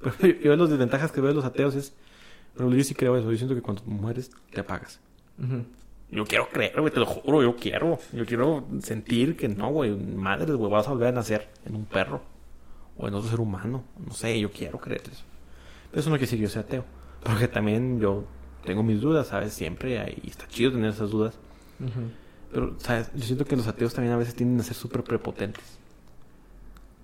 Pero 0.00 0.16
yo, 0.20 0.40
yo 0.40 0.56
las 0.56 0.70
desventajas 0.70 1.10
que 1.10 1.20
veo 1.20 1.30
de 1.30 1.34
los 1.34 1.44
ateos 1.44 1.74
es, 1.74 1.94
pero 2.56 2.72
yo 2.72 2.84
sí 2.84 2.94
creo 2.94 3.16
eso, 3.16 3.28
yo 3.28 3.36
siento 3.36 3.56
que 3.56 3.62
cuando 3.62 3.82
mueres 3.86 4.30
te 4.52 4.60
apagas. 4.60 5.00
Yo 6.12 6.24
quiero 6.26 6.48
creer, 6.50 6.78
güey, 6.78 6.92
te 6.92 7.00
lo 7.00 7.06
juro, 7.06 7.42
yo 7.42 7.56
quiero. 7.56 7.98
Yo 8.12 8.24
quiero 8.26 8.66
sentir 8.82 9.34
que 9.36 9.48
no, 9.48 9.70
güey, 9.70 9.90
madre, 9.96 10.52
güey, 10.52 10.70
vas 10.70 10.86
a 10.86 10.90
volver 10.90 11.08
a 11.08 11.12
nacer 11.12 11.48
en 11.64 11.74
un 11.74 11.86
perro 11.86 12.20
o 12.98 13.08
en 13.08 13.14
otro 13.14 13.28
ser 13.30 13.40
humano. 13.40 13.82
No 14.06 14.12
sé, 14.12 14.38
yo 14.38 14.50
quiero 14.52 14.78
creer 14.78 15.00
eso. 15.10 15.24
Pero 15.90 16.00
eso 16.00 16.10
no 16.10 16.16
quiere 16.16 16.26
decir 16.26 16.38
que 16.38 16.42
yo 16.44 16.50
sea 16.50 16.62
ateo. 16.62 16.84
Porque 17.24 17.48
también 17.48 17.98
yo 17.98 18.24
tengo 18.64 18.82
mis 18.82 19.00
dudas, 19.00 19.28
¿sabes? 19.28 19.54
Siempre 19.54 20.18
y 20.22 20.28
está 20.28 20.46
chido 20.48 20.70
tener 20.72 20.90
esas 20.90 21.10
dudas. 21.10 21.34
Pero, 22.52 22.74
¿sabes? 22.78 23.10
Yo 23.14 23.24
siento 23.24 23.46
que 23.46 23.56
los 23.56 23.66
ateos 23.66 23.94
también 23.94 24.12
a 24.12 24.18
veces 24.18 24.34
tienden 24.34 24.60
a 24.60 24.64
ser 24.64 24.74
súper 24.74 25.02
prepotentes. 25.04 25.78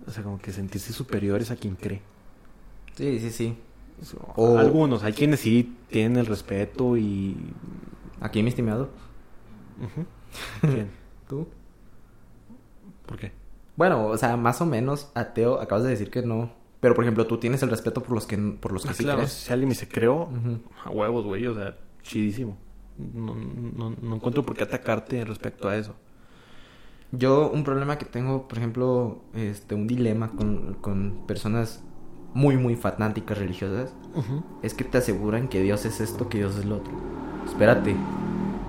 O 0.07 0.11
sea, 0.11 0.23
como 0.23 0.39
que 0.39 0.53
sentirse 0.53 0.93
superiores 0.93 1.51
a 1.51 1.57
quien 1.57 1.77
cree. 1.77 2.03
Sí, 2.95 3.19
sí, 3.21 3.31
sí. 3.31 3.57
O- 4.37 4.59
Algunos, 4.59 5.03
hay 5.03 5.13
quienes 5.15 5.41
sí 5.41 5.75
tienen 5.89 6.19
el 6.19 6.27
respeto 6.27 6.97
y... 6.99 7.35
Aquí, 8.21 8.43
mi 8.43 8.49
estimado. 8.51 8.89
Ujú. 9.83 10.07
¿Quién? 10.73 10.91
¿Tú? 11.29 11.47
¿Por 13.07 13.19
qué? 13.19 13.33
Bueno, 13.77 14.07
o 14.07 14.17
sea, 14.19 14.37
más 14.37 14.61
o 14.61 14.67
menos 14.67 15.11
ateo, 15.15 15.61
acabas 15.61 15.85
de 15.85 15.91
decir 15.91 16.11
que 16.11 16.23
no 16.23 16.51
Pero, 16.81 16.95
por 16.95 17.05
ejemplo, 17.05 17.27
tú 17.27 17.39
tienes 17.39 17.63
el 17.63 17.71
respeto 17.71 18.03
por 18.03 18.13
los 18.13 18.27
que, 18.27 18.37
por 18.37 18.73
los 18.73 18.83
que 18.85 18.91
Ah, 18.91 18.95
sí 18.95 19.05
claro, 19.05 19.19
crees. 19.19 19.33
si 19.33 19.53
alguien 19.53 19.69
me 19.69 19.75
se 19.75 19.89
creó, 19.89 20.29
a 20.85 20.91
huevos, 20.91 21.25
güey, 21.25 21.47
o 21.47 21.55
sea, 21.55 21.77
chidísimo. 22.03 22.57
No, 22.99 23.35
no, 23.35 23.95
no 24.03 24.17
encuentro 24.17 24.45
por 24.45 24.57
qué 24.57 24.65
atacarte 24.65 25.25
respecto 25.25 25.69
a 25.69 25.77
eso. 25.77 25.95
Yo, 27.13 27.51
un 27.51 27.65
problema 27.65 27.97
que 27.99 28.05
tengo, 28.05 28.49
por 28.49 28.59
ejemplo, 28.59 29.23
este, 29.35 29.75
un 29.75 29.87
dilema 29.87 30.31
con, 30.33 30.75
con 30.81 31.25
personas 31.27 31.83
muy, 32.35 32.57
muy 32.57 32.77
fanáticas 32.77 33.39
religiosas, 33.39 33.95
es 34.63 34.75
que 34.75 34.85
te 34.85 34.99
aseguran 34.99 35.49
que 35.49 35.63
Dios 35.63 35.85
es 35.87 36.01
esto, 36.01 36.29
que 36.29 36.39
Dios 36.39 36.57
es 36.57 36.65
lo 36.67 36.77
otro. 36.77 36.93
Espérate, 37.49 37.97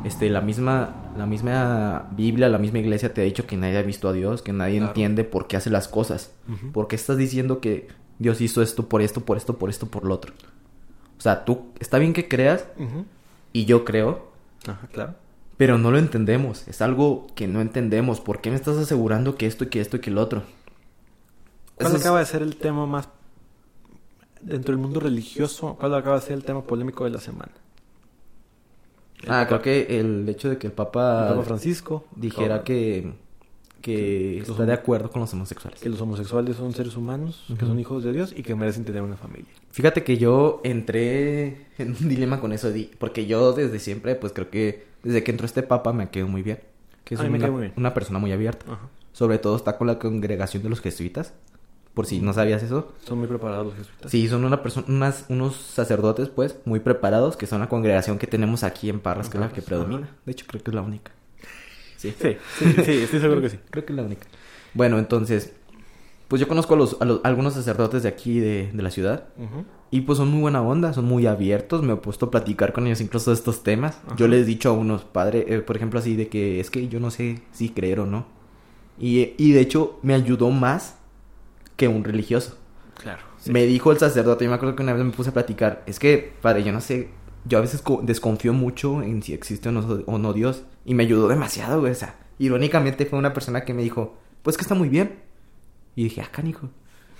este, 0.04 0.30
la 0.30 0.42
misma, 0.42 1.12
la 1.18 1.26
misma 1.26 2.08
Biblia, 2.12 2.50
la 2.50 2.58
misma 2.58 2.80
iglesia 2.80 3.14
te 3.14 3.22
ha 3.22 3.24
dicho 3.24 3.46
que 3.46 3.58
nadie 3.58 3.78
ha 3.78 3.82
visto 3.84 4.08
a 4.10 4.14
Dios, 4.14 4.42
que 4.42 4.54
nadie 4.54 4.78
Claro. 4.78 4.88
entiende 4.92 5.24
por 5.24 5.48
qué 5.48 5.58
hace 5.58 5.70
las 5.70 5.88
cosas. 5.88 6.32
Ujú. 6.52 6.72
¿Por 6.72 6.88
qué 6.88 6.96
estás 6.96 7.18
diciendo 7.18 7.60
que 7.60 7.88
Dios 8.18 8.42
hizo 8.42 8.62
esto 8.62 8.88
por 8.90 9.02
esto, 9.02 9.22
por 9.22 9.38
esto, 9.38 9.58
por 9.58 9.70
esto, 9.70 9.88
por 9.88 10.06
lo 10.06 10.16
otro? 10.16 10.34
O 11.18 11.22
sea, 11.22 11.44
tú, 11.46 11.66
está 11.80 12.00
bien 12.00 12.14
que 12.14 12.28
creas, 12.28 12.66
y 13.54 13.66
yo 13.66 13.84
creo, 13.84 14.30
Ajá, 14.66 14.88
claro. 14.92 15.16
pero 15.58 15.78
no 15.78 15.92
lo 15.92 15.98
entendemos. 15.98 16.68
Es 16.68 16.82
algo 16.82 17.28
que 17.36 17.48
no 17.48 17.60
entendemos. 17.62 18.22
¿Por 18.22 18.40
qué 18.42 18.50
me 18.50 18.56
estás 18.56 18.78
asegurando 18.78 19.36
que 19.36 19.46
esto 19.46 19.66
y 19.66 19.68
que 19.68 19.82
esto 19.82 19.98
y 19.98 20.00
que 20.00 20.12
lo 20.12 20.22
otro? 20.22 20.44
¿Cuál 21.76 21.88
Eso 21.90 21.98
es- 21.98 22.02
acaba 22.04 22.20
de 22.20 22.26
ser 22.26 22.42
el 22.42 22.56
tema 22.56 22.86
más... 22.86 23.10
Dentro 24.42 24.74
del 24.74 24.82
mundo 24.82 25.02
religioso, 25.02 25.76
¿cuál 25.78 25.94
acaba 25.96 26.16
de 26.16 26.22
ser 26.22 26.34
el 26.34 26.46
tema 26.46 26.62
polémico 26.64 27.04
de 27.04 27.10
la 27.10 27.20
semana? 27.20 27.52
El 29.24 29.30
Ah, 29.32 29.46
Papa- 29.46 29.48
creo 29.48 29.62
que 29.62 30.00
el 30.00 30.28
hecho 30.30 30.50
de 30.50 30.58
que 30.58 30.68
el 30.68 30.74
Papa, 30.74 31.28
el 31.30 31.34
Papa 31.36 31.44
Francisco 31.46 32.06
dijera 32.16 32.58
todo. 32.58 32.64
que, 32.66 33.14
que 33.82 34.40
está 34.40 34.66
de 34.66 34.74
acuerdo 34.74 35.10
con 35.10 35.22
los 35.22 35.34
homosexuales. 35.34 35.80
que 35.80 35.90
los 35.90 36.00
homosexuales 36.02 36.56
son 36.58 36.74
seres 36.74 36.96
humanos, 36.98 37.46
que 37.58 37.66
son 37.66 37.80
hijos 37.80 38.04
de 38.04 38.12
Dios 38.14 38.34
y 38.36 38.44
que 38.44 38.56
merecen 38.56 38.86
tener 38.86 39.02
una 39.02 39.16
familia. 39.18 39.48
Fíjate 39.72 40.04
que 40.04 40.18
yo 40.18 40.62
entré 40.64 41.68
en 41.78 41.90
un 42.00 42.10
dilema 42.10 42.40
con 42.42 42.52
eso, 42.54 42.70
porque 42.98 43.26
yo 43.26 43.54
desde 43.54 43.80
siempre, 43.80 44.16
pues 44.16 44.34
creo 44.34 44.50
que 44.50 44.86
desde 45.04 45.24
que 45.24 45.32
entró 45.32 45.46
este 45.46 45.64
Papa 45.64 45.94
me 45.94 46.10
quedó 46.10 46.28
muy 46.28 46.42
bien. 46.42 46.60
Que 47.04 47.16
es 47.16 47.20
A 47.22 47.24
mí 47.24 47.30
me 47.30 47.38
una, 47.40 47.52
muy 47.52 47.62
bien. 47.62 47.74
una 47.78 47.94
persona 47.94 48.20
muy 48.20 48.32
abierta. 48.32 48.66
Ajá. 48.72 48.88
Sobre 49.14 49.38
todo 49.40 49.56
está 49.56 49.78
con 49.78 49.88
la 49.88 49.98
congregación 50.00 50.62
de 50.64 50.70
los 50.70 50.82
jesuitas. 50.82 51.34
Por 52.00 52.06
si 52.06 52.22
no 52.22 52.32
sabías 52.32 52.64
eso. 52.64 52.94
Son 53.06 53.18
muy 53.20 53.28
preparados 53.28 53.66
los 53.66 53.76
jesuitas. 53.76 54.10
Sí, 54.10 54.30
son 54.30 54.46
una 54.46 54.62
unas, 54.88 55.26
unos 55.28 55.58
sacerdotes, 55.58 56.30
pues, 56.30 56.56
muy 56.64 56.80
preparados, 56.80 57.36
que 57.36 57.46
son 57.46 57.60
la 57.60 57.68
congregación 57.68 58.18
que 58.18 58.26
tenemos 58.26 58.64
aquí 58.64 58.90
en 58.90 59.02
Parras, 59.02 59.28
que 59.28 59.36
es 59.36 59.42
la 59.42 59.50
que 59.52 59.62
predomina. 59.62 60.06
ajá. 60.06 60.16
De 60.26 60.32
hecho, 60.32 60.46
creo 60.48 60.64
que 60.64 60.72
es 60.72 60.76
la 60.76 60.82
única. 60.82 61.12
Sí. 61.98 62.14
Sí, 62.18 62.38
sí, 62.58 62.66
sí, 62.86 62.92
estoy 63.04 63.20
seguro 63.20 63.42
que 63.42 63.50
sí. 63.50 63.60
Creo 63.70 63.84
que 63.84 63.92
es 63.92 63.98
la 63.98 64.04
única. 64.04 64.26
Bueno, 64.74 64.98
entonces, 64.98 65.52
pues 66.30 66.40
yo 66.40 66.48
conozco 66.48 66.76
a, 66.76 66.78
los, 66.78 66.96
a 67.02 67.04
los- 67.04 67.20
algunos 67.26 67.54
sacerdotes 67.56 68.04
de 68.04 68.08
aquí 68.08 68.40
de, 68.40 68.72
de 68.72 68.82
la 68.82 68.92
ciudad. 68.92 69.26
Y 69.92 70.00
pues 70.02 70.20
son 70.20 70.30
muy 70.30 70.40
buena 70.40 70.62
onda, 70.62 70.94
son 70.94 71.04
muy 71.04 71.28
abiertos. 71.28 71.84
Me 71.84 71.92
he 71.92 71.96
puesto 71.98 72.28
a 72.28 72.32
platicar 72.32 72.72
con 72.72 72.88
ellos 72.88 73.02
incluso 73.02 73.32
de 73.32 73.36
estos 73.36 73.62
temas. 73.64 74.00
Ajá. 74.06 74.16
Yo 74.16 74.30
les 74.30 74.44
he 74.44 74.46
dicho 74.46 74.70
a 74.70 74.72
unos 74.72 75.04
padres, 75.04 75.44
eh, 75.50 75.60
por 75.60 75.76
ejemplo, 75.76 76.00
así 76.00 76.16
de 76.16 76.30
que 76.30 76.62
es 76.62 76.70
que 76.70 76.88
yo 76.88 77.02
no 77.02 77.12
sé 77.12 77.42
si 77.52 77.68
creer 77.72 78.00
o 78.00 78.06
no. 78.06 78.26
Y, 78.98 79.34
y 79.38 79.52
de 79.52 79.60
hecho 79.60 80.00
me 80.02 80.14
ayudó 80.14 80.50
más 80.52 80.96
que 81.80 81.88
un 81.88 82.04
religioso. 82.04 82.58
Claro. 83.02 83.24
sí. 83.40 83.52
Me 83.52 83.66
dijo 83.66 83.92
el 83.92 83.98
sacerdote, 83.98 84.44
yo 84.46 84.52
me 84.52 84.56
acuerdo 84.58 84.76
que 84.76 84.84
una 84.84 84.94
vez 84.94 85.04
me 85.04 85.12
puse 85.12 85.30
a 85.32 85.34
platicar, 85.34 85.82
es 85.88 85.98
que, 86.00 86.34
padre, 86.42 86.64
yo 86.64 86.72
no 86.74 86.82
sé, 86.82 87.10
yo 87.46 87.58
a 87.58 87.62
veces 87.62 87.82
co- 87.82 88.02
desconfío 88.04 88.54
mucho 88.54 89.02
en 89.02 89.24
si 89.24 89.34
existe 89.34 89.70
o 89.70 89.72
no, 89.72 89.80
o 90.06 90.18
no 90.20 90.34
Dios. 90.34 90.66
Y 90.86 90.94
me 90.94 91.04
ayudó 91.04 91.28
demasiado, 91.30 91.80
güey. 91.80 91.94
O 91.94 91.96
sea, 91.96 92.16
irónicamente 92.38 93.06
fue 93.06 93.18
una 93.18 93.34
persona 93.34 93.64
que 93.64 93.74
me 93.74 93.82
dijo, 93.84 94.18
pues 94.44 94.58
que 94.58 94.62
está 94.64 94.76
muy 94.76 94.90
bien. 94.90 95.20
Y 95.96 96.04
dije, 96.04 96.22
ah, 96.22 96.30
canijo. 96.32 96.70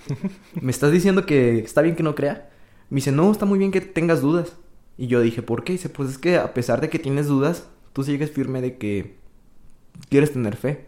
¿Me 0.60 0.70
estás 0.70 0.92
diciendo 0.92 1.26
que 1.26 1.58
está 1.60 1.82
bien 1.82 1.96
que 1.96 2.02
no 2.02 2.14
crea? 2.14 2.50
Me 2.90 2.96
dice, 2.96 3.12
no, 3.12 3.30
está 3.32 3.46
muy 3.46 3.58
bien 3.58 3.70
que 3.72 3.80
tengas 3.80 4.20
dudas. 4.20 4.56
Y 4.98 5.06
yo 5.06 5.20
dije, 5.22 5.40
¿por 5.42 5.64
qué? 5.64 5.72
dice, 5.72 5.88
pues 5.88 6.10
es 6.10 6.18
que 6.18 6.36
a 6.36 6.52
pesar 6.52 6.80
de 6.82 6.90
que 6.90 6.98
tienes 6.98 7.26
dudas, 7.26 7.66
tú 7.94 8.02
sigues 8.04 8.30
firme 8.30 8.60
de 8.60 8.76
que 8.76 9.16
quieres 10.10 10.32
tener 10.32 10.56
fe. 10.56 10.86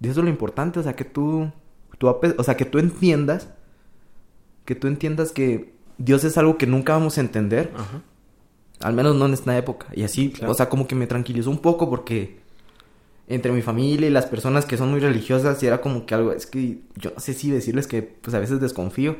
Y 0.00 0.08
eso 0.08 0.20
es 0.20 0.24
lo 0.24 0.30
importante, 0.30 0.80
o 0.80 0.82
sea, 0.82 0.94
que 0.96 1.04
tú, 1.04 1.50
tú 1.98 2.08
o 2.08 2.42
sea, 2.44 2.56
que 2.56 2.64
tú 2.64 2.78
entiendas, 2.78 3.48
que 4.64 4.74
tú 4.74 4.86
entiendas 4.86 5.32
que 5.32 5.74
Dios 5.98 6.24
es 6.24 6.38
algo 6.38 6.56
que 6.58 6.66
nunca 6.66 6.92
vamos 6.92 7.18
a 7.18 7.20
entender, 7.20 7.72
Ajá. 7.76 8.02
al 8.80 8.94
menos 8.94 9.16
no 9.16 9.26
en 9.26 9.32
esta 9.34 9.56
época. 9.58 9.88
Y 9.94 10.02
así, 10.04 10.30
Claro. 10.30 10.52
o 10.52 10.54
sea, 10.54 10.68
como 10.68 10.86
que 10.86 10.94
me 10.94 11.06
tranquilizó 11.06 11.50
un 11.50 11.58
poco 11.58 11.88
porque 11.90 12.38
entre 13.26 13.52
mi 13.52 13.62
familia 13.62 14.06
y 14.08 14.10
las 14.10 14.26
personas 14.26 14.64
que 14.64 14.76
son 14.76 14.90
muy 14.90 15.00
religiosas, 15.00 15.62
y 15.62 15.66
era 15.66 15.80
como 15.80 16.06
que 16.06 16.14
algo, 16.14 16.32
es 16.32 16.46
que 16.46 16.80
yo 16.96 17.10
no 17.14 17.20
sé 17.20 17.34
si 17.34 17.50
decirles 17.50 17.86
que 17.86 18.02
pues 18.02 18.34
a 18.34 18.38
veces 18.38 18.60
desconfío. 18.60 19.16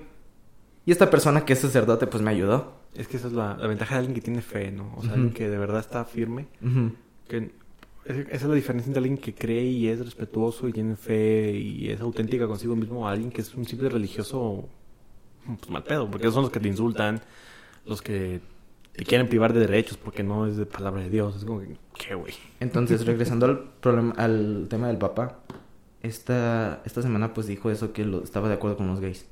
Y 0.87 0.93
esta 0.93 1.11
persona 1.11 1.45
que 1.45 1.53
es 1.53 1.59
sacerdote 1.59 2.07
pues 2.07 2.23
me 2.23 2.31
ayudó. 2.31 2.79
Es 2.95 3.07
que 3.09 3.19
esa 3.19 3.27
es 3.27 3.35
la, 3.35 3.57
la 3.59 3.67
ventaja 3.67 3.95
de 3.97 3.99
alguien 3.99 4.15
que 4.15 4.23
tiene 4.23 4.41
fe, 4.41 4.71
¿no? 4.73 4.95
O 4.97 5.03
sea, 5.03 5.13
alguien 5.13 5.33
que 5.35 5.49
de 5.51 5.59
verdad 5.59 5.81
está 5.81 6.05
firme. 6.07 6.47
Ujú. 6.63 6.93
Que 7.29 7.51
esa 8.09 8.31
es 8.31 8.45
la 8.45 8.55
diferencia 8.55 8.89
entre 8.89 8.99
alguien 8.99 9.19
que 9.19 9.35
cree 9.35 9.65
y 9.65 9.89
es 9.89 9.99
respetuoso 10.01 10.69
y 10.69 10.73
tiene 10.73 10.97
fe 10.97 11.53
y 11.53 11.91
es 11.91 12.01
auténtica 12.01 12.47
consigo 12.47 12.75
mismo 12.75 13.07
a 13.07 13.13
alguien 13.13 13.31
que 13.31 13.43
es 13.43 13.55
un 13.55 13.67
simple 13.67 13.89
religioso 13.89 14.69
pues, 15.47 15.71
mal 15.71 15.85
pedo, 15.85 16.11
porque 16.11 16.27
esos 16.27 16.35
son 16.35 16.45
los 16.45 16.53
que 16.53 16.61
te 16.61 16.69
insultan, 16.69 17.21
los 17.85 18.03
que 18.03 18.41
te 18.93 19.05
quieren 19.05 19.29
privar 19.29 19.53
de 19.53 19.61
derechos 19.61 19.97
porque 19.97 20.23
no 20.23 20.47
es 20.47 20.57
de 20.57 20.67
palabra 20.67 21.03
de 21.03 21.11
Dios. 21.11 21.37
Es 21.37 21.45
como 21.45 21.61
que, 21.61 21.77
¿qué, 21.95 22.15
güey? 22.15 22.35
Entonces, 22.61 23.07
regresando 23.07 23.47
al 23.47 23.71
problema, 23.81 24.15
al 24.17 24.67
tema 24.69 24.89
del 24.89 24.99
papá, 24.99 25.41
esta, 26.03 26.83
esta 26.85 27.03
semana 27.03 27.35
pues 27.35 27.47
dijo 27.47 27.71
eso 27.71 27.93
que 27.93 28.05
lo, 28.05 28.23
estaba 28.23 28.49
de 28.49 28.55
acuerdo 28.55 28.77
con 28.77 28.89
los 28.89 29.01
gays. 29.01 29.27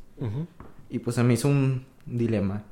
Y 0.88 1.00
pues 1.00 1.16
se 1.16 1.22
me 1.22 1.34
hizo 1.34 1.48
un 1.48 1.84
dilema. 2.06 2.64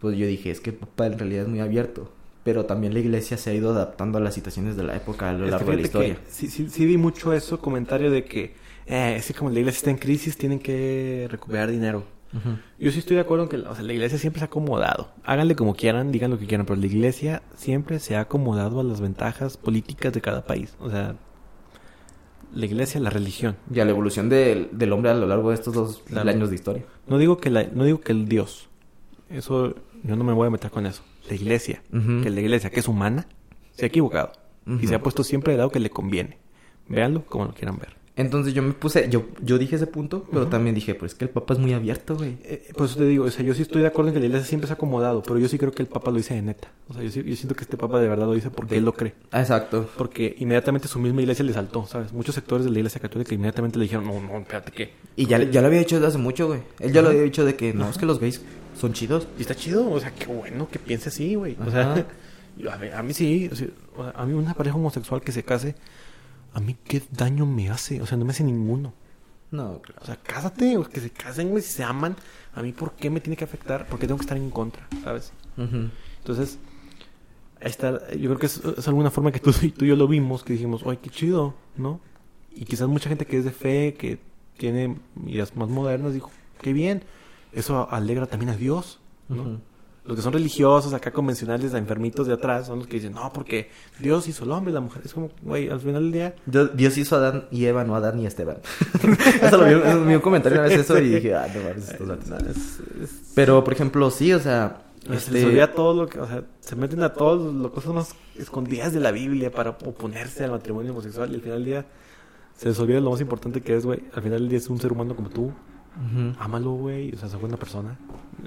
Pues 0.00 0.16
yo 0.16 0.26
dije, 0.26 0.50
es 0.50 0.60
que 0.60 0.70
el 0.70 0.76
papá 0.76 1.06
en 1.06 1.18
realidad 1.18 1.42
es 1.42 1.48
muy 1.48 1.60
abierto. 1.60 2.12
Pero 2.44 2.64
también 2.66 2.92
la 2.92 3.00
iglesia 3.00 3.36
se 3.36 3.50
ha 3.50 3.54
ido 3.54 3.70
adaptando 3.70 4.18
a 4.18 4.20
las 4.20 4.34
situaciones 4.34 4.76
de 4.76 4.82
la 4.82 4.96
época 4.96 5.30
a 5.30 5.32
lo 5.32 5.46
largo 5.46 5.70
de 5.70 5.76
la 5.76 5.82
historia. 5.82 6.18
Sí, 6.28 6.48
sí, 6.48 6.68
sí 6.68 6.86
vi 6.86 6.96
mucho 6.96 7.32
eso, 7.32 7.60
comentario 7.60 8.10
de 8.10 8.24
que 8.24 8.54
eh, 8.86 9.14
es 9.16 9.26
que 9.28 9.34
como 9.34 9.50
la 9.50 9.60
iglesia 9.60 9.78
está 9.78 9.90
en 9.90 9.98
crisis, 9.98 10.36
tienen 10.36 10.58
que 10.58 11.28
recuperar 11.30 11.70
dinero. 11.70 12.04
Yo 12.80 12.90
sí 12.90 12.98
estoy 12.98 13.16
de 13.16 13.20
acuerdo 13.20 13.44
en 13.44 13.50
que 13.50 13.56
o 13.58 13.74
sea, 13.74 13.84
la 13.84 13.92
iglesia 13.92 14.16
siempre 14.18 14.40
se 14.40 14.44
ha 14.44 14.46
acomodado. 14.46 15.10
Háganle 15.22 15.54
como 15.54 15.74
quieran, 15.74 16.10
digan 16.12 16.30
lo 16.30 16.38
que 16.38 16.46
quieran, 16.46 16.64
pero 16.64 16.80
la 16.80 16.86
iglesia 16.86 17.42
siempre 17.56 17.98
se 18.00 18.16
ha 18.16 18.20
acomodado 18.20 18.80
a 18.80 18.84
las 18.84 19.02
ventajas 19.02 19.58
políticas 19.58 20.14
de 20.14 20.22
cada 20.22 20.42
país. 20.46 20.74
O 20.80 20.88
sea, 20.90 21.14
la 22.54 22.64
iglesia, 22.66 23.00
la 23.00 23.10
religión. 23.10 23.56
Y 23.72 23.80
a 23.80 23.84
la 23.84 23.90
evolución 23.90 24.30
del, 24.30 24.68
del 24.72 24.92
hombre 24.94 25.10
a 25.10 25.14
lo 25.14 25.26
largo 25.26 25.50
de 25.50 25.56
estos 25.56 25.74
dos 25.74 26.02
Claro. 26.06 26.30
años 26.30 26.48
de 26.48 26.54
historia. 26.56 26.84
No 27.06 27.18
digo 27.18 27.36
que 27.36 27.50
la, 27.50 27.64
no 27.64 27.84
digo 27.84 28.00
que 28.00 28.12
el 28.12 28.26
Dios. 28.28 28.68
Eso 29.28 29.74
yo 30.02 30.16
no 30.16 30.24
me 30.24 30.32
voy 30.32 30.46
a 30.46 30.50
meter 30.50 30.70
con 30.70 30.86
eso. 30.86 31.02
La 31.28 31.34
iglesia, 31.34 31.82
que 32.22 32.30
la 32.30 32.40
iglesia 32.40 32.70
que 32.70 32.80
es 32.80 32.88
humana 32.88 33.26
se 33.72 33.84
ha 33.84 33.88
equivocado 33.88 34.32
y 34.80 34.86
se 34.86 34.94
ha 34.94 35.02
puesto 35.02 35.24
siempre 35.24 35.52
del 35.52 35.58
lado 35.58 35.70
que 35.70 35.80
le 35.80 35.90
conviene. 35.90 36.38
Véanlo 36.88 37.24
como 37.26 37.46
lo 37.46 37.54
quieran 37.54 37.78
ver. 37.78 38.00
Entonces 38.14 38.52
yo 38.52 38.62
me 38.62 38.74
puse, 38.74 39.08
yo, 39.08 39.24
yo 39.42 39.56
dije 39.56 39.76
ese 39.76 39.86
punto, 39.86 40.26
pero 40.30 40.46
también 40.46 40.74
dije, 40.74 40.94
pues 40.94 41.14
que 41.14 41.24
el 41.24 41.30
papá 41.30 41.54
es 41.54 41.60
muy 41.60 41.72
abierto, 41.72 42.14
güey. 42.14 42.36
Eh, 42.44 42.70
por 42.76 42.84
eso 42.84 42.98
te 42.98 43.06
digo, 43.06 43.24
o 43.24 43.30
sea, 43.30 43.42
yo 43.42 43.54
sí 43.54 43.62
estoy 43.62 43.80
de 43.80 43.88
acuerdo 43.88 44.08
en 44.10 44.14
que 44.14 44.20
la 44.20 44.26
iglesia 44.26 44.46
siempre 44.46 44.66
se 44.66 44.74
ha 44.74 44.76
acomodado, 44.76 45.22
pero 45.22 45.38
yo 45.38 45.48
sí 45.48 45.56
creo 45.56 45.72
que 45.72 45.80
el 45.82 45.88
Papa 45.88 46.10
lo 46.10 46.18
dice 46.18 46.34
de 46.34 46.42
neta. 46.42 46.68
O 46.90 46.92
sea, 46.92 47.02
yo, 47.02 47.10
sí- 47.10 47.22
yo 47.24 47.34
siento 47.36 47.54
que 47.54 47.62
este 47.62 47.78
Papa 47.78 47.98
de 48.00 48.08
verdad 48.08 48.26
lo 48.26 48.34
dice 48.34 48.50
porque 48.50 48.76
él 48.76 48.84
lo 48.84 48.92
cree. 48.92 49.14
Ah, 49.30 49.40
exacto. 49.40 49.88
Porque 49.96 50.34
inmediatamente 50.38 50.88
su 50.88 50.98
misma 50.98 51.22
iglesia 51.22 51.42
le 51.42 51.54
saltó, 51.54 51.86
¿sabes? 51.86 52.12
Muchos 52.12 52.34
sectores 52.34 52.66
de 52.66 52.70
la 52.70 52.78
iglesia 52.80 53.00
católica 53.00 53.34
inmediatamente 53.34 53.78
le 53.78 53.84
dijeron, 53.84 54.04
no, 54.04 54.20
no, 54.20 54.38
espérate, 54.40 54.72
¿qué? 54.72 54.90
Y 55.16 55.24
ya, 55.24 55.42
ya 55.44 55.62
lo 55.62 55.68
había 55.68 55.78
dicho 55.78 55.94
desde 55.96 56.08
hace 56.08 56.18
mucho, 56.18 56.48
güey. 56.48 56.60
Él 56.80 56.92
ya 56.92 57.00
lo 57.00 57.08
había 57.08 57.22
dicho 57.22 57.46
de 57.46 57.56
que 57.56 57.72
no, 57.72 57.88
es 57.88 57.96
que 57.96 58.04
los 58.04 58.20
gays 58.20 58.42
son 58.82 58.92
chidos. 58.92 59.28
Y 59.38 59.42
está 59.42 59.54
chido, 59.54 59.88
o 59.88 60.00
sea, 60.00 60.12
qué 60.12 60.26
bueno 60.26 60.68
que 60.68 60.80
piense 60.80 61.08
así, 61.08 61.36
güey. 61.36 61.56
O 61.64 61.70
sea, 61.70 61.92
a, 62.72 62.76
mí, 62.76 62.88
a 62.92 63.02
mí 63.02 63.14
sí, 63.14 63.48
o 63.50 63.54
sea, 63.54 63.68
a 64.16 64.26
mí 64.26 64.32
una 64.32 64.54
pareja 64.54 64.76
homosexual 64.76 65.22
que 65.22 65.30
se 65.30 65.44
case, 65.44 65.76
a 66.52 66.60
mí 66.60 66.76
qué 66.84 67.00
daño 67.12 67.46
me 67.46 67.70
hace, 67.70 68.02
o 68.02 68.06
sea, 68.06 68.18
no 68.18 68.24
me 68.24 68.32
hace 68.32 68.42
ninguno. 68.42 68.92
No, 69.52 69.80
claro. 69.82 70.00
O 70.02 70.06
sea, 70.06 70.16
cásate, 70.16 70.76
o 70.76 70.84
que 70.84 71.00
se 71.00 71.10
casen, 71.10 71.50
güey, 71.50 71.62
si 71.62 71.70
se 71.70 71.84
aman, 71.84 72.16
a 72.54 72.62
mí 72.62 72.72
¿por 72.72 72.92
qué 72.92 73.08
me 73.08 73.20
tiene 73.20 73.36
que 73.36 73.44
afectar? 73.44 73.86
Porque 73.86 74.06
tengo 74.06 74.18
que 74.18 74.24
estar 74.24 74.36
en 74.36 74.50
contra, 74.50 74.88
¿sabes? 75.04 75.32
Ujú. 75.56 75.90
Entonces, 76.18 76.58
ahí 77.60 77.70
está, 77.70 78.10
yo 78.12 78.30
creo 78.30 78.38
que 78.38 78.46
es, 78.46 78.60
es 78.78 78.88
alguna 78.88 79.12
forma 79.12 79.30
que 79.30 79.38
tú, 79.38 79.52
tú 79.76 79.84
y 79.84 79.88
yo 79.88 79.94
lo 79.94 80.08
vimos, 80.08 80.42
que 80.42 80.54
dijimos, 80.54 80.82
¡ay, 80.86 80.98
qué 81.00 81.10
chido! 81.10 81.54
¿No? 81.76 82.00
Y 82.50 82.64
quizás 82.64 82.88
mucha 82.88 83.08
gente 83.08 83.26
que 83.26 83.38
es 83.38 83.44
de 83.44 83.52
fe, 83.52 83.94
que 83.94 84.18
tiene 84.56 84.96
ideas 85.26 85.54
más 85.54 85.68
modernas, 85.68 86.14
dijo, 86.14 86.32
¡qué 86.60 86.72
bien! 86.72 87.04
Eso 87.52 87.88
alegra 87.90 88.26
también 88.26 88.50
a 88.50 88.56
Dios, 88.56 89.00
¿no? 89.28 89.60
Los 90.04 90.16
que 90.16 90.22
son 90.22 90.32
religiosos, 90.32 90.92
acá 90.94 91.12
convencionales, 91.12 91.74
enfermitos 91.74 92.26
de 92.26 92.32
atrás, 92.32 92.66
son 92.66 92.80
los 92.80 92.88
que 92.88 92.94
dicen, 92.96 93.12
no, 93.12 93.32
porque 93.32 93.70
Dios 94.00 94.26
hizo 94.26 94.42
el 94.44 94.50
hombre 94.50 94.72
y 94.72 94.74
la 94.74 94.80
mujer. 94.80 95.02
Es 95.04 95.14
como, 95.14 95.30
güey, 95.42 95.68
al 95.68 95.78
final 95.78 96.02
del 96.02 96.12
día, 96.12 96.34
Dios, 96.44 96.70
Dios 96.76 96.98
hizo 96.98 97.14
a 97.14 97.18
Adán 97.20 97.44
y 97.52 97.66
Eva, 97.66 97.84
no 97.84 97.94
a 97.94 97.98
Adán 97.98 98.18
y 98.18 98.26
Esteban. 98.26 98.56
eso 99.42 99.56
lo 99.58 99.64
vi, 99.64 99.74
eso 99.88 100.04
vi 100.04 100.14
un 100.16 100.20
comentario 100.20 100.58
una 100.58 100.68
vez 100.68 100.80
eso 100.80 100.98
y 100.98 101.08
dije, 101.08 101.34
ah, 101.36 101.46
no 101.54 101.62
mames, 101.62 101.88
estos 101.90 102.08
vatos". 102.08 102.30
es- 102.48 102.80
es- 103.00 103.32
Pero, 103.36 103.62
por 103.62 103.72
ejemplo, 103.74 104.10
sí, 104.10 104.32
o 104.32 104.40
sea, 104.40 104.82
se 105.04 105.08
les 105.10 105.26
este... 105.28 105.46
olvida 105.46 105.72
todo 105.72 105.94
lo 106.02 106.08
que, 106.08 106.18
o 106.18 106.26
sea, 106.26 106.42
se 106.58 106.74
meten 106.74 107.00
a 107.04 107.12
todas 107.12 107.54
las 107.54 107.70
cosas 107.70 107.94
más 107.94 108.14
escondidas 108.36 108.92
de 108.92 108.98
la 108.98 109.12
Biblia 109.12 109.52
para 109.52 109.70
oponerse 109.70 110.42
al 110.42 110.50
matrimonio 110.50 110.90
homosexual 110.90 111.30
y 111.30 111.34
al 111.36 111.42
final 111.42 111.58
del 111.58 111.64
día 111.64 111.86
se 112.56 112.68
les 112.68 112.78
olvida 112.80 112.98
lo 113.00 113.12
más 113.12 113.20
importante 113.20 113.60
que 113.60 113.76
es, 113.76 113.86
güey, 113.86 114.00
al 114.14 114.22
final 114.22 114.40
del 114.40 114.48
día 114.48 114.58
es 114.58 114.68
un 114.68 114.80
ser 114.80 114.90
humano 114.90 115.14
como 115.14 115.28
tú 115.28 115.52
Ujú. 115.96 116.34
Ámalo, 116.38 116.72
güey. 116.72 117.12
O 117.14 117.18
sea, 117.18 117.28
esa 117.28 117.36
buena 117.36 117.56
persona. 117.56 117.98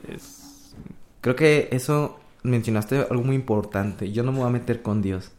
Es... 0.08 0.76
Creo 1.22 1.36
que 1.36 1.70
eso 1.72 2.20
mencionaste 2.44 3.08
algo 3.10 3.24
muy 3.24 3.36
importante. 3.36 4.12
Yo 4.12 4.24
no 4.24 4.32
me 4.32 4.40
voy 4.40 4.48
a 4.48 4.52
meter 4.52 4.82
con 4.82 5.02
Dios. 5.02 5.32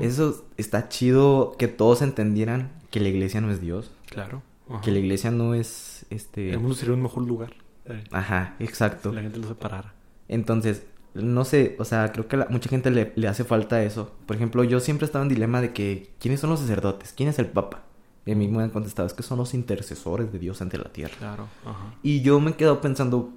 Eso 0.00 0.44
está 0.56 0.88
chido 0.88 1.54
que 1.58 1.68
todos 1.68 2.02
entendieran 2.02 2.72
que 2.90 2.98
la 2.98 3.08
iglesia 3.08 3.40
no 3.40 3.50
es 3.52 3.60
Dios. 3.60 3.92
Claro. 4.06 4.42
Ajá. 4.68 4.80
Que 4.80 4.90
la 4.90 4.98
iglesia 4.98 5.30
no 5.30 5.54
es 5.54 6.06
este. 6.10 6.50
El 6.50 6.58
mundo 6.58 6.74
sería 6.74 6.94
un 6.94 7.02
mejor 7.02 7.24
lugar. 7.24 7.52
eh, 7.84 8.02
Ajá, 8.10 8.56
exacto. 8.58 9.10
Si 9.10 9.16
la 9.16 9.22
gente 9.22 9.38
lo 9.38 9.46
separara. 9.46 9.94
Entonces, 10.26 10.82
no 11.14 11.44
sé, 11.44 11.76
o 11.78 11.84
sea, 11.84 12.10
creo 12.10 12.26
que 12.26 12.34
a 12.36 12.46
mucha 12.50 12.68
gente 12.68 12.90
le, 12.90 13.12
le 13.14 13.28
hace 13.28 13.44
falta 13.44 13.80
eso. 13.84 14.12
Por 14.26 14.34
ejemplo, 14.34 14.64
yo 14.64 14.80
siempre 14.80 15.04
estaba 15.06 15.22
en 15.22 15.28
dilema 15.28 15.60
de 15.60 15.72
que, 15.72 16.10
¿quiénes 16.18 16.40
son 16.40 16.50
los 16.50 16.58
sacerdotes? 16.58 17.12
¿Quién 17.16 17.28
es 17.28 17.38
el 17.38 17.46
papa? 17.46 17.84
Y 18.26 18.32
a 18.32 18.36
mí 18.36 18.48
me 18.48 18.62
han 18.64 18.70
contestado, 18.70 19.06
es 19.06 19.14
que 19.14 19.22
son 19.22 19.38
los 19.38 19.54
intercesores 19.54 20.32
de 20.32 20.38
Dios 20.38 20.60
ante 20.60 20.76
la 20.78 20.90
tierra. 20.92 21.14
Claro. 21.18 21.48
Ajá. 21.64 21.94
Y 22.02 22.20
yo 22.22 22.38
me 22.40 22.50
he 22.50 22.54
quedado 22.54 22.80
pensando, 22.80 23.30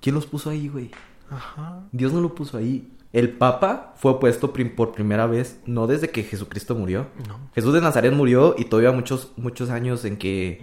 ¿quién 0.00 0.14
los 0.14 0.26
puso 0.26 0.50
ahí, 0.50 0.66
güey? 0.68 0.90
Ajá. 1.30 1.82
Dios 1.92 2.12
no 2.12 2.20
lo 2.20 2.34
puso 2.34 2.56
ahí. 2.56 2.90
El 3.12 3.30
papa 3.30 3.92
fue 3.96 4.18
puesto 4.18 4.52
prim- 4.52 4.74
por 4.74 4.92
primera 4.92 5.26
vez, 5.26 5.60
no 5.66 5.86
desde 5.86 6.10
que 6.10 6.22
Jesucristo 6.22 6.74
murió. 6.74 7.08
No. 7.28 7.38
Jesús 7.54 7.74
de 7.74 7.80
Nazaret 7.80 8.12
murió 8.14 8.54
y 8.56 8.64
todavía 8.64 8.92
muchos, 8.92 9.32
muchos 9.36 9.68
años 9.68 10.04
en 10.04 10.16
que 10.16 10.60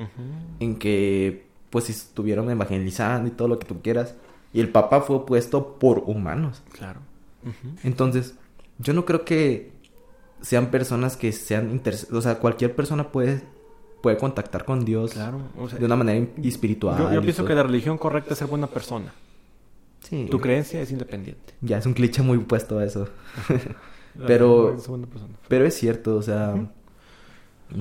en 0.59 0.78
que 0.80 1.45
pues 1.69 1.89
estuvieron 1.89 2.49
evangelizando 2.49 3.28
y 3.28 3.32
todo 3.32 3.47
lo 3.49 3.59
que 3.59 3.67
tú 3.67 3.82
quieras. 3.82 4.15
Y 4.53 4.61
el 4.61 4.69
Papa 4.69 5.01
fue 5.01 5.25
puesto 5.25 5.78
por 5.78 5.99
humanos. 6.07 6.63
Claro. 6.71 7.01
Ujú. 7.43 7.75
Entonces, 7.84 8.36
yo 8.80 8.93
no 8.93 9.03
creo 9.05 9.25
que 9.25 9.73
sean 10.41 10.71
personas 10.71 11.17
que 11.17 11.34
sean. 11.34 11.82
O 12.13 12.21
sea, 12.21 12.39
cualquier 12.39 12.73
persona 12.75 13.11
puede, 13.11 13.43
puede 14.01 14.17
contactar 14.17 14.65
con 14.65 14.85
Dios 14.85 15.13
Claro. 15.13 15.41
O 15.57 15.67
sea, 15.67 15.79
de 15.79 15.85
una 15.85 15.95
manera 15.95 16.25
espiritual. 16.43 17.13
yo, 17.13 17.21
pienso 17.21 17.41
todo. 17.41 17.47
que 17.47 17.55
la 17.55 17.63
religión 17.63 17.97
correcta 17.97 18.33
es 18.33 18.39
ser 18.39 18.47
buena 18.47 18.67
persona. 18.67 19.13
Sí. 20.01 20.27
Tu 20.29 20.39
creencia 20.39 20.81
es 20.81 20.91
independiente. 20.91 21.53
Ya 21.61 21.77
es 21.77 21.85
un 21.85 21.93
cliché 21.93 22.21
muy 22.21 22.37
puesto 22.39 22.79
a 22.79 22.85
eso. 22.85 23.09
Pero- 24.27 24.75
es. 24.75 24.87
Pero 25.47 25.65
es 25.65 25.73
cierto, 25.73 26.15
o 26.15 26.21
sea... 26.21 26.55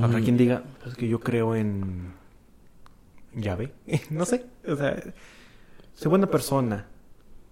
Habrá 0.01 0.19
mm, 0.19 0.25
quien 0.25 0.37
diga, 0.37 0.65
es 0.85 0.95
que 0.95 1.09
yo 1.09 1.21
creo 1.21 1.55
en 1.55 2.13
llave. 3.35 3.73
no 4.11 4.25
sé. 4.25 4.45
O 4.67 4.75
sea, 4.77 5.01
sé 5.95 6.09
buena 6.09 6.27
persona. 6.27 6.87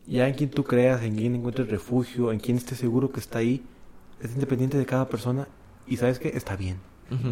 Ya 0.07 0.29
en 0.29 0.35
quien 0.35 0.51
tú 0.51 0.65
creas, 0.65 1.03
en 1.03 1.17
quien 1.17 1.35
encuentres 1.35 1.69
refugio, 1.69 2.33
en 2.33 2.41
quien 2.41 2.57
estés 2.57 2.79
seguro 2.79 3.11
que 3.11 3.21
está 3.21 3.39
ahí, 3.39 3.63
es 4.21 4.33
independiente 4.33 4.77
de 4.77 4.85
cada 4.87 5.09
persona 5.09 5.49
y 5.87 5.97
sabes 5.97 6.19
que 6.19 6.29
está 6.29 6.57
bien. 6.57 6.79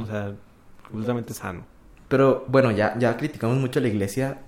O 0.00 0.06
sea, 0.06 0.34
completamente 0.92 1.34
sano. 1.34 1.64
Pero 2.08 2.44
bueno, 2.48 2.70
ya, 2.70 2.96
ya 2.98 3.16
criticamos 3.16 3.56
mucho 3.58 3.78
a 3.80 3.82
la 3.82 3.88
iglesia. 3.88 4.38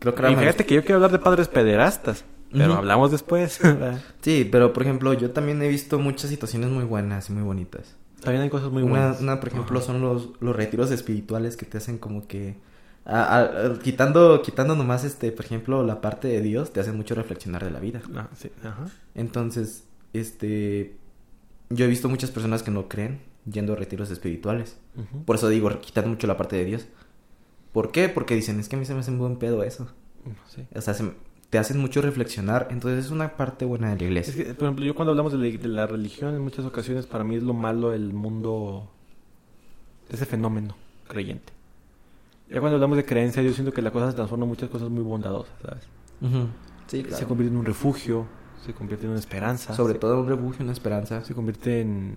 Creo 0.00 0.14
que 0.14 0.30
Y 0.30 0.34
que 0.64 0.74
yo 0.74 0.82
quiero 0.82 0.96
hablar 0.96 1.12
de 1.12 1.18
padres 1.18 1.48
pederastas, 1.48 2.24
pero 2.52 2.74
hablamos 2.74 3.10
después. 3.10 3.60
Sí, 4.20 4.46
pero 4.50 4.72
por 4.72 4.82
ejemplo, 4.82 5.12
yo 5.14 5.30
también 5.30 5.62
he 5.62 5.68
visto 5.68 5.98
muchas 5.98 6.28
situaciones 6.30 6.68
muy 6.70 6.84
buenas 6.84 7.30
y 7.30 7.32
muy 7.32 7.42
bonitas. 7.42 7.96
También 8.22 8.42
hay 8.42 8.50
cosas 8.50 8.70
muy 8.72 8.82
buenas. 8.82 9.20
una, 9.20 9.38
por 9.40 9.48
ejemplo, 9.50 9.80
son 9.80 10.00
los, 10.00 10.30
los 10.40 10.54
retiros 10.56 10.90
espirituales 10.90 11.56
que 11.56 11.64
te 11.64 11.78
hacen 11.78 11.98
como 11.98 12.26
que... 12.26 12.56
a- 13.04 13.22
a- 13.22 13.40
a- 13.66 13.78
quitando, 13.78 14.42
quitando 14.42 14.74
nomás, 14.74 15.04
este, 15.04 15.30
por 15.30 15.44
ejemplo, 15.44 15.84
la 15.84 16.00
parte 16.00 16.26
de 16.28 16.40
Dios, 16.40 16.72
te 16.72 16.80
hacen 16.80 16.96
mucho 16.96 17.14
reflexionar 17.14 17.62
de 17.64 17.70
la 17.70 17.78
vida. 17.78 18.00
Ah, 18.16 18.28
sí, 18.36 18.50
ajá. 18.64 18.86
Entonces, 19.14 19.84
este... 20.12 20.96
Yo 21.70 21.84
he 21.84 21.88
visto 21.88 22.08
muchas 22.08 22.30
personas 22.30 22.62
que 22.62 22.70
no 22.70 22.88
creen 22.88 23.20
yendo 23.50 23.72
a 23.74 23.76
retiros 23.76 24.10
espirituales. 24.10 24.78
Por 25.24 25.36
eso 25.36 25.48
digo, 25.48 25.68
quitando 25.80 26.10
mucho 26.10 26.26
la 26.26 26.36
parte 26.36 26.56
de 26.56 26.64
Dios. 26.64 26.86
¿Por 27.72 27.92
qué? 27.92 28.08
Porque 28.08 28.34
dicen, 28.34 28.58
es 28.60 28.68
que 28.68 28.76
a 28.76 28.78
mí 28.78 28.84
se 28.86 28.94
me 28.94 29.00
hace 29.00 29.10
un 29.10 29.18
buen 29.18 29.36
pedo 29.36 29.62
eso. 29.62 29.88
Sí. 30.48 30.66
O 30.74 30.80
sea, 30.80 30.94
se- 30.94 31.12
te 31.50 31.58
hacen 31.58 31.78
mucho 31.78 32.00
reflexionar. 32.02 32.68
Entonces 32.70 33.04
es 33.04 33.10
una 33.10 33.36
parte 33.36 33.64
buena 33.64 33.90
de 33.90 33.96
la 33.98 34.04
iglesia. 34.04 34.30
Es 34.32 34.36
que, 34.36 34.54
por 34.54 34.64
ejemplo, 34.64 34.84
yo 34.84 34.94
cuando 34.94 35.12
hablamos 35.12 35.32
de 35.32 35.38
la, 35.38 35.58
de 35.58 35.68
la 35.68 35.86
religión, 35.86 36.34
en 36.34 36.40
muchas 36.42 36.64
ocasiones 36.64 37.06
para 37.06 37.22
mí 37.24 37.36
es 37.36 37.42
lo 37.42 37.54
malo 37.54 37.92
el 37.92 38.12
mundo, 38.12 38.90
ese 40.08 40.26
fenómeno 40.26 40.74
creyente. 41.08 41.52
Ya 42.50 42.60
cuando 42.60 42.76
hablamos 42.76 42.96
de 42.96 43.04
creencia, 43.04 43.42
yo 43.42 43.52
siento 43.52 43.72
que 43.72 43.82
la 43.82 43.90
cosa 43.90 44.10
se 44.10 44.16
transforma 44.16 44.44
en 44.44 44.48
muchas 44.50 44.70
cosas 44.70 44.88
muy 44.88 45.02
bondadosas, 45.02 45.52
¿sabes? 45.62 45.84
Sí, 46.86 47.02
Se 47.02 47.08
claro. 47.08 47.28
convierte 47.28 47.52
en 47.52 47.58
un 47.58 47.66
refugio, 47.66 48.26
se 48.64 48.72
convierte 48.72 49.04
en 49.06 49.10
una 49.10 49.18
esperanza. 49.20 49.74
Sobre 49.74 49.94
se, 49.94 49.98
todo 49.98 50.20
un 50.20 50.28
refugio, 50.28 50.62
una 50.64 50.72
esperanza. 50.72 51.24
se 51.24 51.34
convierte 51.34 51.80
en 51.80 52.16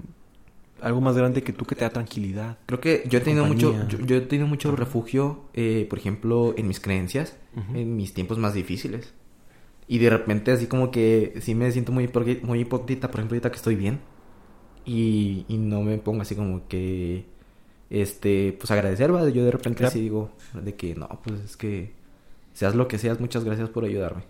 algo 0.82 1.02
más 1.02 1.16
grande 1.16 1.44
que 1.44 1.54
tú 1.54 1.66
que 1.66 1.76
te 1.76 1.82
da 1.82 1.90
tranquilidad. 1.90 2.58
Creo 2.66 2.80
que 2.80 3.04
yo 3.08 3.18
he 3.20 3.22
tenido 3.22 3.46
mucho, 3.46 3.76
yo, 3.88 4.00
yo 4.00 4.16
he 4.18 4.22
tenido 4.22 4.48
mucho 4.48 4.76
refugio, 4.76 5.42
eh, 5.54 5.86
por 5.90 6.00
ejemplo, 6.00 6.54
en 6.58 6.68
mis 6.68 6.80
creencias, 6.80 7.38
en 7.74 7.96
mis 7.96 8.14
tiempos 8.14 8.38
más 8.38 8.54
difíciles. 8.54 9.14
Y 9.88 9.98
de 9.98 10.10
repente 10.10 10.52
así 10.52 10.68
como 10.68 10.92
que 10.92 11.34
sí 11.42 11.56
me 11.56 11.72
siento 11.72 11.92
muy, 11.92 12.10
muy 12.44 12.60
hipócrita, 12.62 13.10
por 13.10 13.20
ejemplo, 13.20 13.36
ahorita 13.36 13.50
que 13.52 13.58
estoy 13.58 13.76
bien. 13.76 14.00
Y, 14.86 15.46
y 15.48 15.58
no 15.58 15.82
me 15.82 15.98
pongo 15.98 16.22
así 16.22 16.36
como 16.36 16.68
que, 16.68 17.26
este, 17.90 18.56
pues 18.60 18.72
agradecer, 18.72 19.14
¿va? 19.14 19.28
Yo 19.30 19.44
de 19.44 19.52
repente 19.52 19.80
Claro. 19.80 19.90
así 19.90 20.02
digo, 20.02 20.32
de 20.54 20.76
que 20.76 20.96
no, 20.96 21.08
pues 21.24 21.42
es 21.42 21.58
que 21.58 21.94
seas 22.54 22.76
lo 22.76 22.88
que 22.88 22.98
seas, 22.98 23.20
muchas 23.20 23.44
gracias 23.44 23.70
por 23.70 23.84
ayudarme. 23.84 24.24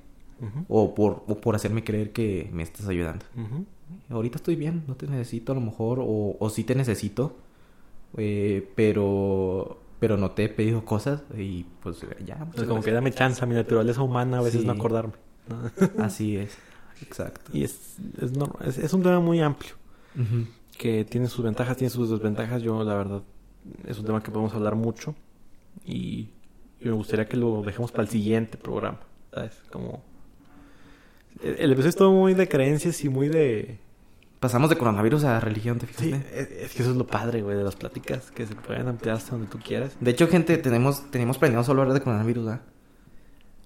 O 0.70 0.96
por, 0.96 1.24
o 1.28 1.42
por 1.42 1.56
hacerme 1.56 1.84
creer 1.84 2.14
que 2.14 2.50
me 2.54 2.64
estás 2.64 2.88
ayudando. 2.88 3.26
Ujú. 3.36 3.66
Ahorita 4.10 4.38
estoy 4.38 4.56
bien, 4.56 4.84
no 4.88 4.96
te 4.96 5.08
necesito 5.08 5.52
a 5.52 5.56
lo 5.56 5.62
mejor, 5.62 6.00
o, 6.02 6.36
o 6.40 6.50
sí 6.50 6.64
te 6.64 6.76
necesito, 6.76 7.36
eh, 8.18 8.68
pero, 8.76 9.82
pero 10.00 10.18
no 10.18 10.32
te 10.32 10.46
he 10.46 10.50
pedido 10.50 10.84
cosas 10.86 11.24
y 11.38 11.66
pues 11.82 12.02
ya. 12.26 12.36
Entonces, 12.42 12.68
como 12.68 12.82
que 12.82 12.92
dame 12.92 13.12
chance, 13.12 13.46
mi 13.46 13.56
naturaleza 13.56 14.02
humana 14.02 14.40
a 14.40 14.42
veces 14.42 14.62
Sí. 14.62 14.68
no 14.68 14.74
acordarme. 14.74 15.14
¿no? 15.48 15.72
Así 16.04 16.38
es, 16.38 16.58
exacto. 17.02 17.52
y 17.54 17.64
es, 17.64 17.98
es, 18.22 18.32
normal, 18.32 18.68
es, 18.68 18.78
es 18.78 18.94
un 18.94 19.04
tema 19.04 19.20
muy 19.20 19.40
amplio. 19.42 19.74
Que 20.78 21.04
tiene 21.06 21.28
sus 21.28 21.44
ventajas, 21.44 21.76
tiene 21.78 21.90
sus 21.90 22.10
desventajas. 22.10 22.62
Yo, 22.62 22.84
la 22.84 22.96
verdad, 22.96 23.22
es 23.86 24.00
un 24.00 24.06
tema 24.06 24.24
que 24.24 24.32
podemos 24.32 24.54
hablar 24.54 24.76
mucho. 24.76 25.14
Y, 25.86 26.30
y 26.80 26.86
me 26.86 26.92
gustaría 26.92 27.28
que 27.28 27.36
lo 27.38 27.62
dejemos 27.62 27.92
para 27.92 28.04
el 28.04 28.10
siguiente 28.10 28.58
programa. 28.58 29.00
¿Sabes? 29.34 29.62
Como. 29.72 30.04
El, 31.44 31.72
episodio 31.72 31.90
es 31.90 31.96
todo 31.96 32.12
muy 32.12 32.34
de 32.34 32.48
creencias 32.48 33.04
y 33.04 33.10
muy 33.10 33.30
de. 33.30 33.80
Pasamos 34.40 34.70
de 34.70 34.78
coronavirus 34.78 35.26
a 35.26 35.40
religión, 35.40 35.80
¿te 35.80 35.88
Sí, 35.88 35.94
fijaste? 36.14 36.40
es, 36.42 36.52
es 36.52 36.74
que 36.74 36.82
eso 36.84 36.92
es 36.92 36.98
lo 36.98 37.06
padre, 37.08 37.42
güey, 37.42 37.58
de 37.58 37.64
las 37.64 37.76
pláticas, 37.76 38.32
que 38.32 38.46
se 38.46 38.56
pueden 38.56 38.88
ampliar 38.88 39.18
hasta 39.18 39.32
donde 39.32 39.48
tú 39.48 39.60
quieras. 39.60 39.98
De 40.00 40.12
hecho, 40.12 40.28
gente, 40.28 40.58
tenemos, 40.58 41.10
teníamos 41.12 41.38
planeado 41.38 41.64
solo 41.66 41.82
hablar 41.82 41.94
de 41.98 42.02
coronavirus, 42.04 42.46
¿verdad? 42.46 42.62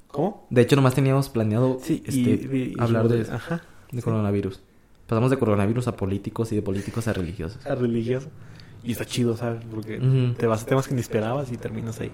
¿Cómo? 0.07 0.47
De 0.49 0.61
hecho, 0.61 0.76
nomás 0.76 0.95
teníamos 0.95 1.30
planeado 1.30 1.78
Sí, 1.82 2.03
este, 2.05 2.20
y, 2.20 2.49
y- 2.51 2.74
y 2.78 2.82
hablar 2.82 3.07
de, 3.07 3.22
Ajá. 3.32 3.61
de 3.91 3.97
sí. 3.99 4.03
coronavirus. 4.03 4.61
Pasamos 5.07 5.30
de 5.32 5.38
coronavirus 5.38 5.88
a 5.89 5.95
políticos 5.95 6.51
y 6.51 6.55
de 6.55 6.61
políticos 6.64 7.07
a 7.07 7.14
religiosos. 7.14 7.64
A 7.68 7.76
religioso. 7.76 8.30
Y 8.84 8.91
está 8.94 9.06
chido, 9.06 9.38
¿sabes? 9.38 9.64
Porque 9.69 9.99
te 10.38 10.48
vas 10.48 10.64
a 10.64 10.65
temas 10.65 10.88
que 10.88 10.95
ni 10.95 11.02
esperabas 11.02 11.52
y 11.52 11.57
terminas 11.57 11.99
ahí. 11.99 12.11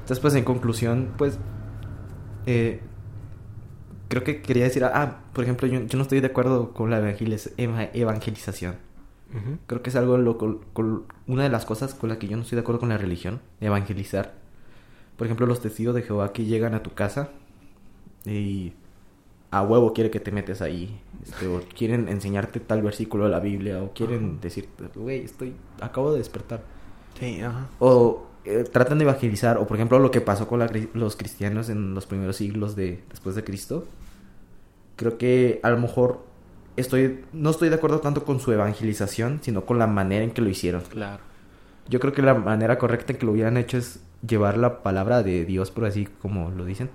Entonces, 0.00 0.18
pues 0.20 0.34
en 0.34 0.44
conclusión, 0.44 1.12
pues 1.16 1.38
eh, 2.46 2.80
creo 4.12 4.24
que 4.24 4.42
quería 4.42 4.64
decir, 4.64 4.84
ah, 4.84 5.20
por 5.32 5.42
ejemplo, 5.44 5.66
yo, 5.66 5.80
yo 5.86 5.96
no 5.96 6.02
estoy 6.02 6.20
de 6.20 6.26
acuerdo 6.26 6.72
con 6.74 6.90
la 6.90 7.00
evangeliz- 7.00 7.52
eva- 7.56 7.88
evangelización. 7.94 8.76
Creo 9.66 9.82
que 9.82 9.88
es 9.88 9.96
algo, 9.96 10.18
lo, 10.18 10.36
con, 10.36 10.58
con- 10.74 11.04
una 11.26 11.44
de 11.44 11.48
las 11.48 11.64
cosas 11.64 11.94
con 11.94 12.10
la 12.10 12.18
que 12.18 12.28
yo 12.28 12.36
no 12.36 12.42
estoy 12.42 12.56
de 12.56 12.60
acuerdo 12.60 12.80
con 12.80 12.90
la 12.90 12.98
religión, 12.98 13.40
evangelizar. 13.62 14.34
Por 15.16 15.26
ejemplo, 15.26 15.46
los 15.46 15.60
testigos 15.62 15.94
de 15.94 16.02
Jehová 16.02 16.34
que 16.34 16.44
llegan 16.44 16.74
a 16.74 16.82
tu 16.82 16.92
casa 16.92 17.30
y 18.26 18.74
a 19.50 19.62
huevo 19.62 19.94
quiere 19.94 20.10
que 20.10 20.20
te 20.20 20.32
metes 20.32 20.60
ahí, 20.60 21.00
este, 21.24 21.46
o 21.46 21.62
quieren 21.76 22.08
enseñarte 22.08 22.60
tal 22.60 22.82
versículo 22.82 23.24
de 23.24 23.30
la 23.30 23.40
Biblia, 23.40 23.82
o 23.82 23.92
quieren 23.94 24.40
decirte, 24.42 24.84
güey, 24.94 25.24
estoy, 25.24 25.54
acabo 25.80 26.12
de 26.12 26.18
despertar. 26.18 26.62
Sí, 27.18 27.40
ajá. 27.40 27.68
O 27.78 28.26
eh, 28.44 28.64
tratan 28.64 28.98
de 28.98 29.04
evangelizar, 29.04 29.58
o 29.58 29.66
por 29.66 29.76
ejemplo 29.76 29.98
lo 29.98 30.10
que 30.10 30.20
pasó 30.20 30.48
con 30.48 30.58
la 30.58 30.70
los 30.94 31.16
cristianos 31.16 31.68
en 31.68 31.94
los 31.94 32.06
primeros 32.06 32.36
siglos 32.36 32.74
de 32.74 33.02
después 33.10 33.36
de 33.36 33.44
Cristo. 33.44 33.86
Creo 34.96 35.16
que 35.16 35.60
a 35.62 35.70
lo 35.70 35.78
mejor 35.78 36.24
estoy 36.76 37.20
no 37.32 37.50
estoy 37.50 37.68
de 37.68 37.76
acuerdo 37.76 38.00
tanto 38.00 38.24
con 38.24 38.40
su 38.40 38.52
evangelización, 38.52 39.40
sino 39.42 39.64
con 39.64 39.78
la 39.78 39.86
manera 39.86 40.24
en 40.24 40.32
que 40.32 40.42
lo 40.42 40.48
hicieron. 40.48 40.82
Claro. 40.82 41.22
Yo 41.88 42.00
creo 42.00 42.12
que 42.12 42.22
la 42.22 42.34
manera 42.34 42.78
correcta 42.78 43.12
en 43.12 43.18
que 43.18 43.26
lo 43.26 43.32
hubieran 43.32 43.56
hecho 43.56 43.78
es 43.78 44.00
llevar 44.26 44.56
la 44.56 44.82
palabra 44.82 45.22
de 45.22 45.44
Dios, 45.44 45.70
por 45.70 45.84
así 45.84 46.08
como 46.20 46.50
lo 46.50 46.64
dicen. 46.64 46.90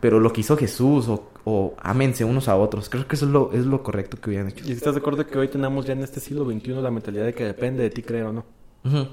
Pero 0.00 0.18
lo 0.18 0.32
que 0.32 0.40
hizo 0.40 0.56
Jesús, 0.56 1.08
o, 1.08 1.30
o 1.44 1.74
ámense 1.80 2.24
unos 2.24 2.48
a 2.48 2.56
otros, 2.56 2.88
creo 2.88 3.06
que 3.06 3.14
eso 3.14 3.26
es 3.26 3.30
lo, 3.30 3.52
es 3.52 3.66
lo 3.66 3.82
correcto 3.82 4.18
que 4.20 4.30
hubieran 4.30 4.48
hecho. 4.48 4.64
¿Y 4.66 4.72
estás 4.72 4.94
de 4.94 5.00
acuerdo 5.00 5.26
que 5.26 5.38
hoy 5.38 5.48
tenemos 5.48 5.86
ya 5.86 5.92
en 5.92 6.00
este 6.00 6.20
siglo 6.20 6.44
XXI 6.44 6.72
la 6.82 6.90
mentalidad 6.90 7.24
de 7.24 7.34
que 7.34 7.44
depende 7.44 7.82
de 7.82 7.90
ti 7.90 8.02
creer 8.02 8.24
o 8.24 8.32
no? 8.32 8.44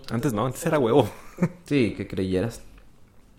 Antes 0.09 0.33
no, 0.33 0.45
antes 0.45 0.65
era 0.65 0.79
huevo. 0.79 1.09
Sí, 1.65 1.93
que 1.95 2.05
creyeras. 2.05 2.63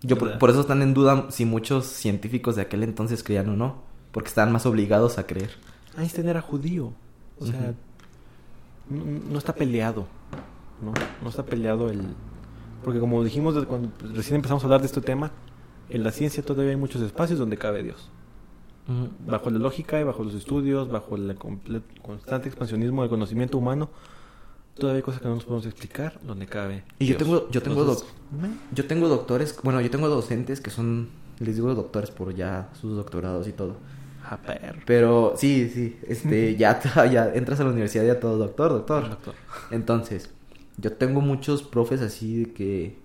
Yo 0.01 0.17
por, 0.17 0.49
eso 0.49 0.61
están 0.61 0.81
en 0.81 0.95
duda 0.95 1.27
si 1.29 1.45
muchos 1.45 1.85
científicos 1.85 2.55
de 2.55 2.63
aquel 2.63 2.81
entonces 2.81 3.23
creían 3.23 3.49
o 3.49 3.55
no, 3.55 3.83
porque 4.11 4.29
estaban 4.29 4.51
más 4.51 4.65
obligados 4.65 5.19
a 5.19 5.27
creer. 5.27 5.51
Einstein 5.95 6.27
era 6.27 6.41
judío. 6.41 6.93
O 7.39 7.45
sea, 7.45 7.75
no, 8.89 9.05
no 9.05 9.37
está 9.37 9.53
peleado. 9.53 10.07
¿no? 10.81 10.93
No 11.21 11.29
está 11.29 11.45
peleado 11.45 11.89
el... 11.89 12.01
Porque 12.83 12.99
como 12.99 13.23
dijimos 13.23 13.53
desde 13.53 13.67
cuando 13.67 13.89
pues, 13.89 14.15
recién 14.15 14.35
empezamos 14.37 14.63
a 14.63 14.65
hablar 14.65 14.81
de 14.81 14.87
este 14.87 15.01
tema, 15.01 15.31
En 15.89 16.03
la 16.03 16.11
ciencia 16.11 16.43
todavía 16.43 16.71
hay 16.71 16.77
muchos 16.77 17.01
espacios 17.01 17.37
donde 17.37 17.57
cabe 17.57 17.83
Dios. 17.83 18.09
Bajo 19.25 19.49
la 19.49 19.59
lógica 19.59 20.01
y 20.01 20.03
bajo 20.03 20.23
los 20.23 20.33
estudios, 20.33 20.89
bajo 20.89 21.15
el 21.15 21.37
constante 22.01 22.49
expansionismo 22.49 23.01
del 23.03 23.09
conocimiento 23.09 23.57
humano, 23.57 23.89
todavía 24.75 24.97
hay 24.97 25.03
cosas 25.03 25.21
que 25.21 25.27
no 25.27 25.35
nos 25.35 25.45
podemos 25.45 25.65
explicar 25.65 26.19
donde 26.23 26.47
cabe. 26.47 26.83
Y 26.99 27.05
yo 27.05 27.17
tengo, 27.17 27.49
yo 27.49 27.61
tengo, 27.61 27.81
Entonces, 27.81 28.07
yo 28.73 28.85
tengo 28.85 29.07
doctores, 29.07 29.57
bueno, 29.63 29.81
yo 29.81 29.89
tengo 29.89 30.07
docentes 30.07 30.61
que 30.61 30.69
son, 30.69 31.09
les 31.39 31.55
digo 31.55 31.73
doctores 31.73 32.11
por 32.11 32.33
ya 32.35 32.69
sus 32.79 32.95
doctorados 32.95 33.47
y 33.47 33.53
todo. 33.53 33.77
a 34.23 34.37
ver. 34.37 34.83
Pero 34.85 35.33
sí, 35.35 35.69
sí, 35.73 35.97
este, 36.07 36.55
ya, 36.55 36.79
ya 37.11 37.31
entras 37.33 37.59
a 37.59 37.63
la 37.63 37.71
universidad 37.71 38.05
ya 38.05 38.19
todo 38.19 38.37
doctor, 38.37 38.71
doctor. 38.71 39.09
Doctor. 39.09 39.35
Entonces, 39.71 40.29
yo 40.77 40.93
tengo 40.93 41.21
muchos 41.21 41.63
profes 41.63 42.01
así 42.01 42.43
de 42.43 42.53
que, 42.53 42.97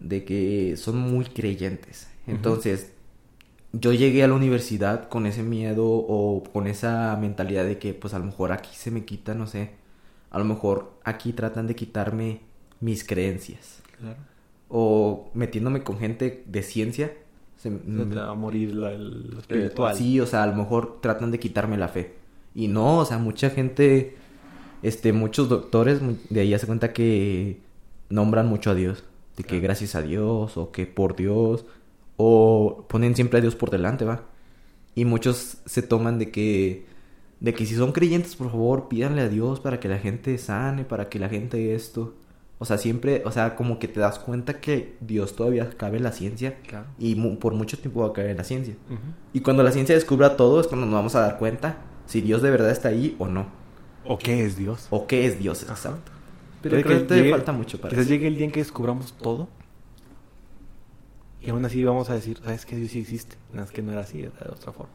de 0.00 0.24
que 0.24 0.76
son 0.76 0.98
muy 0.98 1.26
creyentes. 1.26 2.08
Entonces, 2.26 2.92
yo 3.72 3.92
llegué 3.92 4.22
a 4.22 4.28
la 4.28 4.34
universidad 4.34 5.08
con 5.08 5.26
ese 5.26 5.42
miedo 5.42 5.84
o 5.86 6.42
con 6.52 6.66
esa 6.66 7.16
mentalidad 7.20 7.64
de 7.64 7.78
que, 7.78 7.92
pues 7.92 8.14
a 8.14 8.18
lo 8.18 8.24
mejor 8.24 8.52
aquí 8.52 8.70
se 8.74 8.90
me 8.90 9.04
quita, 9.04 9.34
no 9.34 9.46
sé, 9.46 9.72
a 10.34 10.38
lo 10.38 10.44
mejor 10.44 10.92
aquí 11.04 11.32
tratan 11.32 11.66
de 11.66 11.74
quitarme 11.74 12.40
mis 12.80 13.04
creencias. 13.04 13.82
Claro. 13.98 14.18
O 14.68 15.30
metiéndome 15.34 15.82
con 15.82 15.98
gente 15.98 16.42
de 16.46 16.62
ciencia. 16.62 17.12
se- 17.56 17.70
Se 17.70 18.04
te 18.06 18.14
va 18.16 18.30
a 18.30 18.34
morir 18.34 18.74
la, 18.74 18.92
el 18.92 19.30
lo 19.30 19.38
espiritual. 19.38 19.94
eh, 19.94 19.98
Sí, 19.98 20.20
o 20.20 20.26
sea, 20.26 20.42
a 20.42 20.46
lo 20.46 20.54
mejor 20.54 20.98
tratan 21.00 21.30
de 21.30 21.38
quitarme 21.38 21.78
la 21.78 21.88
fe. 21.88 22.14
Y 22.54 22.68
no, 22.68 22.98
o 22.98 23.04
sea, 23.04 23.18
mucha 23.18 23.48
gente, 23.50 24.16
este, 24.82 25.12
muchos 25.12 25.48
doctores 25.48 26.00
de 26.30 26.40
ahí 26.40 26.52
hace 26.52 26.66
cuenta 26.66 26.92
que 26.92 27.60
nombran 28.10 28.46
mucho 28.48 28.70
a 28.70 28.74
Dios. 28.74 29.04
De 29.36 29.44
que 29.44 29.60
gracias 29.60 29.94
a 29.94 30.02
Dios, 30.02 30.56
o 30.56 30.70
que 30.72 30.86
por 30.86 31.16
Dios, 31.16 31.64
o 32.16 32.84
ponen 32.88 33.14
siempre 33.16 33.38
a 33.38 33.42
Dios 33.42 33.56
por 33.56 33.70
delante, 33.70 34.04
va. 34.04 34.22
Y 34.94 35.04
muchos 35.06 35.56
se 35.64 35.82
toman 35.82 36.18
de 36.18 36.30
que, 36.30 36.86
de 37.40 37.52
que 37.54 37.66
si 37.66 37.74
son 37.74 37.92
creyentes, 37.92 38.36
por 38.36 38.50
favor, 38.50 38.88
pídanle 38.88 39.22
a 39.22 39.28
Dios 39.28 39.60
para 39.60 39.80
que 39.80 39.88
la 39.88 39.98
gente 39.98 40.36
sane, 40.38 40.84
para 40.84 41.08
que 41.08 41.18
la 41.18 41.28
gente 41.28 41.74
esto. 41.74 42.14
O 42.58 42.64
sea, 42.64 42.78
siempre, 42.78 43.22
o 43.26 43.32
sea, 43.32 43.56
como 43.56 43.78
que 43.78 43.88
te 43.88 44.00
das 44.00 44.18
cuenta 44.18 44.60
que 44.60 44.96
Dios 45.00 45.34
todavía 45.36 45.68
cabe 45.70 45.98
en 45.98 46.04
la 46.04 46.12
ciencia. 46.12 46.56
Claro. 46.66 46.86
Y 46.98 47.14
mu- 47.16 47.38
por 47.38 47.52
mucho 47.52 47.76
tiempo 47.78 48.00
va 48.00 48.08
a 48.08 48.12
caer 48.12 48.30
en 48.30 48.36
la 48.38 48.44
ciencia. 48.44 48.74
Y 49.32 49.40
cuando 49.40 49.62
la 49.62 49.72
ciencia 49.72 49.94
descubra 49.94 50.36
todo 50.36 50.60
es 50.60 50.68
cuando 50.68 50.86
nos 50.86 50.94
vamos 50.94 51.14
a 51.16 51.20
dar 51.20 51.38
cuenta 51.38 51.78
si 52.06 52.20
Dios 52.20 52.40
de 52.42 52.50
verdad 52.50 52.70
está 52.70 52.88
ahí 52.88 53.16
o 53.18 53.26
no. 53.26 53.46
¿O 54.06 54.18
qué 54.18 54.44
es 54.44 54.56
Dios? 54.56 54.86
O 54.90 55.06
qué 55.06 55.26
es 55.26 55.38
Dios, 55.38 55.64
Ajá. 55.64 55.72
exacto. 55.72 56.12
Pero 56.62 56.80
creo 56.82 57.06
que 57.06 57.14
llegue- 57.14 57.30
falta 57.30 57.52
mucho 57.52 57.78
para 57.80 57.90
Quizás 57.90 58.08
llegue 58.08 58.28
el 58.28 58.36
día 58.36 58.44
en 58.46 58.52
que 58.52 58.60
descubramos 58.60 59.12
todo. 59.14 59.48
Y 61.42 61.50
aún 61.50 61.64
así 61.64 61.84
vamos 61.84 62.08
a 62.08 62.14
decir, 62.14 62.38
¿sabes 62.42 62.64
qué? 62.64 62.76
Dios 62.76 62.90
sí 62.92 63.00
existe. 63.00 63.36
No, 63.52 63.62
es 63.62 63.70
que 63.70 63.82
no 63.82 63.92
era 63.92 64.00
así, 64.02 64.20
era 64.20 64.30
de 64.46 64.50
otra 64.52 64.72
forma. 64.72 64.92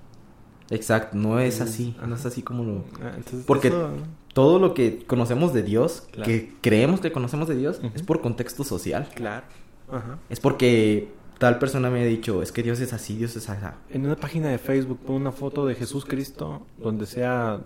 Exacto, 0.72 1.18
no 1.18 1.40
es 1.40 1.62
así. 1.62 1.96
No 2.06 2.16
es 2.16 2.26
así 2.26 2.42
como 2.44 2.64
lo... 2.64 2.86
Ah, 3.02 3.14
entonces, 3.18 3.44
Porque 3.46 3.70
eso- 3.70 3.90
todo 4.34 4.60
lo 4.60 4.74
que 4.76 5.04
conocemos 5.06 5.54
de 5.54 5.64
Dios, 5.64 6.04
Claro. 6.12 6.28
que 6.30 6.54
creemos 6.62 7.00
que 7.02 7.12
conocemos 7.12 7.48
de 7.48 7.56
Dios, 7.56 7.82
es 7.96 8.04
por 8.04 8.22
contexto 8.22 8.64
social. 8.64 9.10
Claro. 9.16 9.46
Ajá. 9.92 10.20
Es 10.30 10.40
porque 10.40 11.12
tal 11.40 11.58
persona 11.58 11.90
me 11.90 12.02
ha 12.02 12.06
dicho, 12.06 12.44
es 12.44 12.52
que 12.52 12.62
Dios 12.62 12.80
es 12.82 12.94
así, 12.94 13.16
Dios 13.16 13.36
es 13.36 13.50
así. 13.50 13.66
En 13.90 14.06
una 14.06 14.16
página 14.16 14.50
de 14.50 14.60
Facebook 14.60 15.00
pon 15.00 15.16
una 15.16 15.32
foto 15.32 15.66
de 15.66 15.74
Jesús 15.74 16.06
Cristo 16.06 16.66
donde 16.78 17.06
sea 17.08 17.62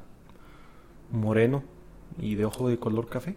moreno 1.12 1.64
y 2.20 2.36
de 2.36 2.46
ojo 2.46 2.70
de 2.70 2.78
color 2.80 3.10
café. 3.10 3.36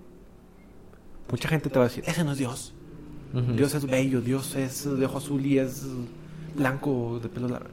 Mucha 1.31 1.49
gente 1.49 1.69
te 1.71 1.79
va 1.79 1.87
a 1.87 1.89
decir, 1.89 2.05
ese 2.07 2.23
no 2.23 2.33
es 2.33 2.39
Dios. 2.39 2.73
Dios 3.57 3.75
es 3.75 3.85
bello, 3.87 4.21
Dios 4.23 4.55
es 4.55 4.85
de 4.99 5.05
ojo 5.05 5.19
azul 5.19 5.45
y 5.45 5.59
es 5.59 5.85
blanco 6.55 7.19
de 7.21 7.29
pelo 7.29 7.49
largo. 7.49 7.69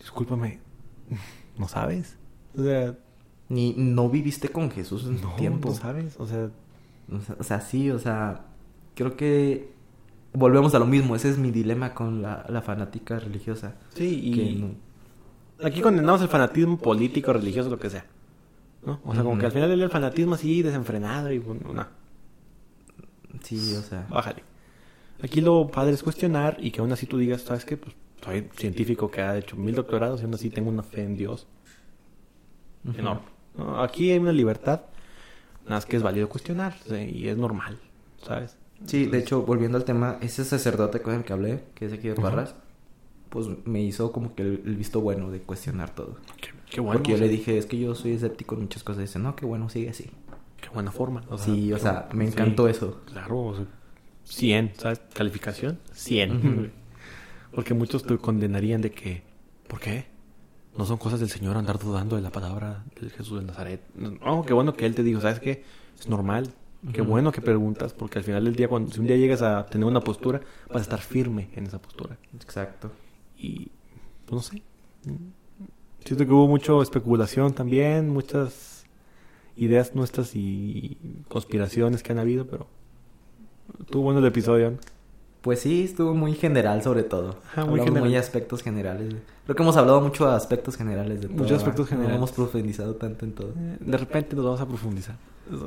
Discúlpame, 0.00 0.58
¿no 1.58 1.68
sabes? 1.68 2.16
O 2.56 2.62
sea, 2.62 2.94
Ni 3.48 3.74
no 3.76 4.08
viviste 4.08 4.48
con 4.48 4.70
Jesús 4.70 5.04
en 5.06 5.20
no, 5.20 5.34
tiempo. 5.36 5.68
no 5.70 5.74
sabes. 5.74 6.16
O 6.18 6.26
sea, 6.26 6.50
O 7.12 7.20
sea, 7.20 7.36
o 7.38 7.42
sea, 7.44 7.60
sí, 7.60 7.90
o 7.90 7.98
sea, 7.98 8.46
creo 8.94 9.16
que 9.16 9.70
volvemos 10.32 10.74
a 10.74 10.78
lo 10.78 10.86
mismo. 10.86 11.14
Ese 11.16 11.30
es 11.30 11.38
mi 11.38 11.50
dilema 11.50 11.94
con 11.94 12.22
la, 12.22 12.44
la 12.48 12.62
fanática 12.62 13.18
religiosa. 13.20 13.74
sí, 13.94 14.32
Que 14.34 14.42
y 14.42 14.54
no- 14.56 15.66
aquí 15.66 15.80
condenamos 15.80 16.20
el 16.22 16.28
fanatismo 16.28 16.76
político, 16.78 17.32
religioso, 17.32 17.70
lo 17.70 17.78
que 17.78 17.90
sea. 17.90 18.04
¿no? 18.84 19.00
O 19.04 19.14
sea, 19.14 19.22
como 19.22 19.38
que 19.38 19.46
al 19.46 19.52
final 19.52 19.70
el 19.70 19.90
fanatismo 19.90 20.34
así 20.34 20.62
desenfrenado 20.62 21.30
y 21.32 21.38
bueno, 21.38 21.72
no. 21.72 21.86
Sí, 23.42 23.74
o 23.74 23.82
sea. 23.82 24.06
Bájale. 24.10 24.42
Aquí 25.22 25.40
lo 25.40 25.68
padre 25.68 25.92
es 25.92 26.02
cuestionar 26.02 26.56
y 26.60 26.70
que 26.70 26.80
aún 26.80 26.92
así 26.92 27.06
tú 27.06 27.16
digas, 27.18 27.42
¿sabes 27.42 27.64
qué? 27.64 27.76
Pues 27.76 27.94
soy 28.26 28.48
científico 28.56 29.10
que 29.10 29.22
ha 29.22 29.36
hecho 29.38 29.56
mil 29.56 29.74
doctorados 29.74 30.20
y 30.20 30.24
aún 30.24 30.34
así 30.34 30.50
tengo 30.50 30.68
una 30.68 30.82
fe 30.82 31.02
en 31.02 31.16
Dios 31.16 31.46
enorme. 32.96 33.22
¿no? 33.56 33.82
Aquí 33.82 34.10
hay 34.10 34.18
una 34.18 34.32
libertad, 34.32 34.82
nada 35.64 35.76
más 35.76 35.86
que 35.86 35.96
es 35.96 36.02
válido 36.02 36.28
cuestionar 36.28 36.76
sí, 36.86 36.94
y 37.14 37.28
es 37.28 37.36
normal, 37.36 37.78
¿sabes? 38.22 38.56
Sí, 38.84 39.06
de 39.06 39.18
hecho, 39.18 39.42
volviendo 39.42 39.78
al 39.78 39.84
tema, 39.84 40.18
ese 40.20 40.44
sacerdote 40.44 41.00
con 41.00 41.14
el 41.14 41.24
que 41.24 41.32
hablé, 41.32 41.64
que 41.74 41.86
es 41.86 41.92
aquí 41.94 42.08
de. 42.08 42.14
Parras, 42.14 42.54
pues 43.30 43.46
me 43.64 43.80
hizo 43.82 44.12
como 44.12 44.34
que 44.34 44.42
el, 44.42 44.62
el 44.66 44.76
visto 44.76 45.00
bueno 45.00 45.30
de 45.30 45.40
cuestionar 45.40 45.94
todo. 45.94 46.16
Qué, 46.40 46.50
qué 46.70 46.80
bueno. 46.82 46.98
Porque 46.98 47.12
yo 47.12 47.18
le 47.18 47.28
dije, 47.28 47.56
es 47.56 47.64
que 47.64 47.78
yo 47.78 47.94
soy 47.94 48.12
escéptico 48.12 48.54
en 48.54 48.62
muchas 48.62 48.82
cosas. 48.82 49.00
Y 49.00 49.06
dice, 49.06 49.18
no, 49.18 49.34
qué 49.34 49.46
bueno, 49.46 49.70
sigue 49.70 49.88
así. 49.88 50.10
Qué 50.60 50.68
buena 50.68 50.92
forma. 50.92 51.22
sí, 51.38 51.72
o 51.72 51.78
sea, 51.78 52.08
me 52.12 52.26
Sí, 52.26 52.32
encantó 52.32 52.68
eso. 52.68 53.00
Claro, 53.06 53.40
o 53.44 53.54
sea, 53.56 53.64
100, 54.24 54.72
¿sabes? 54.76 55.00
Calificación, 55.14 55.78
100. 55.92 56.36
Ujú. 56.36 56.66
Porque 57.56 57.72
muchos 57.72 58.02
te 58.02 58.18
condenarían 58.18 58.82
de 58.82 58.90
que, 58.90 59.22
¿por 59.66 59.80
qué? 59.80 60.04
No 60.76 60.84
son 60.84 60.98
cosas 60.98 61.20
del 61.20 61.30
Señor 61.30 61.56
andar 61.56 61.78
dudando 61.78 62.14
de 62.16 62.20
la 62.20 62.28
palabra 62.28 62.84
del 63.00 63.10
Jesús 63.10 63.40
de 63.40 63.46
Nazaret. 63.46 63.80
No, 63.94 64.44
qué 64.44 64.52
bueno 64.52 64.74
que 64.74 64.84
Él 64.84 64.94
te 64.94 65.02
dijo, 65.02 65.22
¿sabes 65.22 65.40
qué? 65.40 65.64
Es 65.98 66.06
normal. 66.06 66.52
Qué 66.92 67.00
bueno 67.00 67.32
que 67.32 67.40
preguntas, 67.40 67.94
porque 67.94 68.18
al 68.18 68.24
final 68.24 68.44
del 68.44 68.56
día, 68.56 68.68
cuando 68.68 68.92
si 68.92 69.00
un 69.00 69.06
día 69.06 69.16
llegas 69.16 69.40
a 69.40 69.64
tener 69.64 69.86
una 69.86 70.02
postura, 70.02 70.42
vas 70.68 70.76
a 70.76 70.82
estar 70.82 71.00
firme 71.00 71.48
en 71.54 71.64
esa 71.64 71.80
postura. 71.80 72.18
Exacto. 72.34 72.92
Y, 73.38 73.70
pues 74.26 74.32
no 74.32 74.42
sé. 74.42 74.62
Siento 76.04 76.26
que 76.26 76.32
hubo 76.32 76.48
mucha 76.48 76.78
especulación 76.82 77.54
también, 77.54 78.10
muchas 78.10 78.84
ideas 79.56 79.94
nuestras 79.94 80.36
y 80.36 80.98
conspiraciones 81.28 82.02
que 82.02 82.12
han 82.12 82.18
habido, 82.18 82.46
pero 82.46 82.66
estuvo 83.80 84.02
bueno 84.02 84.18
el 84.18 84.26
episodio. 84.26 84.72
¿no? 84.72 84.95
Pues 85.46 85.60
sí, 85.60 85.84
estuvo 85.84 86.12
muy 86.12 86.34
general 86.34 86.82
sobre 86.82 87.04
todo. 87.04 87.36
Ajá, 87.52 87.64
muy 87.66 87.78
general. 87.78 88.02
muy 88.02 88.16
aspectos 88.16 88.64
generales. 88.64 89.14
Creo 89.44 89.54
que 89.54 89.62
hemos 89.62 89.76
hablado 89.76 90.00
mucho 90.00 90.28
de 90.28 90.34
aspectos 90.34 90.76
generales 90.76 91.20
de 91.20 91.28
todo. 91.28 91.36
Muchos 91.38 91.58
aspectos 91.58 91.86
generales. 91.88 92.14
No 92.14 92.16
hemos 92.16 92.32
profundizado 92.32 92.96
tanto 92.96 93.24
en 93.24 93.32
todo. 93.32 93.50
Eh, 93.56 93.76
De 93.78 93.96
repente 93.96 94.34
nos 94.34 94.44
vamos 94.44 94.60
a 94.60 94.66
profundizar. 94.66 95.14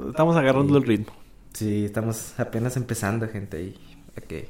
Estamos 0.09 0.35
agarrando 0.35 0.77
el 0.77 0.83
ritmo. 0.83 1.13
Sí, 1.53 1.85
estamos 1.85 2.37
apenas 2.37 2.75
empezando, 2.75 3.25
gente. 3.29 3.63
Y 3.63 3.75
ok. 4.17 4.49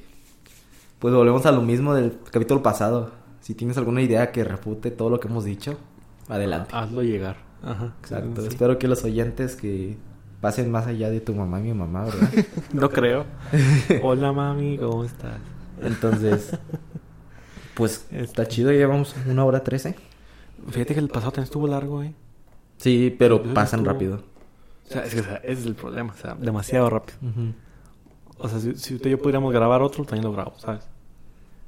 Pues 0.98 1.14
volvemos 1.14 1.46
a 1.46 1.52
lo 1.52 1.62
mismo 1.62 1.94
del 1.94 2.18
capítulo 2.32 2.64
pasado. 2.64 3.12
Si 3.42 3.54
tienes 3.54 3.78
alguna 3.78 4.02
idea 4.02 4.32
que 4.32 4.44
refute 4.44 4.90
todo 4.90 5.12
lo 5.12 5.20
que 5.20 5.28
hemos 5.28 5.46
dicho, 5.46 5.78
adelante. 6.28 6.72
Hazlo 6.74 7.04
llegar. 7.04 7.38
Ajá. 7.62 7.94
Exacto. 8.02 8.42
Sí. 8.42 8.48
Espero 8.48 8.80
que 8.80 8.88
los 8.88 9.04
oyentes 9.04 9.56
que 9.56 9.96
pasen 10.42 10.72
más 10.72 10.88
allá 10.88 11.10
de 11.10 11.20
tu 11.22 11.34
mamá 11.36 11.60
y 11.60 11.64
mi 11.64 11.74
mamá, 11.74 12.06
¿verdad? 12.06 12.30
No 12.74 12.90
creo. 12.90 13.26
Hola 14.04 14.32
mami, 14.32 14.78
¿cómo 14.78 15.04
estás? 15.04 15.40
Entonces, 15.82 16.58
pues 17.74 18.06
Este. 18.12 18.22
está 18.24 18.48
chido, 18.48 18.72
ya 18.72 18.78
llevamos 18.78 19.16
una 19.28 19.46
hora 19.46 19.64
trece. 19.64 19.96
Fíjate 20.70 20.94
que 20.94 21.00
el 21.00 21.08
pasado 21.08 21.32
también 21.32 21.46
estuvo 21.46 21.68
largo, 21.68 22.04
¿eh? 22.04 22.14
Sí, 22.78 23.16
pero 23.18 23.36
Entonces 23.36 23.56
pasan 23.56 23.80
estuvo- 23.82 23.94
rápido. 23.94 24.24
O 24.88 24.92
sea, 24.92 25.04
es 25.06 25.14
que 25.14 25.20
o 25.22 25.24
sea, 25.24 25.36
ese 25.38 25.62
es 25.62 25.66
el 25.68 25.76
problema, 25.76 26.14
o 26.14 26.18
sea, 26.18 26.34
demasiado 26.36 26.90
rápido. 26.90 27.18
O 28.38 28.48
sea, 28.50 28.60
si, 28.60 28.76
si 28.76 28.96
usted 28.96 29.10
y 29.10 29.12
yo 29.12 29.20
pudiéramos 29.20 29.54
grabar 29.54 29.82
otro, 29.82 30.04
también 30.04 30.24
lo 30.26 30.32
grabo, 30.32 30.54
¿sabes? 30.58 30.88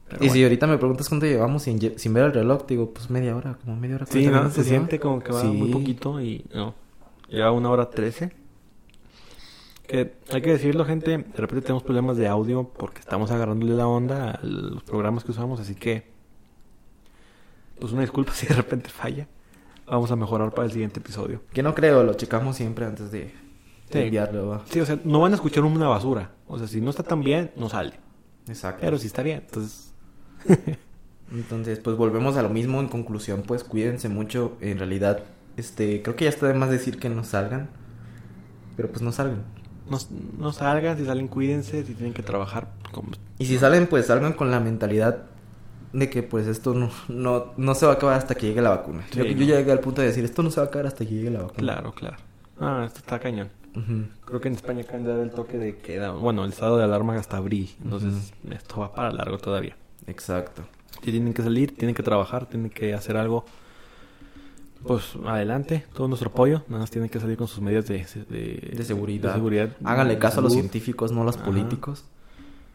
Pero 0.10 0.26
Y 0.26 0.30
si 0.30 0.44
ahorita 0.44 0.68
me 0.68 0.78
preguntas 0.78 1.08
cuánto 1.08 1.26
llevamos 1.26 1.64
sin, 1.64 1.80
ver 1.80 2.26
el 2.26 2.34
reloj, 2.34 2.66
digo, 2.68 2.92
pues 2.94 3.10
media 3.10 3.36
hora, 3.36 3.58
como 3.64 3.76
media 3.78 3.96
hora. 3.96 4.06
Sí, 4.08 4.24
40 4.24 4.42
¿no? 4.44 4.50
Se 4.50 4.64
siente 4.64 5.00
como 5.00 5.20
que 5.22 5.32
va 5.32 5.42
Sí. 5.42 5.48
muy 5.48 5.70
poquito 5.72 6.20
y 6.20 6.46
no. 6.54 6.74
Lleva 7.30 7.52
una 7.52 7.70
hora 7.70 7.90
trece. 7.90 8.34
Que 9.92 10.14
hay 10.32 10.42
que 10.42 10.52
decirlo, 10.52 10.86
gente. 10.86 11.18
De 11.18 11.34
repente 11.36 11.64
tenemos 11.64 11.84
problemas 11.84 12.16
de 12.16 12.26
audio 12.26 12.64
porque 12.78 13.02
estamos 13.02 13.30
agarrándole 13.30 13.74
la 13.76 13.88
onda 13.88 14.32
a 14.32 14.40
los 14.42 14.84
programas 14.84 15.26
que 15.26 15.32
usamos, 15.32 15.60
así 15.60 15.76
que. 15.76 16.10
Pues 17.78 17.92
una 17.92 18.02
disculpa 18.02 18.32
si 18.34 18.48
de 18.48 18.56
repente 18.56 18.90
falla. 18.90 19.28
Vamos 19.86 20.10
a 20.10 20.16
mejorar 20.16 20.52
para 20.52 20.66
el 20.68 20.72
siguiente 20.72 21.02
episodio. 21.02 21.42
Que 21.52 21.62
no 21.62 21.76
creo, 21.76 22.04
lo 22.04 22.14
checamos 22.14 22.56
siempre 22.56 22.86
antes 22.86 23.12
de, 23.12 23.34
Sí. 23.92 24.00
enviarlo. 24.00 24.48
¿va? 24.48 24.62
Sí, 24.70 24.80
o 24.80 24.86
sea, 24.86 24.98
no 25.04 25.20
van 25.20 25.34
a 25.34 25.36
escuchar 25.36 25.66
una 25.66 25.90
basura. 25.90 26.32
O 26.48 26.58
sea, 26.58 26.68
si 26.68 26.80
no 26.80 26.90
está 26.90 27.04
tan 27.04 27.22
bien, 27.22 27.52
no 27.58 27.68
sale. 27.68 27.96
Exacto. 28.48 28.80
Pero 28.80 28.98
si 28.98 29.08
está 29.08 29.24
bien, 29.24 29.44
entonces. 29.46 29.94
Entonces, 31.34 31.80
pues 31.80 31.96
volvemos 31.96 32.36
a 32.36 32.42
lo 32.44 32.50
mismo. 32.50 32.80
En 32.82 32.88
conclusión, 32.90 33.44
pues 33.46 33.64
cuídense 33.64 34.10
mucho. 34.10 34.58
En 34.60 34.78
realidad, 34.78 35.24
este, 35.56 36.02
creo 36.02 36.16
que 36.16 36.26
ya 36.26 36.30
está 36.30 36.48
de 36.48 36.54
más 36.54 36.70
decir 36.70 36.98
que 37.00 37.10
no 37.10 37.24
salgan. 37.24 37.70
Pero 38.76 38.90
pues 38.90 39.02
no 39.02 39.12
salgan. 39.12 39.44
No, 39.92 39.98
no 40.40 40.52
salgan, 40.54 40.98
si 40.98 41.06
salen, 41.06 41.28
cuídense. 41.28 41.84
Si 41.86 41.94
tienen 41.94 42.14
que 42.14 42.24
trabajar, 42.24 42.70
como- 42.92 43.12
Y 43.38 43.46
si 43.46 43.58
salen, 43.60 43.88
pues 43.88 44.08
salgan 44.08 44.34
con 44.34 44.50
la 44.50 44.60
mentalidad 44.60 45.24
de 45.94 46.10
que 46.10 46.24
pues 46.24 46.48
esto 46.48 46.74
no, 46.74 46.90
no, 47.10 47.48
no 47.58 47.76
se 47.76 47.86
va 47.86 47.92
a 47.92 47.96
acabar 47.96 48.16
hasta 48.18 48.34
que 48.34 48.48
llegue 48.48 48.62
la 48.62 48.70
vacuna. 48.70 49.04
Sí, 49.12 49.18
yo, 49.20 49.24
no. 49.26 49.30
yo 49.32 49.46
llegué 49.46 49.72
al 49.72 49.80
punto 49.82 50.02
de 50.02 50.08
decir, 50.08 50.24
esto 50.24 50.42
no 50.42 50.50
se 50.50 50.62
va 50.62 50.66
a 50.66 50.70
acabar 50.70 50.88
hasta 50.88 51.06
que 51.06 51.14
llegue 51.14 51.30
la 51.30 51.42
vacuna. 51.42 51.58
Claro, 51.60 51.92
claro. 51.94 52.18
Ah, 52.60 52.84
esto 52.88 53.00
está 53.00 53.20
cañón. 53.20 53.50
Creo 54.26 54.42
que 54.42 54.50
en 54.50 54.56
España 54.56 54.82
acaban 54.82 55.04
de 55.04 55.10
dar 55.12 55.20
el 55.20 55.32
toque 55.32 55.58
de 55.58 55.78
queda. 55.78 56.12
Bueno, 56.12 56.44
el 56.44 56.52
estado 56.52 56.78
de 56.78 56.84
alarma 56.84 57.16
hasta 57.16 57.38
abril. 57.38 57.70
Entonces, 57.84 58.34
esto 58.50 58.82
va 58.82 58.94
para 58.94 59.12
largo 59.12 59.38
todavía. 59.38 59.76
Exacto. 60.08 60.64
Si 61.04 61.12
tienen 61.12 61.34
que 61.34 61.42
salir, 61.42 61.76
tienen 61.76 61.96
que 61.96 62.04
trabajar, 62.04 62.46
tienen 62.48 62.70
que 62.70 62.94
hacer 62.94 63.16
algo. 63.18 63.46
Pues 64.86 65.14
adelante, 65.26 65.86
todo 65.94 66.08
nuestro 66.08 66.30
apoyo. 66.30 66.64
Nada 66.68 66.82
más 66.82 66.92
tienen 66.92 67.10
que 67.10 67.20
salir 67.20 67.38
con 67.38 67.48
sus 67.48 67.62
medidas 67.62 67.88
de, 67.88 68.06
de, 68.30 68.74
De 68.76 68.84
seguridad. 68.84 69.30
de 69.30 69.36
seguridad. 69.36 69.70
Háganle 69.84 70.18
caso 70.18 70.40
a 70.40 70.44
los 70.44 70.54
científicos, 70.54 71.12
no 71.12 71.22
a 71.22 71.26
los 71.26 71.36
Ajá. 71.38 71.46
políticos. 71.46 72.06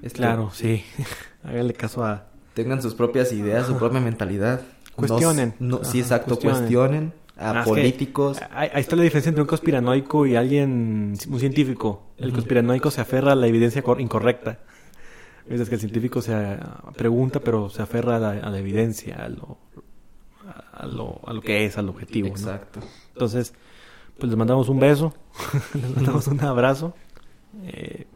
Este, 0.03 0.19
Claro, 0.19 0.51
sí. 0.53 0.85
Háganle 1.45 1.73
caso 1.75 2.05
a. 2.05 2.27
Tengan 2.55 2.81
sus 2.81 2.95
propias 2.95 3.33
ideas, 3.33 3.67
su 3.67 3.77
propia 3.77 4.01
mentalidad. 4.01 4.63
Cuestionen. 4.95 5.55
No, 5.59 5.79
sí, 5.85 5.99
Ajá, 5.99 5.99
exacto, 5.99 6.37
cuestionen. 6.37 6.59
cuestionen, 6.61 7.13
a 7.37 7.51
Ah, 7.51 7.59
es 7.61 7.65
que 7.65 7.71
políticos. 7.71 8.39
Ahí, 8.53 8.71
está 8.77 8.97
la 8.97 9.03
diferencia 9.03 9.29
entre 9.29 9.43
un 9.43 9.49
conspiranoico 9.49 10.27
y 10.27 10.37
alguien, 10.37 11.15
un 11.29 11.39
científico. 11.41 12.13
El 12.17 12.33
conspiranoico 12.33 12.91
se 12.91 13.01
aferra 13.03 13.33
a 13.33 13.35
la 13.35 13.47
evidencia 13.47 13.83
cor- 13.83 14.01
incorrecta. 14.01 14.61
Mientras 15.47 15.69
que 15.69 15.75
el 15.75 15.81
científico 15.81 16.23
se 16.23 16.35
ah, 16.35 16.91
pregunta, 16.97 17.41
pero 17.41 17.69
se 17.69 17.83
aferra 17.83 18.17
a 18.17 18.19
la, 18.19 18.31
a 18.31 18.49
la 18.51 18.59
evidencia, 18.59 19.17
a 19.17 19.29
lo, 19.29 19.59
a, 20.77 20.87
lo, 20.87 21.21
a 21.27 21.33
lo 21.33 21.41
que 21.41 21.65
es, 21.67 21.77
al 21.79 21.89
objetivo. 21.89 22.29
¿no? 22.29 22.35
Exacto. 22.35 22.81
Entonces, 23.13 23.55
pues 24.19 24.29
les 24.31 24.37
mandamos 24.39 24.69
un 24.69 24.79
beso, 24.81 25.13
les 25.75 25.95
mandamos 25.95 26.27
un 26.29 26.41
abrazo. 26.43 26.95
Eh, 27.65 28.07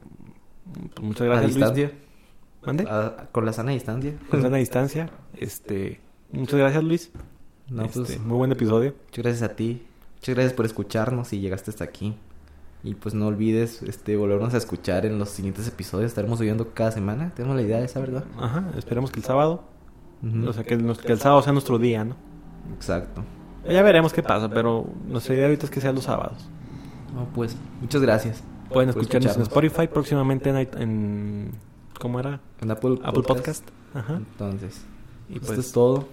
pues 0.95 1.07
muchas 1.07 1.23
a 1.23 1.25
gracias, 1.27 1.57
Luis. 1.75 1.91
¿Mande? 2.65 2.85
a- 2.89 3.29
con 3.33 3.47
la 3.47 3.53
sana 3.53 3.73
distancia. 3.73 4.15
Con 4.31 4.43
sana 4.43 4.59
distancia. 4.59 5.11
Este, 5.37 6.01
muchas 6.33 6.59
gracias, 6.59 6.85
Luis. 6.85 7.11
No, 7.69 7.85
Este, 7.85 8.01
pues, 8.01 8.21
muy 8.21 8.37
buen 8.37 8.53
episodio. 8.53 8.95
muchas 9.07 9.25
gracias 9.25 9.51
a 9.51 9.55
ti. 9.57 9.83
Muchas 10.17 10.35
gracias 10.35 10.53
por 10.55 10.67
escucharnos 10.67 11.33
y 11.33 11.41
llegaste 11.41 11.71
hasta 11.71 11.85
aquí. 11.85 12.15
Y 12.83 12.95
pues 12.95 13.15
no 13.15 13.27
olvides 13.27 13.83
este 13.83 14.17
volvernos 14.17 14.55
a 14.55 14.57
escuchar 14.57 15.05
en 15.07 15.19
los 15.19 15.29
siguientes 15.31 15.69
episodios. 15.69 16.09
Estaremos 16.11 16.39
subiendo 16.39 16.73
cada 16.75 16.91
semana. 16.93 17.33
Tenemos 17.35 17.57
la 17.57 17.63
idea 17.63 17.79
de 17.79 17.85
esa, 17.85 18.01
¿verdad? 18.01 18.25
Ajá, 18.39 18.71
esperemos 18.77 19.11
que 19.11 19.21
el 19.21 19.25
sábado, 19.25 19.65
o 20.47 20.53
sea, 20.53 20.65
que 20.65 20.75
el, 20.75 20.97
que 20.99 21.13
el 21.13 21.19
sábado 21.21 21.43
sea 21.43 21.53
nuestro 21.53 21.79
día, 21.79 22.05
¿no? 22.05 22.17
Exacto. 22.75 23.25
Ya 23.69 23.83
veremos 23.83 24.13
qué 24.13 24.23
pasa, 24.23 24.49
pero 24.49 24.87
nuestra 25.07 25.35
idea 25.35 25.45
ahorita 25.47 25.67
es 25.67 25.71
que 25.71 25.81
sean 25.81 25.95
los 25.95 26.05
sábados. 26.05 26.49
No, 27.15 27.27
pues, 27.35 27.57
muchas 27.81 28.01
gracias. 28.01 28.43
Pueden 28.71 28.91
escucharnos 28.91 29.37
en. 29.37 29.43
Spotify, 29.43 29.89
próximamente 29.89 30.51
en, 30.51 30.57
en 30.81 31.53
¿cómo 31.99 32.21
era? 32.21 32.41
En 32.61 32.71
Apple, 32.71 32.99
Apple 33.03 33.23
Podcast. 33.23 33.69
Ajá. 33.95 34.17
Entonces, 34.17 34.83
Y 35.29 35.35
esto 35.35 35.47
pues, 35.49 35.59
es 35.59 35.73
todo. 35.73 36.07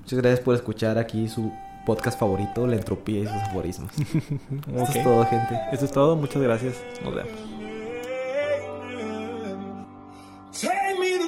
Muchas 0.00 0.18
gracias 0.18 0.40
por 0.40 0.54
escuchar 0.54 0.98
aquí 0.98 1.28
su 1.28 1.52
podcast 1.86 2.18
favorito, 2.18 2.66
La 2.66 2.76
Entropía 2.76 3.20
y 3.20 3.26
sus 3.26 3.36
aforismos. 3.36 3.90
ok. 3.92 4.78
Esto 4.88 4.98
es 4.98 5.04
todo, 5.04 5.26
gente. 5.26 5.60
Esto 5.72 5.84
es 5.84 5.92
todo, 5.92 6.16
muchas 6.16 6.42
gracias. 6.42 6.82
Nos 7.04 7.14
vemos. 7.14 7.51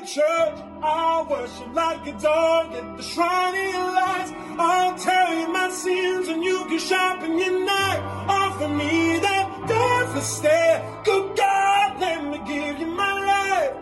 Church, 0.04 0.58
I'll 0.82 1.24
worship 1.26 1.74
like 1.74 2.06
a 2.06 2.12
dog 2.12 2.72
at 2.74 2.96
the 2.96 3.02
shrine 3.02 3.54
of 3.54 3.74
your 3.74 3.92
lights. 3.92 4.32
I'll 4.58 4.98
tell 4.98 5.38
you 5.38 5.48
my 5.48 5.70
sins 5.70 6.28
and 6.28 6.44
you 6.44 6.64
can 6.66 6.78
sharpen 6.78 7.38
your 7.38 7.64
knife. 7.64 8.00
Offer 8.28 8.68
me 8.68 9.18
that 9.18 9.66
deathless 9.66 10.36
stare. 10.36 11.00
Good 11.04 11.36
God, 11.36 12.00
let 12.00 12.24
me 12.24 12.38
give 12.46 12.78
you 12.80 12.86
my 12.86 13.12
life. 13.24 13.74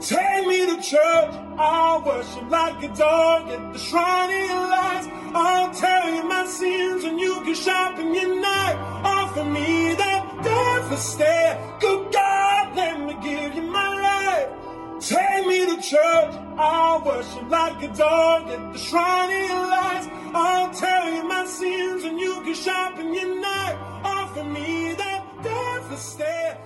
Take 0.00 0.46
me 0.46 0.66
to 0.66 0.82
church, 0.82 1.34
I'll 1.58 2.02
worship 2.02 2.50
like 2.50 2.82
a 2.82 2.88
dog 2.94 3.48
at 3.48 3.72
the 3.72 3.78
shrine 3.78 4.30
of 4.30 4.48
your 4.50 4.68
lights. 4.68 5.08
I'll 5.34 5.72
tell 5.74 6.14
you 6.14 6.24
my 6.24 6.46
sins 6.46 7.04
and 7.04 7.18
you 7.20 7.40
can 7.42 7.54
sharpen 7.54 8.14
your 8.14 8.34
knife. 8.40 8.76
Offer 9.04 9.44
me 9.44 9.94
that 9.94 10.42
deathless 10.42 11.12
stare. 11.12 11.76
Good 11.80 12.12
God, 12.12 12.76
let 12.76 13.00
me 13.00 13.14
give 13.22 13.54
you 13.54 13.62
my 13.62 13.88
life. 14.00 14.59
Take 15.00 15.46
me 15.46 15.64
to 15.64 15.80
church, 15.80 16.34
I'll 16.58 17.02
worship 17.02 17.48
like 17.48 17.82
a 17.82 17.88
dog 17.88 18.48
at 18.50 18.72
the 18.74 18.78
shrine 18.78 19.30
of 19.30 19.48
your 19.48 19.66
lights. 19.66 20.08
I'll 20.34 20.74
tell 20.74 21.10
you 21.10 21.26
my 21.26 21.46
sins 21.46 22.04
and 22.04 22.20
you 22.20 22.42
can 22.42 22.54
sharpen 22.54 23.14
your 23.14 23.40
knife. 23.40 23.78
Offer 24.04 24.44
me 24.44 24.92
that 24.94 25.42
deathless 25.42 26.02
stare. 26.02 26.58